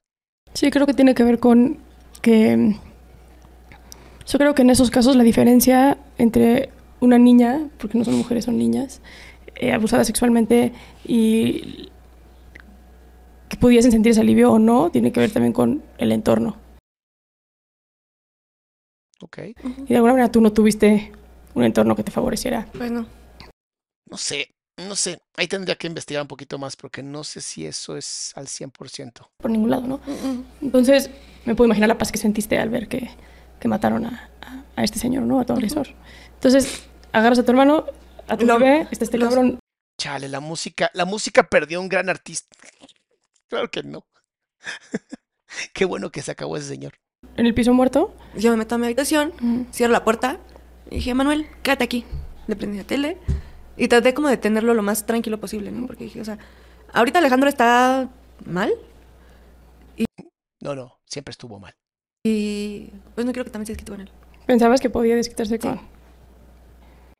Sí, 0.53 0.71
creo 0.71 0.85
que 0.85 0.93
tiene 0.93 1.13
que 1.13 1.25
ver 1.25 1.39
con 1.39 1.79
que... 2.21 2.77
Yo 4.25 4.39
creo 4.39 4.55
que 4.55 4.61
en 4.61 4.69
esos 4.69 4.89
casos 4.89 5.17
la 5.17 5.25
diferencia 5.25 5.97
entre 6.17 6.69
una 7.01 7.17
niña, 7.17 7.69
porque 7.77 7.97
no 7.97 8.05
son 8.05 8.15
mujeres, 8.15 8.45
son 8.45 8.57
niñas, 8.57 9.01
eh, 9.55 9.73
abusada 9.73 10.05
sexualmente 10.05 10.71
y 11.03 11.89
que 13.49 13.57
pudiesen 13.57 13.91
sentir 13.91 14.13
ese 14.13 14.21
alivio 14.21 14.53
o 14.53 14.59
no, 14.59 14.89
tiene 14.89 15.11
que 15.11 15.19
ver 15.19 15.33
también 15.33 15.51
con 15.51 15.83
el 15.97 16.13
entorno. 16.13 16.55
Ok. 19.19 19.37
Y 19.37 19.83
de 19.89 19.95
alguna 19.95 20.13
manera 20.13 20.31
tú 20.31 20.39
no 20.39 20.53
tuviste 20.53 21.11
un 21.55 21.65
entorno 21.65 21.93
que 21.97 22.05
te 22.05 22.11
favoreciera. 22.11 22.69
Pues 22.71 22.89
no. 22.89 23.05
No 24.09 24.15
sé, 24.15 24.49
no 24.87 24.95
sé. 24.95 25.21
Ahí 25.37 25.47
tendría 25.47 25.75
que 25.75 25.87
investigar 25.87 26.21
un 26.21 26.27
poquito 26.27 26.57
más 26.57 26.75
porque 26.75 27.03
no 27.03 27.23
sé 27.23 27.41
si 27.41 27.65
eso 27.65 27.95
es 27.97 28.31
al 28.35 28.47
100%. 28.47 29.27
por 29.37 29.51
ningún 29.51 29.69
lado, 29.69 29.87
¿no? 29.87 29.99
Entonces, 30.61 31.09
me 31.45 31.55
puedo 31.55 31.67
imaginar 31.67 31.87
la 31.89 31.97
paz 31.97 32.11
que 32.11 32.17
sentiste 32.17 32.57
al 32.57 32.69
ver 32.69 32.87
que, 32.87 33.09
que 33.59 33.67
mataron 33.67 34.05
a, 34.05 34.29
a- 34.41 34.63
a 34.75 34.83
este 34.83 34.99
señor, 34.99 35.23
¿no? 35.23 35.39
A 35.39 35.45
tu 35.45 35.53
agresor. 35.53 35.87
Entonces, 36.35 36.83
agarras 37.11 37.39
a 37.39 37.43
tu 37.43 37.51
hermano, 37.51 37.85
a 38.27 38.37
tu 38.37 38.45
Lo- 38.45 38.59
bebé, 38.59 38.87
está 38.91 39.05
este 39.05 39.17
los- 39.17 39.29
cabrón. 39.29 39.59
Chale, 39.99 40.29
la 40.29 40.39
música, 40.39 40.89
la 40.93 41.03
música 41.05 41.43
perdió 41.43 41.81
un 41.81 41.89
gran 41.89 42.07
artista. 42.09 42.55
Claro 43.49 43.69
que 43.69 43.83
no. 43.83 44.05
Qué 45.73 45.85
bueno 45.85 46.11
que 46.11 46.21
se 46.21 46.31
acabó 46.31 46.55
ese 46.57 46.67
señor. 46.67 46.93
en 47.35 47.45
el 47.45 47.53
piso 47.53 47.73
muerto. 47.73 48.15
Yo 48.35 48.51
me 48.51 48.57
meto 48.57 48.75
a 48.75 48.77
mi 48.77 48.85
habitación, 48.85 49.33
cierro 49.73 49.91
la 49.91 50.03
puerta 50.03 50.39
y 50.89 50.95
dije, 50.95 51.13
Manuel, 51.13 51.47
quédate 51.63 51.83
aquí. 51.83 52.05
Le 52.47 52.55
prendí 52.55 52.77
la 52.77 52.83
tele 52.83 53.17
y 53.79 53.87
traté 53.87 54.13
como 54.13 54.27
de 54.27 54.37
tenerlo 54.37 54.73
lo 54.73 54.83
más 54.83 55.05
tranquilo 55.05 55.39
posible, 55.39 55.71
¿no? 55.71 55.87
Porque 55.87 56.03
dije, 56.03 56.21
o 56.21 56.25
sea, 56.25 56.37
ahorita 56.93 57.19
Alejandro 57.19 57.49
está 57.49 58.09
mal 58.45 58.71
No, 60.61 60.75
no, 60.75 60.99
siempre 61.05 61.31
estuvo 61.31 61.59
mal. 61.59 61.73
y 62.23 62.91
pues 63.15 63.25
no 63.25 63.31
quiero 63.31 63.45
que 63.45 63.51
también 63.51 63.65
se 63.67 63.71
desquite 63.73 63.91
con 63.91 64.01
él. 64.01 64.11
Pensabas 64.45 64.81
que 64.81 64.89
podía 64.89 65.15
desquitarse 65.15 65.57
con... 65.59 65.79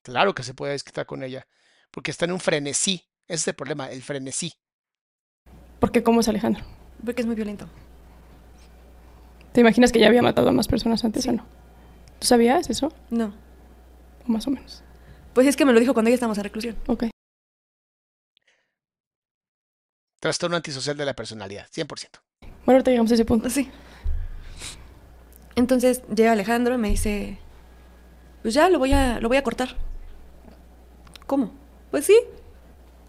Claro 0.03 0.33
que 0.33 0.43
se 0.43 0.53
puede 0.53 0.73
desquitar 0.73 1.05
con 1.05 1.23
ella, 1.23 1.47
porque 1.91 2.11
está 2.11 2.25
en 2.25 2.31
un 2.33 2.39
frenesí. 2.39 3.07
Ese 3.27 3.35
es 3.41 3.47
el 3.49 3.53
problema, 3.55 3.89
el 3.91 4.01
frenesí. 4.01 4.53
Porque 5.79 6.03
cómo 6.03 6.19
es 6.21 6.27
Alejandro. 6.27 6.63
Porque 7.05 7.21
es 7.21 7.27
muy 7.27 7.35
violento. 7.35 7.67
¿Te 9.53 9.61
imaginas 9.61 9.91
que 9.91 9.99
ya 9.99 10.07
había 10.07 10.21
matado 10.21 10.49
a 10.49 10.51
más 10.51 10.67
personas 10.67 11.03
antes 11.05 11.27
o 11.27 11.31
no? 11.31 11.45
¿Tú 12.19 12.27
sabías 12.27 12.69
eso? 12.69 12.91
No. 13.09 13.33
O 14.27 14.31
más 14.31 14.47
o 14.47 14.51
menos. 14.51 14.83
Pues 15.33 15.47
es 15.47 15.55
que 15.55 15.65
me 15.65 15.73
lo 15.73 15.79
dijo 15.79 15.93
cuando 15.93 16.09
ya 16.09 16.15
estábamos 16.15 16.37
en 16.37 16.43
reclusión. 16.43 16.75
Ok. 16.87 17.05
Trastorno 20.19 20.57
antisocial 20.57 20.97
de 20.97 21.05
la 21.05 21.13
personalidad, 21.15 21.67
100%. 21.69 22.19
Bueno, 22.41 22.77
ahorita 22.77 22.91
llegamos 22.91 23.11
a 23.11 23.13
ese 23.13 23.25
punto. 23.25 23.49
Sí. 23.49 23.69
Entonces 25.55 26.03
llega 26.13 26.33
Alejandro 26.33 26.75
y 26.75 26.77
me 26.77 26.89
dice, 26.89 27.37
pues 28.41 28.53
ya 28.53 28.69
lo 28.69 28.79
voy 28.79 28.93
a, 28.93 29.19
lo 29.19 29.27
voy 29.27 29.37
a 29.37 29.43
cortar. 29.43 29.75
¿Cómo? 31.25 31.51
Pues 31.91 32.05
sí. 32.05 32.19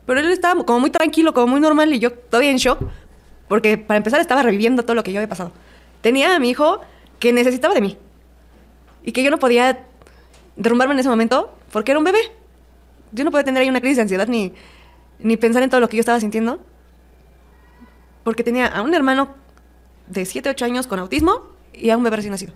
Pero 0.07 0.21
él 0.21 0.31
estaba 0.31 0.65
como 0.65 0.81
muy 0.81 0.91
tranquilo, 0.91 1.35
como 1.35 1.49
muy 1.49 1.61
normal 1.61 1.93
y 1.93 1.99
yo 1.99 2.13
todavía 2.13 2.51
en 2.51 2.59
shock. 2.59 2.81
Porque 3.49 3.79
para 3.79 3.99
empezar 3.99 4.21
estaba 4.21 4.43
reviviendo 4.43 4.85
todo 4.85 4.95
lo 4.95 5.03
que 5.03 5.13
yo 5.13 5.19
había 5.19 5.29
pasado. 5.29 5.53
Tenía 6.03 6.37
a 6.37 6.39
mi 6.39 6.51
hijo 6.51 6.81
que 7.19 7.33
necesitaba 7.33 7.75
de 7.75 7.81
mí. 7.81 7.99
Y 9.03 9.13
que 9.13 9.23
yo 9.23 9.31
no 9.31 9.39
podía 9.39 9.87
derrumbarme 10.61 10.95
en 10.95 11.01
ese 11.01 11.09
momento 11.09 11.59
porque 11.73 11.93
era 11.93 11.99
un 11.99 12.05
bebé. 12.05 12.21
Yo 13.13 13.25
no 13.25 13.31
podía 13.31 13.45
tener 13.45 13.63
ahí 13.63 13.69
una 13.69 13.81
crisis 13.81 13.97
de 13.97 14.03
ansiedad 14.03 14.29
ni, 14.29 14.53
ni 15.19 15.37
pensar 15.37 15.63
en 15.63 15.71
todo 15.71 15.81
lo 15.81 15.89
que 15.89 15.97
yo 15.97 16.01
estaba 16.01 16.21
sintiendo. 16.21 16.65
Porque 18.23 18.45
tenía 18.45 18.67
a 18.67 18.83
un 18.83 18.95
hermano 18.95 19.35
de 20.07 20.25
7, 20.27 20.51
8 20.51 20.65
años 20.67 20.87
con 20.87 20.99
autismo 20.99 21.57
y 21.73 21.91
a 21.91 21.97
un 21.97 22.05
bebé 22.05 22.17
recién 22.17 22.33
nacido. 22.33 22.53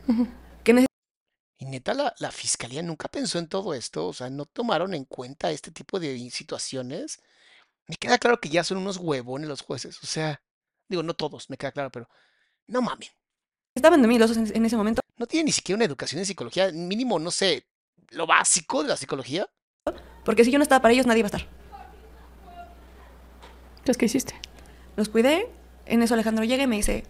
Que 0.62 0.86
Y 1.59 1.64
neta, 1.64 1.94
la, 1.94 2.14
la 2.18 2.31
fiscalía 2.31 2.82
nunca 2.82 3.09
pensó 3.09 3.39
en 3.39 3.48
todo 3.48 3.74
esto, 3.74 4.06
o 4.09 4.12
sea, 4.12 4.28
no 4.28 4.44
tomaron 4.44 4.93
en 4.94 5.05
cuenta 5.05 5.51
este 5.51 5.70
tipo 5.70 5.98
de 5.98 6.31
situaciones. 6.31 7.20
Me 7.86 7.97
queda 7.97 8.18
claro 8.18 8.40
que 8.40 8.48
ya 8.48 8.64
son 8.64 8.78
unos 8.78 8.98
huevones 8.98 9.48
los 9.48 9.62
jueces, 9.62 10.02
o 10.02 10.06
sea, 10.06 10.43
digo, 10.89 11.02
no 11.02 11.14
todos, 11.14 11.51
me 11.51 11.56
queda 11.56 11.72
claro, 11.72 11.90
pero 11.90 12.09
no 12.66 12.82
mamen. 12.82 13.09
estaban 13.74 14.01
de 14.02 14.09
mí 14.09 14.18
los 14.18 14.31
dos 14.31 14.39
en, 14.39 14.56
en 14.56 14.66
ese 14.66 14.76
momento. 14.76 15.01
No 15.16 15.26
tienen 15.26 15.47
ni 15.47 15.52
siquiera 15.52 15.76
una 15.76 15.85
educación 15.85 16.18
en 16.18 16.26
psicología, 16.26 16.72
mínimo, 16.72 17.18
no 17.18 17.31
sé, 17.31 17.66
lo 18.10 18.26
básico 18.26 18.82
de 18.82 18.89
la 18.90 18.97
psicología. 18.97 19.48
Porque 20.24 20.44
si 20.44 20.51
yo 20.51 20.59
no 20.59 20.62
estaba 20.62 20.82
para 20.82 20.94
ellos, 20.94 21.06
nadie 21.06 21.20
iba 21.20 21.26
a 21.26 21.36
estar. 21.36 21.48
Entonces, 23.76 23.97
¿qué 23.98 24.06
hiciste? 24.06 24.35
Los 24.97 25.09
cuidé. 25.09 25.51
En 25.86 26.02
eso 26.02 26.14
Alejandro 26.14 26.44
llega 26.44 26.62
y 26.62 26.66
me 26.66 26.76
dice, 26.76 27.05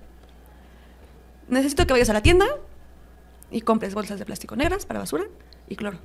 necesito 1.49 1.87
que 1.87 1.93
vayas 1.93 2.11
a 2.11 2.15
la 2.15 2.23
tienda 2.23 2.47
y 3.51 3.61
compres 3.61 3.95
bolsas 3.95 4.19
de 4.19 4.27
plástico 4.27 4.57
negras 4.57 4.85
para 4.85 4.99
basura 4.99 5.25
y 5.69 5.77
cloro. 5.77 6.01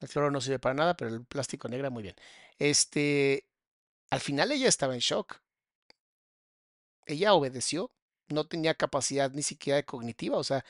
El 0.00 0.08
cloro 0.08 0.30
no 0.30 0.40
sirve 0.40 0.58
para 0.58 0.74
nada, 0.74 0.96
pero 0.96 1.14
el 1.14 1.24
plástico 1.24 1.68
negra 1.68 1.90
muy 1.90 2.02
bien. 2.02 2.16
Este, 2.58 3.46
al 4.10 4.20
final 4.20 4.50
ella 4.50 4.68
estaba 4.68 4.94
en 4.94 5.00
shock. 5.00 5.40
Ella 7.06 7.34
obedeció, 7.34 7.92
no 8.28 8.46
tenía 8.46 8.74
capacidad 8.74 9.30
ni 9.30 9.42
siquiera 9.42 9.76
de 9.76 9.84
cognitiva, 9.84 10.36
o 10.36 10.44
sea, 10.44 10.64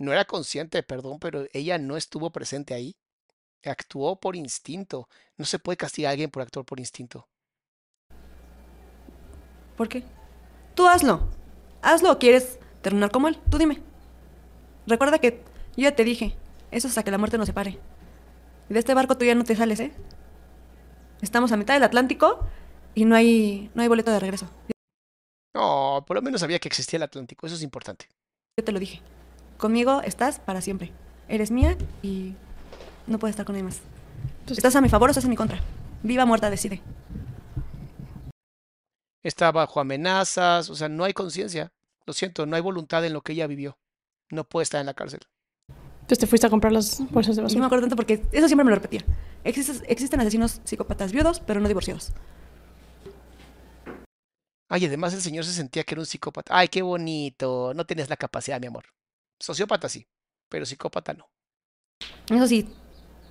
no 0.00 0.12
era 0.12 0.24
consciente, 0.24 0.82
perdón, 0.82 1.18
pero 1.20 1.46
ella 1.52 1.78
no 1.78 1.96
estuvo 1.96 2.30
presente 2.30 2.74
ahí. 2.74 2.96
Actuó 3.64 4.18
por 4.18 4.34
instinto. 4.34 5.08
No 5.36 5.44
se 5.44 5.58
puede 5.58 5.76
castigar 5.76 6.08
a 6.08 6.12
alguien 6.12 6.30
por 6.30 6.42
actuar 6.42 6.64
por 6.64 6.80
instinto. 6.80 7.28
¿Por 9.76 9.88
qué? 9.88 10.02
Tú 10.74 10.88
hazlo. 10.88 11.28
Hazlo 11.82 12.12
o 12.12 12.18
quieres 12.18 12.58
terminar 12.80 13.10
como 13.10 13.28
él. 13.28 13.38
Tú 13.50 13.58
dime. 13.58 13.82
Recuerda 14.86 15.18
que 15.18 15.42
yo 15.76 15.82
ya 15.82 15.94
te 15.94 16.04
dije, 16.04 16.34
eso 16.70 16.86
es 16.86 16.92
hasta 16.92 17.02
que 17.02 17.10
la 17.10 17.18
muerte 17.18 17.36
nos 17.36 17.46
separe. 17.46 17.78
Y 18.70 18.72
de 18.72 18.78
este 18.78 18.94
barco 18.94 19.18
tú 19.18 19.26
ya 19.26 19.34
no 19.34 19.44
te 19.44 19.54
sales, 19.54 19.80
¿eh? 19.80 19.92
Estamos 21.20 21.52
a 21.52 21.58
mitad 21.58 21.74
del 21.74 21.82
Atlántico 21.82 22.46
y 22.94 23.04
no 23.04 23.16
hay, 23.16 23.70
no 23.74 23.82
hay 23.82 23.88
boleto 23.88 24.10
de 24.10 24.20
regreso. 24.20 24.48
No, 25.54 26.04
por 26.06 26.16
lo 26.16 26.22
menos 26.22 26.40
sabía 26.40 26.58
que 26.58 26.68
existía 26.68 26.96
el 26.96 27.02
Atlántico, 27.02 27.46
eso 27.46 27.56
es 27.56 27.62
importante. 27.62 28.08
Yo 28.56 28.64
te 28.64 28.72
lo 28.72 28.78
dije. 28.78 29.02
Conmigo 29.60 30.00
estás 30.02 30.40
para 30.40 30.62
siempre. 30.62 30.90
Eres 31.28 31.50
mía 31.50 31.76
y 32.02 32.34
no 33.06 33.18
puedes 33.18 33.34
estar 33.34 33.44
con 33.44 33.52
nadie 33.54 33.64
más. 33.64 33.80
¿Estás 34.48 34.74
a 34.74 34.80
mi 34.80 34.88
favor 34.88 35.08
o 35.08 35.12
estás 35.12 35.24
en 35.24 35.30
mi 35.30 35.36
contra? 35.36 35.60
Viva 36.02 36.24
o 36.24 36.26
muerta, 36.26 36.48
decide. 36.48 36.80
Está 39.22 39.52
bajo 39.52 39.78
amenazas, 39.80 40.70
o 40.70 40.74
sea, 40.74 40.88
no 40.88 41.04
hay 41.04 41.12
conciencia. 41.12 41.72
Lo 42.06 42.14
siento, 42.14 42.46
no 42.46 42.56
hay 42.56 42.62
voluntad 42.62 43.04
en 43.04 43.12
lo 43.12 43.20
que 43.20 43.32
ella 43.32 43.46
vivió. 43.46 43.78
No 44.30 44.44
puede 44.44 44.62
estar 44.62 44.80
en 44.80 44.86
la 44.86 44.94
cárcel. 44.94 45.20
Entonces 46.00 46.18
te 46.20 46.26
fuiste 46.26 46.46
a 46.46 46.50
comprar 46.50 46.72
las 46.72 46.98
bolsas 47.10 47.36
de 47.36 47.42
Y 47.42 47.44
no 47.44 47.48
me 47.48 47.52
basura. 47.52 47.66
acuerdo 47.66 47.82
tanto 47.82 47.96
porque 47.96 48.14
eso 48.32 48.46
siempre 48.48 48.64
me 48.64 48.70
lo 48.70 48.76
repetía. 48.76 49.04
Existen, 49.44 49.84
existen 49.88 50.20
asesinos 50.20 50.62
psicópatas 50.64 51.12
viudos, 51.12 51.40
pero 51.40 51.60
no 51.60 51.68
divorciados. 51.68 52.12
Ay, 54.70 54.86
además 54.86 55.12
el 55.12 55.20
señor 55.20 55.44
se 55.44 55.52
sentía 55.52 55.84
que 55.84 55.94
era 55.94 56.00
un 56.00 56.06
psicópata. 56.06 56.56
Ay, 56.56 56.68
qué 56.68 56.80
bonito. 56.80 57.74
No 57.74 57.84
tenías 57.84 58.08
la 58.08 58.16
capacidad, 58.16 58.58
mi 58.58 58.68
amor. 58.68 58.84
Sociópata 59.40 59.88
sí, 59.88 60.06
pero 60.48 60.66
psicópata 60.66 61.14
no. 61.14 61.28
Eso 62.28 62.46
sí, 62.46 62.68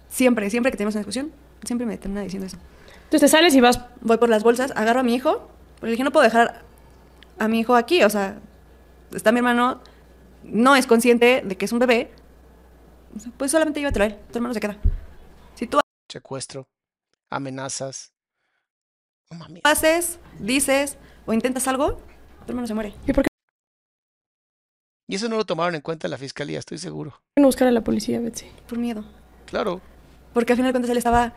siempre, 0.10 0.50
siempre 0.50 0.72
que 0.72 0.78
tenemos 0.78 0.96
una 0.96 1.02
discusión, 1.02 1.32
siempre 1.64 1.86
me 1.88 1.98
termina 1.98 2.22
diciendo 2.22 2.48
eso. 2.48 2.58
Entonces 3.04 3.22
te 3.22 3.28
sales 3.30 3.56
y 3.56 3.62
vas. 3.62 3.80
Voy 4.02 4.18
por 4.18 4.30
las 4.30 4.44
bolsas, 4.44 4.72
agarro 4.76 5.00
a 5.00 5.04
mi 5.04 5.16
hijo, 5.16 5.50
porque 5.76 5.86
le 5.88 5.92
dije, 5.92 6.04
no 6.04 6.12
puedo 6.12 6.24
dejar 6.24 6.64
a 7.38 7.48
mi 7.48 7.60
hijo 7.60 7.76
aquí, 7.76 8.04
o 8.04 8.10
sea, 8.10 8.40
está 9.14 9.32
mi 9.32 9.38
hermano, 9.40 9.82
no 10.44 10.76
es 10.76 10.86
consciente 10.88 11.42
de 11.46 11.56
que 11.58 11.66
es 11.66 11.72
un 11.72 11.80
bebé, 11.80 12.12
pues 13.38 13.52
solamente 13.52 13.80
llévatelo 13.80 14.04
a 14.06 14.08
él, 14.08 14.18
tu 14.32 14.38
hermano 14.38 14.54
se 14.54 14.60
queda. 14.60 14.78
Si 15.56 15.68
tú 15.68 15.80
Secuestro, 16.10 16.68
amenazas. 17.30 18.14
No 19.32 19.38
mames. 19.38 19.62
haces, 19.64 20.20
dices 20.40 20.98
o 21.26 21.34
intentas 21.34 21.68
algo, 21.68 22.02
tu 22.46 22.52
hermano 22.52 22.68
se 22.68 22.74
muere. 22.74 22.94
¿Y 23.08 23.14
por 23.14 23.24
qué 23.24 23.29
Y 25.10 25.16
eso 25.16 25.28
no 25.28 25.38
lo 25.38 25.46
tomaron 25.46 25.74
en 25.74 25.82
cuenta 25.82 26.06
en 26.06 26.12
la 26.12 26.20
fiscalía, 26.20 26.60
estoy 26.60 26.78
seguro. 26.78 27.20
no 27.36 27.48
buscar 27.48 27.68
a 27.68 27.72
la 27.72 27.82
policía, 27.84 28.20
Betsy? 28.20 28.46
Por 28.68 28.78
miedo. 28.78 29.04
Claro. 29.48 29.82
Porque 30.36 30.54
al 30.54 30.58
final 30.58 30.70
de 30.70 30.74
cuentas 30.74 30.92
él 30.92 30.98
estaba 30.98 31.34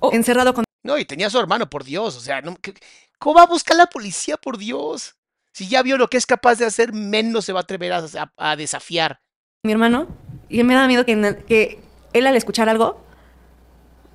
Oh. 0.00 0.10
encerrado 0.12 0.52
con 0.54 0.64
No, 0.82 0.98
y 0.98 1.04
tenía 1.04 1.28
a 1.28 1.30
su 1.30 1.38
hermano, 1.38 1.70
por 1.70 1.84
Dios. 1.84 2.16
O 2.16 2.20
sea, 2.20 2.40
no, 2.40 2.56
¿qué- 2.56 2.74
¿cómo 3.20 3.36
va 3.36 3.42
a 3.42 3.46
buscar 3.46 3.76
la 3.76 3.86
policía, 3.86 4.36
por 4.38 4.58
Dios? 4.58 5.14
Si 5.52 5.68
ya 5.68 5.82
vio 5.82 5.98
lo 5.98 6.08
que 6.08 6.16
es 6.16 6.26
capaz 6.26 6.58
de 6.58 6.64
hacer, 6.64 6.92
menos 6.92 7.44
se 7.44 7.52
va 7.52 7.60
a 7.60 7.62
atrever 7.62 7.92
a, 7.92 7.98
a- 8.18 8.32
a 8.52 8.56
desafiar. 8.56 9.20
mi 9.62 9.70
hermano 9.72 10.08
y 10.48 10.64
me 10.64 10.74
da 10.74 10.88
miedo 10.88 11.04
que, 11.04 11.44
que 11.46 11.80
él 12.14 12.26
al 12.26 12.34
escuchar 12.34 12.68
algo 12.70 13.04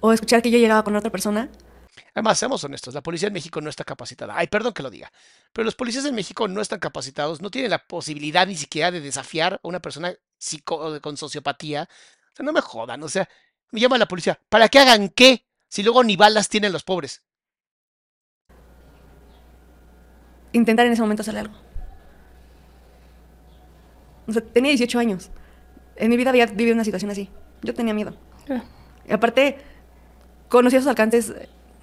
o 0.01 0.11
escuchar 0.11 0.41
que 0.41 0.49
yo 0.51 0.57
llegaba 0.57 0.83
con 0.83 0.95
otra 0.97 1.11
persona, 1.11 1.49
Además, 2.13 2.37
seamos 2.39 2.63
honestos, 2.63 2.93
la 2.93 3.01
policía 3.01 3.27
en 3.27 3.33
México 3.33 3.61
no 3.61 3.69
está 3.69 3.83
capacitada. 3.83 4.33
Ay, 4.37 4.47
perdón 4.47 4.73
que 4.73 4.83
lo 4.83 4.89
diga, 4.89 5.11
pero 5.53 5.65
los 5.65 5.75
policías 5.75 6.05
en 6.05 6.15
México 6.15 6.47
no 6.47 6.61
están 6.61 6.79
capacitados, 6.79 7.41
no 7.41 7.49
tienen 7.51 7.71
la 7.71 7.85
posibilidad 7.87 8.45
ni 8.47 8.55
siquiera 8.55 8.91
de 8.91 9.01
desafiar 9.01 9.55
a 9.55 9.59
una 9.67 9.79
persona 9.81 10.13
psico- 10.37 10.99
con 11.01 11.17
sociopatía. 11.17 11.87
O 12.33 12.35
sea, 12.35 12.45
no 12.45 12.51
me 12.53 12.61
jodan, 12.61 13.01
o 13.03 13.09
sea, 13.09 13.29
me 13.71 13.79
llama 13.79 13.97
la 13.97 14.07
policía. 14.07 14.39
¿Para 14.49 14.67
que 14.69 14.79
hagan 14.79 15.09
qué? 15.09 15.45
Si 15.69 15.83
luego 15.83 16.03
ni 16.03 16.15
balas 16.15 16.49
tienen 16.49 16.71
los 16.71 16.83
pobres. 16.83 17.21
intentar 20.53 20.85
en 20.85 20.93
ese 20.93 21.01
momento 21.01 21.21
hacerle 21.21 21.41
algo. 21.41 21.55
O 24.27 24.31
sea, 24.31 24.41
tenía 24.41 24.69
18 24.71 24.99
años. 24.99 25.29
En 25.97 26.09
mi 26.09 26.17
vida 26.17 26.29
había 26.29 26.45
vivido 26.45 26.73
una 26.73 26.83
situación 26.83 27.11
así. 27.11 27.29
Yo 27.61 27.73
tenía 27.73 27.93
miedo. 27.93 28.15
Ah. 28.49 28.63
Y 29.07 29.13
aparte, 29.13 29.57
conocía 30.49 30.79
sus 30.79 30.87
alcances 30.87 31.33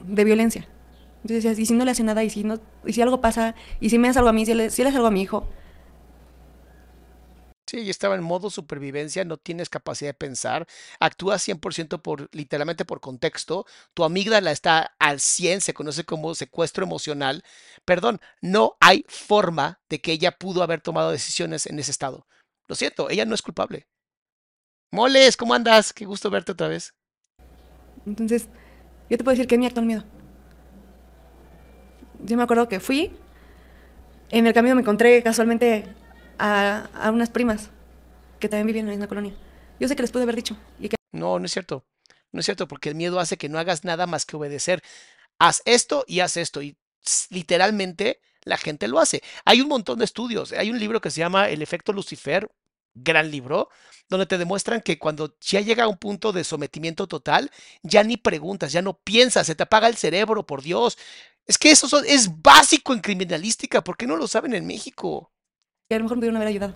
de 0.04 0.24
violencia. 0.24 0.68
Entonces 1.16 1.44
decías, 1.44 1.58
¿y 1.58 1.66
si 1.66 1.74
no 1.74 1.84
le 1.84 1.92
hace 1.92 2.02
nada? 2.02 2.24
¿Y 2.24 2.30
si, 2.30 2.44
no, 2.44 2.60
y 2.84 2.92
si 2.92 3.02
algo 3.02 3.20
pasa? 3.20 3.54
¿Y 3.80 3.90
si 3.90 3.98
me 3.98 4.08
hace 4.08 4.18
algo 4.18 4.28
a 4.28 4.32
mí? 4.32 4.44
¿Si 4.44 4.54
le, 4.54 4.70
si 4.70 4.82
le 4.82 4.88
hace 4.88 4.96
algo 4.96 5.08
a 5.08 5.12
mi 5.12 5.22
hijo? 5.22 5.46
Sí, 7.72 7.84
yo 7.84 7.90
estaba 7.90 8.16
en 8.16 8.22
modo 8.22 8.50
supervivencia, 8.50 9.24
no 9.24 9.38
tienes 9.38 9.70
capacidad 9.70 10.10
de 10.10 10.14
pensar, 10.14 10.66
actúas 11.00 11.46
100% 11.48 12.02
por, 12.02 12.28
literalmente 12.32 12.84
por 12.84 13.00
contexto, 13.00 13.64
tu 13.94 14.04
amígdala 14.04 14.50
está 14.50 14.94
al 14.98 15.20
100, 15.20 15.62
se 15.62 15.72
conoce 15.72 16.04
como 16.04 16.34
secuestro 16.34 16.84
emocional. 16.84 17.42
Perdón, 17.86 18.20
no 18.42 18.76
hay 18.80 19.06
forma 19.08 19.80
de 19.88 20.02
que 20.02 20.12
ella 20.12 20.32
pudo 20.32 20.62
haber 20.62 20.82
tomado 20.82 21.12
decisiones 21.12 21.66
en 21.66 21.78
ese 21.78 21.92
estado. 21.92 22.26
Lo 22.66 22.74
siento, 22.74 23.08
ella 23.08 23.24
no 23.24 23.34
es 23.34 23.40
culpable. 23.40 23.86
Moles, 24.90 25.38
¿cómo 25.38 25.54
andas? 25.54 25.94
Qué 25.94 26.04
gusto 26.04 26.28
verte 26.28 26.52
otra 26.52 26.68
vez. 26.68 26.92
Entonces, 28.04 28.48
yo 29.10 29.18
te 29.18 29.24
puedo 29.24 29.34
decir 29.34 29.46
que 29.46 29.54
es 29.54 29.58
mi 29.58 29.66
actual 29.66 29.86
miedo. 29.86 30.04
Yo 32.24 32.36
me 32.36 32.42
acuerdo 32.42 32.68
que 32.68 32.80
fui, 32.80 33.12
en 34.30 34.46
el 34.46 34.52
camino 34.52 34.74
me 34.74 34.80
encontré 34.80 35.22
casualmente 35.22 35.86
a, 36.38 37.10
unas 37.12 37.30
primas 37.30 37.70
que 38.40 38.48
también 38.48 38.66
vivían 38.66 38.84
en 38.84 38.88
la 38.88 38.92
misma 38.92 39.08
colonia. 39.08 39.34
Yo 39.78 39.88
sé 39.88 39.96
que 39.96 40.02
les 40.02 40.10
pude 40.10 40.22
haber 40.22 40.36
dicho 40.36 40.56
y 40.78 40.88
que 40.88 40.96
No, 41.12 41.38
no 41.38 41.44
es 41.44 41.52
cierto. 41.52 41.84
No 42.32 42.40
es 42.40 42.46
cierto, 42.46 42.66
porque 42.66 42.88
el 42.88 42.94
miedo 42.94 43.20
hace 43.20 43.36
que 43.36 43.48
no 43.48 43.58
hagas 43.58 43.84
nada 43.84 44.06
más 44.06 44.24
que 44.24 44.36
obedecer. 44.36 44.82
Haz 45.38 45.62
esto 45.66 46.04
y 46.08 46.20
haz 46.20 46.36
esto. 46.36 46.62
Y 46.62 46.76
literalmente 47.30 48.20
la 48.44 48.56
gente 48.56 48.88
lo 48.88 48.98
hace. 48.98 49.22
Hay 49.44 49.60
un 49.60 49.68
montón 49.68 49.98
de 49.98 50.04
estudios. 50.04 50.52
Hay 50.52 50.70
un 50.70 50.78
libro 50.78 51.00
que 51.00 51.10
se 51.10 51.20
llama 51.20 51.48
El 51.48 51.62
efecto 51.62 51.92
Lucifer, 51.92 52.50
gran 52.94 53.30
libro, 53.30 53.68
donde 54.08 54.26
te 54.26 54.38
demuestran 54.38 54.80
que 54.80 54.98
cuando 54.98 55.34
ya 55.40 55.60
llega 55.60 55.84
a 55.84 55.88
un 55.88 55.96
punto 55.96 56.32
de 56.32 56.44
sometimiento 56.44 57.06
total, 57.06 57.50
ya 57.82 58.04
ni 58.04 58.16
preguntas, 58.16 58.72
ya 58.72 58.82
no 58.82 58.94
piensas, 58.94 59.46
se 59.46 59.54
te 59.54 59.62
apaga 59.62 59.88
el 59.88 59.96
cerebro, 59.96 60.44
por 60.44 60.62
Dios. 60.62 60.98
Es 61.46 61.58
que 61.58 61.70
eso 61.70 62.02
es 62.04 62.42
básico 62.42 62.92
en 62.92 63.00
criminalística. 63.00 63.82
¿Por 63.82 63.96
qué 63.96 64.06
no 64.06 64.16
lo 64.16 64.28
saben 64.28 64.54
en 64.54 64.66
México? 64.66 65.32
que 65.92 65.96
a 65.96 65.98
lo 65.98 66.04
mejor 66.04 66.16
me 66.16 66.20
pudieron 66.20 66.36
haber 66.36 66.48
ayudado. 66.48 66.74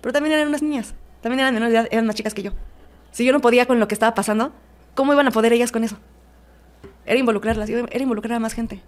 Pero 0.00 0.12
también 0.12 0.34
eran 0.34 0.46
unas 0.46 0.62
niñas, 0.62 0.94
también 1.20 1.40
eran 1.40 1.52
menores 1.52 1.72
de 1.72 1.78
edad, 1.80 1.88
eran 1.90 2.06
más 2.06 2.14
chicas 2.14 2.32
que 2.32 2.42
yo. 2.42 2.52
Si 3.10 3.24
yo 3.24 3.32
no 3.32 3.40
podía 3.40 3.66
con 3.66 3.80
lo 3.80 3.88
que 3.88 3.94
estaba 3.94 4.14
pasando, 4.14 4.52
¿cómo 4.94 5.12
iban 5.12 5.26
a 5.26 5.32
poder 5.32 5.52
ellas 5.52 5.72
con 5.72 5.82
eso? 5.82 5.98
Era 7.04 7.18
involucrarlas, 7.18 7.68
era 7.68 8.02
involucrar 8.02 8.36
a 8.36 8.38
más 8.38 8.54
gente. 8.54 8.80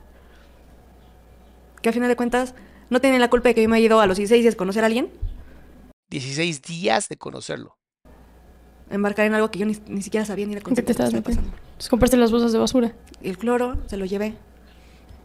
Que 1.82 1.88
al 1.88 1.92
final 1.92 2.08
de 2.08 2.14
cuentas 2.14 2.54
no 2.88 3.00
tienen 3.00 3.20
la 3.20 3.30
culpa 3.30 3.48
de 3.48 3.56
que 3.56 3.62
yo 3.62 3.68
me 3.68 3.76
haya 3.76 3.86
ido 3.86 4.00
a 4.00 4.06
los 4.06 4.16
16 4.16 4.42
días 4.42 4.54
a 4.54 4.56
conocer 4.56 4.84
a 4.84 4.86
alguien, 4.86 5.10
16 6.20 6.62
días 6.62 7.08
de 7.08 7.16
conocerlo. 7.16 7.76
embarcar 8.88 9.26
en 9.26 9.34
algo 9.34 9.50
que 9.50 9.58
yo 9.58 9.66
ni, 9.66 9.76
ni 9.88 10.02
siquiera 10.02 10.24
sabía 10.24 10.46
ni 10.46 10.54
la 10.54 10.60
¿En 10.60 10.74
qué 10.74 10.82
te 10.82 10.92
estabas 10.92 11.12
metiendo? 11.12 11.42
Entonces 11.42 11.88
compraste 11.88 12.16
las 12.16 12.30
bolsas 12.30 12.52
de 12.52 12.58
basura. 12.58 12.94
Y 13.20 13.30
el 13.30 13.38
cloro, 13.38 13.78
se 13.88 13.96
lo 13.96 14.04
llevé. 14.04 14.36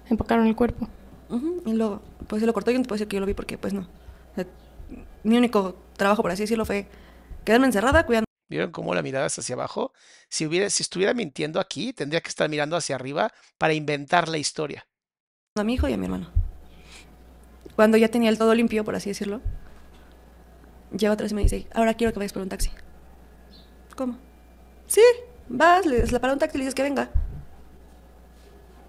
Empacaron 0.09 0.47
el 0.47 0.55
cuerpo. 0.55 0.87
Y 1.65 1.73
luego, 1.73 2.01
pues 2.27 2.39
se 2.39 2.47
lo 2.47 2.53
cortó. 2.53 2.71
Yo 2.71 2.79
no 2.79 2.83
te 2.83 2.87
puedo 2.87 2.97
decir 2.97 3.07
que 3.07 3.17
yo 3.17 3.19
lo 3.19 3.27
vi 3.27 3.35
porque, 3.35 3.59
pues 3.59 3.71
no. 3.71 3.81
O 3.81 4.35
sea, 4.35 4.47
mi 5.23 5.37
único 5.37 5.75
trabajo, 5.95 6.23
por 6.23 6.31
así 6.31 6.43
decirlo, 6.43 6.65
fue 6.65 6.87
quedarme 7.45 7.67
encerrada 7.67 8.05
cuidando 8.05 8.25
¿Vieron 8.49 8.71
cómo 8.71 8.95
la 8.95 9.03
mirada 9.03 9.27
es 9.27 9.37
hacia 9.37 9.53
abajo? 9.53 9.93
Si, 10.27 10.47
hubiera, 10.47 10.71
si 10.71 10.81
estuviera 10.81 11.13
mintiendo 11.13 11.59
aquí, 11.59 11.93
tendría 11.93 12.21
que 12.21 12.29
estar 12.29 12.49
mirando 12.49 12.75
hacia 12.75 12.95
arriba 12.95 13.31
para 13.59 13.75
inventar 13.75 14.27
la 14.27 14.39
historia. 14.39 14.87
a 15.55 15.63
mi 15.63 15.75
hijo 15.75 15.87
y 15.87 15.93
a 15.93 15.97
mi 15.97 16.05
hermano. 16.05 16.31
Cuando 17.75 17.97
ya 17.97 18.09
tenía 18.09 18.31
el 18.31 18.39
todo 18.39 18.55
limpio, 18.55 18.83
por 18.83 18.95
así 18.95 19.11
decirlo, 19.11 19.39
llega 20.91 21.13
otra 21.13 21.25
vez 21.25 21.31
y 21.31 21.35
me 21.35 21.43
dice, 21.43 21.67
ahora 21.73 21.93
quiero 21.93 22.13
que 22.13 22.19
vayas 22.19 22.33
por 22.33 22.41
un 22.41 22.49
taxi. 22.49 22.71
¿Cómo? 23.95 24.17
Sí, 24.87 25.01
vas, 25.47 25.85
le 25.85 25.99
das 25.99 26.11
la 26.11 26.19
para 26.19 26.33
un 26.33 26.39
taxi 26.39 26.57
y 26.57 26.59
le 26.59 26.63
dices 26.65 26.75
que 26.75 26.83
venga. 26.83 27.09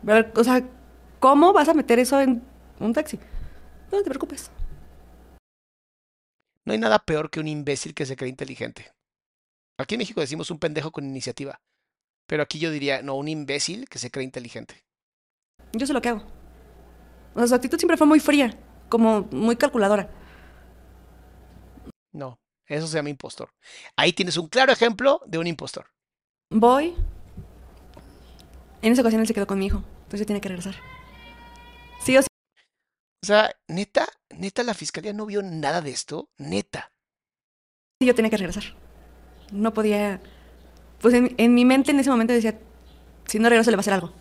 Pero, 0.05 0.31
o 0.35 0.45
sea, 0.45 0.63
¿cómo 1.19 1.53
vas 1.53 1.69
a 1.69 1.75
meter 1.75 1.99
eso 1.99 2.21
en 2.21 2.43
un 2.79 2.93
taxi? 2.93 3.19
No 3.93 4.03
te 4.03 4.09
preocupes. 4.09 4.51
No 6.65 6.73
hay 6.73 6.79
nada 6.79 6.99
peor 7.01 7.31
que 7.31 7.41
un 7.41 7.49
imbécil 7.49 7.95
que 7.95 8.07
se 8.07 8.17
cree 8.17 8.31
inteligente. 8.31 8.93
Aquí 9.79 9.95
en 9.95 9.99
México 10.01 10.21
decimos 10.21 10.51
un 10.51 10.59
pendejo 10.59 10.93
con 10.93 11.05
iniciativa. 11.05 11.61
Pero 12.27 12.43
aquí 12.43 12.59
yo 12.59 12.71
diría, 12.71 13.03
no, 13.03 13.17
un 13.17 13.29
imbécil 13.29 13.89
que 13.89 13.99
se 13.99 14.11
cree 14.11 14.25
inteligente. 14.25 14.85
Yo 15.73 15.87
sé 15.87 15.93
lo 15.93 16.01
que 16.01 16.11
hago. 16.11 16.23
O 17.35 17.39
sea, 17.39 17.49
su 17.49 17.55
actitud 17.55 17.79
siempre 17.79 17.97
fue 17.97 18.07
muy 18.07 18.21
fría, 18.21 18.57
como 18.89 19.23
muy 19.33 19.57
calculadora. 19.57 20.09
No, 22.13 22.41
eso 22.67 22.87
se 22.87 22.97
llama 22.97 23.11
impostor. 23.11 23.53
Ahí 23.97 24.13
tienes 24.13 24.37
un 24.37 24.49
claro 24.49 24.73
ejemplo 24.73 25.21
de 25.27 25.39
un 25.39 25.47
impostor. 25.47 25.87
Voy. 26.51 26.95
En 28.83 28.93
esa 28.93 29.03
ocasión 29.03 29.21
él 29.21 29.27
se 29.27 29.35
quedó 29.35 29.47
con 29.47 29.59
mi 29.59 29.67
hijo, 29.67 29.83
entonces 30.05 30.21
yo 30.21 30.27
tenía 30.27 30.41
que 30.41 30.49
regresar. 30.49 30.75
Sí 32.01 32.17
o 32.17 32.23
sí. 32.23 32.29
O 33.23 33.27
sea, 33.27 33.55
neta, 33.69 34.09
neta, 34.31 34.63
la 34.63 34.75
fiscalía 34.75 35.13
no 35.13 35.27
vio 35.27 35.43
nada 35.43 35.83
de 35.83 35.91
esto. 35.91 36.31
Neta. 36.39 36.93
yo 38.01 38.15
tenía 38.15 38.31
que 38.31 38.39
regresar. 38.39 38.65
No 39.53 39.75
podía. 39.75 40.21
Pues 41.01 41.15
en, 41.15 41.35
en 41.37 41.55
mi 41.55 41.65
mente 41.65 41.91
en 41.91 42.01
ese 42.01 42.11
momento 42.11 42.33
decía: 42.33 42.59
si 43.27 43.39
no 43.39 43.49
regreso, 43.49 43.71
le 43.71 43.77
va 43.77 43.81
a 43.81 43.83
hacer 43.83 43.95
algo. 43.95 44.13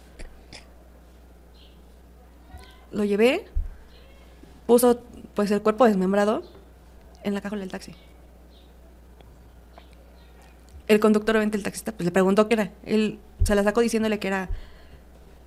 Lo 2.92 3.04
llevé, 3.04 3.46
puso 4.66 5.00
pues 5.36 5.52
el 5.52 5.62
cuerpo 5.62 5.86
desmembrado 5.86 6.59
en 7.24 7.34
la 7.34 7.42
cajuela 7.42 7.62
del 7.64 7.72
taxi. 7.72 7.94
El 10.88 11.00
conductor, 11.00 11.36
obviamente, 11.36 11.58
el 11.58 11.64
taxista, 11.64 11.92
pues 11.92 12.06
le 12.06 12.12
preguntó 12.12 12.48
qué 12.48 12.56
era. 12.56 12.72
Él 12.84 13.20
se 13.44 13.54
la 13.56 13.64
sacó 13.64 13.82
diciéndole 13.82 14.20
que 14.20 14.28
era 14.28 14.50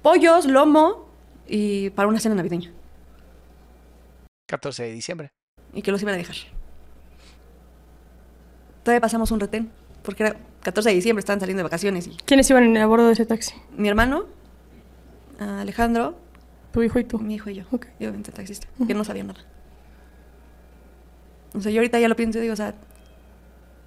pollos, 0.03 0.47
lomo 0.47 1.07
y 1.49 1.91
para 1.91 2.09
una 2.09 2.21
cena 2.21 2.35
navideña. 2.37 2.71
14 4.47 4.85
de 4.85 4.93
diciembre. 4.93 5.33
Y 5.73 5.83
que 5.83 5.91
los 5.91 6.01
iban 6.03 6.15
a 6.15 6.19
dejar. 6.19 6.37
Todavía 8.85 9.01
pasamos 9.01 9.31
un 9.31 9.41
retén, 9.41 9.71
porque 10.03 10.25
era 10.25 10.37
14 10.63 10.91
de 10.91 10.95
diciembre, 10.95 11.21
estaban 11.21 11.41
saliendo 11.41 11.61
de 11.61 11.65
vacaciones. 11.65 12.07
Y 12.07 12.11
¿Quiénes 12.25 12.49
iban 12.51 12.77
a 12.77 12.87
bordo 12.87 13.07
de 13.07 13.13
ese 13.15 13.27
taxi? 13.27 13.55
mi 13.77 13.89
hermano, 13.89 14.27
Alejandro, 15.39 16.17
Tu 16.73 16.83
hijo 16.83 16.99
y 17.01 17.05
tú. 17.05 17.19
mi 17.19 17.35
hijo 17.35 17.51
y 17.51 17.55
yo. 17.57 17.65
Ok. 17.73 17.87
Y 17.99 18.05
obviamente 18.05 18.31
el 18.31 18.37
taxista, 18.37 18.69
que 18.87 18.95
no 18.95 19.03
sabía 19.05 19.25
nada. 19.25 19.41
O 21.55 21.61
sea, 21.61 21.71
yo 21.71 21.81
ahorita 21.81 21.99
ya 22.01 22.09
lo 22.09 22.17
pienso 22.17 22.39
y 22.39 22.43
digo, 22.43 22.55
o 22.55 22.57
sea, 22.57 22.75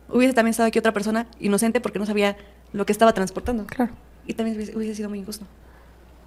hubiese 0.09 0.33
también 0.33 0.51
estado 0.51 0.67
aquí 0.67 0.79
otra 0.79 0.93
persona 0.93 1.27
inocente 1.39 1.81
porque 1.81 1.99
no 1.99 2.05
sabía 2.05 2.37
lo 2.73 2.85
que 2.85 2.91
estaba 2.91 3.13
transportando. 3.13 3.65
Claro. 3.65 3.93
Y 4.25 4.33
también 4.33 4.57
hubiese, 4.57 4.75
hubiese 4.75 4.95
sido 4.95 5.09
muy 5.09 5.19
injusto. 5.19 5.45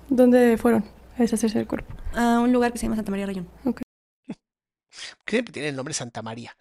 ¿Dónde 0.08 0.56
fueron 0.56 0.84
a 1.16 1.22
deshacerse 1.22 1.58
del 1.58 1.66
cuerpo? 1.66 1.94
A 2.14 2.40
un 2.40 2.52
lugar 2.52 2.72
que 2.72 2.78
se 2.78 2.86
llama 2.86 2.96
Santa 2.96 3.10
María 3.10 3.26
Rayón. 3.26 3.48
que 5.24 5.32
siempre 5.32 5.52
tiene 5.52 5.68
el 5.68 5.76
nombre 5.76 5.94
Santa 5.94 6.22
María. 6.22 6.56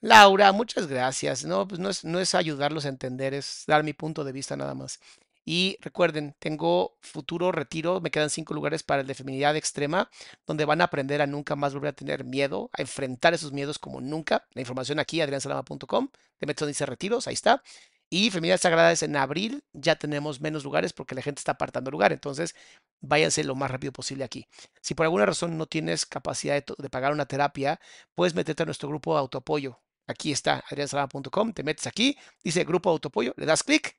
Laura, 0.00 0.50
muchas 0.52 0.88
gracias. 0.88 1.44
No, 1.44 1.68
pues 1.68 1.80
no 1.80 1.88
es, 1.88 2.04
no 2.04 2.18
es 2.18 2.34
ayudarlos 2.34 2.86
a 2.86 2.88
entender, 2.88 3.34
es 3.34 3.64
dar 3.66 3.84
mi 3.84 3.92
punto 3.92 4.24
de 4.24 4.32
vista 4.32 4.56
nada 4.56 4.74
más. 4.74 4.98
Y 5.44 5.76
recuerden, 5.80 6.34
tengo 6.38 6.96
futuro 7.00 7.50
retiro, 7.50 8.00
me 8.00 8.10
quedan 8.10 8.30
cinco 8.30 8.54
lugares 8.54 8.82
para 8.82 9.00
el 9.00 9.06
de 9.08 9.14
feminidad 9.14 9.56
extrema, 9.56 10.08
donde 10.46 10.64
van 10.64 10.80
a 10.80 10.84
aprender 10.84 11.20
a 11.20 11.26
nunca 11.26 11.56
más 11.56 11.74
volver 11.74 11.90
a 11.90 11.92
tener 11.94 12.24
miedo, 12.24 12.70
a 12.72 12.82
enfrentar 12.82 13.34
esos 13.34 13.52
miedos 13.52 13.78
como 13.78 14.00
nunca. 14.00 14.46
La 14.52 14.60
información 14.60 15.00
aquí, 15.00 15.20
adriansalama.com, 15.20 16.08
te 16.38 16.46
metes 16.46 16.60
donde 16.60 16.70
dice 16.70 16.86
retiros, 16.86 17.26
ahí 17.26 17.34
está. 17.34 17.62
Y 18.08 18.30
feminidad 18.30 18.60
sagrada 18.60 18.92
es 18.92 19.02
en 19.02 19.16
abril, 19.16 19.64
ya 19.72 19.96
tenemos 19.96 20.40
menos 20.40 20.64
lugares 20.64 20.92
porque 20.92 21.14
la 21.14 21.22
gente 21.22 21.40
está 21.40 21.52
apartando 21.52 21.90
lugar, 21.90 22.12
entonces 22.12 22.54
váyanse 23.00 23.42
lo 23.42 23.54
más 23.54 23.70
rápido 23.70 23.92
posible 23.92 24.22
aquí. 24.22 24.46
Si 24.82 24.94
por 24.94 25.06
alguna 25.06 25.24
razón 25.26 25.56
no 25.56 25.66
tienes 25.66 26.04
capacidad 26.04 26.54
de, 26.54 26.74
de 26.76 26.90
pagar 26.90 27.12
una 27.12 27.26
terapia, 27.26 27.80
puedes 28.14 28.34
meterte 28.34 28.64
a 28.64 28.66
nuestro 28.66 28.88
grupo 28.90 29.14
de 29.14 29.20
autoapoyo. 29.20 29.80
Aquí 30.06 30.30
está, 30.30 30.62
adriansalama.com, 30.68 31.52
te 31.54 31.62
metes 31.62 31.86
aquí, 31.86 32.18
dice 32.44 32.64
grupo 32.64 32.90
de 32.90 32.94
autoapoyo, 32.96 33.34
le 33.38 33.46
das 33.46 33.62
clic 33.62 33.96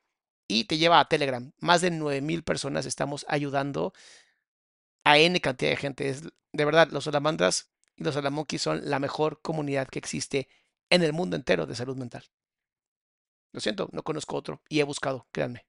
y 0.48 0.65
te 0.65 0.78
lleva 0.78 0.99
a 0.99 1.07
Telegram. 1.07 1.52
Más 1.60 1.82
de 1.82 1.91
9000 1.91 2.44
personas 2.44 2.86
estamos 2.86 3.26
ayudando 3.28 3.94
a 5.03 5.18
N 5.18 5.40
cantidad 5.41 5.72
de 5.72 5.78
gente. 5.78 6.10
Es, 6.10 6.24
de 6.24 6.65
verdad, 6.65 6.90
los 6.91 7.06
salamandras 7.06 7.72
y 7.95 8.03
los 8.03 8.15
salamonkeys 8.15 8.61
son 8.61 8.90
la 8.90 8.99
mejor 8.99 9.41
comunidad 9.41 9.88
que 9.88 9.99
existe 9.99 10.48
en 10.90 11.03
el 11.03 11.14
mundo 11.14 11.36
entero 11.36 11.65
de 11.65 11.76
salud 11.76 11.98
mental. 11.98 12.24
Lo 13.52 13.60
siento, 13.60 13.90
no 13.91 14.03
conozco 14.03 14.36
otro 14.36 14.61
y 14.68 14.80
he 14.80 14.84
buscado, 14.84 15.28
créanme. 15.32 15.65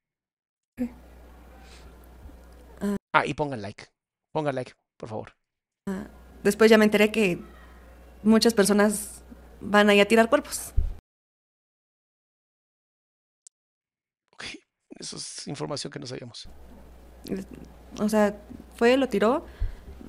Ah. 2.80 2.96
Ah, 3.12 3.26
y 3.26 3.34
pongan 3.34 3.62
like. 3.62 3.86
Pongan 4.32 4.54
like, 4.54 4.72
por 4.96 5.08
favor. 5.08 5.36
Después 6.42 6.70
ya 6.70 6.78
me 6.78 6.84
enteré 6.84 7.12
que 7.12 7.38
muchas 8.22 8.54
personas 8.54 9.22
van 9.60 9.88
ahí 9.90 10.00
a 10.00 10.08
tirar 10.08 10.28
cuerpos. 10.28 10.74
Eso 15.04 15.16
es 15.16 15.46
información 15.46 15.92
que 15.92 15.98
no 15.98 16.06
sabíamos. 16.06 16.48
O 18.00 18.08
sea, 18.08 18.36
fue, 18.76 18.96
lo 18.96 19.08
tiró, 19.08 19.46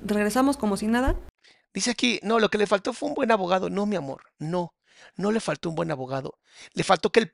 regresamos 0.03 0.57
como 0.57 0.77
si 0.77 0.87
nada. 0.87 1.15
Dice 1.73 1.91
aquí, 1.91 2.19
no, 2.23 2.39
lo 2.39 2.49
que 2.49 2.57
le 2.57 2.67
faltó 2.67 2.93
fue 2.93 3.09
un 3.09 3.15
buen 3.15 3.31
abogado. 3.31 3.69
No, 3.69 3.85
mi 3.85 3.95
amor, 3.95 4.23
no, 4.39 4.73
no 5.15 5.31
le 5.31 5.39
faltó 5.39 5.69
un 5.69 5.75
buen 5.75 5.91
abogado. 5.91 6.39
Le 6.73 6.83
faltó 6.83 7.11
que 7.11 7.19
el 7.21 7.33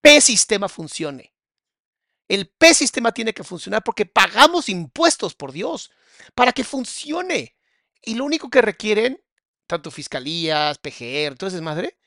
P-sistema 0.00 0.68
funcione. 0.68 1.34
El 2.28 2.48
P-sistema 2.48 3.12
tiene 3.12 3.34
que 3.34 3.44
funcionar 3.44 3.82
porque 3.82 4.06
pagamos 4.06 4.68
impuestos, 4.68 5.34
por 5.34 5.52
Dios, 5.52 5.90
para 6.34 6.52
que 6.52 6.64
funcione. 6.64 7.56
Y 8.00 8.14
lo 8.14 8.24
único 8.24 8.48
que 8.48 8.62
requieren, 8.62 9.22
tanto 9.66 9.90
fiscalías, 9.90 10.78
PGR, 10.78 11.32
entonces 11.32 11.60
madre, 11.60 11.98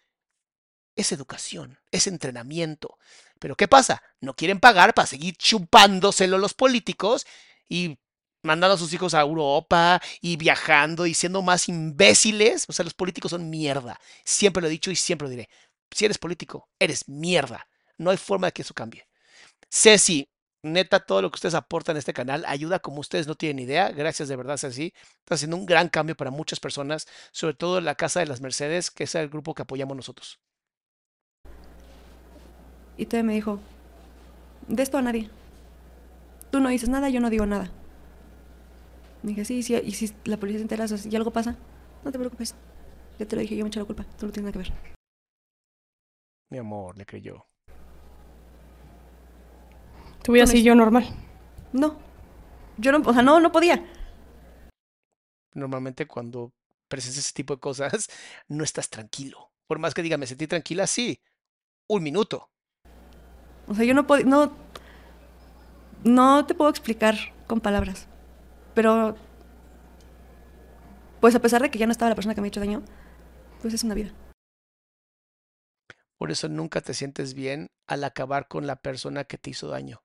es 0.96 1.12
educación, 1.12 1.78
es 1.92 2.08
entrenamiento. 2.08 2.98
Pero 3.40 3.56
¿qué 3.56 3.68
pasa? 3.68 4.02
No 4.22 4.36
quieren 4.36 4.60
pagar 4.60 4.94
para 4.94 5.06
seguir 5.06 5.36
chupándoselo 5.38 6.38
los 6.38 6.54
políticos 6.54 7.26
y 7.68 7.98
mandando 8.44 8.76
a 8.76 8.78
sus 8.78 8.94
hijos 8.94 9.14
a 9.14 9.22
Europa 9.22 10.02
y 10.22 10.38
viajando 10.38 11.06
y 11.06 11.14
siendo 11.14 11.42
más 11.42 11.68
imbéciles. 11.68 12.66
O 12.70 12.74
sea, 12.74 12.84
los 12.86 12.94
políticos 12.94 13.32
son 13.32 13.50
mierda. 13.50 14.00
Siempre 14.24 14.62
lo 14.62 14.68
he 14.68 14.72
dicho 14.72 14.92
y 14.92 14.96
siempre 14.96 15.28
lo 15.28 15.32
diré. 15.32 15.50
Si 15.92 16.06
eres 16.06 16.18
político, 16.18 16.70
eres 16.80 17.08
mierda. 17.08 17.68
No 17.98 18.12
hay 18.12 18.18
forma 18.18 18.48
de 18.48 18.54
que 18.54 18.62
eso 18.62 18.74
cambie. 18.74 19.08
Ceci, 19.70 20.30
neta, 20.64 21.00
todo 21.00 21.22
lo 21.22 21.32
que 21.32 21.36
ustedes 21.36 21.56
aportan 21.56 21.96
a 21.96 22.00
este 22.00 22.14
canal 22.14 22.44
ayuda 22.48 22.80
como 22.80 23.00
ustedes 23.00 23.28
no 23.28 23.36
tienen 23.36 23.60
idea. 23.64 23.92
Gracias 23.92 24.30
de 24.30 24.36
verdad, 24.36 24.58
Ceci. 24.58 24.94
Está 25.20 25.36
haciendo 25.36 25.58
un 25.58 25.66
gran 25.66 25.90
cambio 25.90 26.16
para 26.16 26.32
muchas 26.32 26.60
personas, 26.60 27.08
sobre 27.32 27.56
todo 27.56 27.78
en 27.80 27.86
la 27.86 27.96
Casa 27.96 28.20
de 28.20 28.28
las 28.28 28.42
Mercedes, 28.42 28.92
que 28.92 29.06
es 29.06 29.16
el 29.16 29.30
grupo 29.30 29.54
que 29.54 29.64
apoyamos 29.64 29.96
nosotros. 29.96 30.40
Y 32.98 33.06
todavía 33.06 33.28
me 33.28 33.34
dijo, 33.34 33.60
de 34.68 34.84
esto 34.84 34.98
a 34.98 35.02
nadie. 35.02 35.30
Tú 36.52 36.60
no 36.60 36.70
dices 36.70 36.90
nada, 36.90 37.10
yo 37.10 37.20
no 37.20 37.30
digo 37.30 37.46
nada. 37.46 37.70
Me 39.24 39.30
dije, 39.30 39.46
sí, 39.46 39.64
sí, 39.64 39.76
y 39.84 39.92
si 39.92 40.14
la 40.26 40.38
policía 40.38 40.60
se 40.60 40.64
entera 40.64 40.86
y 41.10 41.16
algo 41.16 41.32
pasa, 41.32 41.58
no 42.04 42.12
te 42.12 42.20
preocupes. 42.20 42.56
Ya 43.20 43.26
te 43.26 43.36
lo 43.36 43.42
dije, 43.42 43.56
yo 43.56 43.64
me 43.66 43.70
eché 43.70 43.80
la 43.80 43.86
culpa, 43.86 44.04
tú 44.18 44.26
no 44.28 44.32
tienes 44.32 44.54
nada 44.54 44.64
que 44.64 44.70
ver. 44.70 44.96
Mi 46.52 46.58
amor, 46.60 46.98
le 46.98 47.06
creyó. 47.06 47.46
Vida 50.18 50.24
Tú 50.24 50.32
me- 50.32 50.48
siguió 50.48 50.76
normal. 50.76 51.06
No, 51.74 51.98
yo 52.78 52.92
no, 52.92 53.08
o 53.10 53.14
sea, 53.14 53.22
no, 53.22 53.40
no 53.40 53.52
podía. 53.52 53.84
Normalmente 55.54 56.08
cuando 56.08 56.54
presencias 56.88 57.26
ese 57.26 57.34
tipo 57.34 57.56
de 57.56 57.60
cosas, 57.60 58.08
no 58.48 58.64
estás 58.64 58.90
tranquilo. 58.90 59.52
Por 59.68 59.80
más 59.80 59.94
que 59.94 60.02
diga, 60.04 60.18
me 60.18 60.28
sentí 60.28 60.48
tranquila, 60.48 60.86
sí. 60.88 61.20
Un 61.88 62.04
minuto. 62.04 62.50
O 63.68 63.76
sea, 63.76 63.86
yo 63.86 63.94
no 63.94 64.06
podía, 64.08 64.26
no, 64.26 64.56
no 66.04 66.46
te 66.46 66.54
puedo 66.54 66.70
explicar 66.70 67.16
con 67.48 67.60
palabras. 67.60 68.08
Pero, 68.74 69.16
pues 71.22 71.36
a 71.36 71.42
pesar 71.42 71.62
de 71.62 71.72
que 71.72 71.80
ya 71.80 71.86
no 71.86 71.92
estaba 71.92 72.10
la 72.10 72.16
persona 72.16 72.36
que 72.36 72.42
me 72.42 72.48
ha 72.48 72.50
hecho 72.50 72.60
daño, 72.60 72.84
pues 73.62 73.74
es 73.74 73.84
una 73.84 73.96
vida. 73.96 74.12
Por 76.18 76.32
eso 76.32 76.48
nunca 76.50 76.82
te 76.82 76.94
sientes 76.94 77.34
bien 77.34 77.72
al 77.88 78.04
acabar 78.04 78.48
con 78.48 78.68
la 78.68 78.78
persona 78.78 79.24
que 79.26 79.38
te 79.38 79.50
hizo 79.50 79.68
daño. 79.68 80.02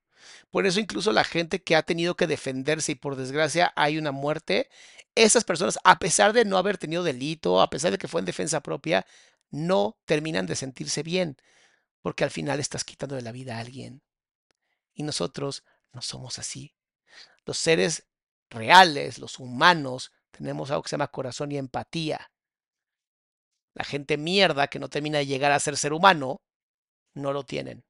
Por 0.51 0.67
eso 0.67 0.81
incluso 0.81 1.13
la 1.13 1.25
gente 1.25 1.63
que 1.63 1.77
ha 1.77 1.83
tenido 1.83 2.17
que 2.17 2.27
defenderse 2.27 2.93
y 2.93 2.95
por 2.95 3.17
desgracia 3.17 3.73
hay 3.77 3.99
una 3.99 4.13
muerte, 4.13 4.69
esas 5.15 5.45
personas, 5.45 5.79
a 5.85 5.99
pesar 5.99 6.33
de 6.33 6.45
no 6.45 6.59
haber 6.59 6.79
tenido 6.79 7.03
delito, 7.03 7.61
a 7.61 7.71
pesar 7.71 7.91
de 7.93 7.99
que 7.99 8.09
fue 8.09 8.21
en 8.21 8.27
defensa 8.27 8.63
propia, 8.63 9.07
no 9.51 9.99
terminan 10.05 10.47
de 10.47 10.57
sentirse 10.57 11.03
bien, 11.03 11.37
porque 12.03 12.25
al 12.25 12.31
final 12.31 12.61
estás 12.61 12.85
quitando 12.85 13.15
de 13.15 13.23
la 13.23 13.33
vida 13.33 13.57
a 13.57 13.61
alguien. 13.61 14.03
Y 14.95 15.03
nosotros 15.03 15.65
no 15.93 16.03
somos 16.03 16.39
así. 16.39 16.75
Los 17.45 17.59
seres 17.59 18.09
reales, 18.49 19.19
los 19.19 19.39
humanos, 19.39 20.13
tenemos 20.31 20.71
algo 20.71 20.83
que 20.83 20.89
se 20.89 20.95
llama 20.95 21.09
corazón 21.09 21.53
y 21.53 21.59
empatía. 21.59 22.31
La 23.75 23.85
gente 23.85 24.17
mierda 24.17 24.69
que 24.69 24.79
no 24.79 24.89
termina 24.89 25.19
de 25.19 25.27
llegar 25.27 25.53
a 25.53 25.61
ser 25.61 25.77
ser 25.77 25.93
humano, 25.93 26.41
no 27.15 27.33
lo 27.33 27.45
tienen. 27.45 27.85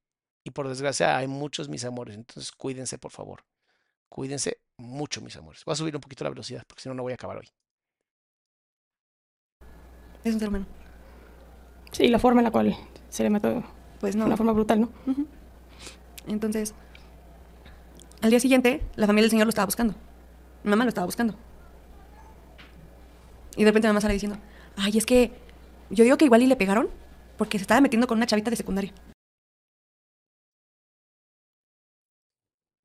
Y 0.44 0.50
por 0.50 0.68
desgracia 0.68 1.16
hay 1.16 1.26
muchos 1.26 1.68
mis 1.68 1.84
amores. 1.84 2.16
Entonces 2.16 2.52
cuídense, 2.52 2.98
por 2.98 3.10
favor. 3.10 3.44
Cuídense 4.08 4.60
mucho, 4.76 5.20
mis 5.20 5.36
amores. 5.36 5.64
Voy 5.64 5.72
a 5.72 5.76
subir 5.76 5.94
un 5.94 6.00
poquito 6.00 6.24
la 6.24 6.30
velocidad 6.30 6.64
porque 6.66 6.82
si 6.82 6.88
no, 6.88 6.94
no 6.94 7.02
voy 7.02 7.12
a 7.12 7.14
acabar 7.14 7.38
hoy. 7.38 7.48
Es 10.24 10.34
un 10.34 10.40
ser 10.40 10.48
humano. 10.48 10.66
Sí, 11.92 12.08
la 12.08 12.18
forma 12.18 12.40
en 12.40 12.44
la 12.44 12.50
cual 12.50 12.76
se 13.08 13.22
le 13.22 13.30
mató. 13.30 13.80
Pues 14.01 14.14
de 14.14 14.18
no. 14.20 14.27
Una 14.27 14.36
forma 14.36 14.52
brutal, 14.52 14.81
¿no? 14.81 14.89
Entonces, 16.27 16.74
al 18.22 18.31
día 18.31 18.40
siguiente, 18.40 18.82
la 18.97 19.06
familia 19.06 19.24
del 19.24 19.31
señor 19.31 19.47
lo 19.47 19.51
estaba 19.51 19.66
buscando. 19.66 19.94
Mi 20.64 20.70
mamá 20.70 20.85
lo 20.85 20.89
estaba 20.89 21.06
buscando. 21.06 21.35
Y 23.56 23.64
de 23.64 23.70
repente 23.70 23.89
mi 23.89 23.90
mamá 23.90 24.01
sale 24.01 24.14
diciendo, 24.14 24.39
ay, 24.77 24.97
es 24.97 25.05
que 25.06 25.32
yo 25.90 26.05
digo 26.05 26.16
que 26.16 26.24
igual 26.24 26.43
y 26.43 26.47
le 26.47 26.56
pegaron 26.56 26.89
porque 27.36 27.59
se 27.59 27.62
estaba 27.62 27.81
metiendo 27.81 28.06
con 28.06 28.18
una 28.18 28.27
chavita 28.27 28.51
de 28.51 28.56
secundaria. 28.56 28.93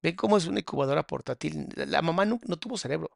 Ven 0.02 0.16
cómo 0.16 0.38
es 0.38 0.46
una 0.48 0.60
incubadora 0.60 1.04
portátil. 1.08 1.68
La- 1.76 1.86
La 1.86 2.02
mamá 2.02 2.26
no, 2.26 2.40
no 2.48 2.58
tuvo 2.58 2.78
cerebro. 2.78 3.10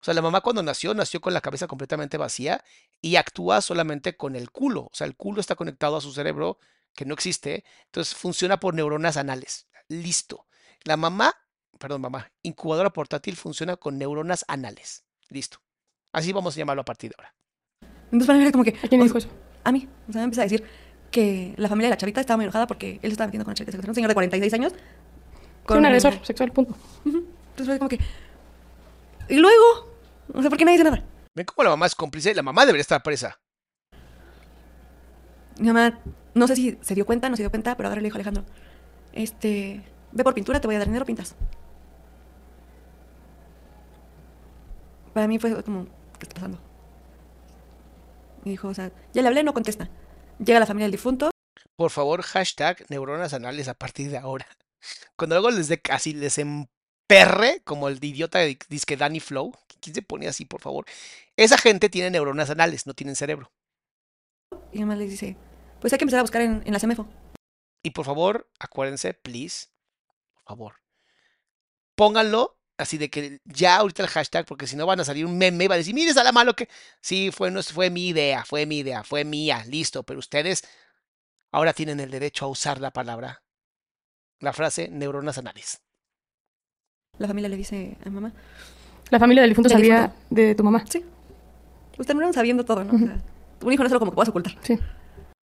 O 0.00 0.04
sea, 0.06 0.14
la 0.14 0.22
mamá 0.22 0.40
cuando 0.42 0.62
nació, 0.62 0.94
nació 0.94 1.20
con 1.20 1.32
la 1.32 1.40
cabeza 1.40 1.66
completamente 1.66 2.18
vacía 2.18 2.62
y 3.00 3.16
actúa 3.16 3.60
solamente 3.60 4.16
con 4.16 4.36
el 4.36 4.50
culo. 4.50 4.82
O 4.82 4.90
sea, 4.92 5.06
el 5.06 5.16
culo 5.16 5.40
está 5.40 5.54
conectado 5.54 5.96
a 5.96 6.00
su 6.00 6.12
cerebro, 6.12 6.58
que 6.96 7.04
no 7.04 7.14
existe. 7.14 7.64
Entonces 7.84 8.14
funciona 8.14 8.58
por 8.58 8.74
neuronas 8.74 9.16
anales. 9.16 9.68
Listo. 9.88 10.46
La 10.82 10.96
mamá, 10.96 11.32
perdón, 11.78 12.00
mamá, 12.00 12.32
incubadora 12.42 12.90
portátil 12.90 13.36
funciona 13.36 13.76
con 13.76 13.98
neuronas 13.98 14.44
anales. 14.48 15.04
Listo. 15.28 15.58
Así 16.12 16.32
vamos 16.32 16.56
a 16.56 16.58
llamarlo 16.58 16.82
a 16.82 16.84
partir 16.84 17.10
de 17.10 17.16
ahora. 17.18 17.34
Entonces 18.04 18.26
para 18.26 18.38
mí 18.38 18.44
era 18.44 18.52
como 18.52 18.64
que... 18.64 18.70
¿A 18.82 18.88
quién 18.88 19.00
o 19.00 19.04
dijo 19.04 19.20
sea, 19.20 19.30
eso? 19.30 19.38
A 19.62 19.70
mí. 19.70 19.88
O 20.08 20.12
sea, 20.12 20.20
me 20.20 20.24
empieza 20.24 20.42
a 20.42 20.44
decir 20.44 20.64
que 21.10 21.54
la 21.56 21.68
familia 21.68 21.88
de 21.88 21.94
la 21.94 21.98
chavita 21.98 22.20
estaba 22.20 22.36
muy 22.36 22.44
enojada 22.44 22.66
porque 22.66 22.94
él 22.94 23.00
se 23.02 23.08
estaba 23.08 23.26
metiendo 23.28 23.44
con 23.44 23.50
una 23.50 23.56
chavita. 23.56 23.88
Un 23.88 23.94
señor 23.94 24.08
de 24.08 24.14
46 24.14 24.54
años. 24.54 24.72
Fue 25.66 25.78
un 25.78 25.86
agresor 25.86 26.24
sexual, 26.24 26.52
punto. 26.52 26.76
Entonces 27.04 27.66
fue 27.66 27.78
como 27.78 27.88
que... 27.88 27.98
Y 29.28 29.36
luego, 29.36 29.98
no 30.32 30.42
sé 30.42 30.48
por 30.48 30.56
qué 30.56 30.64
nadie 30.64 30.78
dice 30.78 30.90
nada. 30.90 31.04
¿Ven 31.34 31.44
cómo 31.44 31.64
la 31.64 31.70
mamá 31.70 31.86
es 31.86 31.94
cómplice? 31.94 32.34
La 32.34 32.42
mamá 32.42 32.64
debería 32.64 32.82
estar 32.82 33.02
presa. 33.02 33.38
Mi 35.58 35.66
mamá, 35.66 35.98
no 36.36 36.46
sé 36.46 36.54
si 36.54 36.78
se 36.82 36.94
dio 36.94 37.06
cuenta, 37.06 37.30
no 37.30 37.36
se 37.36 37.42
dio 37.42 37.50
cuenta, 37.50 37.76
pero 37.76 37.88
ahora 37.88 38.00
le 38.00 38.06
dijo 38.06 38.16
a 38.16 38.18
Alejandro, 38.18 38.44
este, 39.14 39.82
ve 40.12 40.22
por 40.22 40.34
pintura, 40.34 40.60
te 40.60 40.68
voy 40.68 40.76
a 40.76 40.78
dar 40.78 40.86
dinero, 40.86 41.06
pintas. 41.06 41.34
Para 45.14 45.26
mí 45.28 45.38
fue 45.38 45.62
como, 45.64 45.86
¿qué 46.18 46.24
está 46.24 46.34
pasando? 46.34 46.60
Y 48.44 48.50
dijo, 48.50 48.68
o 48.68 48.74
sea, 48.74 48.92
ya 49.14 49.22
le 49.22 49.28
hablé, 49.28 49.42
no 49.44 49.54
contesta. 49.54 49.88
Llega 50.38 50.60
la 50.60 50.66
familia 50.66 50.84
del 50.84 50.92
difunto, 50.92 51.30
Por 51.74 51.90
favor, 51.90 52.20
hashtag 52.20 52.84
neuronas 52.90 53.32
anales 53.32 53.68
a 53.68 53.74
partir 53.74 54.10
de 54.10 54.18
ahora. 54.18 54.46
Cuando 55.16 55.36
luego 55.36 55.50
les 55.50 55.68
dé 55.68 55.80
casi 55.80 56.12
les 56.12 56.36
emperre, 56.36 57.62
como 57.64 57.88
el 57.88 57.98
de 57.98 58.08
idiota 58.08 58.40
de 58.40 58.58
disque 58.68 58.98
Danny 58.98 59.20
Flow. 59.20 59.54
¿Quién 59.80 59.94
se 59.94 60.02
pone 60.02 60.28
así, 60.28 60.44
por 60.44 60.60
favor? 60.60 60.84
Esa 61.36 61.56
gente 61.56 61.88
tiene 61.88 62.10
neuronas 62.10 62.50
anales, 62.50 62.86
no 62.86 62.92
tienen 62.92 63.16
cerebro. 63.16 63.50
y 64.70 64.80
mamá 64.80 64.96
le 64.96 65.06
dice, 65.06 65.36
pues 65.80 65.92
hay 65.92 65.98
que 65.98 66.04
empezar 66.04 66.20
a 66.20 66.22
buscar 66.22 66.42
en, 66.42 66.62
en 66.64 66.72
la 66.72 66.78
CEMEFO. 66.78 67.06
Y 67.82 67.90
por 67.90 68.04
favor, 68.04 68.50
acuérdense, 68.58 69.14
please, 69.14 69.68
por 70.34 70.42
favor, 70.44 70.74
pónganlo 71.94 72.58
así 72.78 72.98
de 72.98 73.08
que 73.08 73.40
ya 73.44 73.76
ahorita 73.76 74.02
el 74.02 74.08
hashtag, 74.08 74.44
porque 74.44 74.66
si 74.66 74.76
no 74.76 74.86
van 74.86 75.00
a 75.00 75.04
salir 75.04 75.24
un 75.24 75.38
meme 75.38 75.64
y 75.64 75.68
va 75.68 75.74
a 75.76 75.78
decir, 75.78 75.94
mire, 75.94 76.12
la 76.12 76.32
malo 76.32 76.54
que... 76.54 76.68
Sí, 77.00 77.30
fue, 77.32 77.50
no, 77.50 77.62
fue 77.62 77.90
mi 77.90 78.08
idea, 78.08 78.44
fue 78.44 78.66
mi 78.66 78.78
idea, 78.78 79.02
fue 79.02 79.24
mía, 79.24 79.64
listo, 79.66 80.02
pero 80.02 80.18
ustedes 80.18 80.62
ahora 81.52 81.72
tienen 81.72 82.00
el 82.00 82.10
derecho 82.10 82.44
a 82.44 82.48
usar 82.48 82.80
la 82.80 82.90
palabra, 82.90 83.42
la 84.40 84.52
frase 84.52 84.88
neuronas 84.88 85.38
anales. 85.38 85.80
La 87.18 87.26
familia 87.28 87.48
le 87.48 87.56
dice 87.56 87.96
a 88.04 88.08
mi 88.10 88.14
mamá, 88.16 88.32
La 89.10 89.18
familia 89.18 89.42
del 89.42 89.50
difunto 89.50 89.70
sabía 89.70 90.08
difunto. 90.08 90.24
de 90.30 90.54
tu 90.54 90.64
mamá. 90.64 90.84
sí, 90.86 91.02
pues 91.96 92.06
terminaron 92.06 92.34
sabiendo 92.34 92.64
todo, 92.64 92.84
¿no? 92.84 92.94
O 92.94 92.98
sea, 92.98 93.16
un 93.62 93.72
hijo 93.72 93.82
no 93.82 93.86
es 93.86 93.92
algo 93.92 94.00
como 94.00 94.12
que 94.12 94.16
puedas 94.16 94.28
ocultar. 94.28 94.54
Sí. 94.60 94.78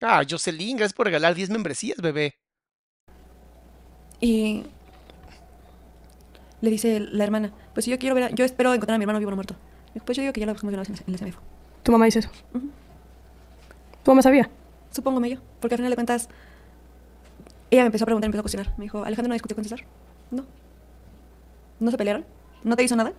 Ah, 0.01 0.23
Jocelyn, 0.27 0.77
gracias 0.77 0.93
por 0.93 1.05
regalar 1.05 1.35
10 1.35 1.49
membresías, 1.49 1.97
bebé. 2.01 2.33
Y 4.19 4.63
le 6.61 6.69
dice 6.69 6.99
la 6.99 7.23
hermana, 7.23 7.51
pues 7.73 7.85
yo 7.85 7.97
quiero 7.99 8.15
ver, 8.15 8.25
a- 8.25 8.29
yo 8.31 8.45
espero 8.45 8.73
encontrar 8.73 8.95
a 8.95 8.97
mi 8.97 9.03
hermano 9.03 9.19
vivo 9.19 9.29
o 9.29 9.31
no 9.31 9.35
muerto. 9.35 9.55
Pues 10.05 10.15
yo 10.17 10.21
digo 10.21 10.33
que 10.33 10.39
ya 10.39 10.45
lo 10.45 10.53
buscamos 10.53 10.71
de 10.71 10.79
una 10.79 10.87
vez 10.89 11.01
en 11.05 11.11
la 11.11 11.17
CEMEFO. 11.17 11.39
Tu 11.83 11.91
mamá 11.91 12.05
dice 12.05 12.19
eso. 12.19 12.29
Ujú. 12.53 12.69
Tu 14.03 14.11
mamá 14.11 14.21
sabía. 14.21 14.49
Supóngome 14.91 15.29
yo, 15.29 15.37
porque 15.59 15.75
al 15.75 15.79
final 15.79 15.91
de 15.91 15.95
cuentas, 15.95 16.29
ella 17.69 17.83
me 17.83 17.87
empezó 17.87 18.03
a 18.03 18.07
preguntar, 18.07 18.27
me 18.27 18.37
empezó 18.37 18.41
a 18.41 18.43
cuestionar. 18.43 18.73
Me 18.77 18.85
dijo, 18.85 19.03
Alejandro 19.03 19.29
no 19.29 19.33
discutió 19.33 19.55
con 19.55 19.63
César. 19.63 19.85
No. 20.31 20.45
¿No 21.79 21.91
se 21.91 21.97
pelearon? 21.97 22.25
¿No 22.63 22.75
te 22.75 22.83
hizo 22.83 22.95
nada? 22.95 23.13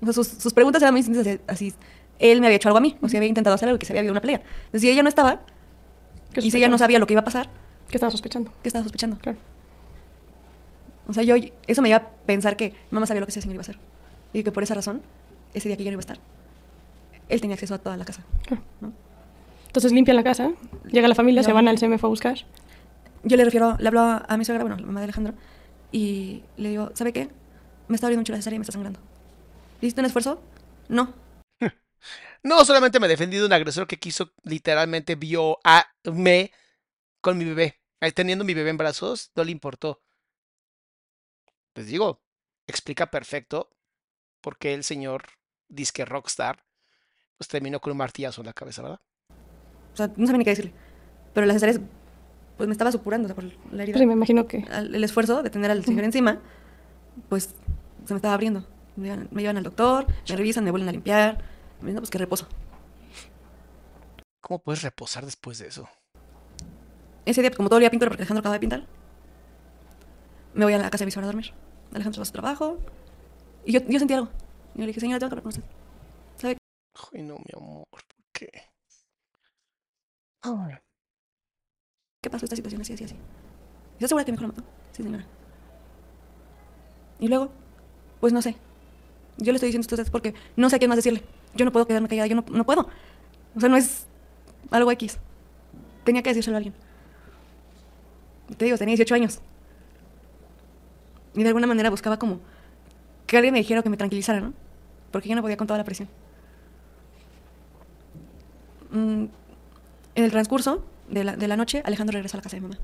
O 0.00 0.04
sea, 0.04 0.12
sus, 0.12 0.28
sus 0.28 0.52
preguntas 0.52 0.82
eran 0.82 0.94
muy 0.94 1.00
distintas 1.02 1.26
así, 1.26 1.40
así. 1.46 1.74
Él 2.18 2.40
me 2.40 2.46
había 2.46 2.56
hecho 2.56 2.68
algo 2.68 2.78
a 2.78 2.80
mí, 2.80 2.96
o 3.02 3.08
si 3.08 3.16
había 3.16 3.28
intentado 3.28 3.54
hacer 3.54 3.68
algo, 3.68 3.78
que 3.78 3.86
se 3.86 3.92
había 3.92 4.00
habido 4.00 4.12
una 4.12 4.20
pelea. 4.20 4.42
Entonces, 4.66 4.82
si 4.82 4.90
ella 4.90 5.02
no 5.02 5.08
estaba, 5.08 5.40
¿Qué 5.40 5.52
y 6.34 6.50
si 6.50 6.56
ella 6.58 6.68
no 6.68 6.78
sabía 6.78 6.98
lo 6.98 7.06
que 7.06 7.14
iba 7.14 7.20
a 7.22 7.24
pasar, 7.24 7.48
¿Qué 7.88 7.96
estaba 7.96 8.10
sospechando? 8.10 8.52
¿qué 8.62 8.68
estaba 8.68 8.82
sospechando? 8.82 9.16
Claro. 9.18 9.38
O 11.06 11.12
sea, 11.12 11.22
yo, 11.22 11.36
eso 11.68 11.82
me 11.82 11.88
iba 11.88 11.98
a 11.98 12.08
pensar 12.26 12.56
que 12.56 12.74
mamá 12.90 13.06
sabía 13.06 13.20
lo 13.20 13.26
que 13.26 13.30
ese 13.30 13.40
señor 13.40 13.54
iba 13.54 13.60
a 13.60 13.62
hacer. 13.62 13.78
Y 14.32 14.42
que 14.42 14.50
por 14.50 14.62
esa 14.64 14.74
razón, 14.74 15.02
ese 15.54 15.68
día 15.68 15.76
que 15.76 15.84
yo 15.84 15.90
no 15.90 15.94
iba 15.94 16.00
a 16.00 16.06
estar, 16.08 16.18
él 17.28 17.40
tenía 17.40 17.54
acceso 17.54 17.74
a 17.74 17.78
toda 17.78 17.96
la 17.96 18.04
casa. 18.04 18.24
Claro. 18.44 18.62
¿no? 18.80 18.92
Entonces 19.68 19.92
limpian 19.92 20.16
la 20.16 20.24
casa, 20.24 20.50
llega 20.90 21.06
la 21.06 21.14
familia, 21.14 21.42
se 21.42 21.50
No. 21.50 21.54
van 21.54 21.68
al 21.68 21.78
CMF 21.78 22.02
a 22.02 22.08
buscar. 22.08 22.38
Yo 23.22 23.36
le 23.36 23.44
refiero, 23.44 23.76
le 23.78 23.86
hablo 23.88 24.00
a, 24.00 24.16
a 24.28 24.36
mi 24.36 24.44
suegra, 24.44 24.64
bueno, 24.64 24.76
la 24.78 24.86
mamá 24.86 25.00
de 25.00 25.04
Alejandro, 25.04 25.34
y 25.92 26.42
le 26.56 26.70
digo, 26.70 26.90
¿sabe 26.94 27.12
qué? 27.12 27.28
Me 27.88 27.94
está 27.94 28.06
abriendo 28.08 28.22
mucho 28.22 28.32
la 28.32 28.38
cesárea 28.38 28.56
y 28.56 28.58
me 28.58 28.62
está 28.64 28.72
sangrando. 28.72 28.98
¿Hiciste 29.80 30.00
un 30.00 30.06
esfuerzo? 30.06 30.40
No. 30.88 31.12
No 32.46 32.64
solamente 32.64 33.00
me 33.00 33.08
defendí 33.08 33.38
de 33.38 33.46
un 33.46 33.52
agresor 33.52 33.88
que 33.88 33.98
quiso, 33.98 34.32
literalmente 34.44 35.16
vio 35.16 35.58
a 35.64 35.84
me 36.04 36.52
con 37.20 37.36
mi 37.38 37.44
bebé. 37.44 37.80
Ahí 38.00 38.12
teniendo 38.12 38.44
mi 38.44 38.54
bebé 38.54 38.70
en 38.70 38.76
brazos, 38.76 39.32
no 39.34 39.42
le 39.42 39.50
importó. 39.50 40.00
Les 41.74 41.88
digo, 41.88 42.22
explica 42.68 43.10
perfecto 43.10 43.70
por 44.40 44.58
qué 44.58 44.74
el 44.74 44.84
señor 44.84 45.24
disque 45.68 46.04
rockstar 46.04 46.64
pues 47.36 47.48
terminó 47.48 47.80
con 47.80 47.90
un 47.90 47.98
martillazo 47.98 48.42
en 48.42 48.46
la 48.46 48.52
cabeza, 48.52 48.82
¿verdad? 48.82 49.00
O 49.92 49.96
sea, 49.96 50.06
no 50.16 50.26
sabía 50.26 50.38
ni 50.38 50.44
qué 50.44 50.50
decirle. 50.50 50.72
Pero 51.34 51.46
la 51.46 51.52
cesárea, 51.52 51.80
pues 52.56 52.66
me 52.68 52.72
estaba 52.72 52.92
supurando, 52.92 53.26
o 53.26 53.28
sea, 53.28 53.34
por 53.34 53.44
la 53.72 53.82
herida. 53.82 53.98
Sí, 53.98 54.06
me 54.06 54.12
imagino 54.12 54.46
que. 54.46 54.64
Al- 54.70 54.94
el 54.94 55.02
esfuerzo 55.04 55.42
de 55.42 55.50
tener 55.50 55.70
al 55.70 55.84
señor 55.84 56.04
encima, 56.04 56.40
pues 57.28 57.54
se 58.06 58.14
me 58.14 58.18
estaba 58.18 58.34
abriendo. 58.34 58.66
Me 58.94 59.08
llevan, 59.08 59.28
me 59.32 59.42
llevan 59.42 59.56
al 59.58 59.64
doctor, 59.64 60.06
me 60.28 60.36
revisan, 60.36 60.64
me 60.64 60.70
vuelven 60.70 60.88
a 60.88 60.92
limpiar. 60.92 61.55
No, 61.80 61.94
pues 61.94 62.10
que 62.10 62.18
reposo. 62.18 62.46
¿Cómo 64.40 64.58
puedes 64.60 64.82
reposar 64.82 65.24
después 65.24 65.58
de 65.58 65.68
eso? 65.68 65.88
Ese 67.24 67.40
día, 67.40 67.50
como 67.50 67.68
todo 67.68 67.78
el 67.78 67.82
día 67.82 67.90
pintor, 67.90 68.08
porque 68.08 68.22
Alejandro 68.22 68.40
acaba 68.40 68.54
de 68.54 68.60
pintar, 68.60 68.86
me 70.54 70.64
voy 70.64 70.74
a 70.74 70.78
la 70.78 70.90
casa 70.90 71.02
de 71.02 71.06
mi 71.06 71.12
suegra 71.12 71.28
a 71.28 71.32
dormir. 71.32 71.52
Alejandro 71.92 72.14
se 72.14 72.20
va 72.20 72.22
a 72.22 72.26
su 72.26 72.32
trabajo. 72.32 72.78
Y 73.64 73.72
yo, 73.72 73.80
yo 73.88 73.98
sentí 73.98 74.14
algo. 74.14 74.28
Y 74.74 74.78
yo 74.78 74.80
le 74.82 74.86
dije, 74.88 75.00
señora, 75.00 75.18
tengo 75.18 75.30
que 75.30 75.34
hablar 75.34 75.42
con 75.42 75.48
usted. 75.48 75.64
¿Sabe 76.36 76.56
Ay, 77.12 77.22
no, 77.22 77.34
mi 77.34 77.44
amor, 77.54 77.86
¿por 77.90 78.02
qué? 78.32 78.50
Qué 82.22 82.30
pasó 82.30 82.46
esta 82.46 82.56
situación 82.56 82.80
así, 82.80 82.92
así, 82.94 83.04
así? 83.04 83.16
¿Estás 83.94 84.08
segura 84.08 84.24
que 84.24 84.32
mi 84.32 84.36
hijo 84.36 84.42
lo 84.42 84.48
mató? 84.48 84.62
Sí, 84.92 85.02
señora. 85.02 85.26
Y 87.18 87.28
luego, 87.28 87.50
pues 88.20 88.32
no 88.32 88.42
sé. 88.42 88.56
Yo 89.38 89.52
le 89.52 89.56
estoy 89.56 89.68
diciendo 89.68 89.82
esto 89.82 89.96
a 89.96 89.98
usted 89.98 90.12
porque 90.12 90.34
no 90.56 90.70
sé 90.70 90.76
a 90.76 90.78
quién 90.78 90.88
más 90.88 90.96
decirle. 90.96 91.22
Yo 91.56 91.64
no 91.64 91.72
puedo 91.72 91.86
quedarme 91.86 92.08
callada, 92.08 92.26
yo 92.26 92.36
no, 92.36 92.44
no 92.50 92.64
puedo. 92.64 92.88
O 93.54 93.60
sea, 93.60 93.68
no 93.68 93.76
es 93.76 94.06
algo 94.70 94.90
X. 94.92 95.18
Tenía 96.04 96.22
que 96.22 96.30
decírselo 96.30 96.56
a 96.56 96.58
alguien. 96.58 96.74
Te 98.56 98.64
digo, 98.64 98.78
tenía 98.78 98.92
18 98.92 99.14
años. 99.14 99.40
Y 101.34 101.42
de 101.42 101.48
alguna 101.48 101.66
manera 101.66 101.90
buscaba 101.90 102.18
como 102.18 102.40
que 103.26 103.36
alguien 103.36 103.52
me 103.52 103.58
dijera 103.58 103.80
o 103.80 103.82
que 103.82 103.90
me 103.90 103.96
tranquilizara, 103.96 104.40
¿no? 104.40 104.52
Porque 105.10 105.28
yo 105.28 105.34
no 105.34 105.42
podía 105.42 105.56
con 105.56 105.66
toda 105.66 105.78
la 105.78 105.84
presión. 105.84 106.08
Mm, 108.90 109.24
en 110.14 110.24
el 110.24 110.30
transcurso 110.30 110.84
de 111.08 111.24
la, 111.24 111.36
de 111.36 111.48
la 111.48 111.56
noche, 111.56 111.82
Alejandro 111.84 112.14
regresa 112.14 112.36
a 112.36 112.38
la 112.38 112.42
casa 112.42 112.56
de 112.56 112.60
mi 112.62 112.68
mamá. 112.68 112.80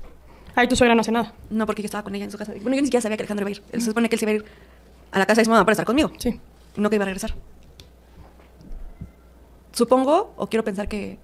Ahí 0.55 0.67
tu 0.67 0.75
suegra 0.75 0.93
no 0.93 1.01
hace 1.01 1.11
nada. 1.11 1.33
No, 1.49 1.65
porque 1.65 1.81
yo 1.81 1.87
estaba 1.87 2.03
con 2.03 2.13
ella 2.13 2.25
en 2.25 2.31
su 2.31 2.37
casa. 2.37 2.51
Bueno, 2.51 2.75
yo 2.75 2.81
ni 2.81 2.87
siquiera 2.87 3.01
sabía 3.01 3.17
que 3.17 3.23
Alejandro 3.23 3.49
iba 3.49 3.57
a 3.57 3.59
ir. 3.59 3.81
Se 3.81 3.87
supone 3.87 4.09
que 4.09 4.15
él 4.15 4.19
se 4.19 4.25
iba 4.25 4.31
a 4.31 4.35
ir 4.35 4.45
a 5.11 5.19
la 5.19 5.25
casa 5.25 5.41
de 5.41 5.45
su 5.45 5.51
mamá 5.51 5.63
para 5.65 5.73
estar 5.73 5.85
conmigo. 5.85 6.11
Sí. 6.17 6.39
No 6.75 6.89
que 6.89 6.97
iba 6.97 7.03
a 7.03 7.05
regresar. 7.05 7.33
Supongo, 9.73 10.33
o 10.37 10.47
quiero 10.47 10.63
pensar 10.63 10.87
que 10.87 11.19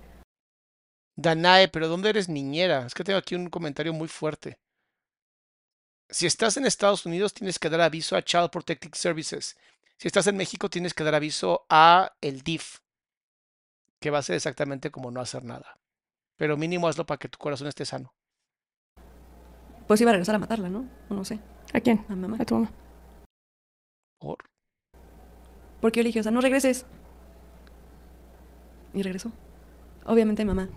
Danae, 1.16 1.68
pero 1.68 1.88
¿dónde 1.88 2.10
eres 2.10 2.30
niñera? 2.30 2.86
Es 2.86 2.94
que 2.94 3.04
tengo 3.04 3.20
aquí 3.20 3.36
un 3.36 3.50
comentario 3.50 3.94
muy 3.94 4.08
fuerte. 4.08 4.58
Si 6.10 6.26
estás 6.26 6.58
en 6.58 6.66
Estados 6.66 7.06
Unidos, 7.06 7.34
tienes 7.34 7.60
que 7.60 7.70
dar 7.70 7.82
aviso 7.82 8.16
a 8.16 8.24
Child 8.24 8.50
Protective 8.50 8.98
Services. 8.98 9.58
Si 9.98 10.08
estás 10.08 10.28
en 10.28 10.38
México, 10.38 10.70
tienes 10.70 10.94
que 10.94 11.04
dar 11.04 11.14
aviso 11.14 11.66
a 11.70 12.14
el 12.22 12.42
DIF, 12.42 12.80
que 14.00 14.10
va 14.10 14.20
a 14.20 14.24
ser 14.24 14.36
exactamente 14.38 14.90
como 14.92 15.12
no 15.12 15.20
hacer 15.22 15.44
nada. 15.44 15.78
Pero 16.38 16.58
mínimo 16.58 16.88
hazlo 16.88 17.06
para 17.06 17.18
que 17.20 17.30
tu 17.30 17.38
corazón 17.38 17.68
esté 17.68 17.86
sano. 17.86 18.14
pues 19.88 20.00
iba 20.02 20.12
a 20.12 20.14
regresar 20.14 20.36
a 20.36 20.40
matarla, 20.40 20.70
¿no? 20.70 20.90
O 21.10 21.14
no 21.16 21.26
sé, 21.26 21.40
¿A 21.74 21.82
quién? 21.82 22.06
a 22.08 22.16
mi 22.16 22.22
mamá. 22.22 22.38
A 22.40 22.46
tu 22.46 22.56
mamá. 22.56 22.72
Por... 24.20 24.38
Porque 25.82 26.00
yo 26.00 26.04
le 26.04 26.10
dije, 26.10 26.22
o 26.22 26.24
sea, 26.24 26.32
no 26.32 26.42
regreses. 26.42 26.86
Y 28.94 29.04
regresó. 29.04 29.32
Obviamente 30.06 30.44
mi 30.44 30.54
mamá 30.54 30.70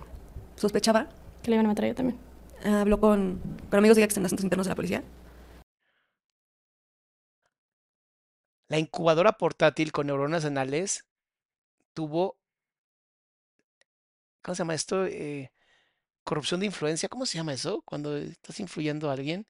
sospechaba. 0.57 1.09
Que 1.43 1.51
le 1.51 1.57
iban 1.57 1.67
a 1.67 1.71
matar 1.71 1.85
a 1.85 1.89
ella 1.89 1.97
también. 1.97 2.19
Habló 2.65 3.01
con, 3.01 3.41
con 3.69 3.79
amigos 3.79 3.97
de 3.97 4.03
ella 4.03 4.07
que 4.07 4.13
están 4.13 4.23
en 4.23 4.27
asuntos 4.27 4.45
internos 4.45 4.67
de 4.67 4.71
la 4.71 4.77
policía. 4.77 5.03
La 8.69 8.79
incubadora 8.79 9.33
portátil 9.33 9.93
con 9.93 10.07
neuronas 10.07 10.45
anales 10.45 11.05
tuvo, 11.93 12.37
¿cómo 14.41 14.55
se 14.55 14.61
llama 14.61 14.75
esto? 14.75 15.05
Eh, 15.05 15.53
corrupción 16.25 16.61
de 16.61 16.67
influencia, 16.67 17.09
¿cómo 17.09 17.27
se 17.27 17.37
llama 17.37 17.53
eso? 17.53 17.83
Cuando 17.85 18.17
estás 18.17 18.61
influyendo 18.61 19.11
a 19.11 19.13
alguien. 19.13 19.47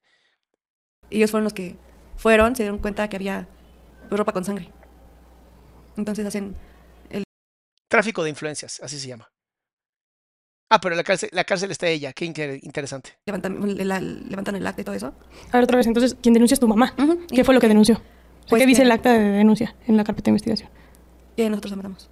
Ellos 1.09 1.31
fueron 1.31 1.45
los 1.45 1.53
que 1.53 1.77
fueron, 2.17 2.55
se 2.55 2.63
dieron 2.63 2.79
cuenta 2.79 3.07
que 3.07 3.15
había 3.15 3.47
ropa 4.09 4.33
con 4.33 4.43
sangre. 4.43 4.71
Entonces 5.95 6.25
hacen 6.25 6.55
Tráfico 7.93 8.23
de 8.23 8.31
influencias, 8.31 8.79
así 8.81 8.97
se 8.99 9.07
llama. 9.07 9.29
Ah, 10.71 10.81
pero 10.81 10.95
la 10.95 11.03
cárcel, 11.03 11.29
la 11.31 11.43
cárcel 11.43 11.69
está 11.69 11.87
ella, 11.87 12.11
qué 12.11 12.25
inter- 12.25 12.59
interesante. 12.63 13.11
levantan, 13.27 13.77
la- 13.87 13.99
levantan 14.01 14.55
el 14.55 14.65
acta 14.65 14.81
y 14.81 14.83
todo 14.83 14.95
eso. 14.95 15.13
A 15.51 15.57
ver, 15.57 15.63
otra 15.65 15.77
vez, 15.77 15.85
entonces, 15.85 16.17
¿quién 16.19 16.33
denuncia 16.33 16.55
es 16.55 16.59
tu 16.59 16.67
mamá? 16.67 16.95
¿Qué 17.29 17.43
fue 17.43 17.53
lo 17.53 17.61
que 17.61 17.67
denunció? 17.67 17.97
O 17.97 17.99
sea, 17.99 18.47
Pues 18.49 18.61
¿Qué 18.63 18.65
dice 18.65 18.81
que- 18.81 18.85
el 18.87 18.91
acta 18.91 19.13
de 19.13 19.19
denuncia 19.19 19.75
en 19.85 19.95
la 19.95 20.03
carpeta 20.03 20.25
de 20.25 20.31
investigación? 20.31 20.71
Que 21.37 21.47
nosotros 21.51 21.69
la 21.69 21.77
matamos. 21.77 22.09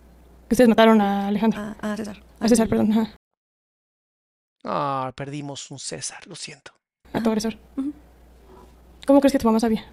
Que 0.47 0.53
ustedes 0.53 0.69
mataron 0.69 1.01
a 1.01 1.29
Alejandro. 1.29 1.59
A, 1.59 1.93
a 1.93 1.97
César. 1.97 2.21
a 2.39 2.47
César, 2.47 2.69
perdón. 2.69 2.91
Ajá, 2.91 3.15
Ah, 4.63 5.11
perdimos 5.15 5.71
un 5.71 5.79
César, 5.79 6.27
lo 6.27 6.35
siento. 6.35 6.73
a 7.13 7.23
tu 7.23 7.29
agresor. 7.29 7.57
¿Cómo 9.07 9.19
crees 9.19 9.31
que 9.33 9.39
tu 9.39 9.47
mamá 9.47 9.59
sabía? 9.59 9.91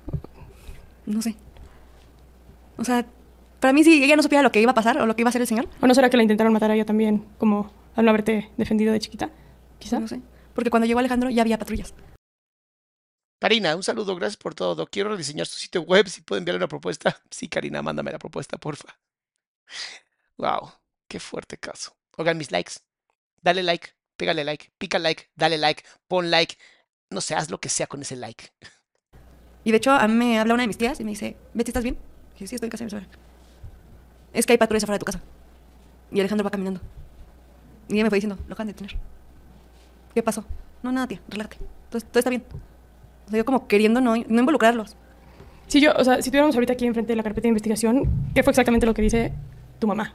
No 1.07 1.23
sé. 1.23 1.35
O 2.77 2.85
sea, 2.85 3.07
para 3.61 3.73
mí 3.73 3.85
si 3.85 4.03
ella 4.03 4.17
no 4.17 4.23
supiera 4.23 4.43
lo 4.43 4.53
que 4.53 4.61
iba 4.61 4.71
a 4.71 4.75
pasar 4.75 5.01
o 5.01 5.07
lo 5.07 5.17
que 5.17 5.23
iba 5.23 5.29
a 5.29 5.31
hacer 5.31 5.43
el 5.43 5.49
señor, 5.49 5.69
¿O 5.81 5.87
no 5.87 5.95
será 5.95 6.11
que 6.11 6.17
la 6.17 6.23
intentaron 6.23 6.53
matar 6.53 6.71
a 6.71 6.75
ella 6.75 6.85
también, 6.85 7.27
como 7.39 7.71
al 7.97 8.05
no 8.05 8.11
haberte 8.11 8.51
defendido 8.57 8.93
de 8.93 9.01
chiquita? 9.01 9.31
Quizá. 9.79 10.01
no 10.01 10.09
sé. 10.09 10.21
Porque 10.55 10.71
cuando 10.71 10.87
llegó 10.87 10.99
Alejandro 10.99 11.31
ya 11.31 11.43
había 11.43 11.59
patrullas. 11.59 11.95
Karina, 13.41 13.77
un 13.77 13.85
saludo, 13.85 14.17
gracias 14.17 14.37
por 14.37 14.55
todo. 14.55 14.87
Quiero 14.87 15.11
rediseñar 15.11 15.47
su 15.47 15.59
sitio 15.59 15.83
web, 15.83 16.09
si 16.09 16.23
puedo 16.23 16.39
enviarle 16.39 16.59
una 16.59 16.69
propuesta. 16.69 17.21
Sí, 17.31 17.49
Karina, 17.49 17.83
mándame 17.83 18.11
la 18.13 18.19
propuesta, 18.19 18.57
porfa. 18.59 18.99
Wow, 20.37 20.71
qué 21.09 21.19
fuerte 21.19 21.57
caso. 21.57 21.97
Oigan, 22.17 22.39
mis 22.39 22.53
likes. 22.53 22.75
Dale 23.43 23.65
like, 23.65 23.91
pégale 24.17 24.45
like, 24.45 24.71
pica 24.79 25.01
like, 25.01 25.31
dale 25.35 25.59
like, 25.59 25.83
pon 26.07 26.31
like. 26.31 26.57
No 27.11 27.21
sé, 27.21 27.35
haz 27.35 27.51
lo 27.51 27.59
que 27.59 27.69
sea 27.69 27.89
con 27.89 28.03
ese 28.03 28.17
like. 28.17 28.53
Y 29.65 29.73
de 29.73 29.79
hecho, 29.79 29.91
a 29.91 30.07
mí 30.09 30.15
me 30.15 30.39
habla 30.39 30.55
una 30.55 30.63
de 30.63 30.69
mis 30.69 30.79
tías 30.79 30.99
y 31.01 31.05
me 31.05 31.11
dice, 31.11 31.37
Betty, 31.53 31.71
¿estás 31.71 31.83
bien? 31.83 31.97
Y 31.97 32.33
dije, 32.35 32.47
sí, 32.47 32.55
estoy 32.55 32.69
en 32.69 32.71
casa 32.71 32.85
de 32.85 32.87
mi 32.87 32.91
suegra. 32.91 33.28
Es 34.33 34.47
que 34.47 34.53
hay 34.53 34.59
patrullas 34.59 34.85
afuera 34.85 34.97
de 34.97 35.01
tu 35.01 35.07
casa. 35.07 35.21
Y 36.11 36.21
Alejandro 36.21 36.45
va 36.45 36.51
caminando. 36.51 36.81
Y 37.89 37.95
ella 37.95 38.05
me 38.05 38.11
fue 38.11 38.17
diciendo, 38.17 38.39
lo 38.47 38.55
acaban 38.55 38.69
de 38.69 38.73
detener. 38.75 38.97
¿Qué 40.15 40.23
pasó? 40.23 40.45
No, 40.83 40.93
nada, 40.93 41.07
tía, 41.07 41.21
relájate. 41.29 41.59
Todo, 41.91 42.01
todo 42.01 42.19
está 42.19 42.31
bien. 42.31 42.45
O 43.27 43.31
sea, 43.31 43.39
yo 43.39 43.45
como 43.45 43.67
queriendo 43.67 44.01
no, 44.01 44.17
no 44.17 44.41
involucrarlos. 44.41 44.97
Si 45.67 45.81
yo, 45.81 45.93
o 45.97 46.05
sea, 46.05 46.23
si 46.23 46.31
tuviéramos 46.31 46.55
ahorita 46.55 46.73
aquí 46.73 46.87
enfrente 46.87 47.13
de 47.13 47.17
la 47.17 47.23
carpeta 47.23 47.43
de 47.43 47.49
investigación, 47.49 48.31
¿qué 48.35 48.43
fue 48.43 48.53
exactamente 48.53 48.87
lo 48.87 48.95
que 48.95 49.03
dice 49.03 49.33
tu 49.79 49.87
mamá? 49.87 50.15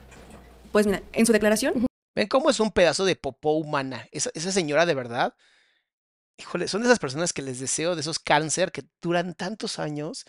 Pues 0.71 0.87
mira, 0.87 1.03
en 1.13 1.25
su 1.25 1.31
declaración, 1.31 1.85
¿Ven 2.15 2.27
cómo 2.27 2.49
es 2.49 2.59
un 2.59 2.71
pedazo 2.71 3.05
de 3.05 3.15
popó 3.15 3.53
humana? 3.53 4.07
Esa, 4.11 4.29
esa 4.33 4.51
señora 4.51 4.85
de 4.85 4.93
verdad. 4.93 5.35
Híjole, 6.37 6.67
son 6.67 6.81
de 6.81 6.87
esas 6.87 6.99
personas 6.99 7.33
que 7.33 7.41
les 7.41 7.59
deseo 7.59 7.95
de 7.95 8.01
esos 8.01 8.19
cáncer 8.19 8.71
que 8.71 8.83
duran 9.01 9.33
tantos 9.33 9.79
años 9.79 10.25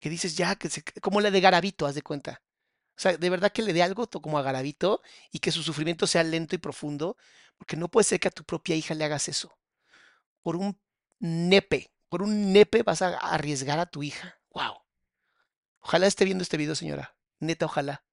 que 0.00 0.10
dices 0.10 0.36
ya, 0.36 0.56
que 0.56 0.68
se, 0.68 0.82
como 1.00 1.20
la 1.20 1.30
de 1.30 1.40
Garabito, 1.40 1.86
haz 1.86 1.94
de 1.94 2.02
cuenta. 2.02 2.42
O 2.96 3.00
sea, 3.02 3.16
de 3.16 3.30
verdad 3.30 3.52
que 3.52 3.62
le 3.62 3.72
dé 3.72 3.82
algo 3.82 4.06
como 4.08 4.38
a 4.38 4.42
Garabito 4.42 5.02
y 5.30 5.38
que 5.38 5.50
su 5.50 5.62
sufrimiento 5.62 6.06
sea 6.06 6.22
lento 6.22 6.54
y 6.54 6.58
profundo, 6.58 7.16
porque 7.56 7.76
no 7.76 7.88
puede 7.88 8.04
ser 8.04 8.20
que 8.20 8.28
a 8.28 8.32
tu 8.32 8.44
propia 8.44 8.76
hija 8.76 8.94
le 8.94 9.04
hagas 9.04 9.28
eso. 9.28 9.56
Por 10.42 10.56
un 10.56 10.78
nepe, 11.18 11.92
por 12.08 12.22
un 12.22 12.52
nepe 12.52 12.82
vas 12.82 13.02
a 13.02 13.16
arriesgar 13.16 13.78
a 13.78 13.86
tu 13.86 14.02
hija. 14.02 14.38
Wow. 14.50 14.74
Ojalá 15.80 16.06
esté 16.06 16.24
viendo 16.24 16.42
este 16.42 16.56
video, 16.56 16.74
señora. 16.74 17.16
Neta, 17.40 17.66
ojalá. 17.66 18.04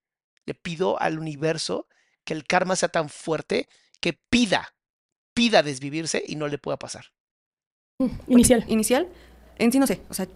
Le 0.46 0.54
pido 0.54 1.00
al 1.02 1.20
universo 1.20 1.88
que 2.24 2.34
el 2.34 2.46
karma 2.46 2.76
sea 2.76 2.90
tan 2.90 3.10
fuerte 3.10 3.68
que 4.00 4.14
pida, 4.14 4.74
pida 5.34 5.64
desvivirse 5.64 6.24
y 6.26 6.36
no 6.36 6.48
le 6.48 6.58
pueda 6.58 6.78
pasar. 6.78 7.06
Inicial. 8.28 8.64
inicial, 8.68 9.10
en 9.58 9.72
sí 9.72 9.80
no 9.80 9.86
sé. 9.86 10.02
O 10.10 10.14
sea, 10.14 10.28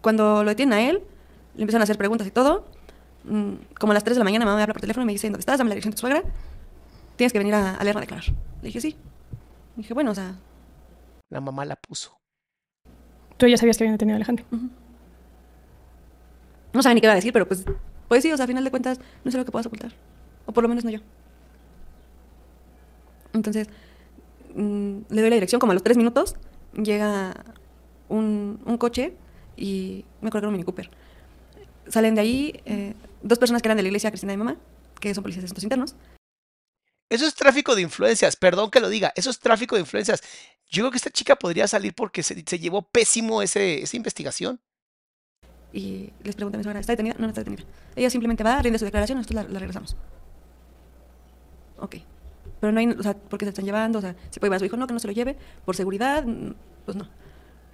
cuando 0.00 0.42
lo 0.42 0.50
detienen 0.50 0.78
a 0.78 0.88
él, 0.88 1.02
le 1.54 1.62
empiezan 1.62 1.82
a 1.82 1.84
hacer 1.84 1.98
preguntas 1.98 2.26
y 2.26 2.30
todo. 2.30 2.70
Mm, 3.24 3.52
Como 3.78 3.92
a 3.92 3.94
las 3.94 4.04
3 4.04 4.16
de 4.16 4.20
la 4.20 4.24
mañana, 4.24 4.44
mamá 4.44 4.56
me 4.56 4.62
habla 4.62 4.74
por 4.74 4.80
teléfono 4.80 5.04
y 5.04 5.06
me 5.06 5.12
dice, 5.12 5.28
¿dónde 5.28 5.40
estás? 5.40 5.58
Dame 5.58 5.68
la 5.70 5.74
dirección 5.74 5.92
de 5.92 5.96
tu 5.96 6.00
suegra. 6.00 6.22
Tienes 7.16 7.32
que 7.32 7.38
venir 7.38 7.54
a, 7.54 7.76
a 7.76 7.84
Lerma 7.84 8.00
a 8.00 8.02
declarar. 8.02 8.24
Le 8.62 8.66
dije, 8.68 8.80
sí. 8.80 8.96
dije, 9.76 9.94
bueno, 9.94 10.10
o 10.10 10.14
sea, 10.14 10.34
La 11.30 11.40
mamá 11.40 11.64
la 11.64 11.76
puso. 11.76 12.16
Tú 13.36 13.46
ya 13.46 13.56
sabías 13.56 13.76
que 13.76 13.84
habían 13.84 13.94
detenido 13.94 14.14
a 14.14 14.16
Alejandro. 14.16 14.44
no 16.72 16.82
sabía 16.82 16.94
ni 16.94 17.00
qué 17.00 17.06
iba 17.06 17.12
a 17.12 17.16
decir, 17.16 17.32
pero 17.32 17.46
pues, 17.46 17.64
pues 18.08 18.22
sí, 18.22 18.32
o 18.32 18.36
sea, 18.36 18.44
a 18.44 18.46
final 18.48 18.64
de 18.64 18.70
cuentas, 18.70 18.98
no 19.24 19.30
sé 19.30 19.38
lo 19.38 19.44
que 19.44 19.50
puedas 19.52 19.66
ocultar. 19.66 19.92
O 20.46 20.52
por 20.52 20.62
lo 20.62 20.68
menos 20.68 20.84
no 20.84 20.90
yo. 20.90 21.00
Entonces, 23.32 23.68
mm, 24.54 24.96
le 25.08 25.20
doy 25.20 25.30
la 25.30 25.36
dirección, 25.36 25.58
como 25.60 25.72
a 25.72 25.74
los 25.74 25.82
tres 25.82 25.96
minutos, 25.96 26.36
llega 26.74 27.34
un, 28.08 28.60
un 28.64 28.76
coche 28.78 29.14
y 29.56 30.04
me 30.20 30.28
acuerdo 30.28 30.32
que 30.32 30.38
era 30.38 30.48
un 30.48 30.52
Mini 30.54 30.64
Cooper. 30.64 30.90
Salen 31.92 32.14
de 32.14 32.22
ahí 32.22 32.60
eh, 32.64 32.94
dos 33.22 33.38
personas 33.38 33.60
que 33.60 33.68
eran 33.68 33.76
de 33.76 33.82
la 33.82 33.88
iglesia 33.90 34.10
cristiana 34.10 34.32
de 34.32 34.38
mi 34.38 34.44
mamá, 34.44 34.56
que 34.98 35.14
son 35.14 35.22
policías 35.22 35.42
de 35.42 35.46
asuntos 35.46 35.62
internos. 35.62 35.94
Eso 37.10 37.26
es 37.26 37.34
tráfico 37.34 37.74
de 37.74 37.82
influencias, 37.82 38.34
perdón 38.34 38.70
que 38.70 38.80
lo 38.80 38.88
diga, 38.88 39.12
eso 39.14 39.28
es 39.28 39.38
tráfico 39.38 39.74
de 39.74 39.82
influencias. 39.82 40.22
Yo 40.70 40.84
creo 40.84 40.90
que 40.90 40.96
esta 40.96 41.10
chica 41.10 41.36
podría 41.36 41.68
salir 41.68 41.92
porque 41.92 42.22
se, 42.22 42.42
se 42.46 42.58
llevó 42.58 42.80
pésimo 42.80 43.42
ese, 43.42 43.82
esa 43.82 43.94
investigación. 43.98 44.58
Y 45.70 46.14
les 46.24 46.34
pregunté 46.34 46.56
a 46.56 46.60
mi 46.60 46.64
suegra, 46.64 46.80
¿está 46.80 46.94
detenida? 46.94 47.14
No, 47.18 47.26
no 47.26 47.28
está 47.28 47.42
detenida. 47.42 47.64
Ella 47.94 48.08
simplemente 48.08 48.42
va, 48.42 48.62
rinde 48.62 48.78
su 48.78 48.86
declaración, 48.86 49.18
nosotros 49.18 49.44
la, 49.44 49.52
la 49.52 49.58
regresamos. 49.58 49.94
Ok. 51.78 51.96
Pero 52.58 52.72
no 52.72 52.80
hay, 52.80 52.88
o 52.88 53.02
sea, 53.02 53.12
¿por 53.12 53.38
qué 53.38 53.44
se 53.44 53.50
están 53.50 53.66
llevando? 53.66 53.98
O 53.98 54.02
sea, 54.02 54.16
¿se 54.30 54.40
puede 54.40 54.48
llevar 54.48 54.56
a 54.56 54.58
su 54.60 54.64
hijo? 54.64 54.78
No, 54.78 54.86
que 54.86 54.94
no 54.94 54.98
se 54.98 55.08
lo 55.08 55.12
lleve. 55.12 55.36
Por 55.66 55.76
seguridad, 55.76 56.24
pues 56.86 56.96
no. 56.96 57.06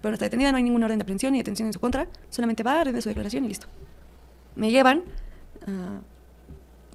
Pero 0.00 0.10
no 0.10 0.14
está 0.14 0.24
detenida, 0.24 0.50
no 0.50 0.56
hay 0.56 0.64
ninguna 0.64 0.86
orden 0.86 0.98
de 0.98 1.04
aprehensión 1.04 1.34
ni 1.34 1.38
detención 1.38 1.68
en 1.68 1.72
su 1.72 1.78
contra. 1.78 2.08
Solamente 2.30 2.64
va, 2.64 2.82
rinde 2.82 3.00
su 3.00 3.08
declaración 3.08 3.44
y 3.44 3.48
listo. 3.48 3.68
Me 4.58 4.72
llevan, 4.72 5.04
ah, 5.68 6.00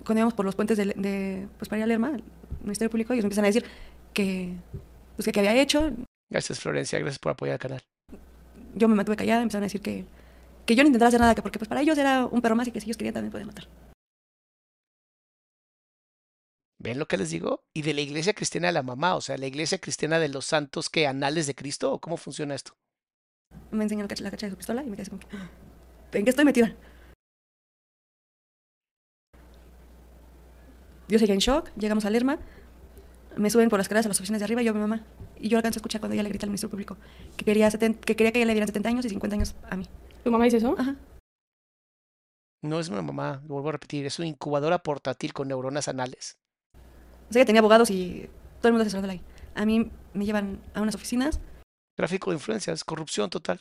cuando 0.06 0.20
íbamos 0.20 0.34
por 0.34 0.46
los 0.46 0.54
puentes 0.54 0.78
de, 0.78 0.88
de, 0.88 1.48
pues 1.58 1.70
para 1.70 1.80
ir 1.80 1.84
a 1.84 1.88
Lerma, 1.88 2.10
al 2.10 2.24
Ministerio 2.62 2.90
Público, 2.90 3.14
ellos 3.14 3.24
me 3.24 3.28
empiezan 3.28 3.46
a 3.46 3.48
decir 3.48 3.64
que, 4.14 4.54
pues 5.16 5.30
que 5.32 5.40
había 5.40 5.56
hecho. 5.56 5.94
Gracias, 6.30 6.60
Florencia, 6.60 7.00
gracias 7.00 7.20
por 7.20 7.32
apoyar 7.32 7.54
al 7.54 7.60
canal. 7.60 7.82
Yo 8.76 8.90
me 8.90 8.96
mantuve 8.96 9.16
callada, 9.16 9.42
empezaron 9.42 9.64
a 9.64 9.68
decir 9.68 9.80
que, 9.80 10.04
que 10.66 10.76
yo 10.76 10.84
no 10.84 10.88
intentara 10.88 11.08
hacer 11.08 11.22
nada, 11.22 11.36
que 11.36 11.42
porque 11.42 11.58
pues 11.58 11.70
para 11.70 11.82
ellos 11.82 11.98
era 11.98 12.26
un 12.26 12.42
perro 12.42 12.58
más 12.58 12.68
y 12.68 12.72
que 12.72 12.82
si 12.82 12.88
ellos 12.88 12.98
querían 12.98 13.14
también 13.14 13.32
podían 13.32 13.48
matar. 13.48 13.70
¿Ven 16.80 17.00
lo 17.00 17.08
que 17.08 17.16
les 17.16 17.30
digo? 17.30 17.64
Y 17.74 17.84
de 17.84 17.94
la 17.94 18.02
iglesia 18.02 18.34
cristiana 18.34 18.68
de 18.68 18.74
la 18.74 18.84
mamá, 18.84 19.16
o 19.16 19.22
sea, 19.22 19.38
la 19.38 19.48
iglesia 19.48 19.78
cristiana 19.78 20.20
de 20.20 20.28
los 20.28 20.44
santos 20.44 20.90
que 20.90 21.08
anales 21.08 21.48
de 21.48 21.56
Cristo, 21.56 21.94
¿o 21.94 22.00
cómo 22.00 22.18
funciona 22.18 22.56
esto? 22.56 22.74
Me 23.72 23.84
enseñan 23.84 24.06
la 24.20 24.32
cacha, 24.32 24.48
de 24.48 24.52
su 24.52 24.58
pistola 24.58 24.84
y 24.84 24.90
me 24.90 24.98
quedé 24.98 25.08
como 25.08 25.22
que, 25.22 26.18
¿en 26.18 26.26
qué 26.26 26.30
estoy 26.30 26.44
metida? 26.44 26.76
Yo 31.08 31.20
seguía 31.20 31.34
en 31.34 31.40
shock, 31.40 31.70
llegamos 31.76 32.06
a 32.06 32.10
Lerma, 32.10 32.40
me 33.36 33.50
suben 33.50 33.70
por 33.70 33.80
las 33.80 33.86
escaleras 33.86 34.06
a 34.06 34.10
las 34.10 34.20
oficinas 34.20 34.40
de 34.40 34.46
arriba 34.46 34.62
y 34.62 34.66
yo 34.66 34.72
a 34.72 34.74
mi 34.76 34.82
mamá. 34.82 35.04
Y 35.40 35.50
yo 35.50 35.58
alcanzo 35.58 35.78
a 35.78 35.80
escuchar 35.80 36.00
cuando 36.00 36.14
ella 36.14 36.24
le 36.24 36.30
grita 36.30 36.46
al 36.46 36.50
ministro 36.50 36.70
público 36.70 36.98
que 37.36 37.46
quería, 37.46 37.70
que 37.70 38.16
quería 38.16 38.32
que 38.32 38.40
ella 38.40 38.46
le 38.46 38.54
dieran 38.54 38.68
70 38.68 38.90
años 38.90 39.06
y 39.06 39.10
50 39.10 39.36
años 39.36 39.56
a 39.70 39.76
mí. 39.76 39.88
¿Tu 40.24 40.32
mamá 40.32 40.46
dice 40.46 40.58
eso? 40.58 40.76
Ajá. 40.78 40.96
No 42.62 42.80
es 42.80 42.88
una 42.88 43.02
mamá, 43.02 43.42
lo 43.48 43.56
vuelvo 43.56 43.70
a 43.70 43.72
repetir, 43.74 44.06
es 44.06 44.20
una 44.20 44.28
incubadora 44.28 44.80
portátil 44.80 45.34
con 45.34 45.50
neuronas 45.50 45.90
anales. 45.90 46.38
O 47.30 47.34
sea, 47.34 47.42
ella 47.42 47.46
tenía 47.46 47.60
abogados 47.60 47.90
y 47.90 48.30
todo 48.60 48.70
el 48.70 48.74
mundo 48.74 48.84
asesorándola 48.84 49.14
ahí. 49.14 49.22
A 49.56 49.66
mí 49.66 49.92
me 50.14 50.26
llevan 50.26 50.62
a 50.74 50.82
unas 50.82 50.96
oficinas, 50.96 51.40
Tráfico 51.96 52.32
de 52.32 52.38
influencias, 52.38 52.84
corrupción 52.84 53.30
total. 53.30 53.60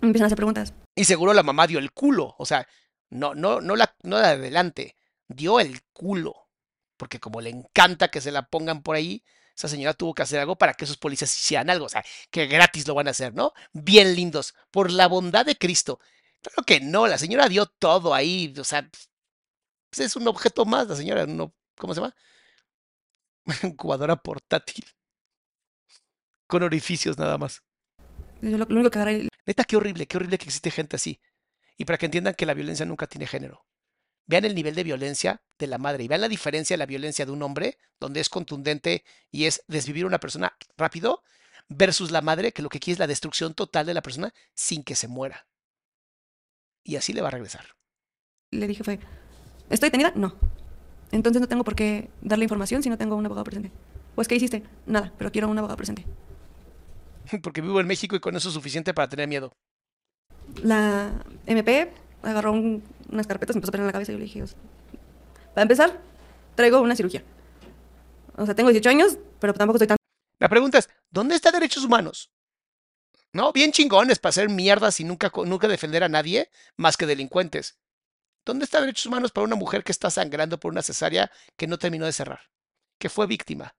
me 0.00 0.08
empiezan 0.08 0.24
a 0.24 0.26
hacer 0.26 0.36
preguntas. 0.36 0.72
Y 0.94 1.04
seguro 1.04 1.34
la 1.34 1.42
mamá 1.42 1.66
dio 1.66 1.78
el 1.78 1.92
culo, 1.92 2.34
o 2.38 2.46
sea, 2.46 2.66
no, 3.10 3.34
no, 3.34 3.60
no 3.60 3.76
la, 3.76 3.94
no 4.02 4.16
la 4.16 4.28
de 4.28 4.34
adelante, 4.34 4.96
dio 5.34 5.60
el 5.60 5.82
culo. 5.92 6.48
Porque 6.96 7.20
como 7.20 7.40
le 7.40 7.50
encanta 7.50 8.08
que 8.08 8.20
se 8.20 8.32
la 8.32 8.48
pongan 8.48 8.82
por 8.82 8.96
ahí, 8.96 9.24
esa 9.56 9.68
señora 9.68 9.94
tuvo 9.94 10.14
que 10.14 10.22
hacer 10.22 10.40
algo 10.40 10.56
para 10.56 10.74
que 10.74 10.84
esos 10.84 10.96
policías 10.96 11.36
hicieran 11.36 11.70
algo, 11.70 11.86
o 11.86 11.88
sea, 11.88 12.04
que 12.30 12.46
gratis 12.46 12.86
lo 12.88 12.94
van 12.94 13.08
a 13.08 13.12
hacer, 13.12 13.34
¿no? 13.34 13.52
Bien 13.72 14.14
lindos, 14.14 14.54
por 14.70 14.90
la 14.90 15.06
bondad 15.06 15.46
de 15.46 15.56
Cristo. 15.56 16.00
Claro 16.42 16.64
que 16.64 16.80
no, 16.80 17.06
la 17.06 17.18
señora 17.18 17.48
dio 17.48 17.66
todo 17.66 18.14
ahí, 18.14 18.52
o 18.58 18.64
sea, 18.64 18.88
pues 19.90 20.00
es 20.00 20.16
un 20.16 20.26
objeto 20.26 20.64
más, 20.64 20.88
la 20.88 20.96
señora, 20.96 21.26
no, 21.26 21.54
¿cómo 21.76 21.94
se 21.94 22.00
llama? 22.00 22.16
Incubadora 23.62 24.16
portátil. 24.16 24.84
Con 26.46 26.62
orificios 26.62 27.16
nada 27.16 27.38
más. 27.38 27.62
Lo, 28.40 28.58
lo 28.58 28.66
único 28.66 28.90
que 28.90 29.28
Neta, 29.46 29.64
qué 29.64 29.76
horrible, 29.76 30.06
qué 30.06 30.16
horrible 30.16 30.38
que 30.38 30.46
existe 30.46 30.70
gente 30.70 30.96
así. 30.96 31.20
Y 31.76 31.84
para 31.84 31.98
que 31.98 32.06
entiendan 32.06 32.34
que 32.34 32.46
la 32.46 32.54
violencia 32.54 32.86
nunca 32.86 33.06
tiene 33.06 33.26
género. 33.26 33.64
Vean 34.26 34.44
el 34.44 34.54
nivel 34.54 34.74
de 34.74 34.84
violencia 34.84 35.42
de 35.58 35.66
la 35.66 35.78
madre 35.78 36.04
y 36.04 36.08
vean 36.08 36.20
la 36.22 36.28
diferencia 36.28 36.74
de 36.74 36.78
la 36.78 36.86
violencia 36.86 37.26
de 37.26 37.32
un 37.32 37.42
hombre, 37.42 37.78
donde 38.00 38.20
es 38.20 38.28
contundente 38.28 39.04
y 39.30 39.44
es 39.44 39.62
desvivir 39.68 40.04
a 40.04 40.08
una 40.08 40.18
persona 40.20 40.56
rápido, 40.78 41.22
versus 41.68 42.10
la 42.10 42.22
madre, 42.22 42.52
que 42.52 42.62
lo 42.62 42.68
que 42.68 42.80
quiere 42.80 42.94
es 42.94 42.98
la 42.98 43.06
destrucción 43.06 43.54
total 43.54 43.86
de 43.86 43.94
la 43.94 44.02
persona 44.02 44.32
sin 44.54 44.82
que 44.82 44.94
se 44.96 45.08
muera. 45.08 45.46
Y 46.82 46.96
así 46.96 47.12
le 47.12 47.22
va 47.22 47.28
a 47.28 47.32
regresar. 47.32 47.66
le 48.50 48.66
dije 48.66 48.84
fue, 48.84 48.98
¿estoy 49.70 49.88
detenida? 49.88 50.12
No. 50.14 50.34
Entonces 51.12 51.40
no 51.40 51.48
tengo 51.48 51.64
por 51.64 51.74
qué 51.76 52.08
darle 52.22 52.44
información 52.44 52.82
si 52.82 52.88
no 52.90 52.98
tengo 52.98 53.16
un 53.16 53.24
abogado 53.26 53.44
presente. 53.44 53.70
Pues, 54.14 54.28
¿qué 54.28 54.36
hiciste? 54.36 54.62
Nada, 54.86 55.12
pero 55.18 55.30
quiero 55.32 55.48
un 55.48 55.58
abogado 55.58 55.76
presente. 55.76 56.04
Porque 57.42 57.60
vivo 57.60 57.80
en 57.80 57.86
México 57.86 58.14
y 58.16 58.20
con 58.20 58.36
eso 58.36 58.48
es 58.48 58.54
suficiente 58.54 58.94
para 58.94 59.08
tener 59.08 59.26
miedo. 59.28 59.52
La 60.62 61.12
MP 61.46 61.90
agarró 62.22 62.52
un- 62.52 62.82
unas 63.10 63.26
carpetas 63.26 63.56
me 63.56 63.58
empezó 63.58 63.70
a 63.70 63.72
poner 63.72 63.82
en 63.82 63.86
la 63.86 63.92
cabeza 63.92 64.12
y 64.12 64.14
yo 64.14 64.18
le 64.18 64.24
dije, 64.24 64.44
para 65.54 65.62
empezar, 65.62 66.00
traigo 66.54 66.80
una 66.80 66.96
cirugía. 66.96 67.22
O 68.36 68.44
sea, 68.44 68.54
tengo 68.54 68.70
18 68.70 68.88
años, 68.90 69.18
pero 69.40 69.54
tampoco 69.54 69.76
estoy 69.76 69.88
tan... 69.88 69.96
La 70.38 70.48
pregunta 70.48 70.78
es, 70.78 70.88
¿dónde 71.10 71.36
está 71.36 71.52
derechos 71.52 71.84
humanos? 71.84 72.30
No, 73.32 73.52
bien 73.52 73.72
chingones 73.72 74.18
para 74.18 74.30
hacer 74.30 74.48
mierdas 74.48 75.00
y 75.00 75.04
nunca, 75.04 75.30
nunca 75.44 75.68
defender 75.68 76.04
a 76.04 76.08
nadie 76.08 76.50
más 76.76 76.96
que 76.96 77.06
delincuentes. 77.06 77.78
¿Dónde 78.44 78.64
está 78.64 78.80
derechos 78.80 79.06
humanos 79.06 79.32
para 79.32 79.46
una 79.46 79.56
mujer 79.56 79.84
que 79.84 79.92
está 79.92 80.10
sangrando 80.10 80.60
por 80.60 80.72
una 80.72 80.82
cesárea 80.82 81.30
que 81.56 81.66
no 81.66 81.78
terminó 81.78 82.06
de 82.06 82.12
cerrar? 82.12 82.50
Que 82.98 83.08
fue 83.08 83.26
víctima, 83.26 83.74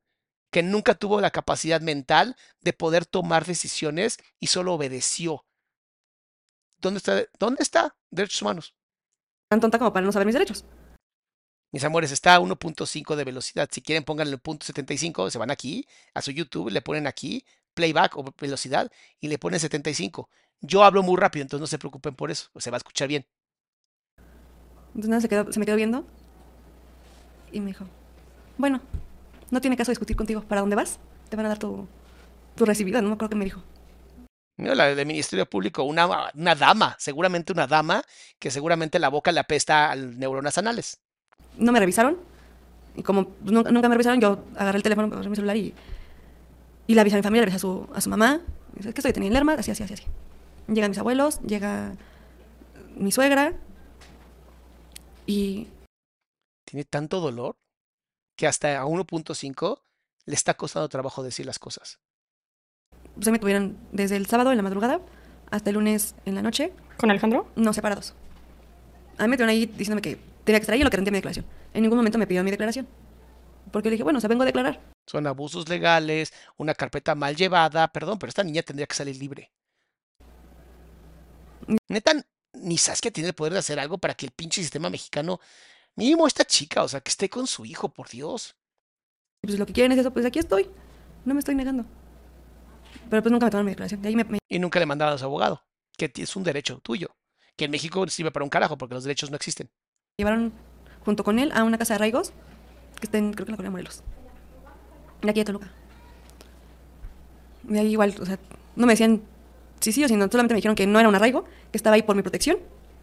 que 0.51 0.63
nunca 0.63 0.95
tuvo 0.95 1.21
la 1.21 1.31
capacidad 1.31 1.81
mental 1.81 2.35
de 2.61 2.73
poder 2.73 3.05
tomar 3.05 3.45
decisiones 3.45 4.17
y 4.39 4.47
solo 4.47 4.73
obedeció. 4.73 5.45
¿Dónde 6.79 6.97
está, 6.97 7.25
dónde 7.39 7.63
está 7.63 7.95
derechos 8.09 8.41
humanos? 8.41 8.75
Tan 9.55 9.61
tonta 9.61 9.79
como 9.79 9.93
para 9.93 10.05
no 10.05 10.11
saber 10.11 10.25
mis 10.25 10.35
derechos. 10.35 10.65
Mis 11.71 11.83
amores, 11.83 12.11
está 12.11 12.35
a 12.35 12.39
1.5 12.39 13.15
de 13.15 13.23
velocidad. 13.23 13.67
Si 13.71 13.81
quieren, 13.81 14.03
pónganle 14.03 14.33
el 14.33 14.39
punto 14.39 14.65
75, 14.65 15.29
se 15.29 15.37
van 15.37 15.51
aquí 15.51 15.85
a 16.13 16.21
su 16.21 16.31
YouTube, 16.31 16.69
le 16.69 16.81
ponen 16.81 17.07
aquí 17.07 17.45
playback 17.73 18.17
o 18.17 18.23
velocidad 18.39 18.91
y 19.19 19.27
le 19.27 19.37
ponen 19.37 19.59
75. 19.59 20.29
Yo 20.61 20.83
hablo 20.83 21.03
muy 21.03 21.17
rápido, 21.17 21.43
entonces 21.43 21.61
no 21.61 21.67
se 21.67 21.77
preocupen 21.77 22.15
por 22.15 22.31
eso, 22.31 22.49
se 22.57 22.71
va 22.71 22.77
a 22.77 22.79
escuchar 22.79 23.07
bien. 23.07 23.25
Entonces 24.87 25.09
nada, 25.09 25.21
se, 25.21 25.27
quedó, 25.27 25.51
se 25.51 25.59
me 25.59 25.65
quedó 25.65 25.75
viendo 25.75 26.05
y 27.51 27.59
me 27.59 27.67
dijo, 27.67 27.85
bueno, 28.57 28.79
no 29.51 29.59
tiene 29.59 29.75
caso 29.75 29.91
discutir 29.91 30.15
contigo. 30.15 30.41
¿Para 30.41 30.61
dónde 30.61 30.77
vas? 30.77 30.99
Te 31.29 31.35
van 31.35 31.45
a 31.45 31.49
dar 31.49 31.59
tu, 31.59 31.87
tu 32.55 32.65
recibida, 32.65 33.01
no 33.01 33.09
me 33.09 33.15
acuerdo 33.15 33.31
qué 33.31 33.35
me 33.35 33.45
dijo. 33.45 33.61
La 34.57 34.95
del 34.95 35.05
Ministerio 35.05 35.45
Público, 35.45 35.83
una, 35.83 36.31
una 36.33 36.55
dama, 36.55 36.95
seguramente 36.97 37.51
una 37.51 37.67
dama, 37.67 38.03
que 38.39 38.51
seguramente 38.51 38.99
la 38.99 39.09
boca 39.09 39.31
le 39.31 39.41
apesta 39.41 39.91
al 39.91 40.17
neuronas 40.17 40.57
anales. 40.57 40.99
No 41.57 41.71
me 41.73 41.79
revisaron. 41.79 42.17
Y 42.95 43.03
como 43.03 43.33
nunca, 43.41 43.71
nunca 43.71 43.89
me 43.89 43.95
revisaron, 43.95 44.21
yo 44.21 44.45
agarré 44.55 44.77
el 44.77 44.83
teléfono, 44.83 45.07
agarré 45.07 45.29
mi 45.29 45.35
celular 45.35 45.57
y, 45.57 45.73
y 46.87 46.93
le 46.95 47.01
avisé 47.01 47.17
a 47.17 47.19
mi 47.19 47.23
familia, 47.23 47.41
le 47.41 47.51
avisé 47.51 47.57
a 47.57 47.59
su, 47.59 47.89
a 47.93 47.99
su 47.99 48.09
mamá. 48.09 48.41
Dice, 48.73 48.93
¿Qué 48.93 49.01
estoy 49.01 49.11
teniendo 49.11 49.33
lerma? 49.33 49.53
Así, 49.53 49.71
así, 49.71 49.83
así, 49.83 49.93
así. 49.95 50.05
Llegan 50.67 50.91
mis 50.91 50.99
abuelos, 50.99 51.41
llega 51.41 51.93
mi 52.95 53.11
suegra 53.11 53.53
y 55.25 55.67
Tiene 56.65 56.85
tanto 56.85 57.19
dolor 57.19 57.57
que 58.35 58.47
hasta 58.47 58.79
a 58.79 58.85
1.5 58.85 59.81
le 60.25 60.35
está 60.35 60.55
costando 60.55 60.89
trabajo 60.89 61.23
decir 61.23 61.45
las 61.45 61.59
cosas. 61.59 61.99
Se 63.19 63.31
me 63.31 63.39
tuvieron 63.39 63.77
desde 63.91 64.15
el 64.15 64.25
sábado 64.27 64.51
en 64.51 64.57
la 64.57 64.63
madrugada 64.63 64.99
hasta 65.51 65.69
el 65.69 65.75
lunes 65.75 66.15
en 66.25 66.35
la 66.35 66.41
noche, 66.41 66.73
¿Con 66.97 67.11
Alejandro? 67.11 67.49
no 67.55 67.73
separados. 67.73 68.13
A 69.17 69.23
mí 69.23 69.29
me 69.29 69.37
tuvieron 69.37 69.49
ahí 69.49 69.65
diciéndome 69.65 70.01
que 70.01 70.17
tenía 70.43 70.59
que 70.59 70.63
estar 70.63 70.73
ahí 70.73 70.81
en 70.81 70.85
lo 70.85 70.89
que 70.91 70.97
rendía 70.97 71.11
mi 71.11 71.17
declaración. 71.17 71.45
En 71.73 71.81
ningún 71.83 71.97
momento 71.97 72.17
me 72.17 72.27
pidió 72.27 72.43
mi 72.43 72.51
declaración. 72.51 72.87
Porque 73.71 73.89
le 73.89 73.93
dije, 73.93 74.03
bueno, 74.03 74.17
o 74.17 74.21
sea, 74.21 74.27
vengo 74.27 74.43
a 74.43 74.45
declarar. 74.45 74.79
Son 75.07 75.25
abusos 75.27 75.67
legales, 75.69 76.33
una 76.57 76.73
carpeta 76.73 77.15
mal 77.15 77.35
llevada, 77.35 77.87
perdón, 77.87 78.19
pero 78.19 78.29
esta 78.29 78.43
niña 78.43 78.61
tendría 78.63 78.87
que 78.87 78.95
salir 78.95 79.17
libre. 79.17 79.51
Neta, 81.87 82.13
ni 82.53 82.77
Saskia 82.77 83.11
tiene 83.11 83.29
el 83.29 83.35
poder 83.35 83.53
de 83.53 83.59
hacer 83.59 83.79
algo 83.79 83.97
para 83.97 84.13
que 84.13 84.25
el 84.25 84.31
pinche 84.31 84.61
sistema 84.61 84.89
mexicano, 84.89 85.39
mínimo 85.95 86.27
esta 86.27 86.45
chica, 86.45 86.83
o 86.83 86.87
sea, 86.87 87.01
que 87.01 87.09
esté 87.09 87.29
con 87.29 87.47
su 87.47 87.65
hijo, 87.65 87.89
por 87.89 88.09
Dios. 88.09 88.55
Pues 89.41 89.59
lo 89.59 89.65
que 89.65 89.73
quieren 89.73 89.91
es 89.91 89.99
eso, 89.99 90.11
pues 90.11 90.25
aquí 90.25 90.39
estoy. 90.39 90.69
No 91.25 91.33
me 91.33 91.39
estoy 91.39 91.55
negando. 91.55 91.85
Pero 93.09 93.21
pues 93.21 93.31
nunca 93.31 93.45
me 93.45 93.51
tomaron 93.51 93.65
mi 93.65 93.71
declaración. 93.71 94.01
De 94.01 94.09
ahí 94.09 94.15
me, 94.15 94.23
me 94.23 94.39
Y 94.49 94.59
nunca 94.59 94.79
le 94.79 94.85
mandaron 94.85 95.15
a 95.15 95.17
su 95.17 95.25
abogado, 95.25 95.63
que 95.97 96.11
es 96.15 96.35
un 96.35 96.43
derecho 96.43 96.79
tuyo, 96.79 97.15
que 97.55 97.65
en 97.65 97.71
México 97.71 98.07
sirve 98.07 98.31
para 98.31 98.43
un 98.43 98.49
carajo 98.49 98.77
porque 98.77 98.95
los 98.95 99.03
derechos 99.03 99.29
no 99.29 99.35
existen. 99.35 99.69
llevaron 100.17 100.53
junto 101.03 101.23
con 101.23 101.39
él 101.39 101.51
a 101.53 101.63
una 101.63 101.77
casa 101.77 101.93
de 101.93 101.95
arraigos 101.95 102.33
que 102.99 103.05
está 103.05 103.17
en, 103.17 103.33
creo 103.33 103.45
que 103.45 103.51
en 103.51 103.53
la 103.53 103.57
colonia 103.57 103.71
Morelos. 103.71 104.03
De 105.21 105.29
aquí 105.29 105.39
de 105.39 105.45
Toluca. 105.45 105.71
Y 107.69 107.77
ahí 107.77 107.87
igual, 107.87 108.15
o 108.19 108.25
sea, 108.25 108.39
no 108.75 108.85
me 108.85 108.93
decían 108.93 109.21
sí, 109.79 109.91
sí 109.91 110.03
o 110.03 110.07
sí, 110.07 110.15
no, 110.15 110.27
solamente 110.27 110.53
me 110.53 110.57
dijeron 110.57 110.75
que 110.75 110.87
no 110.87 110.99
era 110.99 111.09
un 111.09 111.15
arraigo, 111.15 111.45
que 111.71 111.77
estaba 111.77 111.95
ahí 111.95 112.03
por 112.03 112.15
mi 112.15 112.21
protección, 112.21 112.57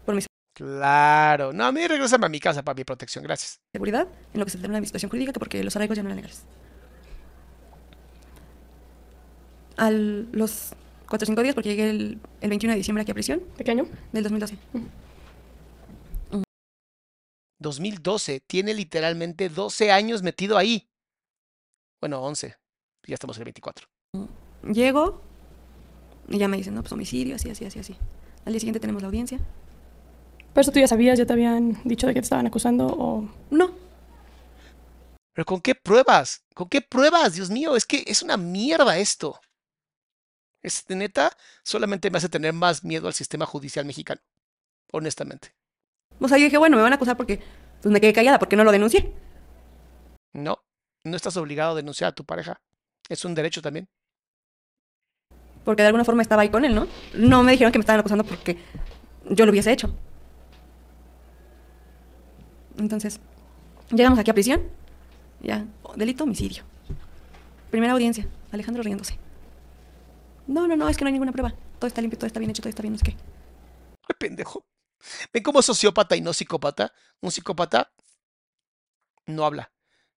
por 0.05 0.15
mi 0.15 0.21
Claro. 0.53 1.51
No, 1.51 1.65
a 1.65 1.71
mí 1.71 1.87
regresame 1.87 2.27
a 2.27 2.29
mi 2.29 2.39
casa 2.39 2.61
para 2.61 2.75
mi 2.75 2.83
protección, 2.83 3.23
gracias. 3.23 3.59
seguridad, 3.73 4.07
en 4.33 4.39
lo 4.39 4.45
que 4.45 4.51
se 4.51 4.59
termina 4.59 4.79
mi 4.79 4.85
situación 4.85 5.09
jurídica, 5.09 5.33
que 5.33 5.39
porque 5.39 5.63
los 5.63 5.75
arraigos 5.75 5.97
ya 5.97 6.03
no 6.03 6.09
eran 6.09 6.17
legales. 6.17 6.45
A 9.77 9.89
los 9.91 10.73
4 11.09 11.25
o 11.25 11.27
5 11.27 11.41
días, 11.43 11.55
porque 11.55 11.69
llegué 11.69 11.89
el, 11.89 12.19
el 12.41 12.49
21 12.49 12.73
de 12.73 12.77
diciembre 12.77 13.01
aquí 13.01 13.11
a 13.11 13.13
prisión, 13.13 13.41
¿De 13.57 13.63
qué 13.63 13.71
año? 13.71 13.87
del 14.11 14.23
2012. 14.23 14.57
2012, 17.59 18.41
tiene 18.41 18.73
literalmente 18.73 19.49
12 19.49 19.91
años 19.91 20.21
metido 20.21 20.57
ahí. 20.57 20.89
Bueno, 22.01 22.21
11. 22.21 22.55
Ya 23.07 23.13
estamos 23.13 23.37
en 23.37 23.41
el 23.41 23.45
24. 23.45 23.87
Llego 24.71 25.21
y 26.27 26.37
ya 26.37 26.47
me 26.47 26.57
dicen, 26.57 26.73
no, 26.75 26.81
pues 26.81 26.91
homicidio, 26.91 27.35
así, 27.35 27.49
así, 27.49 27.65
así, 27.65 27.79
así. 27.79 27.95
Al 28.45 28.53
día 28.53 28.59
siguiente 28.59 28.79
tenemos 28.79 29.01
la 29.01 29.07
audiencia. 29.07 29.39
¿Pero 30.53 30.61
eso 30.61 30.71
tú 30.71 30.79
ya 30.79 30.87
sabías? 30.87 31.17
¿Ya 31.17 31.25
te 31.25 31.33
habían 31.33 31.79
dicho 31.85 32.05
de 32.07 32.13
que 32.13 32.19
te 32.19 32.25
estaban 32.25 32.45
acusando? 32.47 32.85
¿O 32.87 33.29
No, 33.49 33.71
Pero 35.33 35.45
¿con 35.45 35.61
qué 35.61 35.73
pruebas? 35.73 36.43
¿Con 36.53 36.67
qué 36.69 36.81
pruebas? 36.81 37.33
Dios 37.33 37.49
mío, 37.49 37.75
es 37.75 37.85
que 37.85 38.03
es 38.05 38.21
una 38.21 38.37
mierda 38.37 38.97
esto. 38.97 39.39
Es 40.63 40.87
de 40.87 40.95
neta, 40.95 41.35
solamente 41.61 42.09
me 42.09 42.17
hace 42.17 42.29
tener 42.29 42.53
más 42.53 42.83
miedo 42.83 43.07
al 43.07 43.13
sistema 43.13 43.45
judicial 43.45 43.85
mexicano. 43.85 44.21
Honestamente. 44.91 45.53
O 46.19 46.27
sea, 46.27 46.37
yo 46.37 46.45
dije, 46.45 46.57
bueno, 46.57 46.77
me 46.77 46.83
van 46.83 46.93
a 46.93 46.95
acusar 46.95 47.17
porque 47.17 47.41
pues 47.81 47.91
me 47.91 47.99
quedé 47.99 48.13
callada, 48.13 48.39
porque 48.39 48.55
no 48.55 48.63
lo 48.63 48.71
denuncié. 48.71 49.13
No, 50.31 50.63
no 51.03 51.15
estás 51.17 51.35
obligado 51.35 51.73
a 51.73 51.75
denunciar 51.75 52.09
a 52.09 52.15
tu 52.15 52.23
pareja. 52.23 52.61
Es 53.09 53.25
un 53.25 53.35
derecho 53.35 53.61
también. 53.61 53.89
Porque 55.65 55.81
de 55.81 55.87
alguna 55.87 56.05
forma 56.05 56.21
estaba 56.21 56.43
ahí 56.43 56.49
con 56.49 56.63
él, 56.63 56.73
¿no? 56.73 56.87
No 57.13 57.43
me 57.43 57.51
dijeron 57.51 57.71
que 57.71 57.79
me 57.79 57.83
estaban 57.83 57.99
acusando 57.99 58.23
porque 58.23 58.57
yo 59.29 59.45
lo 59.45 59.51
hubiese 59.51 59.71
hecho. 59.71 59.93
Entonces, 62.77 63.19
llegamos 63.91 64.17
aquí 64.17 64.31
a 64.31 64.33
prisión. 64.33 64.63
Ya, 65.41 65.65
delito, 65.95 66.23
homicidio. 66.23 66.63
Primera 67.69 67.93
audiencia, 67.93 68.27
Alejandro 68.51 68.81
riéndose. 68.83 69.17
No, 70.47 70.67
no, 70.67 70.75
no, 70.75 70.89
es 70.89 70.97
que 70.97 71.03
no 71.03 71.07
hay 71.07 71.13
ninguna 71.13 71.31
prueba. 71.31 71.53
Todo 71.79 71.87
está 71.87 72.01
limpio, 72.01 72.17
todo 72.17 72.27
está 72.27 72.39
bien 72.39 72.49
hecho, 72.49 72.61
todo 72.61 72.69
está 72.69 72.81
bien, 72.81 72.93
no 72.93 72.99
sé 72.99 73.05
qué. 73.05 73.15
Ay, 74.07 74.15
pendejo. 74.19 74.65
¿Ven 75.33 75.43
cómo 75.43 75.59
es 75.59 75.65
sociópata 75.65 76.15
y 76.15 76.21
no 76.21 76.33
psicópata? 76.33 76.93
Un 77.21 77.31
psicópata 77.31 77.91
no 79.25 79.45
habla. 79.45 79.71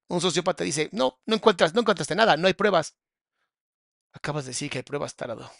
Un 0.09 0.21
sociópata 0.21 0.65
dice, 0.65 0.89
no, 0.93 1.19
no 1.27 1.37
encuentras, 1.37 1.75
no 1.75 1.81
encontraste 1.81 2.15
nada, 2.15 2.37
no 2.37 2.47
hay 2.47 2.55
pruebas. 2.55 2.97
Acabas 4.13 4.45
de 4.45 4.51
decir 4.51 4.71
que 4.71 4.79
hay 4.79 4.85
pruebas, 4.85 5.15
tarado. 5.15 5.51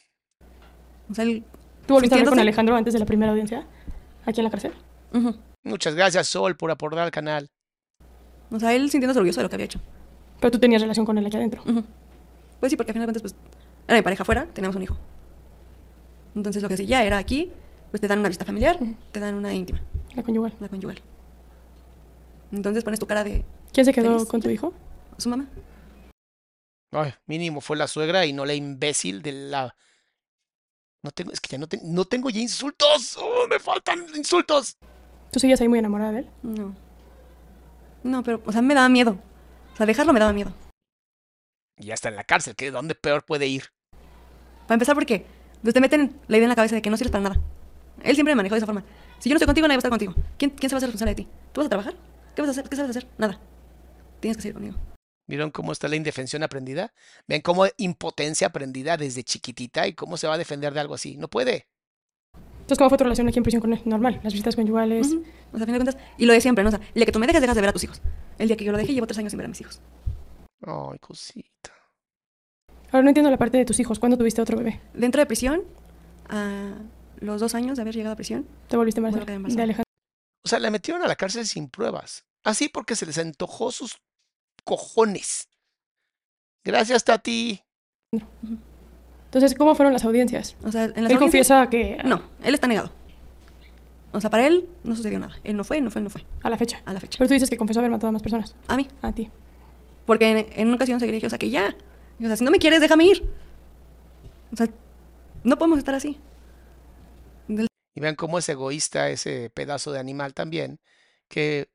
O 1.11 1.15
sea, 1.15 1.25
él... 1.25 1.45
tú 1.87 1.95
volviste 1.95 2.15
a 2.15 2.19
hablar 2.19 2.31
con 2.31 2.39
Alejandro 2.39 2.77
antes 2.77 2.93
de 2.93 3.01
la 3.01 3.07
primera 3.07 3.33
audiencia? 3.33 3.67
¿Aquí 4.25 4.41
en 4.41 4.45
la 4.45 4.51
cárcel? 4.51 4.73
Muchas 5.63 5.95
gracias, 5.95 6.29
Sol, 6.29 6.57
por 6.57 6.71
aportar 6.71 7.01
al 7.01 7.11
canal. 7.11 7.51
O 8.51 8.59
sea, 8.59 8.73
él 8.75 8.91
sintiéndose 8.91 9.19
orgulloso 9.19 9.41
de 9.41 9.45
lo 9.45 9.49
que 9.49 9.57
había 9.57 9.67
hecho. 9.67 9.81
Pero 10.41 10.51
tú 10.51 10.59
tenías 10.59 10.83
relación 10.83 11.07
con 11.07 11.19
él 11.19 11.27
aquí 11.27 11.37
adentro. 11.37 11.63
Ujú. 11.63 11.85
Pues 12.61 12.71
sí, 12.71 12.77
porque 12.77 12.93
al 12.93 12.95
final 12.95 13.13
de 13.13 13.21
cuentas, 13.21 13.33
pues, 13.33 13.56
era 13.89 13.97
mi 13.99 14.03
pareja 14.03 14.23
afuera, 14.23 14.47
teníamos 14.53 14.77
un 14.77 14.83
hijo. 14.83 14.97
Entonces 16.35 16.63
lo 16.63 16.69
que 16.69 16.75
hacía 16.75 17.05
era 17.05 17.19
aquí, 17.19 17.51
pues 17.91 18.01
te 18.01 18.09
dan 18.09 18.19
una 18.19 18.29
vista 18.29 18.45
familiar, 18.45 18.79
te 19.13 19.21
dan 19.21 19.35
una 19.35 19.55
íntima, 19.55 19.81
La 20.15 20.23
conyugal. 20.23 20.55
una 20.59 20.69
conyugal. 20.69 21.01
Entonces 22.53 22.85
pones 22.85 23.01
tu 23.01 23.07
cara 23.07 23.25
de 23.25 23.45
¿Quién 23.73 23.85
se 23.87 23.93
quedó 23.93 24.15
Feliz. 24.15 24.29
con 24.29 24.41
tu 24.41 24.51
hijo? 24.51 24.73
su 25.19 25.29
mamá. 25.31 25.47
Ay, 26.93 27.13
mínimo 27.27 27.61
fue 27.61 27.77
la 27.77 27.87
suegra 27.89 28.27
y 28.27 28.33
no 28.33 28.45
la 28.45 28.55
imbécil 28.55 29.23
de 29.23 29.33
la. 29.33 29.75
No 31.03 31.11
tengo, 31.11 31.33
es 31.33 31.41
que 31.41 31.49
ya 31.49 31.59
no, 31.59 31.67
te- 31.67 31.81
no 31.83 32.05
tengo 32.05 32.31
ya 32.31 32.41
insultos. 32.41 33.17
¡Oh, 33.17 33.47
me 33.49 33.59
faltan 33.59 34.07
insultos. 34.15 34.77
¿Tú 35.33 35.41
seguías 35.41 35.61
ahí 35.61 35.69
muy 35.69 35.79
enamorada 35.79 36.13
de 36.13 36.19
él? 36.21 36.31
No. 36.43 36.75
No, 38.03 38.23
pero, 38.23 38.43
o 38.45 38.53
sea, 38.53 38.63
me 38.63 38.75
daba 38.75 38.89
miedo. 38.89 39.19
O 39.73 39.77
sea, 39.77 39.87
dejarlo 39.87 40.13
me 40.13 40.21
daba 40.21 40.33
miedo. 40.33 40.53
Y 41.79 41.87
ya 41.87 41.95
está 41.95 42.09
en 42.09 42.17
la 42.17 42.25
cárcel, 42.25 42.55
que 42.57 42.71
dónde 42.71 42.95
peor 42.95 43.25
puede 43.25 43.47
ir. 43.47 43.65
Para 44.67 44.75
empezar, 44.75 44.95
porque 44.95 45.25
pues, 45.63 45.75
te 45.75 45.81
meten 45.81 46.19
la 46.29 46.37
idea 46.37 46.45
en 46.45 46.51
la 46.51 46.57
cabeza 46.57 46.75
de 46.75 46.83
que 46.83 46.91
no 46.91 46.97
sirves 46.97 47.13
para 47.13 47.25
nada. 47.25 47.41
Él 48.03 48.15
siempre 48.15 48.33
me 48.35 48.37
manejó 48.37 48.55
de 48.55 48.59
esa 48.59 48.67
forma. 48.67 48.85
Si 49.19 49.29
yo 49.29 49.35
no 49.35 49.37
estoy 49.37 49.47
contigo, 49.47 49.67
nadie 49.67 49.77
va 49.77 49.79
a 49.79 49.87
estar 49.87 49.91
contigo. 49.91 50.15
¿Quién, 50.39 50.51
quién 50.51 50.69
se 50.69 50.75
va 50.75 50.77
a 50.77 50.79
hacer 50.79 50.89
responsable 50.89 51.15
de 51.15 51.23
ti? 51.23 51.29
¿Tú 51.53 51.61
vas 51.61 51.67
a 51.67 51.71
trabajar? 51.71 51.95
¿Qué 52.35 52.43
vas 52.43 52.49
a 52.49 52.53
hacer? 52.53 52.69
¿Qué 52.69 52.77
sabes 52.77 52.91
hacer? 52.91 53.09
Nada. 53.17 53.41
Tienes 54.21 54.37
que 54.37 54.43
seguir 54.43 54.55
conmigo. 54.55 54.77
¿Vieron 55.27 55.51
cómo 55.51 55.73
está 55.73 55.89
la 55.89 55.97
indefensión 55.97 56.43
aprendida? 56.43 56.93
¿Ven 57.27 57.41
cómo 57.41 57.67
impotencia 57.79 58.47
aprendida 58.47 58.97
desde 58.97 59.25
chiquitita 59.25 59.89
y 59.89 59.95
cómo 59.95 60.17
se 60.17 60.29
va 60.29 60.35
a 60.35 60.39
defender 60.39 60.73
de 60.73 60.81
algo 60.81 60.95
así? 60.95 61.17
No 61.17 61.29
puede. 61.29 61.67
Entonces, 62.61 62.79
¿cómo 62.79 62.91
fue 62.91 62.99
tu 62.99 63.05
relación 63.05 63.29
aquí 63.29 63.39
en 63.39 63.43
prisión 63.43 63.61
con 63.61 63.73
él? 63.73 63.81
Normal, 63.85 64.21
las 64.23 64.33
visitas 64.33 64.55
conyugales. 64.57 65.09
Ujú. 65.09 65.25
O 65.53 65.57
sea, 65.57 65.63
a 65.63 65.67
fin 65.67 65.73
de 65.73 65.85
cuentas, 65.85 65.97
y 66.19 66.27
lo 66.27 66.33
de 66.33 66.41
siempre, 66.41 66.63
¿no? 66.65 66.69
O 66.69 66.73
sea, 66.73 66.81
el 66.81 66.95
día 66.95 67.07
que 67.07 67.13
tú 67.13 67.19
me 67.19 67.27
dejes, 67.27 67.41
dejas 67.41 67.55
de 67.55 67.61
ver 67.61 67.71
a 67.71 67.73
tus 67.73 67.85
hijos. 67.85 68.01
El 68.39 68.49
día 68.49 68.57
que 68.57 68.65
yo 68.65 68.73
lo 68.73 68.79
dejé, 68.79 68.93
llevo 68.93 69.07
tres 69.07 69.19
años 69.19 69.31
sin 69.31 69.39
ver 69.39 69.47
a 69.47 69.49
mis 69.49 69.61
hijos. 69.61 69.81
Ay, 70.63 70.99
cosita. 70.99 71.76
Ahora 72.97 73.05
no 73.05 73.11
entiendo 73.11 73.31
la 73.31 73.37
parte 73.37 73.59
de 73.59 73.65
tus 73.65 73.79
hijos. 73.79 73.99
¿Cuándo 73.99 74.17
tuviste 74.17 74.41
otro 74.41 74.57
bebé? 74.57 74.81
Dentro 74.95 75.21
de 75.21 75.27
prisión, 75.27 75.63
a 76.29 76.75
los 77.21 77.41
dos 77.41 77.55
años 77.55 77.77
de 77.77 77.83
haber 77.83 77.95
llegado 77.95 78.15
a 78.15 78.17
prisión, 78.17 78.47
¿Te 78.69 78.77
volviste 78.77 79.01
embarazada? 79.01 79.25
de 79.27 79.63
Alejandro. 79.63 79.85
O 80.45 80.49
sea, 80.49 80.59
la 80.59 80.71
metieron 80.71 81.03
a 81.03 81.07
la 81.09 81.17
cárcel 81.17 81.47
sin 81.47 81.69
pruebas. 81.69 82.25
Así 82.45 82.69
porque 82.69 82.95
se 82.97 83.05
les 83.07 83.19
antojó 83.19 83.71
sus 83.73 83.99
cojones. 84.65 85.49
Gracias, 86.65 87.05
Tati. 87.05 87.61
Entonces, 89.27 89.55
¿cómo 89.55 89.75
fueron 89.75 89.93
las 89.93 90.05
audiencias? 90.05 90.57
o 90.65 90.71
sea, 90.73 90.85
en 90.85 90.91
las 90.91 90.97
Él 90.97 91.05
audiencias- 91.05 91.19
confiesa 91.19 91.69
que 91.71 91.99
No, 92.05 92.23
él 92.43 92.55
está 92.55 92.67
negado. 92.67 92.93
O 94.13 94.21
sea, 94.21 94.31
para 94.31 94.47
él 94.47 94.69
no 94.85 94.97
sucedió 94.97 95.19
nada. 95.19 95.35
Él 95.45 95.57
no 95.57 95.65
fue, 95.65 95.81
no 95.81 95.91
fue, 95.91 96.01
no 96.01 96.09
fue. 96.11 96.25
a 96.43 96.49
la 96.49 96.57
fecha. 96.57 96.81
A 96.87 96.93
la 96.95 97.01
fecha. 97.01 97.19
Pero 97.19 97.29
tú 97.29 97.35
dices 97.35 97.51
que 97.51 97.57
confesó 97.59 97.81
haber 97.81 97.91
matado 97.91 98.09
a 98.09 98.13
más 98.13 98.23
personas. 98.23 98.55
A 98.69 98.77
mí. 98.77 98.89
A 99.03 99.13
ti. 99.13 99.31
Porque 100.07 100.31
en, 100.31 100.47
en 100.61 100.69
una 100.69 100.77
ocasión 100.77 101.01
se 101.01 101.07
dije, 101.07 101.27
o 101.27 101.31
sea, 101.31 101.39
que 101.39 101.51
ya. 101.51 101.77
Y, 102.19 102.25
O 102.25 102.29
sea, 102.29 102.37
si 102.37 102.45
no 102.45 102.51
me 102.51 102.59
quieres, 102.59 102.81
déjame 102.81 103.05
ir. 103.05 103.29
O 104.53 104.57
sea, 104.57 104.69
no 105.45 105.59
podemos 105.59 105.79
estar 105.79 105.95
así. 105.95 106.19
Y 107.49 108.01
vean 108.01 108.15
cómo 108.15 108.39
es 108.39 108.49
egoísta 108.49 109.09
ese 109.09 109.51
pedazo 109.51 109.91
de 109.91 109.99
animal 109.99 110.35
también, 110.35 110.81
que 111.29 111.71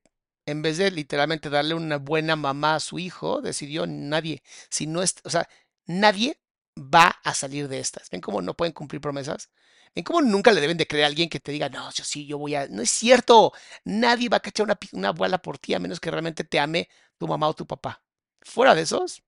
en 0.46 0.62
vez 0.62 0.78
de 0.78 0.92
literalmente 0.92 1.50
darle 1.50 1.74
una 1.74 1.98
buena 1.98 2.36
mamá 2.36 2.76
a 2.76 2.80
su 2.80 3.00
hijo, 3.00 3.42
decidió 3.42 3.88
nadie, 3.88 4.44
si 4.70 4.86
no 4.86 5.02
es, 5.02 5.16
o 5.24 5.32
sea, 5.32 5.50
nadie 5.88 6.40
va 6.78 7.20
a 7.24 7.34
salir 7.34 7.68
de 7.68 7.80
estas. 7.80 8.10
¿Ven 8.12 8.22
cómo 8.22 8.42
no 8.42 8.56
pueden 8.56 8.74
cumplir 8.74 9.02
promesas? 9.02 9.50
¿Ven 9.96 10.04
cómo 10.04 10.22
nunca 10.22 10.52
le 10.52 10.62
deben 10.62 10.78
de 10.78 10.88
creer 10.88 11.06
a 11.06 11.08
alguien 11.08 11.30
que 11.30 11.40
te 11.40 11.52
diga, 11.52 11.70
no, 11.70 11.92
yo 11.92 12.04
sí, 12.04 12.28
yo 12.28 12.38
voy 12.38 12.56
a... 12.56 12.68
No 12.68 12.82
es 12.84 12.92
cierto, 12.92 13.52
nadie 13.84 14.30
va 14.30 14.38
a 14.38 14.42
cachar 14.42 14.66
una, 14.66 14.78
una 14.94 15.12
bola 15.12 15.42
por 15.42 15.58
ti 15.58 15.74
a 15.74 15.80
menos 15.80 16.00
que 16.00 16.12
realmente 16.12 16.44
te 16.44 16.60
ame 16.60 16.88
tu 17.18 17.28
mamá 17.28 17.48
o 17.50 17.56
tu 17.56 17.66
papá. 17.68 18.04
Fuera 18.42 18.76
de 18.76 18.84
esos, 18.84 19.24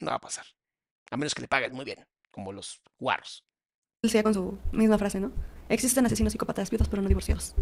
no 0.00 0.10
va 0.10 0.16
a 0.16 0.20
pasar. 0.20 0.46
A 1.10 1.16
menos 1.16 1.34
que 1.34 1.42
le 1.42 1.48
paguen 1.48 1.72
muy 1.72 1.84
bien, 1.84 2.06
como 2.30 2.52
los 2.52 2.80
guarros. 2.98 3.44
Él 4.02 4.10
sigue 4.10 4.22
con 4.22 4.34
su 4.34 4.58
misma 4.72 4.98
frase, 4.98 5.20
¿no? 5.20 5.32
Existen 5.68 6.06
asesinos 6.06 6.32
psicópatas 6.32 6.70
viudos, 6.70 6.88
pero 6.88 7.02
no 7.02 7.08
divorciados. 7.08 7.54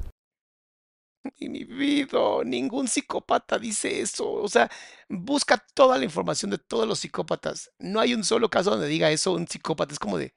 Y 1.37 1.49
mi 1.49 1.65
vida, 1.65 2.19
ningún 2.45 2.89
psicópata 2.89 3.59
dice 3.59 4.01
eso. 4.01 4.31
O 4.31 4.49
sea, 4.49 4.71
busca 5.09 5.63
toda 5.75 5.99
la 5.99 6.05
información 6.05 6.51
de 6.51 6.59
todos 6.59 6.87
los 6.87 7.01
psicópatas. 7.01 7.71
No 7.79 8.01
hay 8.01 8.15
un 8.15 8.25
solo 8.25 8.49
caso 8.49 8.71
donde 8.71 8.87
diga 8.87 9.11
eso 9.11 9.33
un 9.33 9.47
psicópata. 9.47 9.93
Es 9.93 9.99
como 9.99 10.17
de, 10.17 10.33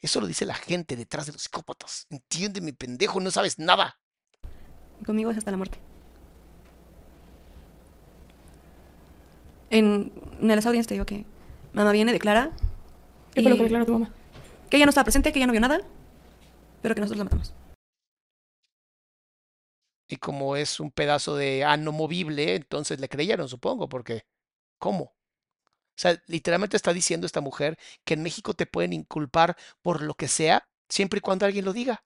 eso 0.00 0.20
lo 0.20 0.26
dice 0.26 0.46
la 0.46 0.54
gente 0.54 0.96
detrás 0.96 1.26
de 1.26 1.32
los 1.32 1.42
psicópatas. 1.42 2.06
Entiende, 2.10 2.60
mi 2.60 2.72
pendejo, 2.72 3.20
no 3.20 3.30
sabes 3.30 3.58
nada. 3.58 3.98
Conmigo 5.04 5.30
es 5.30 5.38
hasta 5.38 5.50
la 5.50 5.56
muerte. 5.58 5.78
En, 9.70 10.12
en 10.40 10.48
las 10.48 10.66
audiencias 10.66 10.88
te 10.88 10.94
digo 10.94 11.06
que 11.06 11.24
mamá 11.72 11.92
viene, 11.92 12.12
declara. 12.12 12.50
¿Qué 13.34 13.42
fue 13.42 13.50
lo 13.50 13.56
y- 13.56 13.58
que 13.58 13.64
declaró 13.64 13.86
tu 13.86 13.92
mamá? 13.92 14.10
Que 14.70 14.76
ella 14.76 14.86
no 14.86 14.90
estaba 14.90 15.04
presente, 15.04 15.32
que 15.32 15.38
ella 15.38 15.46
no 15.46 15.52
vio 15.52 15.60
nada, 15.60 15.80
pero 16.80 16.94
que 16.94 17.00
nosotros 17.00 17.18
la 17.18 17.24
matamos. 17.24 17.54
Y 20.08 20.16
como 20.16 20.56
es 20.56 20.78
un 20.80 20.90
pedazo 20.90 21.36
de 21.36 21.64
ano 21.64 21.92
movible, 21.92 22.54
entonces 22.54 23.00
le 23.00 23.08
creyeron, 23.08 23.48
supongo, 23.48 23.88
porque 23.88 24.26
¿cómo? 24.78 25.04
O 25.04 25.14
sea, 25.96 26.20
literalmente 26.26 26.76
está 26.76 26.92
diciendo 26.92 27.26
esta 27.26 27.40
mujer 27.40 27.78
que 28.04 28.14
en 28.14 28.22
México 28.22 28.54
te 28.54 28.66
pueden 28.66 28.92
inculpar 28.92 29.56
por 29.82 30.02
lo 30.02 30.14
que 30.14 30.28
sea, 30.28 30.68
siempre 30.88 31.18
y 31.18 31.20
cuando 31.20 31.46
alguien 31.46 31.64
lo 31.64 31.72
diga. 31.72 32.04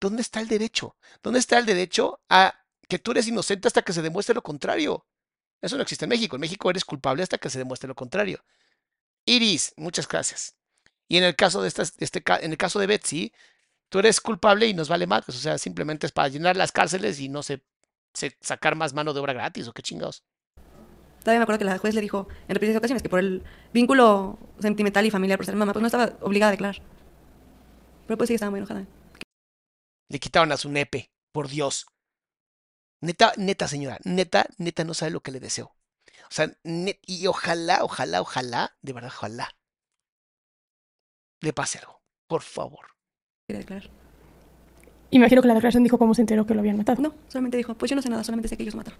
¿Dónde 0.00 0.20
está 0.22 0.40
el 0.40 0.48
derecho? 0.48 0.96
¿Dónde 1.22 1.38
está 1.38 1.58
el 1.58 1.64
derecho 1.66 2.20
a 2.28 2.54
que 2.88 2.98
tú 2.98 3.12
eres 3.12 3.28
inocente 3.28 3.68
hasta 3.68 3.82
que 3.82 3.92
se 3.94 4.02
demuestre 4.02 4.34
lo 4.34 4.42
contrario? 4.42 5.06
Eso 5.62 5.76
no 5.76 5.82
existe 5.82 6.04
en 6.04 6.10
México. 6.10 6.36
En 6.36 6.40
México 6.40 6.68
eres 6.68 6.84
culpable 6.84 7.22
hasta 7.22 7.38
que 7.38 7.48
se 7.48 7.58
demuestre 7.58 7.88
lo 7.88 7.94
contrario. 7.94 8.44
Iris, 9.26 9.74
muchas 9.76 10.08
gracias. 10.08 10.56
Y 11.08 11.18
en 11.18 11.24
el 11.24 11.36
caso 11.36 11.62
de 11.62 11.68
estas, 11.68 11.94
este, 11.98 12.22
en 12.40 12.52
el 12.52 12.58
caso 12.58 12.78
de 12.78 12.86
Betsy, 12.86 13.32
tú 13.88 13.98
eres 13.98 14.20
culpable 14.20 14.66
y 14.66 14.74
nos 14.74 14.88
vale 14.88 15.06
más. 15.06 15.28
O 15.28 15.32
sea, 15.32 15.58
simplemente 15.58 16.06
es 16.06 16.12
para 16.12 16.28
llenar 16.28 16.56
las 16.56 16.72
cárceles 16.72 17.20
y 17.20 17.28
no 17.28 17.42
sé, 17.42 17.62
sé 18.14 18.36
sacar 18.40 18.76
más 18.76 18.94
mano 18.94 19.12
de 19.12 19.20
obra 19.20 19.32
gratis 19.32 19.68
o 19.68 19.72
qué 19.72 19.82
chingados. 19.82 20.24
Todavía 21.20 21.40
me 21.40 21.42
acuerdo 21.42 21.58
que 21.58 21.64
la 21.64 21.78
juez 21.78 21.94
le 21.94 22.00
dijo 22.00 22.28
en 22.46 22.54
repetidas 22.54 22.78
ocasiones 22.78 23.02
que 23.02 23.08
por 23.08 23.18
el 23.18 23.42
vínculo 23.72 24.38
sentimental 24.60 25.04
y 25.06 25.10
familiar 25.10 25.38
por 25.38 25.46
ser 25.46 25.56
mamá, 25.56 25.72
pues 25.72 25.80
no 25.80 25.88
estaba 25.88 26.16
obligada 26.20 26.50
a 26.50 26.52
declarar. 26.52 26.82
Pero 28.06 28.16
pues 28.16 28.28
sí, 28.28 28.34
estaba 28.34 28.50
muy 28.50 28.58
enojada. 28.58 28.86
Le 30.08 30.20
quitaron 30.20 30.52
a 30.52 30.56
su 30.56 30.68
nepe, 30.68 31.10
por 31.32 31.48
Dios. 31.48 31.86
Neta, 33.00 33.32
neta, 33.36 33.66
señora, 33.66 33.98
neta, 34.04 34.46
neta, 34.58 34.84
no 34.84 34.94
sabe 34.94 35.10
lo 35.10 35.20
que 35.20 35.32
le 35.32 35.40
deseo. 35.40 35.75
O 36.30 36.32
sea, 36.34 36.46
net- 36.64 37.00
y 37.06 37.26
ojalá, 37.26 37.82
ojalá, 37.84 38.20
ojalá, 38.20 38.76
de 38.82 38.92
verdad, 38.92 39.12
ojalá, 39.14 39.48
le 41.40 41.52
pase 41.52 41.78
algo. 41.78 42.02
Por 42.26 42.42
favor. 42.42 42.86
Quería 43.48 43.60
declarar. 43.60 43.90
Imagino 45.10 45.40
que 45.40 45.48
la 45.48 45.54
declaración 45.54 45.84
dijo 45.84 45.98
cómo 45.98 46.14
se 46.14 46.20
enteró 46.22 46.46
que 46.46 46.54
lo 46.54 46.60
habían 46.60 46.76
matado. 46.76 47.00
No, 47.00 47.14
solamente 47.28 47.56
dijo, 47.56 47.74
pues 47.74 47.90
yo 47.90 47.96
no 47.96 48.02
sé 48.02 48.08
nada, 48.10 48.24
solamente 48.24 48.48
sé 48.48 48.56
que 48.56 48.64
ellos 48.64 48.74
lo 48.74 48.78
mataron. 48.78 48.98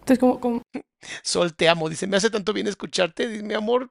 Entonces, 0.00 0.18
¿cómo, 0.18 0.40
cómo? 0.40 0.62
Sol, 1.22 1.54
te 1.54 1.68
amo. 1.68 1.88
Dice, 1.88 2.06
me 2.06 2.16
hace 2.16 2.30
tanto 2.30 2.52
bien 2.52 2.66
escucharte. 2.66 3.28
Dice, 3.28 3.42
mi 3.42 3.54
amor, 3.54 3.90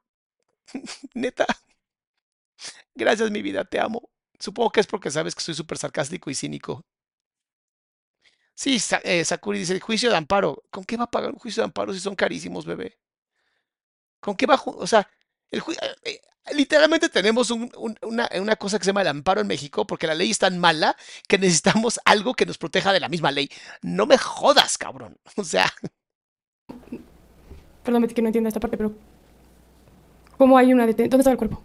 neta. 1.13 1.45
Gracias, 2.95 3.31
mi 3.31 3.41
vida, 3.41 3.65
te 3.65 3.79
amo. 3.79 4.09
Supongo 4.39 4.71
que 4.71 4.79
es 4.79 4.87
porque 4.87 5.11
sabes 5.11 5.35
que 5.35 5.41
soy 5.41 5.53
súper 5.55 5.77
sarcástico 5.77 6.29
y 6.29 6.35
cínico. 6.35 6.85
Sí, 8.55 8.77
eh, 9.03 9.25
Sakuri 9.25 9.59
dice, 9.59 9.79
juicio 9.81 10.09
de 10.09 10.15
amparo. 10.17 10.63
¿Con 10.71 10.83
qué 10.85 10.95
va 10.97 11.03
a 11.05 11.11
pagar 11.11 11.31
un 11.31 11.39
juicio 11.39 11.61
de 11.61 11.65
amparo 11.65 11.93
si 11.93 11.99
son 11.99 12.15
carísimos, 12.15 12.65
bebé? 12.65 12.97
¿Con 14.19 14.35
qué 14.35 14.45
va 14.45 14.55
a 14.55 14.61
O 14.65 14.87
sea, 14.87 15.07
el 15.49 15.61
ju- 15.61 15.73
eh, 15.81 15.95
eh, 16.03 16.21
literalmente 16.53 17.09
tenemos 17.09 17.49
un- 17.51 17.71
un- 17.77 17.97
una, 18.03 18.29
una 18.39 18.55
cosa 18.55 18.77
que 18.77 18.85
se 18.85 18.89
llama 18.89 19.01
el 19.01 19.07
amparo 19.07 19.41
en 19.41 19.47
México 19.47 19.85
porque 19.87 20.07
la 20.07 20.15
ley 20.15 20.31
es 20.31 20.39
tan 20.39 20.59
mala 20.59 20.95
que 21.27 21.37
necesitamos 21.37 21.99
algo 22.05 22.33
que 22.33 22.45
nos 22.45 22.57
proteja 22.57 22.93
de 22.93 22.99
la 22.99 23.09
misma 23.09 23.31
ley. 23.31 23.49
No 23.81 24.05
me 24.05 24.17
jodas, 24.17 24.77
cabrón. 24.77 25.17
O 25.37 25.43
sea, 25.43 25.71
Perdón, 27.83 28.07
que 28.07 28.21
no 28.21 28.27
entiendo 28.29 28.47
esta 28.47 28.59
parte, 28.59 28.77
pero. 28.77 28.91
¿Cómo 30.37 30.57
hay 30.57 30.73
una 30.73 30.85
detención? 30.85 31.09
¿Dónde 31.11 31.21
estaba 31.21 31.33
el 31.33 31.37
cuerpo? 31.37 31.61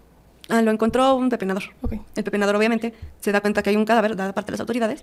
Ah, 0.48 0.62
lo 0.62 0.70
encontró 0.70 1.14
un 1.16 1.28
pepenador. 1.28 1.64
Ok. 1.82 1.94
El 2.14 2.24
pepenador 2.24 2.56
obviamente 2.56 2.94
se 3.20 3.32
da 3.32 3.40
cuenta 3.40 3.62
que 3.62 3.70
hay 3.70 3.76
un 3.76 3.84
cadáver 3.84 4.16
dada 4.16 4.32
parte 4.32 4.48
de 4.48 4.52
las 4.52 4.60
autoridades 4.60 5.02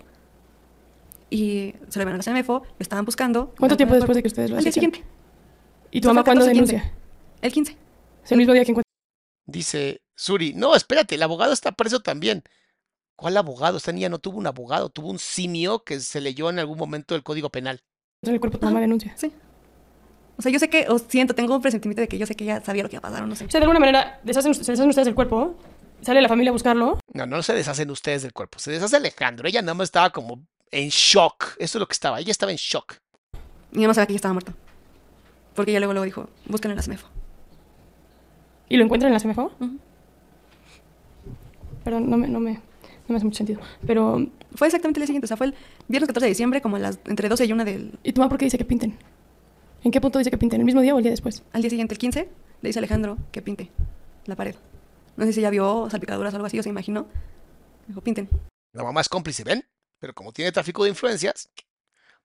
y 1.30 1.74
se 1.90 2.00
lo 2.00 2.06
llevan 2.06 2.14
a 2.14 2.18
la 2.18 2.24
CMFO, 2.24 2.64
lo 2.64 2.76
estaban 2.80 3.06
buscando. 3.06 3.54
¿Cuánto 3.58 3.78
tiempo 3.78 3.96
después 3.96 4.16
de 4.16 4.22
que 4.22 4.28
ustedes 4.28 4.50
lo 4.50 4.58
Al 4.58 4.64
día 4.64 4.72
siguiente. 4.72 5.04
¿Y 5.92 6.02
tu 6.02 6.08
mamá 6.08 6.24
cuándo 6.24 6.46
14, 6.46 6.60
15. 6.60 6.76
denuncia? 6.76 6.98
El 7.42 7.52
15. 7.52 7.78
Es 8.24 8.32
el 8.32 8.38
mismo 8.38 8.54
día 8.54 8.66
que 8.66 8.72
encuentra. 8.72 8.90
Dice 9.46 10.02
Suri, 10.16 10.54
no, 10.54 10.76
espérate, 10.76 11.16
el 11.16 11.24
abogado 11.24 11.54
está 11.54 11.72
preso 11.72 12.00
también. 12.02 12.44
¿Cuál 13.16 13.38
abogado? 13.38 13.78
Esta 13.78 13.92
niña 13.92 14.10
no 14.10 14.20
tuvo 14.20 14.38
un 14.38 14.48
abogado, 14.48 14.90
tuvo 14.90 15.10
un 15.10 15.20
simio 15.20 15.84
que 15.84 16.00
se 16.00 16.22
leyó 16.22 16.50
en 16.50 16.60
algún 16.60 16.78
momento 16.78 17.14
del 17.14 17.24
Código 17.24 17.50
Penal. 17.50 17.82
el 18.22 18.40
cuerpo, 18.40 18.58
tu 18.58 18.66
mamá 18.66 18.80
denuncia. 18.80 19.14
Sí. 19.18 19.32
O 20.38 20.42
sea, 20.42 20.52
yo 20.52 20.60
sé 20.60 20.70
que, 20.70 20.88
o 20.90 20.98
siento, 20.98 21.36
tengo 21.36 21.56
un 21.56 21.62
presentimiento 21.62 22.02
de 22.02 22.08
que 22.08 22.18
yo 22.18 22.26
sé 22.26 22.36
que 22.36 22.44
ella 22.44 22.62
sabía 22.62 22.84
lo 22.84 22.90
que 22.90 22.96
iba 22.96 23.08
a 23.08 23.10
pasar 23.10 23.24
o 23.24 23.28
no 23.28 23.36
sé. 23.36 23.46
O 23.46 23.50
sea, 23.50 23.60
de 23.60 23.66
alguna 23.66 23.80
manera, 23.80 24.20
deshacen, 24.24 24.54
se 24.54 24.60
deshacen 24.60 24.90
ustedes 24.90 25.06
del 25.06 25.16
cuerpo, 25.16 25.56
sale 26.02 26.22
la 26.22 26.28
familia 26.28 26.50
a 26.50 26.54
buscarlo. 26.54 27.00
No, 27.14 27.26
no 27.28 27.44
se 27.44 27.54
deshacen 27.54 27.90
ustedes 27.92 28.24
del 28.24 28.34
cuerpo, 28.34 28.58
se 28.58 28.72
deshace 28.72 28.96
Alejandro. 28.96 29.48
Ella 29.48 29.62
nada 29.62 29.76
más 29.76 29.86
estaba 29.86 30.10
como 30.10 30.46
en 30.74 30.90
shock. 30.90 31.56
Eso 31.60 31.78
es 31.78 31.80
lo 31.80 31.88
que 31.88 31.94
estaba, 31.94 32.20
ella 32.20 32.32
estaba 32.32 32.52
en 32.52 32.58
shock. 32.58 32.96
Y 33.72 33.82
yo 33.82 33.88
no 33.88 33.94
sabía 33.94 34.08
que 34.08 34.14
ella 34.14 34.18
estaba 34.18 34.34
muerta. 34.34 34.54
Porque 35.56 35.72
ella 35.72 35.80
luego, 35.80 35.94
luego 35.94 36.06
dijo, 36.06 36.30
busquen 36.46 36.72
en 36.72 36.78
la 36.78 36.84
CMFO. 36.84 37.08
¿Y 38.70 38.78
lo 38.78 38.84
encuentran 38.84 39.14
en 39.14 39.14
la 39.14 39.20
CMFO? 39.20 39.52
Ujú. 39.60 39.78
Perdón, 41.84 42.10
no 42.10 42.18
me, 42.18 42.28
no, 42.28 42.40
me, 42.40 42.54
no 42.54 42.62
me 43.10 43.16
hace 43.16 43.26
mucho 43.26 43.38
sentido. 43.38 43.62
Pero, 43.86 44.26
Fue 44.56 44.68
exactamente 44.68 45.00
el 45.00 45.02
día 45.02 45.08
siguiente, 45.08 45.26
o 45.26 45.28
sea, 45.28 45.38
fue 45.38 45.48
el 45.48 45.56
viernes 45.88 46.08
14 46.08 46.26
de 46.26 46.30
diciembre, 46.30 46.62
como 46.62 46.78
a 46.78 46.80
las, 46.80 47.00
entre 47.06 47.30
12 47.30 47.46
y 47.46 47.52
1 47.52 47.66
del... 47.66 48.00
¿y 48.04 48.14
tu 48.14 48.22
mamá 48.22 48.30
por 48.30 48.40
qué 48.40 48.46
dice 48.46 48.58
que 48.58 48.66
pinten? 48.66 48.98
¿En 49.84 49.92
qué 49.92 50.02
punto 50.02 50.18
dice 50.18 50.32
que 50.32 50.38
pinten? 50.38 50.62
¿El 50.62 50.66
mismo 50.66 50.82
día 50.82 50.96
o 50.96 50.98
el 50.98 51.04
día 51.04 51.12
después? 51.12 51.44
Al 51.52 51.62
día 51.62 51.70
siguiente, 51.70 51.94
el 51.94 52.00
15, 52.00 52.30
le 52.62 52.70
dice 52.70 52.80
a 52.80 52.82
Alejandro 52.82 53.18
que 53.32 53.42
pinte 53.42 53.70
la 54.26 54.36
pared. 54.36 54.56
No 55.18 55.26
sé 55.26 55.34
si 55.34 55.42
ella 55.42 55.50
vio 55.50 55.90
salpicaduras 55.90 56.34
o 56.34 56.38
algo 56.38 56.48
así, 56.48 56.58
o 56.58 56.64
se 56.64 56.70
imaginó. 56.70 57.06
Dijo, 57.88 58.02
pinten. 58.02 58.30
La 58.74 58.84
mamá 58.84 59.02
es 59.02 59.10
cómplice, 59.10 59.44
¿ven? 59.44 59.64
Pero 60.04 60.14
como 60.14 60.34
tiene 60.34 60.52
tráfico 60.52 60.84
de 60.84 60.90
influencias, 60.90 61.50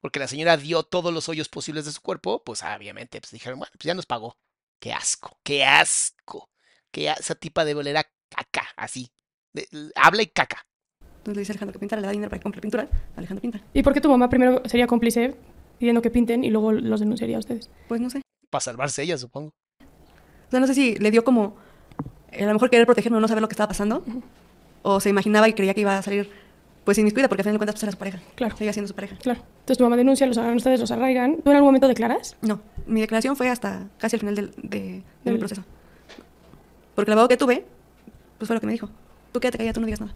porque 0.01 0.19
la 0.19 0.27
señora 0.27 0.57
dio 0.57 0.83
todos 0.83 1.15
los 1.15 1.29
hoyos 1.29 1.49
posibles 1.49 1.85
de 1.85 1.93
su 1.93 2.01
cuerpo, 2.03 2.43
pues 2.43 2.61
obviamente 2.65 3.21
pues 3.21 3.31
dijeron, 3.31 3.61
bueno, 3.61 3.71
pues 3.75 3.85
ya 3.85 3.95
nos 3.95 4.05
pagó. 4.05 4.37
Qué 4.81 4.93
asco, 4.93 5.39
qué 5.45 5.65
asco. 5.65 6.51
Que 6.91 7.09
esa 7.09 7.37
tipa 7.37 7.65
debe 7.65 7.79
oler 7.79 7.97
a 7.99 8.05
caca, 8.29 8.67
así. 8.77 9.13
De- 9.53 9.69
habla 9.95 10.23
y 10.23 10.27
caca. 10.27 10.67
Entonces 11.19 11.35
le 11.37 11.41
dice 11.43 11.53
a 11.53 11.55
Alejandro 11.55 11.73
que 11.75 11.79
pintara, 11.79 12.01
le 12.03 12.07
da 12.07 12.13
dinero 12.13 12.31
para 12.31 12.41
que 12.41 12.43
compre 12.43 12.61
pintura. 12.61 12.89
Alejandro 13.15 13.43
pinta. 13.43 13.61
¿Y 13.73 13.85
por 13.85 13.95
qué 13.95 14.01
tu 14.01 14.09
mamá 14.11 14.29
primero 14.29 14.61
sería 14.65 14.89
cómplice 14.89 15.37
pidiendo 15.79 16.03
que 16.03 16.11
pinten 16.11 16.43
y 16.43 16.51
luego 16.51 16.73
los 16.73 16.99
denunciaría 16.99 17.37
a 17.37 17.39
ustedes? 17.39 17.71
Pues 17.87 18.01
no 18.01 18.11
sé. 18.11 18.23
Para 18.51 18.61
salvarse 18.61 19.05
ella, 19.05 19.17
supongo. 19.19 19.51
O 19.81 20.51
sea, 20.51 20.59
no 20.59 20.67
sé 20.67 20.75
si 20.75 20.97
le 20.97 21.13
dio 21.13 21.23
como, 21.23 21.57
eh, 22.33 22.43
a 22.43 22.47
lo 22.49 22.55
mejor 22.55 22.71
querer 22.71 22.87
protegerme 22.87 23.19
o 23.19 23.21
no 23.21 23.29
saber 23.29 23.41
lo 23.41 23.47
que 23.49 23.53
estaba 23.53 23.69
pasando. 23.69 24.05
O 24.83 24.99
se 24.99 25.11
imaginaba 25.11 25.49
y 25.49 25.53
creía 25.53 25.75
que 25.75 25.83
iba 25.83 25.97
a 25.97 26.03
salir, 26.03 26.29
pues, 26.89 26.99
inmiscuida, 26.99 27.29
porque 27.29 27.43
al 27.43 27.45
final 27.45 27.55
de 27.55 27.59
cuentas 27.59 27.75
pues, 27.75 27.83
era 27.83 27.93
su 27.93 27.99
pareja. 27.99 28.19
Claro. 28.35 28.57
Seguía 28.57 28.73
siendo 28.73 28.89
su 28.89 28.95
pareja. 28.95 29.17
Claro. 29.17 29.41
Entonces 29.61 29.77
tu 29.77 29.85
mamá 29.85 29.97
denuncia, 29.97 30.27
los 30.27 30.39
agarran 30.39 30.57
ustedes, 30.57 30.81
los 30.81 30.91
arraigan. 30.91 31.43
¿Tú 31.43 31.51
en 31.51 31.57
algún 31.57 31.69
momento 31.69 31.87
declaras? 31.87 32.37
No, 32.41 32.61
mi 32.87 33.01
declaración 33.03 33.37
fue 33.37 33.51
hasta 33.51 33.89
casi 33.99 34.17
al 34.17 34.21
final 34.21 34.35
del, 34.35 34.51
de, 34.57 34.79
de 34.81 35.03
mi 35.25 35.31
Del- 35.33 35.39
proceso. 35.39 35.65
Porque 36.95 37.11
el 37.11 37.13
abogado 37.13 37.29
que 37.29 37.37
tuve, 37.37 37.67
pues 38.39 38.47
fue 38.49 38.55
lo 38.57 38.61
que 38.61 38.67
me 38.67 38.73
dijo. 38.73 38.89
Tú 39.33 39.41
quédate 39.41 39.59
callada, 39.59 39.75
tú 39.75 39.81
no 39.81 39.87
digas 39.87 40.01
nada. 40.01 40.15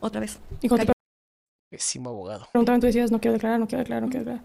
Otra 0.00 0.20
vez. 0.20 0.38
Y 0.60 0.68
cuando 0.68 0.86
te. 0.86 0.92
Pésimo 1.70 2.10
abogado. 2.10 2.46
preguntaban, 2.52 2.80
tú 2.80 2.86
decías, 2.86 3.10
no 3.10 3.20
quiero 3.20 3.32
declarar, 3.34 3.58
no 3.58 3.66
quiero 3.66 3.80
declarar, 3.80 4.02
no 4.02 4.08
quiero 4.08 4.24
declarar. 4.24 4.44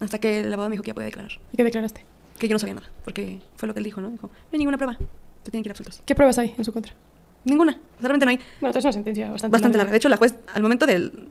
Hasta 0.00 0.18
que 0.18 0.40
el 0.40 0.46
abogado 0.52 0.70
me 0.70 0.74
dijo 0.74 0.82
que 0.82 0.88
ya 0.88 0.94
podía 0.94 1.06
declarar. 1.06 1.32
¿Y 1.52 1.56
qué 1.56 1.64
declaraste? 1.64 2.04
Que 2.38 2.48
yo 2.48 2.54
no 2.54 2.58
sabía 2.58 2.74
nada. 2.76 2.88
Porque 3.04 3.40
fue 3.56 3.66
lo 3.66 3.74
que 3.74 3.80
él 3.80 3.84
dijo, 3.84 4.00
¿no? 4.00 4.10
Dijo, 4.10 4.28
no 4.28 4.32
hay 4.52 4.58
ninguna 4.58 4.78
prueba. 4.78 4.96
Te 5.42 5.50
tienen 5.50 5.62
que 5.64 5.68
ir 5.68 5.72
absueltos. 5.72 6.02
¿Qué 6.06 6.14
pruebas 6.14 6.38
hay 6.38 6.54
en 6.56 6.64
su 6.64 6.72
contra? 6.72 6.94
Ninguna. 7.44 7.80
Realmente 8.00 8.26
no 8.26 8.30
hay. 8.30 8.40
Bueno, 8.60 8.78
es 8.78 8.84
una 8.84 8.92
sentencia 8.92 9.30
bastante, 9.30 9.52
Bastante 9.52 9.78
larga. 9.78 9.90
De 9.92 9.96
hecho, 9.98 10.08
la 10.08 10.16
juez, 10.16 10.34
al 10.54 10.62
momento 10.62 10.86
del- 10.86 11.30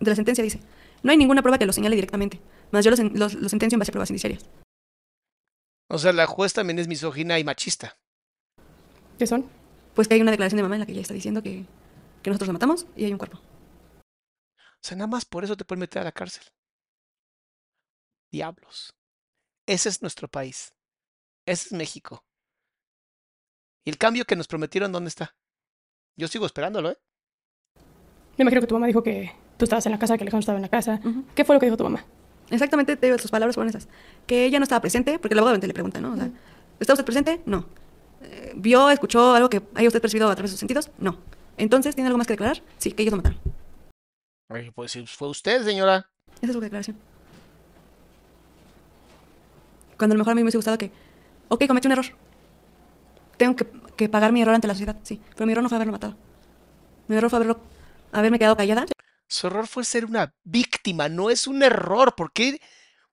de 0.00 0.10
la 0.10 0.14
sentencia, 0.16 0.42
dice: 0.44 0.60
No 1.02 1.10
hay 1.10 1.16
ninguna 1.16 1.42
prueba 1.42 1.58
que 1.58 1.66
lo 1.66 1.72
señale 1.72 1.94
directamente. 1.96 2.40
Más 2.70 2.84
yo 2.84 2.90
lo, 2.90 2.96
sen- 2.96 3.12
lo- 3.14 3.28
lo 3.28 3.48
sentencio 3.48 3.76
en 3.76 3.80
base 3.80 3.90
a 3.90 3.92
pruebas 3.92 4.10
indiciarias. 4.10 4.44
O 5.90 5.98
sea, 5.98 6.12
la 6.12 6.26
juez 6.26 6.52
también 6.52 6.78
es 6.78 6.88
misógina 6.88 7.38
y 7.38 7.44
machista. 7.44 7.96
¿Qué 9.18 9.26
son? 9.26 9.48
Pues 9.94 10.08
que 10.08 10.14
hay 10.14 10.20
una 10.22 10.30
declaración 10.32 10.56
de 10.56 10.62
mamá 10.64 10.74
en 10.76 10.80
la 10.80 10.86
que 10.86 10.92
ella 10.92 11.02
está 11.02 11.14
diciendo 11.14 11.42
que 11.42 11.64
que 12.22 12.30
nosotros 12.30 12.48
la 12.48 12.54
matamos 12.54 12.86
y 12.96 13.04
hay 13.04 13.12
un 13.12 13.18
cuerpo. 13.18 13.36
O 13.38 14.86
sea, 14.86 14.96
nada 14.96 15.06
más 15.08 15.24
por 15.26 15.44
eso 15.44 15.56
te 15.56 15.64
pueden 15.66 15.80
meter 15.80 16.00
a 16.00 16.04
la 16.04 16.12
cárcel. 16.12 16.44
Diablos. 18.32 18.94
Ese 19.66 19.88
es 19.88 20.02
nuestro 20.02 20.26
país. 20.28 20.72
Ese 21.46 21.66
es 21.68 21.72
México. 21.72 22.24
¿Y 23.86 23.90
el 23.90 23.98
cambio 23.98 24.24
que 24.24 24.36
nos 24.36 24.48
prometieron 24.48 24.90
dónde 24.92 25.08
está? 25.08 25.36
Yo 26.16 26.28
sigo 26.28 26.46
esperándolo, 26.46 26.90
¿eh? 26.90 26.98
Me 28.36 28.42
imagino 28.42 28.60
que 28.60 28.66
tu 28.66 28.74
mamá 28.74 28.86
dijo 28.86 29.02
que 29.02 29.32
tú 29.56 29.64
estabas 29.64 29.86
en 29.86 29.92
la 29.92 29.98
casa, 29.98 30.16
que 30.16 30.24
Alejandro 30.24 30.40
estaba 30.40 30.58
en 30.58 30.62
la 30.62 30.68
casa. 30.68 31.00
¿Qué 31.34 31.44
fue 31.44 31.54
lo 31.54 31.60
que 31.60 31.66
dijo 31.66 31.76
tu 31.76 31.84
mamá? 31.84 32.04
Exactamente, 32.50 32.96
te 32.96 33.06
digo, 33.06 33.18
sus 33.18 33.30
palabras 33.30 33.54
fueron 33.54 33.68
esas. 33.68 33.88
Que 34.26 34.44
ella 34.44 34.58
no 34.58 34.64
estaba 34.64 34.80
presente, 34.80 35.18
porque 35.18 35.34
el 35.34 35.38
abogado 35.38 35.52
obviamente 35.52 35.66
le 35.66 35.74
pregunta, 35.74 36.00
¿no? 36.00 36.12
O 36.12 36.16
sea, 36.16 36.30
¿está 36.80 36.92
usted 36.92 37.04
presente? 37.04 37.40
No. 37.46 37.66
Eh, 38.22 38.52
¿Vio, 38.56 38.90
escuchó 38.90 39.34
algo 39.34 39.48
que 39.48 39.62
haya 39.74 39.88
usted 39.88 40.00
percibido 40.00 40.28
a 40.28 40.34
través 40.34 40.50
de 40.50 40.54
sus 40.54 40.60
sentidos? 40.60 40.90
No. 40.98 41.18
Entonces, 41.56 41.94
¿tiene 41.94 42.08
algo 42.08 42.18
más 42.18 42.26
que 42.26 42.34
declarar? 42.34 42.62
Sí, 42.78 42.92
que 42.92 43.02
ellos 43.02 43.12
lo 43.12 43.18
mataron. 43.18 43.38
Ay, 44.50 44.70
pues 44.70 44.92
si 44.92 45.06
fue 45.06 45.28
usted, 45.28 45.64
señora. 45.64 46.10
Esa 46.36 46.46
es 46.46 46.52
su 46.52 46.60
declaración. 46.60 46.96
Cuando 49.96 50.14
a 50.14 50.16
lo 50.16 50.20
mejor 50.20 50.32
a 50.32 50.34
mí 50.34 50.40
me 50.40 50.44
hubiese 50.44 50.58
gustado 50.58 50.76
que, 50.76 50.90
ok, 51.48 51.66
cometí 51.66 51.86
un 51.86 51.92
error. 51.92 52.06
Tengo 53.36 53.56
que, 53.56 53.66
que 53.96 54.08
pagar 54.08 54.32
mi 54.32 54.42
error 54.42 54.54
ante 54.54 54.68
la 54.68 54.74
sociedad, 54.74 54.96
sí. 55.02 55.20
Pero 55.34 55.46
mi 55.46 55.52
error 55.52 55.62
no 55.62 55.68
fue 55.68 55.76
haberlo 55.76 55.92
matado. 55.92 56.16
Mi 57.08 57.16
error 57.16 57.30
fue 57.30 57.36
haberlo, 57.38 57.60
haberme 58.12 58.38
quedado 58.38 58.56
callada. 58.56 58.86
Su 59.28 59.46
error 59.46 59.66
fue 59.66 59.84
ser 59.84 60.04
una 60.04 60.34
víctima, 60.44 61.08
no 61.08 61.30
es 61.30 61.46
un 61.46 61.62
error. 61.62 62.14
¿Por 62.14 62.32
qué, 62.32 62.60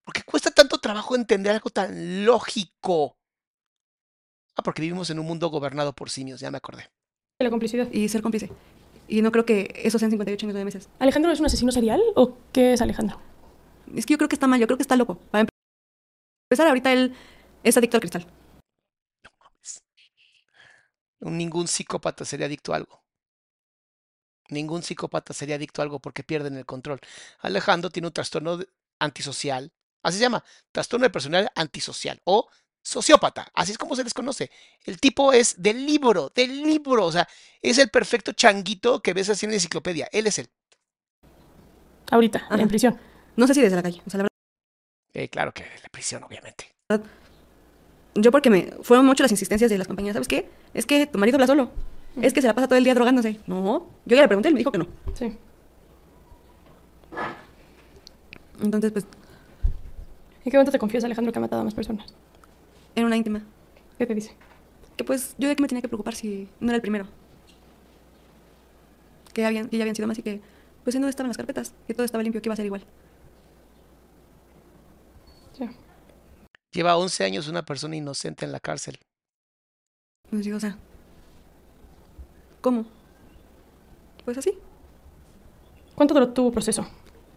por 0.04 0.14
qué 0.14 0.24
cuesta 0.24 0.52
tanto 0.52 0.80
trabajo 0.80 1.16
entender 1.16 1.54
algo 1.54 1.70
tan 1.70 2.26
lógico? 2.26 3.18
Ah, 4.56 4.64
porque 4.64 4.82
vivimos 4.82 5.10
en 5.10 5.20
un 5.20 5.26
mundo 5.26 5.50
gobernado 5.50 5.94
por 5.94 6.10
simios, 6.10 6.40
ya 6.40 6.52
me 6.52 6.58
acordé. 6.58 6.90
De 7.40 7.46
la 7.46 7.50
complicidad. 7.50 7.88
y 7.92 8.08
ser 8.10 8.22
cómplice. 8.22 8.52
Y 9.08 9.22
no 9.22 9.32
creo 9.32 9.46
que 9.46 9.74
eso 9.84 10.00
sean 10.00 10.12
58 10.12 10.46
años, 10.46 10.54
9 10.54 10.66
meses. 10.66 10.90
¿Alejandro 11.00 11.32
es 11.32 11.40
un 11.40 11.46
asesino 11.46 11.72
serial 11.72 12.02
o 12.16 12.38
qué 12.54 12.74
es 12.74 12.82
Alejandro? 12.82 13.20
Es 13.96 14.06
que 14.06 14.14
yo 14.14 14.18
creo 14.18 14.30
que 14.30 14.36
está 14.36 14.48
mal, 14.48 14.60
yo 14.60 14.68
creo 14.68 14.78
que 14.78 14.84
está 14.84 14.96
loco. 14.96 15.16
Para 15.32 15.48
empezar, 16.50 16.68
ahorita 16.68 16.94
él 16.94 17.14
es 17.64 17.76
adicto 17.78 17.98
al 17.98 18.02
cristal. 18.02 18.28
Ningún 21.22 21.68
psicópata 21.68 22.26
sería 22.26 22.48
adicto 22.48 22.74
a 22.74 22.78
algo. 22.78 23.04
Ningún 24.50 24.84
psicópata 24.84 25.34
sería 25.34 25.56
adicto 25.56 25.82
a 25.82 25.84
algo 25.84 26.00
porque 26.00 26.24
pierden 26.24 26.58
el 26.58 26.66
control. 26.66 27.00
Alejandro 27.40 27.90
tiene 27.90 28.08
un 28.08 28.14
trastorno 28.14 28.58
de- 28.58 28.68
antisocial. 29.00 29.72
Así 30.04 30.18
se 30.18 30.24
llama. 30.24 30.44
Trastorno 30.72 31.06
de 31.06 31.10
personalidad 31.10 31.52
antisocial. 31.56 32.20
O 32.26 32.50
sociópata. 32.84 33.50
Así 33.54 33.72
es 33.72 33.78
como 33.78 33.96
se 33.96 34.04
les 34.04 34.14
conoce. 34.14 34.52
El 34.84 35.00
tipo 35.00 35.32
es 35.32 35.62
del 35.62 35.86
libro, 35.86 36.32
del 36.36 36.64
libro. 36.64 37.06
O 37.06 37.12
sea, 37.12 37.28
es 37.62 37.78
el 37.78 37.90
perfecto 37.90 38.34
changuito 38.34 39.02
que 39.02 39.14
ves 39.14 39.30
así 39.30 39.46
en 39.46 39.52
la 39.52 39.56
enciclopedia. 39.58 40.10
Él 40.12 40.28
es 40.28 40.40
él. 40.40 40.50
Ahorita, 42.10 42.40
Ajá. 42.50 42.60
en 42.62 42.68
prisión. 42.68 43.00
No 43.38 43.48
sé 43.48 43.54
si 43.54 43.62
desde 43.62 43.76
la 43.78 43.84
calle. 43.84 44.02
O 44.06 44.10
sea, 44.10 44.24
la 44.24 44.28
Eh, 45.14 45.30
claro 45.30 45.54
que 45.54 45.64
la 45.82 45.90
prisión, 45.90 46.24
obviamente. 46.24 46.74
Yo 48.16 48.32
porque 48.32 48.50
me 48.50 48.72
fueron 48.82 49.06
mucho 49.06 49.24
las 49.24 49.32
insistencias 49.32 49.70
de 49.70 49.78
las 49.78 49.88
compañeras. 49.88 50.16
¿Sabes 50.16 50.28
qué? 50.28 50.50
Es 50.74 50.86
que 50.86 51.08
tu 51.08 51.18
marido 51.18 51.38
habla 51.38 51.48
solo. 51.48 51.72
Es 52.22 52.34
que 52.34 52.42
se 52.42 52.48
la 52.48 52.54
pasa 52.54 52.68
todo 52.68 52.78
el 52.78 52.84
día 52.84 52.94
drogándose. 52.94 53.40
No. 53.48 53.88
Yo 54.06 54.16
ya 54.16 54.24
le 54.24 54.28
pregunté 54.28 54.50
y 54.50 54.54
me 54.54 54.60
dijo 54.60 54.72
que 54.72 54.80
no. 54.80 54.88
Sí. 55.14 55.38
Entonces, 58.62 58.92
pues, 58.92 59.06
¿En 60.44 60.52
qué 60.52 60.58
momento 60.58 60.72
te 60.72 60.80
confías, 60.80 61.04
Alejandro, 61.04 61.32
que 61.32 61.40
ha 61.40 61.42
matado 61.42 61.62
a 61.62 61.66
más 61.66 61.76
personas? 61.76 62.14
era 62.96 63.06
una 63.06 63.16
íntima. 63.16 63.42
¿Qué 63.98 64.06
te 64.06 64.16
dice? 64.16 64.36
Que 64.98 65.04
pues, 65.04 65.36
yo 65.38 65.48
de 65.48 65.56
qué 65.56 65.62
me 65.62 65.68
tenía 65.68 65.82
que 65.82 65.88
preocupar 65.88 66.16
si 66.16 66.50
no 66.60 66.70
era 66.70 66.76
el 66.76 66.82
primero. 66.82 67.06
Que, 69.34 69.46
habían, 69.46 69.70
que 69.70 69.78
ya 69.78 69.84
habían 69.84 69.96
sido 69.96 70.08
más 70.08 70.18
y 70.20 70.24
que, 70.24 70.42
pues, 70.84 70.96
en 70.96 71.02
dónde 71.02 71.12
estaban 71.12 71.30
las 71.30 71.38
carpetas. 71.38 71.74
Que 71.88 71.94
todo 71.94 72.06
estaba 72.06 72.24
limpio, 72.24 72.42
que 72.42 72.50
iba 72.50 72.54
a 72.54 72.58
ser 72.58 72.66
igual. 72.66 72.84
Sí. 75.54 75.70
Lleva 76.72 76.98
11 76.98 77.24
años 77.24 77.48
una 77.48 77.64
persona 77.64 77.96
inocente 77.96 78.46
en 78.46 78.52
la 78.52 78.60
cárcel. 78.60 78.98
Pues 80.30 80.46
digo, 80.46 80.58
o 80.58 80.60
sea, 80.60 80.78
¿cómo? 82.62 82.86
Pues 84.24 84.38
así, 84.38 84.58
¿Cuánto 85.96 86.14
duró 86.14 86.30
tu 86.30 86.52
proceso? 86.52 86.88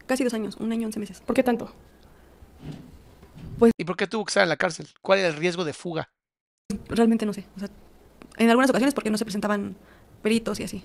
casi 0.06 0.24
dos 0.24 0.34
años, 0.34 0.56
un 0.58 0.72
año, 0.72 0.86
once 0.86 0.98
meses. 0.98 1.20
¿Por 1.20 1.34
qué 1.34 1.42
tanto? 1.42 1.70
¿Y 3.78 3.84
por 3.84 3.96
qué 3.96 4.06
tuvo 4.06 4.24
que 4.24 4.30
estar 4.30 4.42
en 4.42 4.48
la 4.48 4.56
cárcel? 4.56 4.86
¿Cuál 5.02 5.18
era 5.18 5.28
el 5.28 5.34
riesgo 5.34 5.64
de 5.64 5.72
fuga? 5.72 6.10
Realmente 6.88 7.24
no 7.26 7.32
sé. 7.32 7.44
O 7.56 7.60
sea, 7.60 7.68
en 8.36 8.50
algunas 8.50 8.68
ocasiones 8.70 8.94
porque 8.94 9.10
no 9.10 9.18
se 9.18 9.24
presentaban 9.24 9.76
peritos 10.22 10.60
y 10.60 10.64
así. 10.64 10.82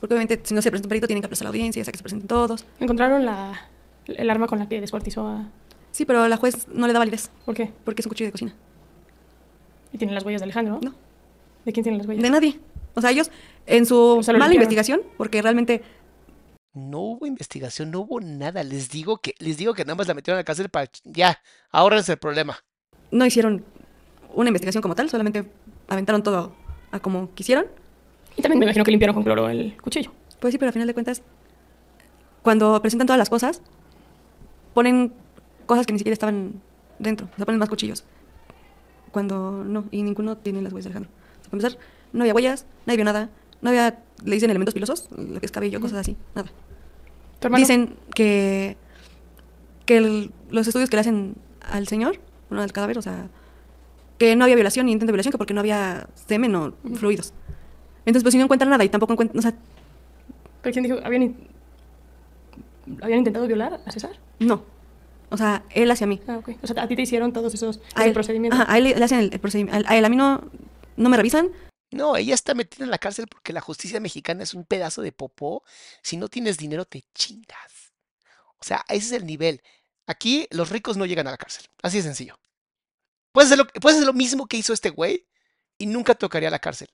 Porque 0.00 0.14
obviamente 0.14 0.40
si 0.42 0.54
no 0.54 0.62
se 0.62 0.70
presenta 0.70 0.86
un 0.86 0.90
perito 0.90 1.06
tienen 1.06 1.22
que 1.22 1.26
aplazar 1.26 1.44
la 1.44 1.50
audiencia, 1.50 1.82
o 1.82 1.84
sea, 1.84 1.92
que 1.92 1.98
se 1.98 2.02
presenten 2.02 2.28
todos. 2.28 2.64
¿Encontraron 2.80 3.24
la, 3.24 3.68
el 4.06 4.30
arma 4.30 4.46
con 4.46 4.58
la 4.58 4.68
que 4.68 4.80
descuartizó 4.80 5.26
a... 5.26 5.48
Sí, 5.92 6.04
pero 6.04 6.26
la 6.26 6.36
juez 6.36 6.66
no 6.68 6.86
le 6.86 6.92
da 6.92 6.98
validez 6.98 7.30
¿Por 7.44 7.54
qué? 7.54 7.70
porque 7.84 8.00
es 8.00 8.06
un 8.06 8.10
cuchillo 8.10 8.28
de 8.28 8.32
cocina. 8.32 8.54
Y 9.92 9.98
tienen 9.98 10.14
las 10.14 10.24
huellas 10.24 10.40
de 10.40 10.44
Alejandro, 10.46 10.80
¿no? 10.82 10.90
No. 10.90 10.96
¿De 11.64 11.72
quién 11.72 11.84
tienen 11.84 11.98
las 11.98 12.06
huellas? 12.08 12.22
De 12.22 12.30
nadie. 12.30 12.58
O 12.94 13.00
sea, 13.00 13.10
ellos 13.10 13.30
en 13.66 13.86
su 13.86 13.96
O 13.96 14.22
sea, 14.22 14.32
lo 14.32 14.38
mala 14.38 14.50
limpiaron. 14.50 14.54
investigación, 14.54 15.02
porque 15.16 15.40
realmente 15.42 15.82
No 16.74 17.00
hubo 17.00 17.26
investigación, 17.26 17.90
no 17.90 18.00
hubo 18.00 18.20
nada. 18.20 18.64
Les 18.64 18.88
digo 18.90 19.18
que, 19.18 19.34
les 19.38 19.58
digo 19.58 19.74
que 19.74 19.84
nada 19.84 19.94
más 19.94 20.08
la 20.08 20.14
metieron 20.14 20.38
a 20.38 20.40
la 20.40 20.44
cárcel 20.44 20.70
para 20.70 20.90
ya, 21.04 21.38
ahórrense 21.70 22.12
el 22.12 22.18
problema. 22.18 22.56
no 23.10 23.26
hicieron 23.26 23.64
una 24.34 24.48
investigación 24.48 24.80
como 24.80 24.94
tal, 24.94 25.10
solamente 25.10 25.44
aventaron 25.88 26.22
todo 26.22 26.54
a 26.90 27.00
como 27.00 27.32
quisieron. 27.34 27.66
Y 28.36 28.40
también 28.40 28.58
me 28.60 28.64
imagino 28.64 28.84
que 28.84 28.90
limpiaron 28.90 29.14
con 29.14 29.24
cloro 29.24 29.50
el 29.50 29.76
cuchillo. 29.82 30.10
Pues 30.40 30.52
sí, 30.52 30.58
pero 30.58 30.68
al 30.70 30.72
final 30.72 30.88
de 30.88 30.94
cuentas, 30.94 31.22
cuando 32.42 32.80
presentan 32.80 33.06
todas 33.06 33.18
las 33.18 33.28
cosas, 33.28 33.60
ponen 34.72 35.12
cosas 35.66 35.86
que 35.86 35.92
ni 35.92 35.98
siquiera 35.98 36.14
estaban 36.14 36.60
dentro. 36.98 37.28
O 37.32 37.36
sea, 37.36 37.44
ponen 37.46 37.58
más 37.58 37.68
cuchillos. 37.68 38.04
Cuando 39.10 39.62
no, 39.64 39.84
y 39.90 40.02
ninguno 40.02 40.36
tiene 40.38 40.62
las 40.62 40.72
huellas 40.72 40.84
de 40.84 40.90
Alejandro. 40.98 41.10
O 41.12 41.42
sea, 41.42 41.50
para 41.50 41.56
empezar, 41.62 41.78
no 42.12 42.22
había 42.22 42.34
huellas, 42.34 42.66
nadie 42.86 42.96
vio 42.96 43.04
nada, 43.04 43.28
no 43.60 43.70
había, 43.70 44.02
le 44.24 44.34
dicen 44.34 44.50
elementos 44.50 44.74
pilosos, 44.74 45.08
lo 45.16 45.38
que 45.40 45.46
es 45.46 45.52
cabello, 45.52 45.80
cosas 45.80 45.98
así, 45.98 46.16
nada. 46.34 46.50
Dicen 47.56 47.96
que, 48.14 48.76
que 49.84 49.96
el- 49.98 50.32
los 50.50 50.66
estudios 50.66 50.88
que 50.90 50.96
le 50.96 51.00
hacen 51.00 51.34
al 51.60 51.88
señor, 51.88 52.18
bueno, 52.48 52.62
al 52.62 52.72
cadáver, 52.72 52.98
o 52.98 53.02
sea, 53.02 53.28
que 54.18 54.36
no 54.36 54.44
había 54.44 54.54
violación 54.56 54.86
ni 54.86 54.92
intento 54.92 55.10
de 55.10 55.12
violación, 55.14 55.32
que 55.32 55.38
porque 55.38 55.52
no 55.54 55.60
había 55.60 56.08
semen 56.14 56.54
o 56.54 56.72
fluidos. 56.94 57.34
Entonces, 58.06 58.22
pues 58.22 58.32
si 58.32 58.38
no 58.38 58.44
encuentran 58.44 58.70
nada 58.70 58.84
y 58.84 58.88
tampoco 58.88 59.12
encuentran, 59.12 59.38
o 59.38 59.42
sea, 59.42 59.54
¿Pero 60.62 60.72
quién 60.72 60.84
dijo? 60.84 60.98
¿Habían, 61.04 61.22
in- 61.22 61.36
¿Habían 63.02 63.18
intentado 63.18 63.46
violar 63.46 63.80
a 63.84 63.90
César? 63.90 64.12
no. 64.38 64.64
O 65.32 65.36
sea, 65.36 65.64
él 65.70 65.90
hacia 65.90 66.06
mí. 66.06 66.20
Ah, 66.28 66.38
ok. 66.38 66.50
O 66.62 66.66
sea, 66.66 66.82
a 66.82 66.88
ti 66.88 66.94
te 66.96 67.02
hicieron 67.02 67.32
todos 67.32 67.54
esos 67.54 67.80
A 67.94 68.00
ese 68.00 68.08
él, 68.08 68.12
procedimientos. 68.14 68.60
ajá, 68.60 68.72
a 68.72 68.78
él 68.78 68.84
le 68.84 69.04
hacen 69.04 69.18
el, 69.18 69.32
el 69.32 69.40
procedimiento. 69.40 69.88
A 69.88 69.96
él, 69.96 70.04
a 70.04 70.08
mí 70.08 70.16
no, 70.16 70.50
no 70.96 71.08
me 71.08 71.16
revisan. 71.16 71.50
No, 71.90 72.16
ella 72.16 72.34
está 72.34 72.54
metida 72.54 72.84
en 72.84 72.90
la 72.90 72.98
cárcel 72.98 73.26
porque 73.28 73.52
la 73.52 73.60
justicia 73.60 74.00
mexicana 74.00 74.42
es 74.42 74.54
un 74.54 74.64
pedazo 74.64 75.02
de 75.02 75.12
popó. 75.12 75.62
Si 76.02 76.16
no 76.16 76.28
tienes 76.28 76.56
dinero, 76.58 76.84
te 76.84 77.04
chingas. 77.14 77.92
O 78.58 78.64
sea, 78.64 78.84
ese 78.88 79.06
es 79.06 79.12
el 79.12 79.26
nivel. 79.26 79.60
Aquí 80.06 80.46
los 80.50 80.70
ricos 80.70 80.96
no 80.96 81.06
llegan 81.06 81.26
a 81.26 81.32
la 81.32 81.36
cárcel. 81.36 81.64
Así 81.82 81.98
de 81.98 82.04
sencillo. 82.04 82.38
Puedes 83.32 83.48
hacer 83.50 83.58
lo, 83.58 83.66
puedes 83.66 83.96
hacer 83.96 84.06
lo 84.06 84.12
mismo 84.12 84.46
que 84.46 84.56
hizo 84.56 84.72
este 84.72 84.90
güey 84.90 85.26
y 85.78 85.86
nunca 85.86 86.14
tocaría 86.14 86.50
la 86.50 86.58
cárcel. 86.58 86.88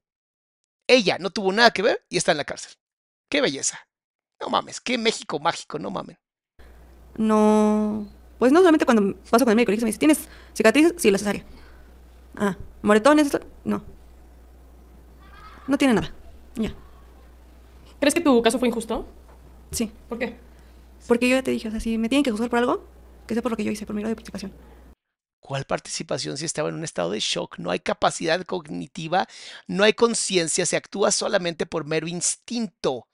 Ella 0.86 1.18
no 1.18 1.30
tuvo 1.30 1.52
nada 1.52 1.70
que 1.70 1.82
ver 1.82 2.04
y 2.08 2.16
está 2.16 2.32
en 2.32 2.38
la 2.38 2.44
cárcel. 2.44 2.72
¡Qué 3.28 3.40
belleza! 3.40 3.78
No 4.40 4.48
mames, 4.48 4.80
qué 4.80 4.96
México 4.98 5.38
mágico, 5.38 5.78
no 5.78 5.90
mames. 5.90 6.16
No. 7.16 8.06
Pues 8.38 8.52
no 8.52 8.60
solamente 8.60 8.84
cuando 8.84 9.16
paso 9.30 9.44
con 9.44 9.50
el 9.50 9.56
médico, 9.56 9.72
le 9.72 9.78
me 9.78 9.86
dice, 9.86 9.98
¿tienes 9.98 10.28
cicatrices? 10.54 10.94
Sí, 10.96 11.10
la 11.10 11.18
cesárea. 11.18 11.44
Ah, 12.36 12.56
moretones? 12.82 13.36
No. 13.64 13.82
No 15.66 15.78
tiene 15.78 15.94
nada. 15.94 16.14
Ya. 16.54 16.72
¿Crees 18.00 18.14
que 18.14 18.20
tu 18.20 18.40
caso 18.42 18.58
fue 18.58 18.68
injusto? 18.68 19.06
Sí. 19.72 19.90
¿Por 20.08 20.18
qué? 20.18 20.36
Porque 21.06 21.28
yo 21.28 21.36
ya 21.36 21.42
te 21.42 21.50
dije, 21.50 21.68
o 21.68 21.70
sea, 21.70 21.80
si 21.80 21.98
me 21.98 22.08
tienen 22.08 22.22
que 22.22 22.30
juzgar 22.30 22.48
por 22.48 22.60
algo, 22.60 22.84
que 23.26 23.34
sea 23.34 23.42
por 23.42 23.50
lo 23.50 23.56
que 23.56 23.64
yo 23.64 23.72
hice, 23.72 23.86
por 23.86 23.94
mi 23.94 24.02
grado 24.02 24.10
de 24.10 24.16
participación. 24.16 24.52
¿Cuál 25.40 25.64
participación 25.64 26.36
si 26.36 26.44
estaba 26.44 26.68
en 26.68 26.74
un 26.74 26.84
estado 26.84 27.10
de 27.10 27.20
shock? 27.20 27.58
No 27.58 27.70
hay 27.70 27.80
capacidad 27.80 28.44
cognitiva, 28.44 29.26
no 29.66 29.82
hay 29.82 29.94
conciencia, 29.94 30.66
se 30.66 30.76
actúa 30.76 31.10
solamente 31.10 31.66
por 31.66 31.86
mero 31.86 32.06
instinto. 32.06 33.08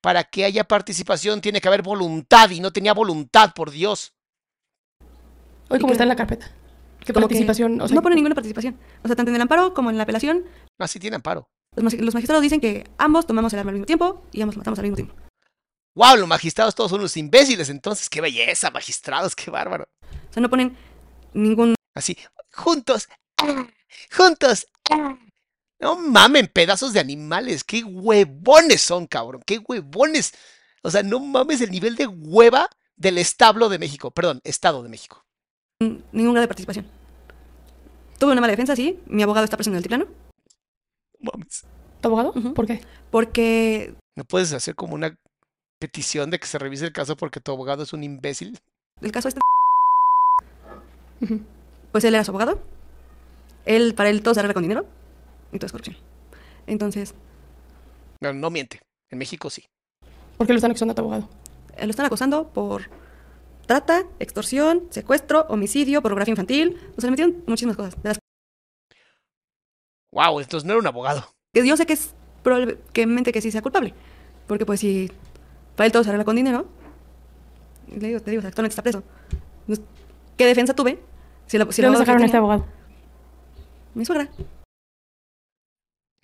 Para 0.00 0.24
que 0.24 0.44
haya 0.44 0.64
participación 0.64 1.40
tiene 1.40 1.60
que 1.60 1.68
haber 1.68 1.82
voluntad 1.82 2.50
y 2.50 2.60
no 2.60 2.72
tenía 2.72 2.94
voluntad, 2.94 3.52
por 3.54 3.70
Dios. 3.70 4.14
Hoy 5.70 5.78
¿Y 5.78 5.80
como 5.80 5.92
está 5.92 6.02
en 6.02 6.08
la 6.08 6.16
carpeta. 6.16 6.50
¿Qué 6.98 7.12
Como 7.12 7.28
que 7.28 7.34
participación? 7.34 7.80
O 7.80 7.86
sea, 7.86 7.94
no 7.94 8.02
pone 8.02 8.16
ninguna 8.16 8.34
participación. 8.34 8.76
O 9.02 9.06
sea, 9.06 9.16
tanto 9.16 9.30
en 9.30 9.36
el 9.36 9.40
amparo 9.40 9.72
como 9.72 9.88
en 9.88 9.96
la 9.96 10.02
apelación, 10.02 10.44
Así 10.78 10.98
tiene 10.98 11.16
amparo. 11.16 11.48
los 11.76 12.14
magistrados 12.14 12.42
dicen 12.42 12.60
que 12.60 12.84
ambos 12.98 13.26
tomamos 13.26 13.52
el 13.52 13.60
arma 13.60 13.70
al 13.70 13.74
mismo 13.74 13.86
tiempo 13.86 14.26
y 14.32 14.42
ambos 14.42 14.56
matamos 14.56 14.78
al 14.80 14.82
mismo 14.82 14.96
tiempo. 14.96 15.14
¡Wow! 15.94 16.16
Los 16.16 16.28
magistrados 16.28 16.74
todos 16.74 16.90
son 16.90 17.00
unos 17.00 17.16
imbéciles. 17.16 17.68
Entonces, 17.68 18.10
qué 18.10 18.20
belleza, 18.20 18.70
magistrados, 18.70 19.36
qué 19.36 19.50
bárbaro. 19.50 19.88
O 20.02 20.32
sea, 20.32 20.42
no 20.42 20.50
ponen 20.50 20.76
ningún... 21.34 21.74
Así, 21.94 22.16
juntos, 22.52 23.08
¡ah! 23.38 23.66
juntos. 24.12 24.66
¡ah! 24.90 25.16
No 25.78 25.96
mamen, 25.96 26.48
pedazos 26.48 26.92
de 26.92 27.00
animales. 27.00 27.62
Qué 27.62 27.84
huevones 27.84 28.82
son, 28.82 29.06
cabrón. 29.06 29.42
Qué 29.46 29.58
huevones. 29.58 30.32
O 30.82 30.90
sea, 30.90 31.02
no 31.02 31.20
mames 31.20 31.60
el 31.60 31.70
nivel 31.70 31.94
de 31.94 32.06
hueva 32.06 32.68
del 32.96 33.18
establo 33.18 33.68
de 33.68 33.78
México. 33.78 34.10
Perdón, 34.10 34.40
Estado 34.44 34.82
de 34.82 34.88
México. 34.88 35.24
Ningún 35.80 36.32
grado 36.34 36.42
de 36.42 36.48
participación. 36.48 36.86
Tuve 38.18 38.32
una 38.32 38.40
mala 38.42 38.50
defensa, 38.50 38.76
sí. 38.76 39.00
Mi 39.06 39.22
abogado 39.22 39.44
está 39.44 39.56
preso 39.56 39.70
en 39.70 39.74
el 39.74 39.78
altiplano. 39.78 40.06
Mames. 41.20 41.64
¿Tu 42.02 42.08
abogado? 42.08 42.32
¿Por 42.54 42.66
qué? 42.66 42.80
Porque 43.10 43.94
¿No 44.16 44.24
puedes 44.24 44.52
hacer 44.52 44.74
como 44.74 44.94
una 44.94 45.16
petición 45.78 46.30
de 46.30 46.38
que 46.38 46.46
se 46.46 46.58
revise 46.58 46.84
el 46.84 46.92
caso 46.92 47.16
porque 47.16 47.40
tu 47.40 47.50
abogado 47.52 47.82
es 47.82 47.92
un 47.94 48.04
imbécil? 48.04 48.58
el 49.00 49.12
caso 49.12 49.28
este... 49.28 49.40
Pues 51.92 52.04
él 52.04 52.14
era 52.14 52.24
su 52.24 52.30
abogado. 52.30 52.60
Él, 53.64 53.94
para 53.94 54.10
él 54.10 54.22
todo 54.22 54.34
se 54.34 54.40
arregla 54.40 54.54
con 54.54 54.62
dinero. 54.62 54.86
Y 55.52 55.58
todo 55.58 55.66
es 55.66 55.72
corrupción. 55.72 55.96
Entonces, 56.66 57.14
No, 58.20 58.32
no 58.34 58.50
miente. 58.50 58.80
En 59.10 59.18
México 59.18 59.48
sí. 59.50 59.64
¿Por 60.36 60.46
qué 60.46 60.52
lo 60.52 60.58
están 60.58 60.70
acusando 60.70 60.92
a 60.92 60.94
tu 60.94 61.00
abogado? 61.02 61.28
eh, 61.76 61.84
lo 61.86 61.90
están 61.90 62.06
acusando 62.06 62.48
por 62.48 62.82
trata, 63.70 64.02
extorsión, 64.18 64.88
secuestro, 64.90 65.46
homicidio, 65.48 66.02
pornografía 66.02 66.32
infantil. 66.32 66.76
O 66.96 67.00
sea, 67.00 67.06
le 67.06 67.12
metieron 67.12 67.44
muchísimas 67.46 67.76
cosas. 67.76 67.94
De 68.02 68.08
las 68.08 68.18
Wow, 70.10 70.40
entonces 70.40 70.66
no 70.66 70.72
era 70.72 70.80
un 70.80 70.86
abogado. 70.88 71.24
que 71.54 71.64
yo 71.64 71.76
sé 71.76 71.86
que 71.86 71.92
es 71.92 72.12
probablemente 72.42 73.30
que 73.30 73.40
sí 73.40 73.52
sea 73.52 73.62
culpable. 73.62 73.94
Porque 74.48 74.66
pues 74.66 74.80
si 74.80 75.08
para 75.76 75.86
él 75.86 75.92
todo 75.92 76.02
se 76.02 76.08
arregla 76.10 76.24
con 76.24 76.34
dinero, 76.34 76.66
le 77.86 78.08
digo, 78.08 78.18
te 78.18 78.32
digo, 78.32 78.42
actualmente 78.44 78.72
está 78.72 78.82
preso. 78.82 79.04
¿Qué 80.36 80.46
defensa 80.46 80.74
tuve? 80.74 80.98
Si 81.46 81.56
la, 81.56 81.70
si 81.70 81.80
¿De 81.80 81.86
el 81.86 81.92
dónde 81.92 81.98
abogado 81.98 82.00
que 82.00 82.06
sacaron 82.06 82.22
a 82.22 82.26
este 82.26 82.36
abogado? 82.38 82.66
Mi 83.94 84.04
suegra. 84.04 84.28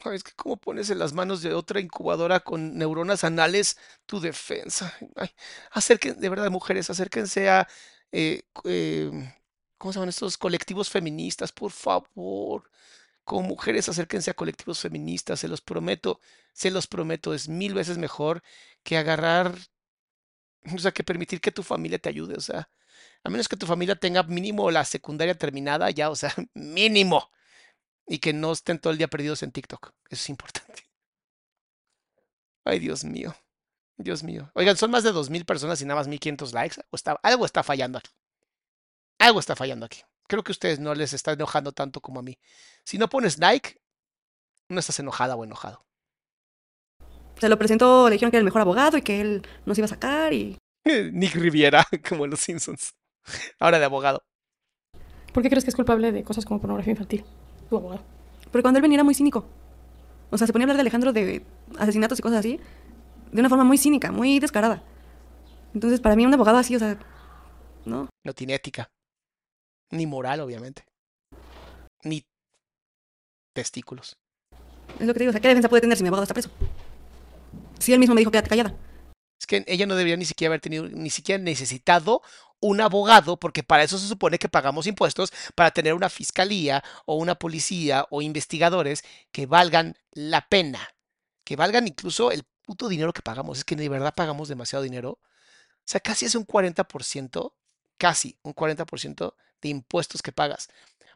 Es 0.05 0.23
que 0.23 0.33
cómo 0.37 0.57
pones 0.57 0.91
en 0.91 0.99
las 0.99 1.13
manos 1.15 1.43
de 1.43 1.55
otra 1.55 1.81
incubadora 1.81 2.41
con 2.41 2.77
neuronas 2.79 3.25
anales 3.25 3.77
tu 4.07 4.21
defensa. 4.21 4.95
Ay, 5.17 5.31
acerquen, 5.73 6.21
de 6.21 6.29
verdad, 6.29 6.51
mujeres, 6.51 6.91
acérquense 6.91 7.49
a, 7.49 7.67
eh, 8.13 8.43
eh, 8.65 9.11
¿cómo 9.79 9.93
se 9.93 9.97
llaman 9.99 10.11
estos 10.11 10.39
colectivos 10.39 10.91
feministas? 10.91 11.53
Por 11.53 11.73
favor. 11.73 12.71
Como 13.25 13.49
mujeres, 13.49 13.89
acérquense 13.89 14.31
a 14.31 14.35
colectivos 14.35 14.81
feministas, 14.81 15.41
se 15.41 15.49
los 15.49 15.61
prometo, 15.63 16.21
se 16.55 16.71
los 16.73 16.87
prometo, 16.89 17.35
es 17.35 17.49
mil 17.49 17.75
veces 17.75 17.99
mejor 17.99 18.43
que 18.85 18.99
agarrar, 18.99 19.55
o 20.75 20.79
sea, 20.79 20.93
que 20.93 21.05
permitir 21.05 21.41
que 21.41 21.53
tu 21.53 21.63
familia 21.63 21.99
te 21.99 22.09
ayude, 22.09 22.35
o 22.37 22.41
sea, 22.41 22.71
a 23.25 23.31
menos 23.31 23.49
que 23.49 23.57
tu 23.57 23.67
familia 23.67 23.97
tenga 23.97 24.23
mínimo 24.25 24.71
la 24.71 24.85
secundaria 24.85 25.37
terminada, 25.37 25.91
ya, 25.91 26.11
o 26.11 26.17
sea, 26.17 26.35
mínimo 26.55 27.31
y 28.07 28.19
que 28.19 28.33
no 28.33 28.53
estén 28.53 28.79
todo 28.79 28.93
el 28.93 28.99
día 28.99 29.09
perdidos 29.09 29.43
en 29.43 29.53
TikTok. 29.53 29.93
Eso 30.11 30.23
es 30.23 30.29
importante. 30.31 30.85
Ay, 32.65 32.79
Dios 32.79 33.05
mío. 33.05 33.35
Dios 33.99 34.23
mío. 34.23 34.51
Oigan, 34.55 34.77
son 34.77 34.91
más 34.91 35.05
de 35.05 35.13
2.000 35.13 35.45
personas 35.45 35.81
y 35.81 35.85
nada 35.85 36.01
más 36.01 36.09
1.500 36.09 36.53
likes. 36.53 36.77
Algo 36.81 36.95
está, 36.97 37.21
algo 37.23 37.47
está 37.47 37.63
fallando 37.63 37.99
aquí. 37.99 38.11
Algo 39.19 39.41
está 39.41 39.57
fallando 39.57 39.87
aquí. 39.87 40.03
Creo 40.29 40.45
que 40.45 40.51
a 40.51 40.55
ustedes 40.55 40.79
no 40.79 40.95
les 40.95 41.13
está 41.13 41.33
enojando 41.33 41.73
tanto 41.73 42.01
como 42.01 42.21
a 42.21 42.23
mí. 42.23 42.39
Si 42.85 42.99
no 42.99 43.09
pones 43.09 43.39
like, 43.39 43.81
no 44.69 44.81
estás 44.81 44.99
enojada 44.99 45.37
o 45.37 45.45
enojado. 45.45 45.87
Se 47.39 47.49
lo 47.49 47.59
presentó, 47.59 48.09
le 48.09 48.15
dijeron 48.15 48.31
que 48.31 48.39
era 48.39 48.41
el 48.41 48.47
mejor 48.47 48.63
abogado 48.63 48.97
y 48.97 49.03
que 49.03 49.21
él 49.21 49.47
nos 49.65 49.79
iba 49.79 49.85
a 49.85 49.89
sacar 49.89 50.33
y 50.33 50.59
Nick 51.13 51.35
Riviera, 51.35 51.87
como 52.09 52.25
en 52.25 52.33
los 52.33 52.41
Simpsons. 52.41 52.95
Ahora 53.59 53.79
de 53.79 53.85
abogado. 53.85 54.25
¿Por 55.33 55.43
qué 55.43 55.51
crees 55.51 55.65
que 55.65 55.71
es 55.71 55.77
culpable 55.77 56.13
de 56.13 56.25
cosas 56.25 56.45
como 56.45 56.61
pornografía 56.61 56.93
infantil? 56.93 57.25
Tu 57.69 57.77
abogado. 57.77 58.03
Porque 58.51 58.63
cuando 58.63 58.79
él 58.79 58.83
venía 58.83 58.97
era 58.97 59.05
muy 59.05 59.15
cínico. 59.15 59.45
O 60.31 60.39
sea, 60.39 60.47
se 60.47 60.53
ponía 60.53 60.65
a 60.65 60.67
hablar 60.67 60.77
de 60.77 60.83
Alejandro 60.83 61.13
de 61.13 61.45
asesinatos 61.79 62.19
y 62.19 62.23
cosas 62.23 62.41
así, 62.41 62.61
de 63.33 63.41
una 63.41 63.49
forma 63.49 63.65
muy 63.65 63.79
cínica, 63.79 64.11
muy 64.11 64.39
descarada. 64.39 64.83
Entonces, 65.75 66.01
para 66.01 66.17
mí, 66.17 66.25
un 66.27 66.35
abogado 66.35 66.59
así, 66.59 66.75
o 66.75 66.79
sea, 66.79 66.99
no. 67.85 68.09
No 68.25 68.33
tiene 68.33 68.55
ética. 68.55 68.89
Ni 69.91 70.07
moral, 70.07 70.41
obviamente. 70.41 70.85
Ni 72.03 72.25
testículos. 73.55 74.17
Es 74.99 75.07
lo 75.07 75.13
que 75.13 75.19
te 75.19 75.25
digo, 75.25 75.31
o 75.31 75.33
sea, 75.33 75.41
¿qué 75.41 75.49
defensa 75.49 75.69
puede 75.69 75.83
tener 75.83 75.97
si 75.97 76.03
mi 76.03 76.09
abogado 76.09 76.25
está 76.25 76.35
preso? 76.35 76.51
Si 77.79 77.93
él 77.93 77.99
mismo 77.99 78.15
me 78.15 78.21
dijo, 78.21 78.31
quédate 78.31 78.49
callada. 78.49 78.75
Es 79.41 79.47
que 79.47 79.65
ella 79.67 79.87
no 79.87 79.95
debería 79.95 80.17
ni 80.17 80.25
siquiera 80.25 80.51
haber 80.51 80.61
tenido, 80.61 80.89
ni 80.89 81.11
siquiera 81.11 81.43
necesitado 81.43 82.23
un 82.61 82.81
abogado, 82.81 83.39
porque 83.39 83.63
para 83.63 83.85
eso 83.85 83.99
se 83.99 84.09
supone 84.09 84.39
que 84.39 84.49
pagamos 84.49 84.87
impuestos, 84.87 85.33
para 85.55 85.71
tener 85.71 85.95
una 85.95 86.09
fiscalía 86.09 86.83
o 87.05 87.17
una 87.17 87.35
policía 87.37 88.07
o 88.11 88.23
investigadores 88.23 89.05
que 89.33 89.47
valgan 89.47 89.97
la 90.13 90.49
pena, 90.49 90.81
que 91.45 91.57
valgan 91.57 91.87
incluso 91.87 92.31
el 92.31 92.45
puto 92.63 92.89
dinero 92.89 93.13
que 93.13 93.23
pagamos. 93.23 93.59
Es 93.59 93.65
que 93.65 93.77
de 93.77 93.89
verdad 93.89 94.15
pagamos 94.15 94.49
demasiado 94.49 94.83
dinero. 94.83 95.21
O 95.21 95.89
sea, 95.89 96.01
casi 96.01 96.27
es 96.27 96.35
un 96.35 96.47
40%, 96.47 97.53
casi 97.99 98.39
un 98.43 98.55
40% 98.55 99.35
de 99.63 99.69
impuestos 99.69 100.23
que 100.23 100.33
pagas 100.33 100.69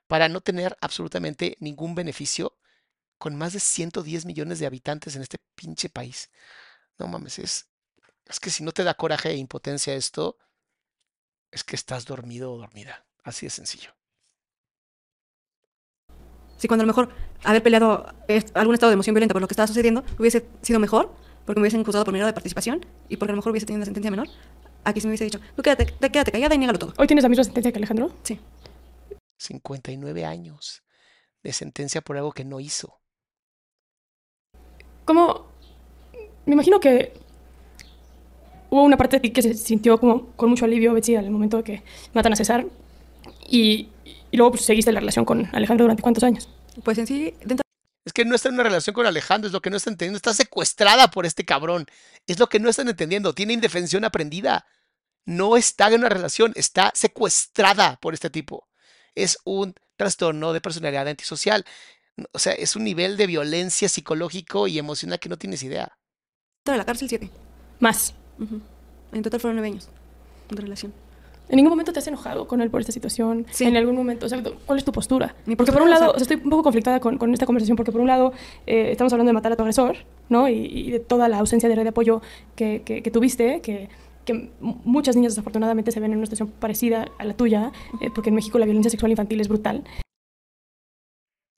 para 0.06 0.28
no 0.28 0.40
tener 0.40 0.76
absolutamente 0.80 1.56
ningún 1.60 1.94
beneficio 1.94 2.56
con 3.18 3.36
más 3.36 3.52
de 3.52 3.60
110 3.60 4.26
millones 4.26 4.58
de 4.58 4.66
habitantes 4.66 5.14
en 5.14 5.22
este 5.22 5.38
pinche 5.54 5.88
país. 5.88 6.30
No 6.98 7.06
mames, 7.06 7.38
es, 7.38 7.68
es 8.26 8.40
que 8.40 8.50
si 8.50 8.64
no 8.64 8.72
te 8.72 8.84
da 8.84 8.94
coraje 8.94 9.30
e 9.30 9.36
impotencia 9.36 9.94
esto, 9.94 10.38
es 11.52 11.64
que 11.64 11.76
estás 11.76 12.04
dormido 12.04 12.52
o 12.52 12.58
dormida. 12.58 13.04
Así 13.22 13.46
de 13.46 13.50
sencillo. 13.50 13.90
Si 16.56 16.68
cuando 16.68 16.82
a 16.82 16.86
lo 16.86 16.92
mejor 16.92 17.08
haber 17.44 17.62
peleado 17.62 18.06
algún 18.54 18.74
estado 18.74 18.90
de 18.90 18.94
emoción 18.94 19.14
violenta 19.14 19.32
por 19.32 19.40
lo 19.40 19.48
que 19.48 19.52
estaba 19.54 19.66
sucediendo 19.66 20.04
hubiese 20.18 20.46
sido 20.62 20.78
mejor, 20.78 21.10
porque 21.46 21.58
me 21.58 21.62
hubiesen 21.64 21.80
acusado 21.80 22.04
por 22.04 22.12
mi 22.12 22.18
grado 22.18 22.28
de 22.28 22.34
participación 22.34 22.84
y 23.08 23.16
porque 23.16 23.30
a 23.30 23.34
lo 23.34 23.38
mejor 23.38 23.52
hubiese 23.52 23.66
tenido 23.66 23.78
una 23.78 23.86
sentencia 23.86 24.10
menor, 24.10 24.28
aquí 24.84 25.00
se 25.00 25.06
me 25.06 25.12
hubiese 25.12 25.24
dicho, 25.24 25.40
tú 25.56 25.62
quédate, 25.62 25.86
te- 25.86 26.12
quédate 26.12 26.32
callada 26.32 26.54
y 26.54 26.58
niégalo 26.58 26.78
todo. 26.78 26.92
¿Hoy 26.98 27.06
tienes 27.06 27.22
la 27.22 27.28
misma 27.30 27.44
sentencia 27.44 27.72
que 27.72 27.78
Alejandro? 27.78 28.14
Sí. 28.22 28.38
59 29.38 30.26
años 30.26 30.82
de 31.42 31.52
sentencia 31.54 32.02
por 32.02 32.18
algo 32.18 32.32
que 32.32 32.44
no 32.44 32.60
hizo. 32.60 33.00
¿Cómo? 35.06 35.46
Me 36.44 36.52
imagino 36.52 36.78
que 36.78 37.18
hubo 38.70 38.82
una 38.82 38.96
parte 38.96 39.16
de 39.16 39.20
ti 39.20 39.30
que 39.30 39.42
se 39.42 39.54
sintió 39.54 39.98
como 39.98 40.28
con 40.36 40.48
mucho 40.48 40.64
alivio, 40.64 40.94
Betsy, 40.94 41.16
al 41.16 41.30
momento 41.30 41.58
de 41.58 41.64
que 41.64 41.82
matan 42.14 42.32
a 42.32 42.36
César. 42.36 42.64
Y, 43.48 43.88
y 44.30 44.36
luego 44.36 44.52
pues, 44.52 44.64
seguiste 44.64 44.92
la 44.92 45.00
relación 45.00 45.24
con 45.24 45.48
Alejandro 45.52 45.84
durante 45.84 46.02
cuántos 46.02 46.24
años. 46.24 46.48
Pues 46.84 46.96
en 46.98 47.06
sí, 47.06 47.34
dentro 47.44 47.64
Es 48.04 48.12
que 48.12 48.24
no 48.24 48.34
está 48.34 48.48
en 48.48 48.54
una 48.54 48.62
relación 48.62 48.94
con 48.94 49.06
Alejandro, 49.06 49.48
es 49.48 49.52
lo 49.52 49.60
que 49.60 49.70
no 49.70 49.76
está 49.76 49.90
entendiendo. 49.90 50.16
Está 50.16 50.32
secuestrada 50.32 51.10
por 51.10 51.26
este 51.26 51.44
cabrón. 51.44 51.86
Es 52.26 52.38
lo 52.38 52.48
que 52.48 52.60
no 52.60 52.68
están 52.68 52.88
entendiendo. 52.88 53.34
Tiene 53.34 53.52
indefensión 53.52 54.04
aprendida. 54.04 54.66
No 55.26 55.56
está 55.56 55.88
en 55.88 56.00
una 56.00 56.08
relación, 56.08 56.52
está 56.56 56.92
secuestrada 56.94 57.98
por 58.00 58.14
este 58.14 58.30
tipo. 58.30 58.68
Es 59.14 59.38
un 59.44 59.74
trastorno 59.96 60.52
de 60.52 60.60
personalidad 60.60 61.08
antisocial. 61.08 61.64
O 62.32 62.38
sea, 62.38 62.52
es 62.52 62.76
un 62.76 62.84
nivel 62.84 63.16
de 63.16 63.26
violencia 63.26 63.88
psicológico 63.88 64.66
y 64.66 64.78
emocional 64.78 65.18
que 65.18 65.28
no 65.28 65.38
tienes 65.38 65.62
idea. 65.62 65.98
de 66.64 66.76
la 66.76 66.84
cárcel, 66.84 67.08
siete. 67.08 67.30
Más. 67.80 68.14
Ujú. 68.40 68.60
En 69.12 69.22
total 69.22 69.40
fueron 69.40 69.56
nueve 69.56 69.68
años 69.68 69.88
de 70.50 70.60
relación. 70.60 70.92
¿En 71.48 71.56
ningún 71.56 71.70
momento 71.70 71.92
te 71.92 71.98
has 71.98 72.06
enojado 72.06 72.46
con 72.46 72.60
él 72.62 72.70
por 72.70 72.80
esta 72.80 72.92
situación? 72.92 73.44
Sí. 73.50 73.64
¿En 73.64 73.76
algún 73.76 73.96
momento? 73.96 74.26
O 74.26 74.28
sea, 74.28 74.40
¿cuál 74.66 74.78
es 74.78 74.84
tu 74.84 74.92
postura? 74.92 75.34
Mi 75.46 75.56
porque 75.56 75.72
por 75.72 75.82
un 75.82 75.88
o 75.88 75.90
lado, 75.90 76.04
sea- 76.04 76.10
o 76.10 76.14
sea, 76.14 76.22
estoy 76.22 76.36
un 76.36 76.48
poco 76.50 76.62
conflictada 76.62 77.00
con, 77.00 77.18
con 77.18 77.32
esta 77.32 77.44
conversación, 77.44 77.76
porque 77.76 77.90
por 77.90 78.00
un 78.00 78.06
lado 78.06 78.32
eh, 78.66 78.92
estamos 78.92 79.12
hablando 79.12 79.30
de 79.30 79.34
matar 79.34 79.50
a 79.52 79.56
tu 79.56 79.62
agresor, 79.62 79.96
¿no? 80.28 80.48
Y, 80.48 80.52
y 80.66 80.90
de 80.92 81.00
toda 81.00 81.28
la 81.28 81.38
ausencia 81.38 81.68
de 81.68 81.74
red 81.74 81.82
de 81.82 81.88
apoyo 81.88 82.22
que, 82.54 82.82
que- 82.84 83.02
que 83.02 83.10
tuviste, 83.10 83.60
que, 83.62 83.88
que 84.24 84.50
muchas 84.60 85.16
niñas 85.16 85.32
desafortunadamente 85.32 85.90
se 85.90 85.98
ven 85.98 86.12
en 86.12 86.18
una 86.18 86.26
situación 86.26 86.52
parecida 86.60 87.08
a 87.18 87.24
la 87.24 87.34
tuya, 87.34 87.72
eh, 88.00 88.10
porque 88.14 88.28
en 88.28 88.36
México 88.36 88.56
la 88.60 88.66
violencia 88.66 88.90
sexual 88.90 89.10
infantil 89.10 89.40
es 89.40 89.48
brutal. 89.48 89.82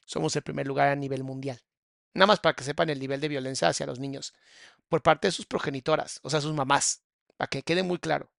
Somos 0.06 0.34
el 0.36 0.42
primer 0.42 0.66
lugar 0.66 0.88
a 0.88 0.96
nivel 0.96 1.22
mundial. 1.22 1.58
Nada 2.14 2.26
más 2.26 2.40
para 2.40 2.54
que 2.54 2.64
sepan 2.64 2.90
el 2.90 2.98
nivel 3.00 3.20
de 3.20 3.28
violencia 3.28 3.68
hacia 3.68 3.86
los 3.86 3.98
niños. 3.98 4.34
Por 4.88 5.02
parte 5.02 5.28
de 5.28 5.32
sus 5.32 5.46
progenitoras, 5.46 6.20
o 6.22 6.30
sea, 6.30 6.40
sus 6.40 6.52
mamás. 6.52 7.02
Para 7.36 7.48
que 7.48 7.62
quede 7.62 7.82
muy 7.82 7.98
claro. 7.98 8.30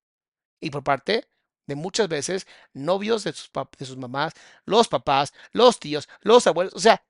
Y 0.60 0.70
por 0.70 0.84
parte 0.84 1.28
de 1.66 1.74
muchas 1.74 2.08
veces 2.08 2.46
novios 2.72 3.24
de 3.24 3.32
sus, 3.32 3.50
de 3.78 3.86
sus 3.86 3.96
mamás, 3.96 4.32
los 4.64 4.88
papás, 4.88 5.32
los 5.52 5.78
tíos, 5.80 6.08
los 6.20 6.46
abuelos. 6.46 6.74
O 6.74 6.78
sea, 6.80 7.04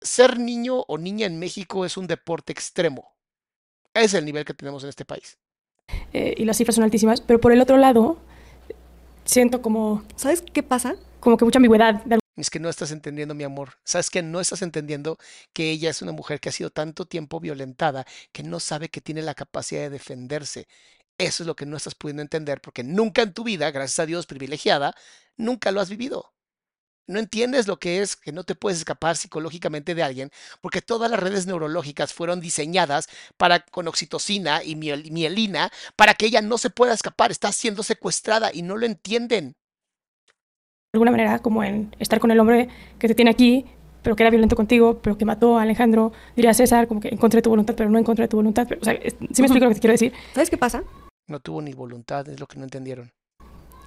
ser 0.00 0.38
niño 0.38 0.80
o 0.86 0.98
niña 0.98 1.26
en 1.26 1.38
México 1.38 1.84
es 1.84 1.96
un 1.96 2.06
deporte 2.06 2.52
extremo. 2.52 3.16
Es 3.94 4.14
el 4.14 4.24
nivel 4.24 4.44
que 4.44 4.54
tenemos 4.54 4.82
en 4.84 4.90
este 4.90 5.04
país. 5.04 5.38
eh, 6.12 6.34
y 6.36 6.44
las 6.44 6.56
cifras 6.56 6.76
son 6.76 6.84
altísimas, 6.84 7.20
pero 7.20 7.40
por 7.40 7.52
el 7.52 7.60
otro 7.60 7.76
lado, 7.76 8.18
siento 9.24 9.60
como, 9.62 10.04
¿Sabes 10.16 10.42
qué 10.42 10.62
pasa? 10.62 10.96
como 11.20 11.36
que 11.36 11.44
mucha 11.44 11.58
ambigüedad. 11.58 12.02
de 12.04 12.18
Es 12.38 12.50
que 12.50 12.60
no 12.60 12.68
estás 12.68 12.90
entendiendo, 12.92 13.34
mi 13.34 13.44
amor. 13.44 13.74
¿Sabes 13.84 14.10
que 14.10 14.22
No 14.22 14.40
estás 14.40 14.62
entendiendo 14.62 15.18
que 15.52 15.70
ella 15.70 15.90
es 15.90 16.02
una 16.02 16.12
mujer 16.12 16.40
que 16.40 16.48
ha 16.48 16.52
sido 16.52 16.70
tanto 16.70 17.04
tiempo 17.06 17.40
violentada 17.40 18.06
que 18.32 18.42
no 18.44 18.60
sabe 18.60 18.88
que 18.90 19.00
tiene 19.00 19.22
la 19.22 19.34
capacidad 19.34 19.80
de 19.82 19.90
defenderse. 19.90 20.68
Eso 21.18 21.42
es 21.42 21.46
lo 21.48 21.56
que 21.56 21.66
no 21.66 21.76
estás 21.76 21.94
pudiendo 21.96 22.22
entender 22.22 22.60
porque 22.60 22.84
nunca 22.84 23.22
en 23.22 23.32
tu 23.34 23.42
vida, 23.44 23.70
gracias 23.72 23.98
a 24.00 24.06
Dios 24.06 24.26
privilegiada, 24.26 24.94
nunca 25.36 25.72
lo 25.72 25.80
has 25.80 25.90
vivido. 25.90 26.32
No 27.08 27.18
entiendes 27.20 27.66
lo 27.68 27.78
que 27.80 28.02
es 28.02 28.16
que 28.16 28.32
no 28.32 28.44
te 28.44 28.54
puedes 28.56 28.78
escapar 28.80 29.16
psicológicamente 29.16 29.94
de 29.94 30.02
alguien, 30.04 30.30
porque 30.62 30.82
todas 30.82 31.10
las 31.10 31.20
redes 31.20 31.46
neurológicas 31.46 32.12
fueron 32.14 32.40
diseñadas 32.40 33.08
para 33.38 33.60
con 33.60 33.88
oxitocina 33.88 34.62
y 34.64 34.76
miel- 34.76 35.10
mielina 35.12 35.72
para 35.96 36.14
que 36.14 36.26
ella 36.26 36.42
no 36.42 36.58
se 36.58 36.70
pueda 36.70 36.94
escapar. 36.94 37.30
Está 37.32 37.52
siendo 37.52 37.82
secuestrada 37.84 38.50
y 38.54 38.62
no 38.62 38.76
lo 38.76 38.86
entienden. 38.86 39.56
De 40.92 40.96
alguna 40.96 41.10
manera, 41.10 41.38
como 41.40 41.62
en 41.62 41.94
estar 41.98 42.18
con 42.18 42.30
el 42.30 42.40
hombre 42.40 42.68
que 42.98 43.08
te 43.08 43.14
tiene 43.14 43.30
aquí, 43.30 43.66
pero 44.02 44.16
que 44.16 44.22
era 44.22 44.30
violento 44.30 44.56
contigo, 44.56 45.00
pero 45.02 45.18
que 45.18 45.26
mató 45.26 45.58
a 45.58 45.62
Alejandro, 45.62 46.12
diría 46.34 46.54
César, 46.54 46.88
como 46.88 47.00
que 47.00 47.08
en 47.08 47.18
contra 47.18 47.38
de 47.38 47.42
tu 47.42 47.50
voluntad, 47.50 47.74
pero 47.76 47.90
no 47.90 47.98
en 47.98 48.04
contra 48.04 48.24
de 48.24 48.28
tu 48.28 48.38
voluntad. 48.38 48.66
Pero, 48.66 48.80
o 48.80 48.84
sea, 48.84 48.94
es- 48.94 49.14
sí 49.32 49.42
me 49.42 49.46
explico 49.48 49.64
lo 49.66 49.68
que 49.70 49.74
te 49.74 49.80
quiero 49.80 49.92
decir. 49.92 50.14
¿Sabes 50.32 50.48
qué 50.48 50.56
pasa? 50.56 50.82
No 51.28 51.40
tuvo 51.40 51.60
ni 51.60 51.74
voluntad, 51.74 52.26
es 52.30 52.40
lo 52.40 52.46
que 52.46 52.56
no 52.58 52.64
entendieron. 52.64 53.10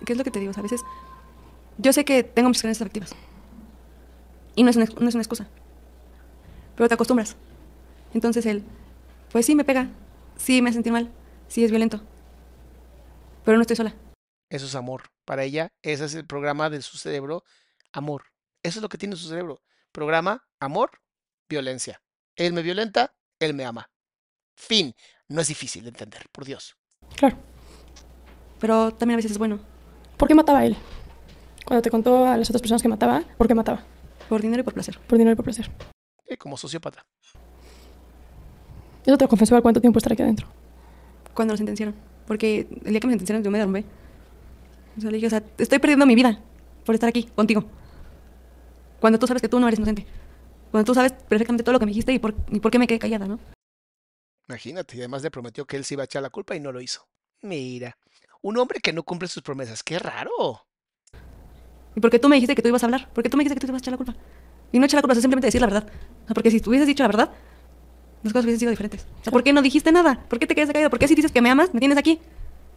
¿Qué 0.05 0.13
es 0.13 0.17
lo 0.17 0.23
que 0.23 0.29
te 0.29 0.39
digo? 0.39 0.51
A 0.55 0.61
veces 0.61 0.81
yo 1.79 1.91
sé 1.91 2.05
que 2.05 2.21
tengo 2.23 2.49
mis 2.49 2.61
creencias 2.61 2.81
afectivas. 2.83 3.15
Y 4.55 4.61
no 4.61 4.69
es, 4.69 4.75
una, 4.75 4.85
no 4.99 5.09
es 5.09 5.15
una 5.15 5.23
excusa. 5.23 5.47
Pero 6.75 6.87
te 6.87 6.93
acostumbras. 6.93 7.35
Entonces 8.13 8.45
él, 8.45 8.63
pues 9.31 9.47
sí 9.47 9.55
me 9.55 9.63
pega, 9.63 9.87
sí 10.35 10.61
me 10.61 10.69
hace 10.69 10.75
sentir 10.75 10.93
mal, 10.93 11.09
sí 11.47 11.63
es 11.63 11.71
violento. 11.71 11.99
Pero 13.43 13.57
no 13.57 13.61
estoy 13.61 13.75
sola. 13.75 13.95
Eso 14.51 14.67
es 14.67 14.75
amor. 14.75 15.01
Para 15.31 15.45
ella, 15.45 15.71
ese 15.81 16.03
es 16.03 16.15
el 16.15 16.27
programa 16.27 16.69
de 16.69 16.81
su 16.81 16.97
cerebro, 16.97 17.45
amor. 17.93 18.25
Eso 18.63 18.79
es 18.79 18.81
lo 18.83 18.89
que 18.89 18.97
tiene 18.97 19.15
su 19.15 19.29
cerebro. 19.29 19.61
Programa, 19.93 20.45
amor, 20.59 20.91
violencia. 21.47 22.03
Él 22.35 22.51
me 22.51 22.61
violenta, 22.61 23.15
él 23.39 23.53
me 23.53 23.63
ama. 23.63 23.89
Fin. 24.57 24.93
No 25.29 25.39
es 25.39 25.47
difícil 25.47 25.83
de 25.83 25.89
entender, 25.91 26.27
por 26.33 26.43
Dios. 26.43 26.75
Claro. 27.15 27.37
Pero 28.59 28.91
también 28.93 29.15
a 29.15 29.19
veces 29.19 29.31
es 29.31 29.37
bueno. 29.37 29.61
¿Por 30.17 30.27
qué 30.27 30.35
mataba 30.35 30.59
a 30.59 30.65
él? 30.65 30.75
Cuando 31.63 31.81
te 31.81 31.89
contó 31.89 32.27
a 32.27 32.35
las 32.35 32.49
otras 32.49 32.61
personas 32.61 32.81
que 32.81 32.89
mataba, 32.89 33.23
¿por 33.37 33.47
qué 33.47 33.55
mataba? 33.55 33.85
Por 34.27 34.41
dinero 34.41 34.59
y 34.59 34.63
por 34.65 34.73
placer. 34.73 34.99
Por 34.99 35.17
dinero 35.17 35.31
y 35.31 35.35
por 35.37 35.45
placer. 35.45 35.71
Eh, 36.25 36.35
como 36.35 36.57
sociópata. 36.57 37.05
Eso 39.05 39.17
te 39.17 39.23
lo 39.23 39.29
confesó 39.29 39.55
al 39.55 39.61
cuánto 39.61 39.79
tiempo 39.79 39.97
estar 39.97 40.11
aquí 40.11 40.23
adentro. 40.23 40.47
Cuando 41.33 41.53
lo 41.53 41.57
sentenciaron. 41.57 41.95
Porque 42.27 42.67
el 42.83 42.91
día 42.91 42.99
que 42.99 43.07
me 43.07 43.13
sentenciaron 43.13 43.45
yo 43.45 43.49
me 43.49 43.59
derrumbé. 43.59 43.85
O 44.97 45.01
sea, 45.01 45.11
le 45.11 45.17
dije, 45.17 45.27
o 45.27 45.29
sea, 45.29 45.43
estoy 45.57 45.79
perdiendo 45.79 46.05
mi 46.05 46.15
vida 46.15 46.41
por 46.85 46.95
estar 46.95 47.09
aquí 47.09 47.23
contigo. 47.35 47.65
Cuando 48.99 49.17
tú 49.19 49.27
sabes 49.27 49.41
que 49.41 49.49
tú 49.49 49.59
no 49.59 49.67
eres 49.67 49.79
inocente. 49.79 50.05
Cuando 50.71 50.85
tú 50.85 50.93
sabes 50.93 51.11
perfectamente 51.11 51.63
todo 51.63 51.73
lo 51.73 51.79
que 51.79 51.85
me 51.85 51.91
dijiste 51.91 52.13
y 52.13 52.19
por, 52.19 52.35
y 52.49 52.59
por 52.59 52.71
qué 52.71 52.79
me 52.79 52.87
quedé 52.87 52.99
callada, 52.99 53.27
¿no? 53.27 53.39
Imagínate, 54.47 54.97
y 54.97 54.99
además 54.99 55.23
le 55.23 55.31
prometió 55.31 55.65
que 55.65 55.77
él 55.77 55.85
se 55.85 55.95
iba 55.95 56.03
a 56.03 56.05
echar 56.05 56.21
la 56.21 56.29
culpa 56.29 56.55
y 56.55 56.59
no 56.59 56.71
lo 56.71 56.81
hizo. 56.81 57.07
Mira, 57.41 57.97
un 58.41 58.57
hombre 58.57 58.79
que 58.79 58.93
no 58.93 59.03
cumple 59.03 59.27
sus 59.27 59.43
promesas, 59.43 59.83
qué 59.83 59.97
raro. 59.99 60.65
Y 61.95 61.99
porque 61.99 62.19
tú 62.19 62.29
me 62.29 62.35
dijiste 62.35 62.55
que 62.55 62.61
tú 62.61 62.69
ibas 62.69 62.83
a 62.83 62.85
hablar. 62.85 63.09
Porque 63.13 63.29
tú 63.29 63.37
me 63.37 63.43
dijiste 63.43 63.55
que 63.55 63.61
tú 63.61 63.67
te 63.67 63.71
ibas 63.71 63.81
a 63.81 63.83
echar 63.83 63.93
la 63.93 63.97
culpa. 63.97 64.15
Y 64.71 64.79
no 64.79 64.85
echar 64.85 64.97
la 64.97 65.01
culpa, 65.01 65.13
es 65.13 65.21
simplemente 65.21 65.47
decir 65.47 65.61
la 65.61 65.67
verdad. 65.67 65.91
Porque 66.33 66.51
si 66.51 66.61
tú 66.61 66.69
hubieses 66.69 66.87
dicho 66.87 67.03
la 67.03 67.07
verdad, 67.07 67.31
las 68.23 68.33
cosas 68.33 68.45
hubiesen 68.45 68.59
sido 68.59 68.69
diferentes. 68.71 69.05
O 69.21 69.23
sea, 69.23 69.31
¿por 69.31 69.43
qué 69.43 69.51
no 69.53 69.61
dijiste 69.61 69.91
nada? 69.91 70.23
¿Por 70.29 70.39
qué 70.39 70.47
te 70.47 70.55
quedaste 70.55 70.73
callado? 70.73 70.89
¿Por 70.89 70.99
qué 70.99 71.07
si 71.07 71.15
dices 71.15 71.31
que 71.31 71.41
me 71.41 71.49
amas, 71.49 71.73
me 71.73 71.79
tienes 71.79 71.97
aquí? 71.97 72.19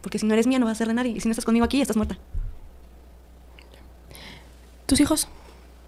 Porque 0.05 0.19
si 0.19 0.27
no 0.27 0.33
eres 0.35 0.45
mía, 0.45 0.59
no 0.59 0.67
vas 0.67 0.73
a 0.73 0.77
ser 0.77 0.87
de 0.87 0.93
nadie. 0.93 1.13
Y 1.13 1.19
si 1.19 1.27
no 1.27 1.31
estás 1.31 1.45
conmigo 1.45 1.65
aquí, 1.65 1.81
estás 1.81 1.97
muerta. 1.97 2.15
¿Tus 4.85 4.99
hijos? 4.99 5.27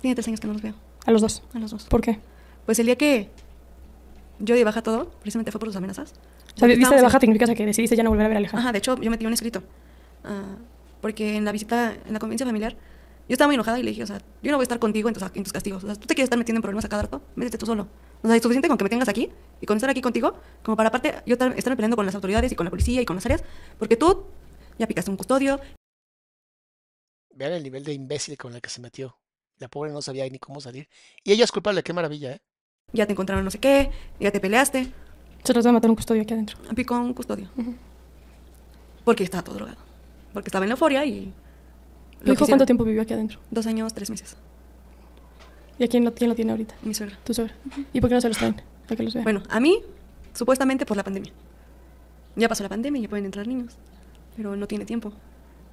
Tiene 0.02 0.16
tres 0.16 0.28
años 0.28 0.40
que 0.40 0.48
no 0.48 0.54
los 0.54 0.62
veo. 0.64 0.74
A 1.06 1.12
los 1.12 1.22
dos. 1.22 1.44
A 1.54 1.60
los 1.60 1.70
dos. 1.70 1.84
¿Por 1.86 2.02
qué? 2.02 2.20
Pues 2.66 2.80
el 2.80 2.88
día 2.88 2.96
que 2.96 3.30
yo 4.40 4.56
di 4.56 4.64
baja 4.64 4.82
todo, 4.82 5.12
precisamente 5.22 5.52
fue 5.52 5.60
por 5.60 5.70
sus 5.70 5.76
amenazas. 5.76 6.14
O 6.56 6.60
sea, 6.60 6.68
diste 6.68 6.96
de 6.96 7.02
baja 7.04 7.18
en- 7.18 7.22
significa 7.22 7.54
que 7.54 7.66
decidiste 7.66 7.96
ya 7.96 8.02
no 8.04 8.10
volver 8.10 8.26
a 8.26 8.30
ver 8.30 8.38
a 8.38 8.40
Alejandro. 8.40 8.62
Ajá, 8.64 8.72
de 8.72 8.80
hecho, 8.80 9.00
yo 9.00 9.12
metí 9.12 9.26
un 9.26 9.34
escrito. 9.34 9.62
ah, 10.24 10.56
porque 11.02 11.38
en 11.38 11.46
la 11.46 11.52
visita, 11.52 11.94
en 11.94 12.12
la 12.14 12.18
convivencia 12.20 12.46
familiar, 12.48 12.74
yo 12.74 13.34
estaba 13.34 13.48
muy 13.50 13.54
enojada 13.54 13.78
y 13.80 13.84
le 13.84 13.92
dije, 13.92 14.02
o 14.02 14.08
sea, 14.08 14.18
yo 14.42 14.50
no 14.50 14.58
voy 14.58 14.64
a 14.64 14.66
estar 14.66 14.80
contigo 14.80 15.10
en 15.10 15.14
tus, 15.14 15.22
en 15.36 15.44
tus 15.44 15.54
castigos. 15.54 15.84
O 15.84 15.86
sea, 15.88 15.96
tú 15.96 16.08
te 16.08 16.16
quieres 16.16 16.26
estar 16.26 16.40
metiendo 16.40 16.58
en 16.58 16.62
problemas 16.64 16.86
a 16.86 16.90
cada 16.90 17.04
rato, 17.04 17.22
métete 17.36 17.60
tú 17.60 17.68
solo. 17.68 17.88
O 18.24 18.28
sea, 18.28 18.36
es 18.36 18.42
suficiente 18.42 18.68
con 18.68 18.78
que 18.78 18.84
me 18.84 18.90
tengas 18.90 19.10
aquí 19.10 19.32
y 19.62 19.66
con 19.66 19.78
estar 19.78 19.90
aquí 19.90 20.02
contigo, 20.02 20.36
como 20.64 20.76
para 20.76 20.90
aparte 20.90 21.16
yo 21.26 21.34
estar, 21.34 21.54
estarme 21.58 21.76
peleando 21.76 21.96
con 21.96 22.06
las 22.06 22.16
autoridades 22.16 22.52
y 22.52 22.56
con 22.56 22.66
la 22.66 22.70
policía 22.70 23.02
y 23.02 23.06
con 23.06 23.16
las 23.16 23.26
áreas, 23.26 23.44
porque 23.78 23.96
tú 23.96 24.26
ya 24.78 24.88
picaste 24.88 25.12
un 25.12 25.18
custodio, 25.18 25.60
Vean 27.38 27.54
el 27.54 27.62
nivel 27.62 27.84
de 27.84 27.94
imbécil 27.94 28.36
con 28.36 28.56
el 28.56 28.62
que 28.62 28.70
se 28.70 28.82
metió. 28.82 29.16
La 29.60 29.68
pobre 29.68 29.92
no 29.92 30.02
sabía 30.02 30.28
ni 30.28 30.40
cómo 30.40 30.60
salir. 30.60 30.90
Y 31.24 31.32
ella 31.32 31.44
es 31.44 31.52
culpable, 31.52 31.84
qué 31.84 31.94
maravilla, 31.94 32.32
¿eh? 32.32 32.42
ya 32.94 33.06
te 33.06 33.12
encontraron 33.12 33.46
no 33.46 33.52
sé 33.52 33.60
qué, 33.60 33.92
ya 34.20 34.32
te 34.32 34.40
peleaste, 34.40 34.92
Se 35.44 35.54
trató 35.54 35.68
de 35.68 35.74
matar 35.74 35.90
un 35.90 35.96
custodio 35.96 36.24
aquí 36.24 36.34
adentro. 36.34 36.58
picó 36.76 36.96
un 36.96 37.14
custodio. 37.14 37.50
Ujú. 37.56 37.76
Porque 39.04 39.24
estaba 39.24 39.44
todo 39.44 39.56
drogado. 39.56 39.78
Porque 40.34 40.48
estaba 40.48 40.66
en 40.66 40.70
la 40.70 40.74
euforia 40.74 41.06
y... 41.06 41.34
¿Tu 42.20 42.26
lo 42.26 42.34
quisieron. 42.34 42.48
cuánto 42.48 42.66
tiempo 42.66 42.84
vivió 42.84 43.04
aquí 43.04 43.14
adentro? 43.14 43.40
Dos 43.52 43.68
años, 43.68 43.94
tres 43.94 44.10
meses. 44.10 44.36
¿Y 45.80 45.84
a 45.84 45.88
quién 45.88 46.04
lo, 46.04 46.14
quién 46.14 46.30
lo 46.30 46.36
tiene 46.36 46.52
ahorita? 46.52 46.76
Mi 46.82 46.94
suegra. 46.94 47.18
Tu 47.24 47.34
suegra. 47.34 47.56
¿Y 47.94 48.02
por 48.02 48.10
qué 48.10 48.16
no 48.16 48.22
se 48.22 48.28
los 48.28 48.38
traen? 48.38 48.56
Para 48.86 48.96
que 48.96 49.04
los 49.04 49.14
vea. 49.14 49.24
Bueno, 49.24 49.44
a 49.50 49.60
mí, 49.60 49.84
supuestamente 50.34 50.86
por 50.86 50.98
la 50.98 51.04
pandemia. 51.04 51.32
Ya 52.36 52.50
pasó 52.50 52.64
la 52.64 52.70
pandemia 52.70 53.00
y 53.00 53.04
ya 53.04 53.10
pueden 53.10 53.26
entrar 53.26 53.48
niños. 53.48 53.76
Pero 54.36 54.56
no 54.56 54.68
tiene 54.68 54.86
tiempo. 54.86 55.14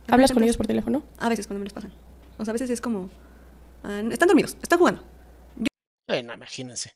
¿Hablas 0.09 0.33
con 0.33 0.43
ellos 0.43 0.57
por 0.57 0.67
teléfono? 0.67 1.03
A 1.19 1.29
veces 1.29 1.47
cuando 1.47 1.61
me 1.61 1.65
los 1.65 1.73
pasan. 1.73 1.93
O 2.39 2.45
sea, 2.45 2.53
a 2.53 2.55
veces 2.55 2.71
es 2.71 2.81
como... 2.81 3.11
ah, 3.83 4.03
están 4.11 4.29
dormidos, 4.29 4.57
están 4.63 4.79
jugando. 4.79 5.03
Bueno, 6.07 6.35
imagínense. 6.35 6.95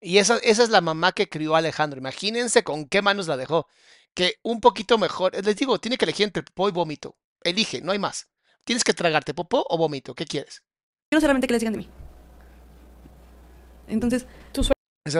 Y 0.00 0.18
esa, 0.18 0.38
esa 0.38 0.62
es 0.62 0.70
la 0.70 0.80
mamá 0.80 1.12
que 1.12 1.28
crió 1.28 1.54
a 1.54 1.58
Alejandro. 1.58 1.98
Imagínense 1.98 2.64
con 2.64 2.86
qué 2.86 3.02
manos 3.02 3.28
la 3.28 3.36
dejó. 3.36 3.66
Que 4.14 4.36
un 4.42 4.60
poquito 4.60 4.96
mejor. 4.96 5.34
Les 5.44 5.56
digo, 5.56 5.78
tiene 5.78 5.98
que 5.98 6.06
elegir 6.06 6.24
entre 6.24 6.42
popó 6.42 6.68
y 6.68 6.72
vómito. 6.72 7.16
Elige, 7.42 7.82
no 7.82 7.92
hay 7.92 7.98
más. 7.98 8.28
Tienes 8.64 8.84
que 8.84 8.94
tragarte 8.94 9.34
popó 9.34 9.66
o 9.68 9.76
vómito. 9.76 10.14
¿Qué 10.14 10.24
quieres? 10.24 10.62
Yo 11.10 11.16
no 11.16 11.20
sé 11.20 11.26
realmente 11.26 11.46
qué 11.46 11.52
les 11.54 11.60
digan 11.60 11.74
de 11.74 11.78
mí. 11.78 11.88
Entonces, 13.90 14.26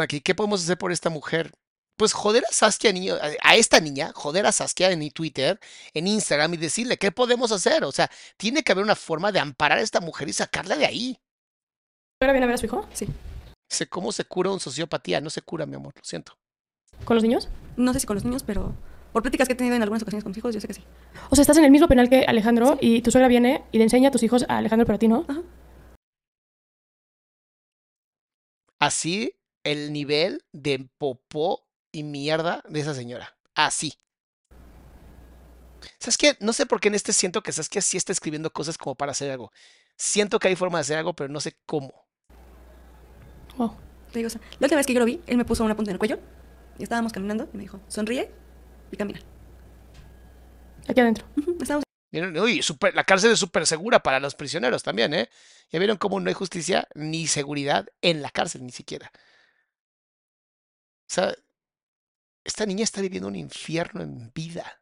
aquí, 0.00 0.20
¿qué 0.20 0.34
podemos 0.34 0.62
hacer 0.62 0.78
por 0.78 0.92
esta 0.92 1.10
mujer? 1.10 1.50
Pues 1.96 2.12
joder 2.14 2.44
a 2.48 2.52
Saskia, 2.52 2.92
niño, 2.92 3.16
a- 3.42 3.56
esta 3.56 3.78
niña, 3.80 4.12
joder 4.14 4.46
a 4.46 4.52
Saskia 4.52 4.90
en 4.90 5.10
Twitter, 5.10 5.60
en 5.92 6.06
Instagram 6.06 6.54
y 6.54 6.56
decirle, 6.56 6.96
¿qué 6.96 7.12
podemos 7.12 7.52
hacer? 7.52 7.84
O 7.84 7.92
sea, 7.92 8.10
tiene 8.38 8.62
que 8.62 8.72
haber 8.72 8.84
una 8.84 8.96
forma 8.96 9.32
de 9.32 9.38
amparar 9.40 9.78
a 9.78 9.82
esta 9.82 10.00
mujer 10.00 10.28
y 10.28 10.32
sacarla 10.32 10.76
de 10.76 10.86
ahí. 10.86 11.18
¿Ahora 12.22 12.32
viene 12.32 12.44
a 12.44 12.48
ver 12.48 12.54
a 12.54 12.58
su 12.58 12.66
hijo? 12.66 12.86
sí. 12.94 13.06
Sé 13.72 13.86
cómo 13.86 14.10
se 14.10 14.24
cura 14.24 14.50
un 14.50 14.58
sociopatía. 14.58 15.20
No 15.20 15.30
se 15.30 15.42
cura, 15.42 15.64
mi 15.64 15.76
amor, 15.76 15.92
lo 15.94 16.02
siento. 16.02 16.34
¿Con 17.04 17.14
los 17.14 17.22
niños? 17.22 17.48
No 17.76 17.92
sé 17.92 18.00
si 18.00 18.06
con 18.06 18.16
los 18.16 18.24
niños, 18.24 18.42
pero 18.42 18.74
por 19.12 19.22
pláticas 19.22 19.46
que 19.46 19.52
he 19.52 19.56
tenido 19.56 19.76
en 19.76 19.82
algunas 19.82 20.02
ocasiones 20.02 20.24
con 20.24 20.30
mis 20.30 20.38
hijos, 20.38 20.52
yo 20.54 20.60
sé 20.60 20.66
que 20.66 20.74
sí. 20.74 20.82
O 21.30 21.36
sea, 21.36 21.42
estás 21.42 21.56
en 21.56 21.64
el 21.64 21.70
mismo 21.70 21.86
penal 21.86 22.08
que 22.08 22.24
Alejandro 22.26 22.78
y 22.80 23.00
tu 23.02 23.12
suegra 23.12 23.28
viene 23.28 23.62
y 23.70 23.78
le 23.78 23.84
enseña 23.84 24.08
a 24.08 24.10
tus 24.10 24.24
hijos 24.24 24.44
a 24.48 24.56
Alejandro, 24.58 24.86
pero 24.86 24.96
a 24.96 24.98
ti 24.98 25.06
no. 25.06 25.24
Ajá. 25.28 25.40
Así 28.80 29.36
el 29.62 29.92
nivel 29.92 30.42
de 30.52 30.88
popó 30.98 31.68
y 31.92 32.02
mierda 32.02 32.64
de 32.68 32.80
esa 32.80 32.94
señora. 32.94 33.36
Así. 33.54 33.94
¿Sabes 35.98 36.16
qué? 36.16 36.36
No 36.40 36.54
sé 36.54 36.64
por 36.64 36.80
qué 36.80 36.88
en 36.88 36.94
este 36.94 37.12
siento 37.12 37.42
que 37.42 37.52
Saskia 37.52 37.82
sí 37.82 37.98
está 37.98 38.12
escribiendo 38.12 38.50
cosas 38.50 38.78
como 38.78 38.94
para 38.94 39.12
hacer 39.12 39.30
algo. 39.30 39.52
Siento 39.96 40.38
que 40.38 40.48
hay 40.48 40.56
forma 40.56 40.78
de 40.78 40.82
hacer 40.82 40.96
algo, 40.96 41.12
pero 41.14 41.28
no 41.30 41.40
sé 41.40 41.58
cómo. 41.66 41.92
Wow. 43.58 43.76
Te 44.12 44.18
digo, 44.18 44.28
o 44.28 44.30
sea, 44.30 44.40
la 44.58 44.64
última 44.64 44.78
vez 44.78 44.86
que 44.86 44.94
yo 44.94 45.00
lo 45.00 45.06
vi, 45.06 45.20
él 45.26 45.36
me 45.36 45.44
puso 45.44 45.62
una 45.62 45.76
punta 45.76 45.90
en 45.90 45.96
el 45.96 45.98
cuello 45.98 46.18
y 46.78 46.82
estábamos 46.82 47.12
caminando 47.12 47.48
y 47.52 47.56
me 47.58 47.62
dijo, 47.62 47.80
sonríe 47.86 48.30
y 48.90 48.96
camina. 48.96 49.20
Aquí 50.88 51.00
adentro. 51.00 51.26
Ujú, 51.36 51.58
estábamos 51.60 51.84
Vieron, 52.10 52.36
Uy, 52.38 52.60
la 52.94 53.04
cárcel 53.04 53.32
es 53.32 53.38
súper 53.38 53.66
segura 53.66 54.02
para 54.02 54.20
los 54.20 54.34
prisioneros 54.34 54.82
también, 54.82 55.14
¿eh? 55.14 55.30
Ya 55.70 55.78
vieron 55.78 55.96
cómo 55.96 56.18
no 56.18 56.28
hay 56.28 56.34
justicia 56.34 56.88
ni 56.94 57.26
seguridad 57.26 57.86
en 58.02 58.22
la 58.22 58.30
cárcel, 58.30 58.64
ni 58.64 58.72
siquiera. 58.72 59.12
O 59.14 61.12
sea, 61.12 61.34
esta 62.44 62.66
niña 62.66 62.84
está 62.84 63.00
viviendo 63.00 63.28
un 63.28 63.36
infierno 63.36 64.02
en 64.02 64.32
vida. 64.34 64.80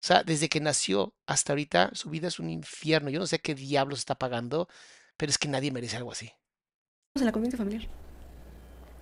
O 0.00 0.06
sea, 0.06 0.22
desde 0.22 0.48
que 0.48 0.60
nació 0.60 1.14
hasta 1.26 1.52
ahorita, 1.52 1.90
su 1.94 2.10
vida 2.10 2.28
es 2.28 2.38
un 2.38 2.50
infierno. 2.50 3.10
Yo 3.10 3.18
no 3.18 3.26
sé 3.26 3.40
qué 3.40 3.54
diablos 3.54 4.00
está 4.00 4.14
pagando, 4.14 4.68
pero 5.16 5.30
es 5.30 5.38
que 5.38 5.48
nadie 5.48 5.72
merece 5.72 5.96
algo 5.96 6.12
así. 6.12 6.30
en 7.14 7.24
la 7.24 7.32
convivencia 7.32 7.58
familiar. 7.58 7.82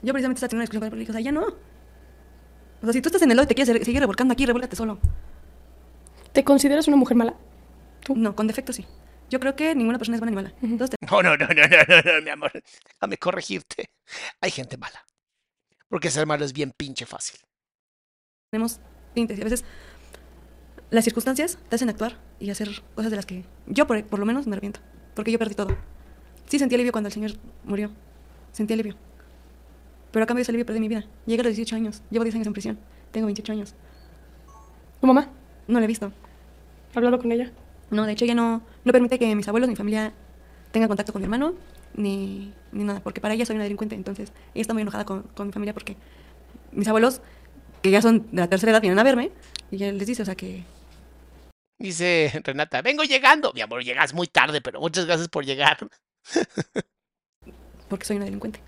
Yo 0.02 0.12
precisamente 0.12 0.38
estaba 0.38 0.48
teniendo 0.48 0.56
una 0.56 0.62
discusión 0.62 0.90
con 0.90 0.98
dije, 0.98 1.10
o 1.10 1.14
sea, 1.14 1.20
ya 1.20 1.32
no. 1.32 1.46
O 2.80 2.84
sea, 2.84 2.92
si 2.92 3.02
tú 3.02 3.08
estás 3.08 3.22
en 3.22 3.30
el 3.30 3.36
lodo 3.36 3.44
y 3.44 3.48
te 3.48 3.54
quieres 3.54 3.84
seguir 3.84 4.00
revolcando 4.00 4.32
aquí, 4.32 4.46
revólate 4.46 4.76
solo. 4.76 4.98
¿Te 6.36 6.44
consideras 6.44 6.86
una 6.86 6.98
mujer 6.98 7.16
mala? 7.16 7.34
No, 8.14 8.36
con 8.36 8.46
defectos 8.46 8.76
sí. 8.76 8.84
Yo 9.30 9.40
creo 9.40 9.56
que 9.56 9.74
ninguna 9.74 9.96
persona 9.96 10.16
es 10.16 10.20
buena 10.20 10.32
ni 10.32 10.36
mala. 10.36 10.54
Entonces 10.60 10.94
No, 11.10 11.22
no, 11.22 11.34
no, 11.34 11.46
no, 11.46 11.54
no, 11.54 11.78
no, 11.88 12.12
no, 12.12 12.22
mi 12.22 12.28
amor. 12.28 12.52
Déjame 12.52 13.16
corregirte. 13.16 13.88
Hay 14.42 14.50
gente 14.50 14.76
mala. 14.76 15.02
Porque 15.88 16.10
ser 16.10 16.26
malo 16.26 16.44
es 16.44 16.52
bien 16.52 16.72
pinche 16.76 17.06
fácil. 17.06 17.40
tenemos 18.50 18.80
tintes 19.14 19.38
y 19.38 19.40
a 19.40 19.44
veces 19.44 19.64
las 20.90 21.04
circunstancias 21.04 21.58
te 21.70 21.76
hacen 21.76 21.88
actuar 21.88 22.18
y 22.38 22.50
hacer 22.50 22.68
cosas 22.94 23.10
de 23.10 23.16
las 23.16 23.24
que 23.24 23.46
yo 23.66 23.86
por, 23.86 24.04
por 24.04 24.18
lo 24.18 24.26
menos 24.26 24.46
me 24.46 24.52
arrepiento. 24.52 24.80
Porque 25.14 25.32
yo 25.32 25.38
perdí 25.38 25.54
todo. 25.54 25.74
Sí 26.44 26.58
sentí 26.58 26.74
alivio 26.74 26.92
cuando 26.92 27.08
el 27.08 27.14
señor 27.14 27.30
murió. 27.64 27.92
Sentí 28.52 28.74
alivio. 28.74 28.94
Pero 30.10 30.24
a 30.24 30.26
cambio 30.26 30.40
de 30.40 30.42
ese 30.42 30.50
alivio 30.50 30.66
perdí 30.66 30.80
mi 30.80 30.88
vida. 30.88 31.06
Llegué 31.24 31.40
a 31.40 31.44
los 31.44 31.56
18 31.56 31.76
años. 31.76 32.02
Llevo 32.10 32.24
10 32.24 32.34
años 32.34 32.46
en 32.46 32.52
prisión. 32.52 32.78
Tengo 33.10 33.24
28 33.24 33.52
años. 33.52 33.74
¿Tu 35.00 35.06
mamá? 35.06 35.32
No 35.66 35.78
la 35.80 35.86
he 35.86 35.88
visto. 35.88 36.12
¿Has 36.96 37.04
hablado 37.04 37.18
con 37.18 37.30
ella? 37.30 37.52
No, 37.90 38.06
de 38.06 38.12
hecho 38.12 38.24
ella 38.24 38.34
no, 38.34 38.62
no 38.84 38.92
permite 38.92 39.18
que 39.18 39.36
mis 39.36 39.46
abuelos, 39.46 39.68
mi 39.68 39.76
familia, 39.76 40.14
tenga 40.72 40.88
contacto 40.88 41.12
con 41.12 41.20
mi 41.20 41.24
hermano, 41.24 41.52
ni, 41.94 42.54
ni 42.72 42.84
nada, 42.84 43.00
porque 43.00 43.20
para 43.20 43.34
ella 43.34 43.44
soy 43.44 43.56
una 43.56 43.64
delincuente. 43.64 43.94
Entonces, 43.94 44.32
ella 44.54 44.62
está 44.62 44.72
muy 44.72 44.80
enojada 44.80 45.04
con, 45.04 45.24
con 45.24 45.48
mi 45.48 45.52
familia 45.52 45.74
porque 45.74 45.98
mis 46.72 46.88
abuelos, 46.88 47.20
que 47.82 47.90
ya 47.90 48.00
son 48.00 48.26
de 48.32 48.40
la 48.40 48.48
tercera 48.48 48.72
edad, 48.72 48.80
vienen 48.80 48.98
a 48.98 49.02
verme 49.02 49.30
y 49.70 49.76
ella 49.76 49.92
les 49.92 50.06
dice, 50.06 50.22
o 50.22 50.24
sea, 50.24 50.36
que 50.36 50.64
Dice 51.78 52.40
Renata, 52.42 52.80
vengo 52.80 53.02
llegando. 53.02 53.52
Mi 53.52 53.60
amor, 53.60 53.84
llegas 53.84 54.14
muy 54.14 54.26
tarde, 54.26 54.62
pero 54.62 54.80
muchas 54.80 55.04
gracias 55.04 55.28
por 55.28 55.44
llegar. 55.44 55.76
porque 57.90 58.06
soy 58.06 58.16
una 58.16 58.24
delincuente. 58.24 58.60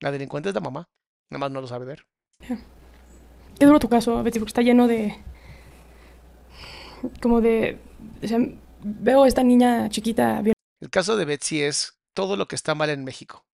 La 0.00 0.10
delincuente 0.10 0.48
es 0.48 0.54
la 0.54 0.62
mamá. 0.62 0.88
Nada 1.28 1.40
más 1.40 1.50
no 1.50 1.60
lo 1.60 1.66
sabe 1.66 1.84
ver. 1.84 2.06
Qué 3.58 3.66
duro 3.66 3.78
tu 3.78 3.90
caso, 3.90 4.22
Betsy, 4.22 4.38
porque 4.38 4.48
está 4.48 4.62
lleno 4.62 4.88
de. 4.88 5.14
Como 7.20 7.40
de. 7.40 7.78
O 8.22 8.26
sea, 8.28 8.38
veo 8.82 9.24
a 9.24 9.28
esta 9.28 9.42
niña 9.42 9.88
chiquita. 9.88 10.40
viol- 10.42 10.54
El 10.80 10.90
caso 10.90 11.16
de 11.16 11.24
Betsy 11.24 11.62
es 11.62 11.98
todo 12.14 12.36
lo 12.36 12.46
que 12.48 12.56
está 12.56 12.74
mal 12.74 12.90
en 12.90 13.04
México. 13.04 13.44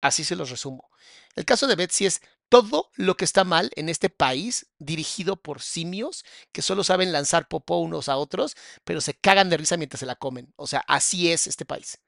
Así 0.00 0.22
se 0.24 0.36
los 0.36 0.50
resumo. 0.50 0.90
El 1.34 1.44
caso 1.44 1.66
de 1.66 1.74
Betsy 1.76 2.06
es 2.06 2.20
todo 2.48 2.90
lo 2.96 3.16
que 3.16 3.24
está 3.24 3.44
mal 3.44 3.70
en 3.76 3.88
este 3.88 4.08
país 4.10 4.66
dirigido 4.78 5.36
por 5.36 5.60
simios 5.60 6.24
que 6.52 6.62
solo 6.62 6.84
saben 6.84 7.12
lanzar 7.12 7.48
popó 7.48 7.78
unos 7.78 8.08
a 8.08 8.16
otros, 8.16 8.56
pero 8.84 9.00
se 9.00 9.14
cagan 9.14 9.50
de 9.50 9.56
risa 9.56 9.76
mientras 9.76 10.00
se 10.00 10.06
la 10.06 10.14
comen. 10.14 10.52
O 10.56 10.66
sea, 10.66 10.80
así 10.86 11.30
es 11.32 11.46
este 11.46 11.64
país. 11.64 11.98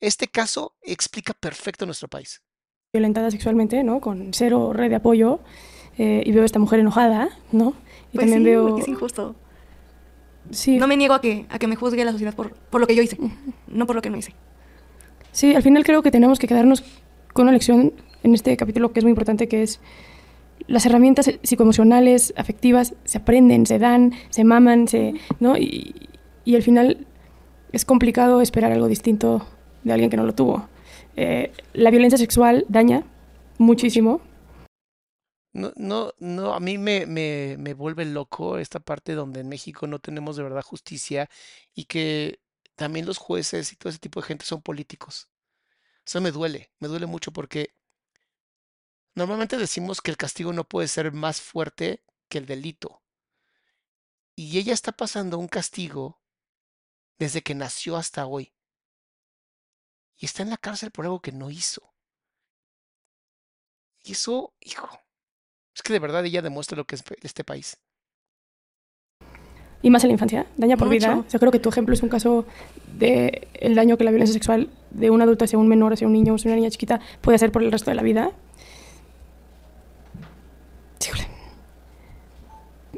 Este 0.00 0.28
caso 0.28 0.76
explica 0.82 1.32
perfecto 1.34 1.86
nuestro 1.86 2.08
país. 2.08 2.42
violentada 2.92 3.30
sexualmente, 3.30 3.84
¿no? 3.84 4.00
Con 4.00 4.32
cero 4.34 4.72
red 4.72 4.90
de 4.90 4.96
apoyo. 4.96 5.40
eh, 5.98 6.22
y 6.24 6.32
veo 6.32 6.42
a 6.44 6.46
esta 6.46 6.58
mujer 6.58 6.80
enojada, 6.80 7.28
¿no? 7.52 7.74
Y 8.12 8.16
Pues 8.16 8.22
también 8.30 8.40
sí, 8.40 8.44
veo. 8.44 8.78
es 8.78 8.88
injusto. 8.88 9.36
Sí, 10.50 10.78
No 10.78 10.88
me 10.88 10.96
niego 10.96 11.14
a 11.14 11.20
que, 11.20 11.46
a 11.48 11.58
que 11.58 11.66
me 11.66 11.76
juzgue 11.76 12.04
la 12.04 12.12
sociedad 12.12 12.34
por, 12.34 12.52
por 12.52 12.80
lo 12.80 12.86
que 12.86 12.94
yo 12.94 13.02
hice, 13.02 13.16
no 13.68 13.86
por 13.86 13.96
lo 13.96 14.02
que 14.02 14.10
no 14.10 14.16
hice. 14.16 14.34
Sí, 15.32 15.54
al 15.54 15.62
final 15.62 15.84
creo 15.84 16.02
que 16.02 16.10
tenemos 16.10 16.38
que 16.38 16.48
quedarnos 16.48 16.82
con 17.32 17.44
una 17.44 17.52
lección 17.52 17.92
en 18.22 18.34
este 18.34 18.56
capítulo 18.56 18.92
que 18.92 19.00
es 19.00 19.04
muy 19.04 19.10
importante, 19.10 19.48
que 19.48 19.62
es 19.62 19.80
las 20.66 20.86
herramientas 20.86 21.30
psicoemocionales, 21.42 22.34
afectivas, 22.36 22.94
se 23.04 23.18
aprenden, 23.18 23.66
se 23.66 23.78
dan, 23.78 24.12
se 24.30 24.44
maman, 24.44 24.88
se, 24.88 25.14
¿no? 25.38 25.56
Y, 25.56 26.08
y 26.44 26.56
al 26.56 26.62
final 26.62 27.06
es 27.72 27.84
complicado 27.84 28.40
esperar 28.40 28.72
algo 28.72 28.88
distinto 28.88 29.46
de 29.84 29.92
alguien 29.92 30.10
que 30.10 30.16
no 30.16 30.24
lo 30.24 30.34
tuvo. 30.34 30.68
Eh, 31.16 31.52
la 31.74 31.90
violencia 31.90 32.18
sexual 32.18 32.64
daña 32.68 33.04
muchísimo. 33.58 34.20
No, 35.52 35.72
no, 35.76 36.12
no, 36.20 36.54
a 36.54 36.60
mí 36.60 36.78
me, 36.78 37.06
me, 37.06 37.56
me 37.58 37.74
vuelve 37.74 38.04
loco 38.04 38.58
esta 38.58 38.78
parte 38.80 39.14
donde 39.14 39.40
en 39.40 39.48
México 39.48 39.86
no 39.88 39.98
tenemos 39.98 40.36
de 40.36 40.44
verdad 40.44 40.62
justicia 40.62 41.28
y 41.74 41.86
que 41.86 42.40
también 42.76 43.04
los 43.06 43.18
jueces 43.18 43.72
y 43.72 43.76
todo 43.76 43.90
ese 43.90 43.98
tipo 43.98 44.20
de 44.20 44.26
gente 44.28 44.44
son 44.44 44.62
políticos. 44.62 45.28
Eso 46.06 46.20
me 46.22 46.32
duele, 46.32 46.72
me 46.80 46.88
duele 46.88 47.06
mucho 47.06 47.32
porque 47.32 47.74
normalmente 49.14 49.56
decimos 49.56 50.00
que 50.00 50.10
el 50.10 50.16
castigo 50.16 50.52
no 50.52 50.64
puede 50.64 50.88
ser 50.88 51.12
más 51.12 51.40
fuerte 51.40 52.02
que 52.28 52.38
el 52.38 52.46
delito. 52.46 53.02
Y 54.34 54.58
ella 54.58 54.72
está 54.72 54.90
pasando 54.90 55.38
un 55.38 55.46
castigo 55.46 56.20
desde 57.18 57.42
que 57.42 57.54
nació 57.54 57.96
hasta 57.96 58.26
hoy. 58.26 58.52
Y 60.18 60.26
está 60.26 60.44
en 60.44 60.50
la 60.50 60.56
cárcel 60.56 60.92
por 60.92 61.04
algo 61.04 61.20
que 61.20 61.32
no 61.32 61.50
hizo. 61.50 61.92
Y 64.04 64.12
eso, 64.12 64.52
hijo, 64.60 64.88
es 65.74 65.82
que 65.82 65.92
de 65.92 65.98
verdad 65.98 66.24
ella 66.24 66.42
demuestra 66.42 66.76
lo 66.76 66.84
que 66.84 66.96
es 66.96 67.04
este 67.22 67.44
país. 67.44 67.76
Y 69.82 69.88
más 69.88 70.04
en 70.04 70.08
la 70.08 70.12
infancia, 70.12 70.46
daña 70.56 70.76
por 70.76 70.88
vida. 70.90 71.14
Mucho. 71.14 71.26
O 71.26 71.30
sea, 71.30 71.40
creo 71.40 71.52
que 71.52 71.58
tu 71.58 71.70
ejemplo 71.70 71.94
es 71.94 72.02
un 72.02 72.10
caso 72.10 72.44
de 72.98 73.48
el 73.54 73.74
daño 73.74 73.96
que 73.96 74.04
la 74.04 74.10
violencia 74.10 74.34
sexual 74.34 74.68
de 74.90 75.08
un 75.08 75.22
adulto 75.22 75.44
hacia 75.46 75.58
un 75.58 75.68
menor, 75.68 75.94
hacia 75.94 76.06
un 76.06 76.12
niño, 76.12 76.34
hacia 76.34 76.50
una 76.50 76.56
niña 76.56 76.70
chiquita, 76.70 77.00
puede 77.22 77.36
hacer 77.36 77.50
por 77.50 77.62
el 77.62 77.72
resto 77.72 77.90
de 77.90 77.94
la 77.94 78.02
vida. 78.02 78.32
Híjole. 81.02 81.26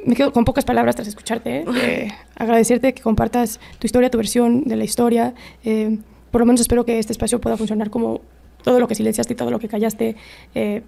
Me 0.05 0.17
quedo 0.17 0.33
con 0.33 0.45
pocas 0.45 0.65
palabras 0.65 0.97
tras 0.97 1.07
escucharte. 1.07 1.59
¿eh? 1.59 1.65
Eh, 1.77 2.09
agradecerte 2.35 2.95
que 2.95 3.03
compartas 3.03 3.61
tu 3.79 3.87
historia, 3.87 4.11
tu 4.11 4.19
versión 4.19 4.65
de 4.65 4.75
la 4.75 4.83
historia. 4.83 5.35
Eh, 5.63 5.99
por 6.33 6.41
lo 6.41 6.47
menos 6.47 6.63
espero 6.63 6.85
que 6.85 6.99
este 6.99 7.13
espacio 7.13 7.41
pueda 7.41 7.57
funcionar 7.57 7.91
como 7.91 8.23
todo 8.63 8.81
lo 8.81 8.89
que 8.89 8.95
silenciaste 8.95 9.35
y 9.35 9.37
todo 9.37 9.51
lo 9.51 9.59
que 9.59 9.69
callaste, 9.69 10.17
eh, 10.55 10.83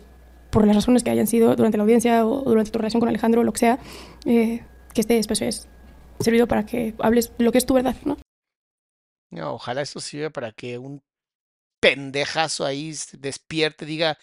por 0.54 0.68
las 0.68 0.76
razones 0.76 1.02
que 1.02 1.10
hayan 1.10 1.26
sido 1.26 1.56
durante 1.56 1.76
la 1.76 1.82
audiencia 1.82 2.24
o 2.24 2.42
durante 2.44 2.70
tu 2.70 2.78
relación 2.78 3.00
con 3.00 3.08
Alejandro, 3.08 3.40
o 3.40 3.44
lo 3.44 3.52
que 3.52 3.58
sea, 3.58 3.80
eh, 4.24 4.64
que 4.94 5.00
este 5.00 5.18
espacio 5.18 5.48
es 5.48 5.66
servido 6.20 6.46
para 6.46 6.64
que 6.64 6.94
hables 7.00 7.32
lo 7.38 7.50
que 7.50 7.58
es 7.58 7.66
tu 7.66 7.74
verdad, 7.74 7.96
¿no? 8.04 8.16
No, 9.30 9.54
ojalá 9.54 9.82
esto 9.82 9.98
sirva 9.98 10.30
para 10.30 10.52
que 10.52 10.78
un 10.78 11.02
pendejazo 11.80 12.64
ahí 12.64 12.94
se 12.94 13.16
despierte, 13.16 13.84
diga, 13.84 14.16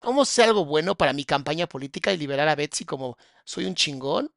a 0.00 0.22
hacer 0.22 0.44
algo 0.44 0.64
bueno 0.64 0.94
para 0.94 1.12
mi 1.12 1.24
campaña 1.24 1.66
política 1.66 2.12
y 2.12 2.16
liberar 2.16 2.48
a 2.48 2.54
Betsy 2.54 2.84
como 2.84 3.18
soy 3.44 3.64
un 3.64 3.74
chingón, 3.74 4.30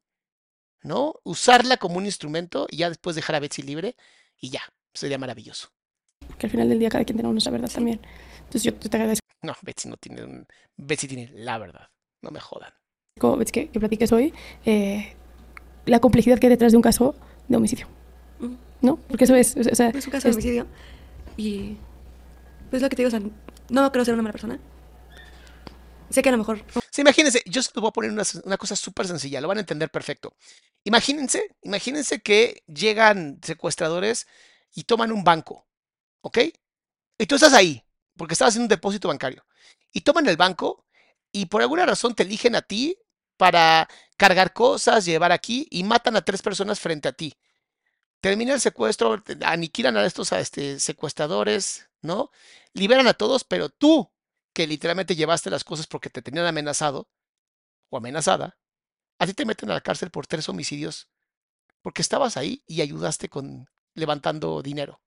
¿no? 0.82 1.14
Usarla 1.22 1.76
como 1.76 1.98
un 1.98 2.06
instrumento 2.06 2.66
y 2.68 2.78
ya 2.78 2.88
después 2.88 3.14
dejar 3.14 3.36
a 3.36 3.40
Betsy 3.40 3.62
libre 3.62 3.94
y 4.40 4.50
ya, 4.50 4.62
sería 4.92 5.16
maravilloso. 5.16 5.68
Que 6.38 6.46
al 6.46 6.50
final 6.50 6.68
del 6.68 6.80
día 6.80 6.88
cada 6.88 7.04
quien 7.04 7.18
tenga 7.18 7.30
nuestra 7.30 7.52
verdad 7.52 7.70
también. 7.70 8.00
Entonces 8.38 8.64
yo 8.64 8.74
te 8.74 8.96
agradezco, 8.96 9.25
No, 9.42 9.54
Betsy 9.62 9.88
no 9.88 9.96
tiene 9.96 10.24
un... 10.24 10.46
Betsy 10.76 11.08
tiene 11.08 11.30
la 11.32 11.58
verdad, 11.58 11.88
no 12.22 12.30
me 12.30 12.40
jodan. 12.40 12.72
Betsy, 13.38 13.52
que, 13.52 13.68
que 13.70 13.80
platiques 13.80 14.12
hoy 14.12 14.34
eh, 14.66 15.14
la 15.86 16.00
complejidad 16.00 16.38
que 16.38 16.46
hay 16.46 16.50
detrás 16.50 16.72
de 16.72 16.76
un 16.76 16.82
caso 16.82 17.14
de 17.48 17.56
homicidio. 17.56 17.88
¿no? 18.80 18.96
Porque 18.96 19.24
eso 19.24 19.34
es, 19.34 19.56
o 19.56 19.74
sea, 19.74 19.88
Es 19.88 20.06
un 20.06 20.12
caso 20.12 20.28
de 20.28 20.34
homicidio. 20.34 20.66
Y 21.36 21.76
pues 22.70 22.82
lo 22.82 22.88
que 22.88 22.96
te 22.96 23.02
digo, 23.02 23.08
o 23.08 23.10
sea, 23.10 23.28
no 23.70 23.92
creo 23.92 24.04
ser 24.04 24.14
una 24.14 24.22
mala 24.22 24.32
persona. 24.32 24.58
Sé 26.10 26.22
que 26.22 26.28
a 26.28 26.32
lo 26.32 26.38
mejor 26.38 26.64
Sí, 26.90 27.00
imagínense, 27.00 27.42
yo 27.46 27.62
se 27.62 27.70
los 27.74 27.82
voy 27.82 27.88
a 27.88 27.92
poner 27.92 28.10
una, 28.12 28.22
una 28.44 28.56
cosa 28.56 28.76
súper 28.76 29.06
sencilla, 29.06 29.40
lo 29.40 29.48
van 29.48 29.58
a 29.58 29.60
entender 29.60 29.90
perfecto. 29.90 30.36
Imagínense, 30.84 31.56
imagínense 31.62 32.20
que 32.20 32.62
llegan 32.66 33.40
secuestradores 33.42 34.26
y 34.74 34.84
toman 34.84 35.10
un 35.10 35.24
banco, 35.24 35.66
¿ok? 36.20 36.38
Y 37.18 37.26
tú 37.26 37.34
estás 37.34 37.54
ahí, 37.54 37.82
porque 38.16 38.34
estabas 38.34 38.52
haciendo 38.52 38.66
un 38.66 38.76
depósito 38.76 39.08
bancario. 39.08 39.44
Y 39.92 40.02
toman 40.02 40.28
el 40.28 40.36
banco 40.36 40.84
y 41.32 41.46
por 41.46 41.62
alguna 41.62 41.86
razón 41.86 42.14
te 42.14 42.22
eligen 42.22 42.54
a 42.54 42.62
ti 42.62 42.98
para 43.36 43.88
cargar 44.16 44.52
cosas, 44.52 45.04
llevar 45.04 45.32
aquí 45.32 45.66
y 45.70 45.84
matan 45.84 46.16
a 46.16 46.22
tres 46.22 46.42
personas 46.42 46.80
frente 46.80 47.08
a 47.08 47.12
ti. 47.12 47.34
Termina 48.20 48.54
el 48.54 48.60
secuestro, 48.60 49.22
aniquilan 49.44 49.96
a 49.96 50.06
estos 50.06 50.32
este, 50.32 50.80
secuestradores, 50.80 51.90
¿no? 52.00 52.30
Liberan 52.72 53.06
a 53.08 53.14
todos, 53.14 53.44
pero 53.44 53.68
tú, 53.68 54.10
que 54.52 54.66
literalmente 54.66 55.14
llevaste 55.16 55.50
las 55.50 55.64
cosas 55.64 55.86
porque 55.86 56.10
te 56.10 56.22
tenían 56.22 56.46
amenazado 56.46 57.08
o 57.90 57.98
amenazada, 57.98 58.58
a 59.18 59.26
ti 59.26 59.34
te 59.34 59.44
meten 59.44 59.70
a 59.70 59.74
la 59.74 59.80
cárcel 59.80 60.10
por 60.10 60.26
tres 60.26 60.48
homicidios 60.48 61.08
porque 61.82 62.02
estabas 62.02 62.36
ahí 62.36 62.64
y 62.66 62.80
ayudaste 62.80 63.28
con 63.28 63.68
levantando 63.94 64.60
dinero. 64.62 65.00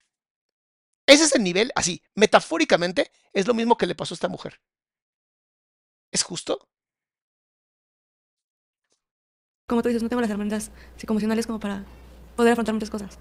Ese 1.09 1.23
es 1.23 1.35
el 1.35 1.43
nivel, 1.43 1.71
así, 1.75 2.01
metafóricamente, 2.15 3.11
es 3.33 3.47
lo 3.47 3.53
mismo 3.53 3.77
que 3.77 3.87
le 3.87 3.95
pasó 3.95 4.13
a 4.13 4.17
esta 4.17 4.27
mujer. 4.27 4.61
¿Es 6.11 6.23
justo? 6.23 6.69
como 9.69 9.83
tú 9.83 9.89
dices, 9.89 10.01
no 10.01 10.09
tengo 10.09 10.21
las 10.21 10.29
herramientas 10.29 10.71
psicoemocionales 10.97 11.45
como 11.45 11.59
para 11.59 11.85
poder 12.35 12.53
afrontar 12.53 12.73
muchas 12.73 12.89
cosas. 12.89 13.19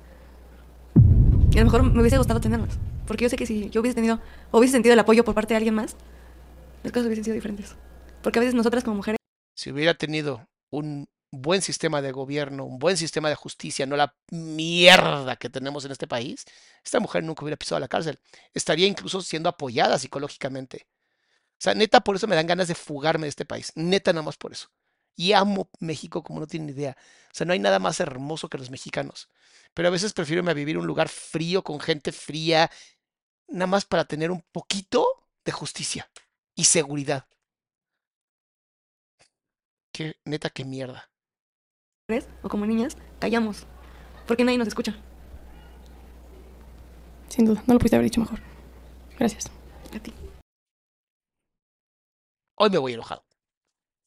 Y 1.52 1.58
a 1.58 1.60
lo 1.60 1.66
mejor 1.66 1.82
me 1.84 2.00
hubiese 2.00 2.16
gustado 2.16 2.40
tenerlas. 2.40 2.78
Porque 3.06 3.24
yo 3.24 3.28
sé 3.28 3.36
que 3.36 3.46
si 3.46 3.70
yo 3.70 3.80
hubiese 3.82 3.94
tenido, 3.94 4.20
o 4.50 4.58
hubiese 4.58 4.72
sentido 4.72 4.94
el 4.94 4.98
apoyo 4.98 5.24
por 5.24 5.34
parte 5.34 5.54
de 5.54 5.58
alguien 5.58 5.74
más, 5.74 5.94
las 6.82 6.92
cosas 6.92 7.06
hubiesen 7.06 7.24
sido 7.24 7.34
diferentes. 7.34 7.76
Porque 8.22 8.38
a 8.38 8.40
veces 8.40 8.54
nosotras 8.54 8.82
como 8.82 8.96
mujeres, 8.96 9.18
Si 9.54 9.70
hubiera 9.70 9.94
tenido 9.94 10.48
un 10.70 11.06
buen 11.30 11.62
sistema 11.62 12.02
de 12.02 12.12
gobierno, 12.12 12.64
un 12.64 12.78
buen 12.78 12.96
sistema 12.96 13.28
de 13.28 13.34
justicia, 13.34 13.86
no 13.86 13.96
la 13.96 14.14
mierda 14.30 15.36
que 15.36 15.50
tenemos 15.50 15.84
en 15.84 15.92
este 15.92 16.06
país, 16.06 16.44
esta 16.84 17.00
mujer 17.00 17.24
nunca 17.24 17.42
hubiera 17.44 17.56
pisado 17.56 17.80
la 17.80 17.88
cárcel. 17.88 18.18
Estaría 18.54 18.86
incluso 18.86 19.20
siendo 19.22 19.48
apoyada 19.48 19.98
psicológicamente. 19.98 20.86
O 21.58 21.60
sea, 21.60 21.74
neta, 21.74 22.00
por 22.00 22.16
eso 22.16 22.26
me 22.28 22.36
dan 22.36 22.46
ganas 22.46 22.68
de 22.68 22.74
fugarme 22.74 23.26
de 23.26 23.30
este 23.30 23.44
país. 23.44 23.72
Neta, 23.74 24.12
nada 24.12 24.22
más 24.22 24.36
por 24.36 24.52
eso. 24.52 24.70
Y 25.16 25.32
amo 25.32 25.70
México 25.80 26.22
como 26.22 26.40
no 26.40 26.46
tienen 26.46 26.70
idea. 26.70 26.96
O 27.32 27.34
sea, 27.34 27.46
no 27.46 27.52
hay 27.52 27.58
nada 27.58 27.80
más 27.80 28.00
hermoso 28.00 28.48
que 28.48 28.58
los 28.58 28.70
mexicanos. 28.70 29.28
Pero 29.74 29.88
a 29.88 29.90
veces 29.90 30.12
prefiero 30.12 30.40
irme 30.40 30.52
a 30.52 30.54
vivir 30.54 30.78
un 30.78 30.86
lugar 30.86 31.08
frío, 31.08 31.64
con 31.64 31.80
gente 31.80 32.12
fría, 32.12 32.70
nada 33.48 33.66
más 33.66 33.84
para 33.84 34.04
tener 34.04 34.30
un 34.30 34.42
poquito 34.52 35.06
de 35.44 35.52
justicia 35.52 36.10
y 36.54 36.64
seguridad. 36.64 37.26
Qué 39.92 40.16
neta, 40.24 40.50
qué 40.50 40.64
mierda. 40.64 41.10
O 42.42 42.48
como 42.48 42.64
niñas, 42.64 42.96
callamos. 43.18 43.66
Porque 44.26 44.44
nadie 44.44 44.58
nos 44.58 44.68
escucha. 44.68 44.96
sin 47.28 47.44
duda, 47.44 47.62
no 47.66 47.74
lo 47.74 47.78
pudiste 47.78 47.96
haber 47.96 48.06
dicho 48.06 48.20
mejor. 48.20 48.40
Gracias. 49.18 49.50
A 49.94 50.00
ti. 50.00 50.12
Hoy 52.56 52.70
me 52.70 52.78
voy 52.78 52.94
enojado. 52.94 53.24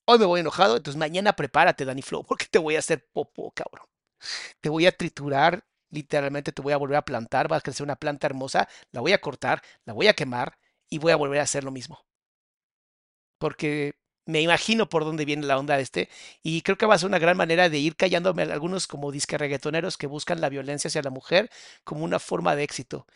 Hoy 0.07 0.19
me 0.19 0.25
voy 0.25 0.39
enojado, 0.39 0.77
entonces 0.77 0.99
mañana 0.99 1.33
prepárate, 1.33 1.85
Danny 1.85 2.01
Flow, 2.01 2.23
porque 2.27 2.45
te 2.45 2.59
voy 2.59 2.75
a 2.75 2.79
hacer 2.79 3.07
popó, 3.13 3.51
cabrón. 3.51 3.87
Te 4.59 4.69
voy 4.69 4.85
a 4.85 4.91
triturar 4.91 5.63
literalmente 5.91 6.51
te 6.51 6.61
voy 6.61 6.73
a 6.73 6.77
volver 6.77 6.97
a 6.97 7.05
plantar, 7.05 7.51
va 7.51 7.57
a 7.57 7.61
crecer 7.61 7.83
una 7.83 7.97
planta 7.97 8.27
hermosa, 8.27 8.67
la 8.91 9.01
voy 9.01 9.11
a 9.13 9.21
cortar, 9.21 9.61
la 9.85 9.93
voy 9.93 10.07
a 10.07 10.13
quemar 10.13 10.57
y 10.89 10.97
voy 10.97 11.11
a 11.11 11.17
volver 11.17 11.39
a 11.39 11.43
hacer 11.43 11.63
lo 11.63 11.71
mismo. 11.71 12.05
Porque 13.37 13.93
me 14.25 14.41
imagino 14.41 14.87
por 14.89 15.03
dónde 15.03 15.25
viene 15.25 15.45
la 15.45 15.57
onda 15.57 15.79
este 15.79 16.09
y 16.43 16.61
creo 16.61 16.77
que 16.77 16.85
va 16.85 16.95
a 16.95 16.97
ser 16.99 17.07
una 17.07 17.19
gran 17.19 17.37
manera 17.37 17.69
de 17.69 17.79
ir 17.79 17.95
callándome 17.95 18.43
a 18.43 18.53
algunos 18.53 18.87
como 18.87 19.11
disque 19.11 19.37
reggaetoneros 19.37 19.97
que 19.97 20.07
buscan 20.07 20.41
la 20.41 20.49
violencia 20.49 20.87
hacia 20.89 21.01
la 21.01 21.09
mujer 21.09 21.49
como 21.83 22.03
una 22.05 22.19
forma 22.19 22.55
de 22.55 22.63
éxito. 22.63 23.07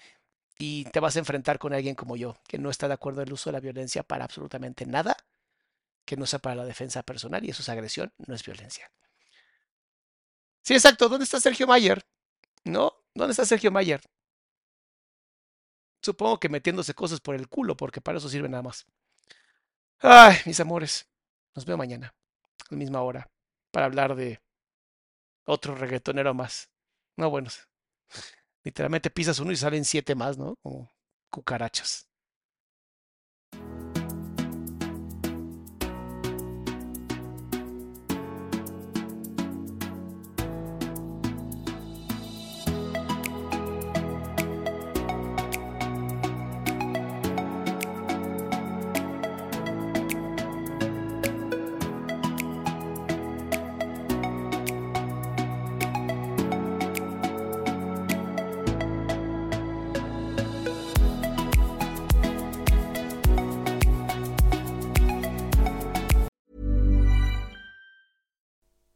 Y 0.58 0.86
te 0.86 1.00
vas 1.02 1.16
a 1.18 1.20
enfrentar 1.20 1.60
con 1.60 1.74
alguien 1.74 1.96
como 1.96 2.16
yo, 2.16 2.38
que 2.48 2.58
no 2.58 2.70
está 2.70 2.88
de 2.88 2.94
acuerdo 2.94 3.22
en 3.22 3.28
el 3.28 3.34
uso 3.34 3.50
de 3.50 3.54
la 3.54 3.60
violencia 3.60 4.04
para 4.04 4.24
absolutamente 4.26 4.86
nada, 4.86 5.18
que 6.06 6.18
no 6.18 6.26
sea 6.26 6.40
para 6.40 6.56
la 6.56 6.66
defensa 6.66 7.04
personal 7.04 7.44
y 7.46 7.50
eso 7.50 7.62
es 7.62 7.70
agresión, 7.70 8.14
no 8.28 8.36
es 8.36 8.46
violencia. 8.46 8.90
Sí, 10.64 10.74
exacto. 10.74 11.10
¿Dónde 11.10 11.26
está 11.26 11.40
Sergio 11.40 11.68
Mayer? 11.68 12.06
¿No? 12.64 12.94
¿Dónde 13.14 13.32
está 13.32 13.46
Sergio 13.46 13.72
Mayer? 13.72 14.02
Supongo 16.02 16.40
que 16.40 16.50
metiéndose 16.50 16.94
cosas 16.94 17.20
por 17.20 17.36
el 17.36 17.48
culo, 17.48 17.76
porque 17.78 18.02
para 18.02 18.18
eso 18.18 18.30
sirve 18.30 18.50
nada 18.50 18.64
más. 18.64 18.86
Ay, 20.00 20.38
mis 20.46 20.60
amores. 20.60 21.08
Nos 21.56 21.66
veo 21.66 21.78
mañana, 21.78 22.08
a 22.08 22.66
la 22.72 22.78
misma 22.78 23.02
hora, 23.02 23.30
para 23.72 23.86
hablar 23.86 24.16
de 24.16 24.42
otro 25.46 25.76
reggaetonero 25.76 26.34
más. 26.34 26.70
No, 27.18 27.30
bueno. 27.30 27.50
Literalmente 28.64 29.10
pisas 29.10 29.40
uno 29.40 29.52
y 29.52 29.56
salen 29.56 29.86
siete 29.86 30.16
más, 30.16 30.38
¿no? 30.38 30.56
Como 30.62 30.92
cucarachas. 31.30 32.08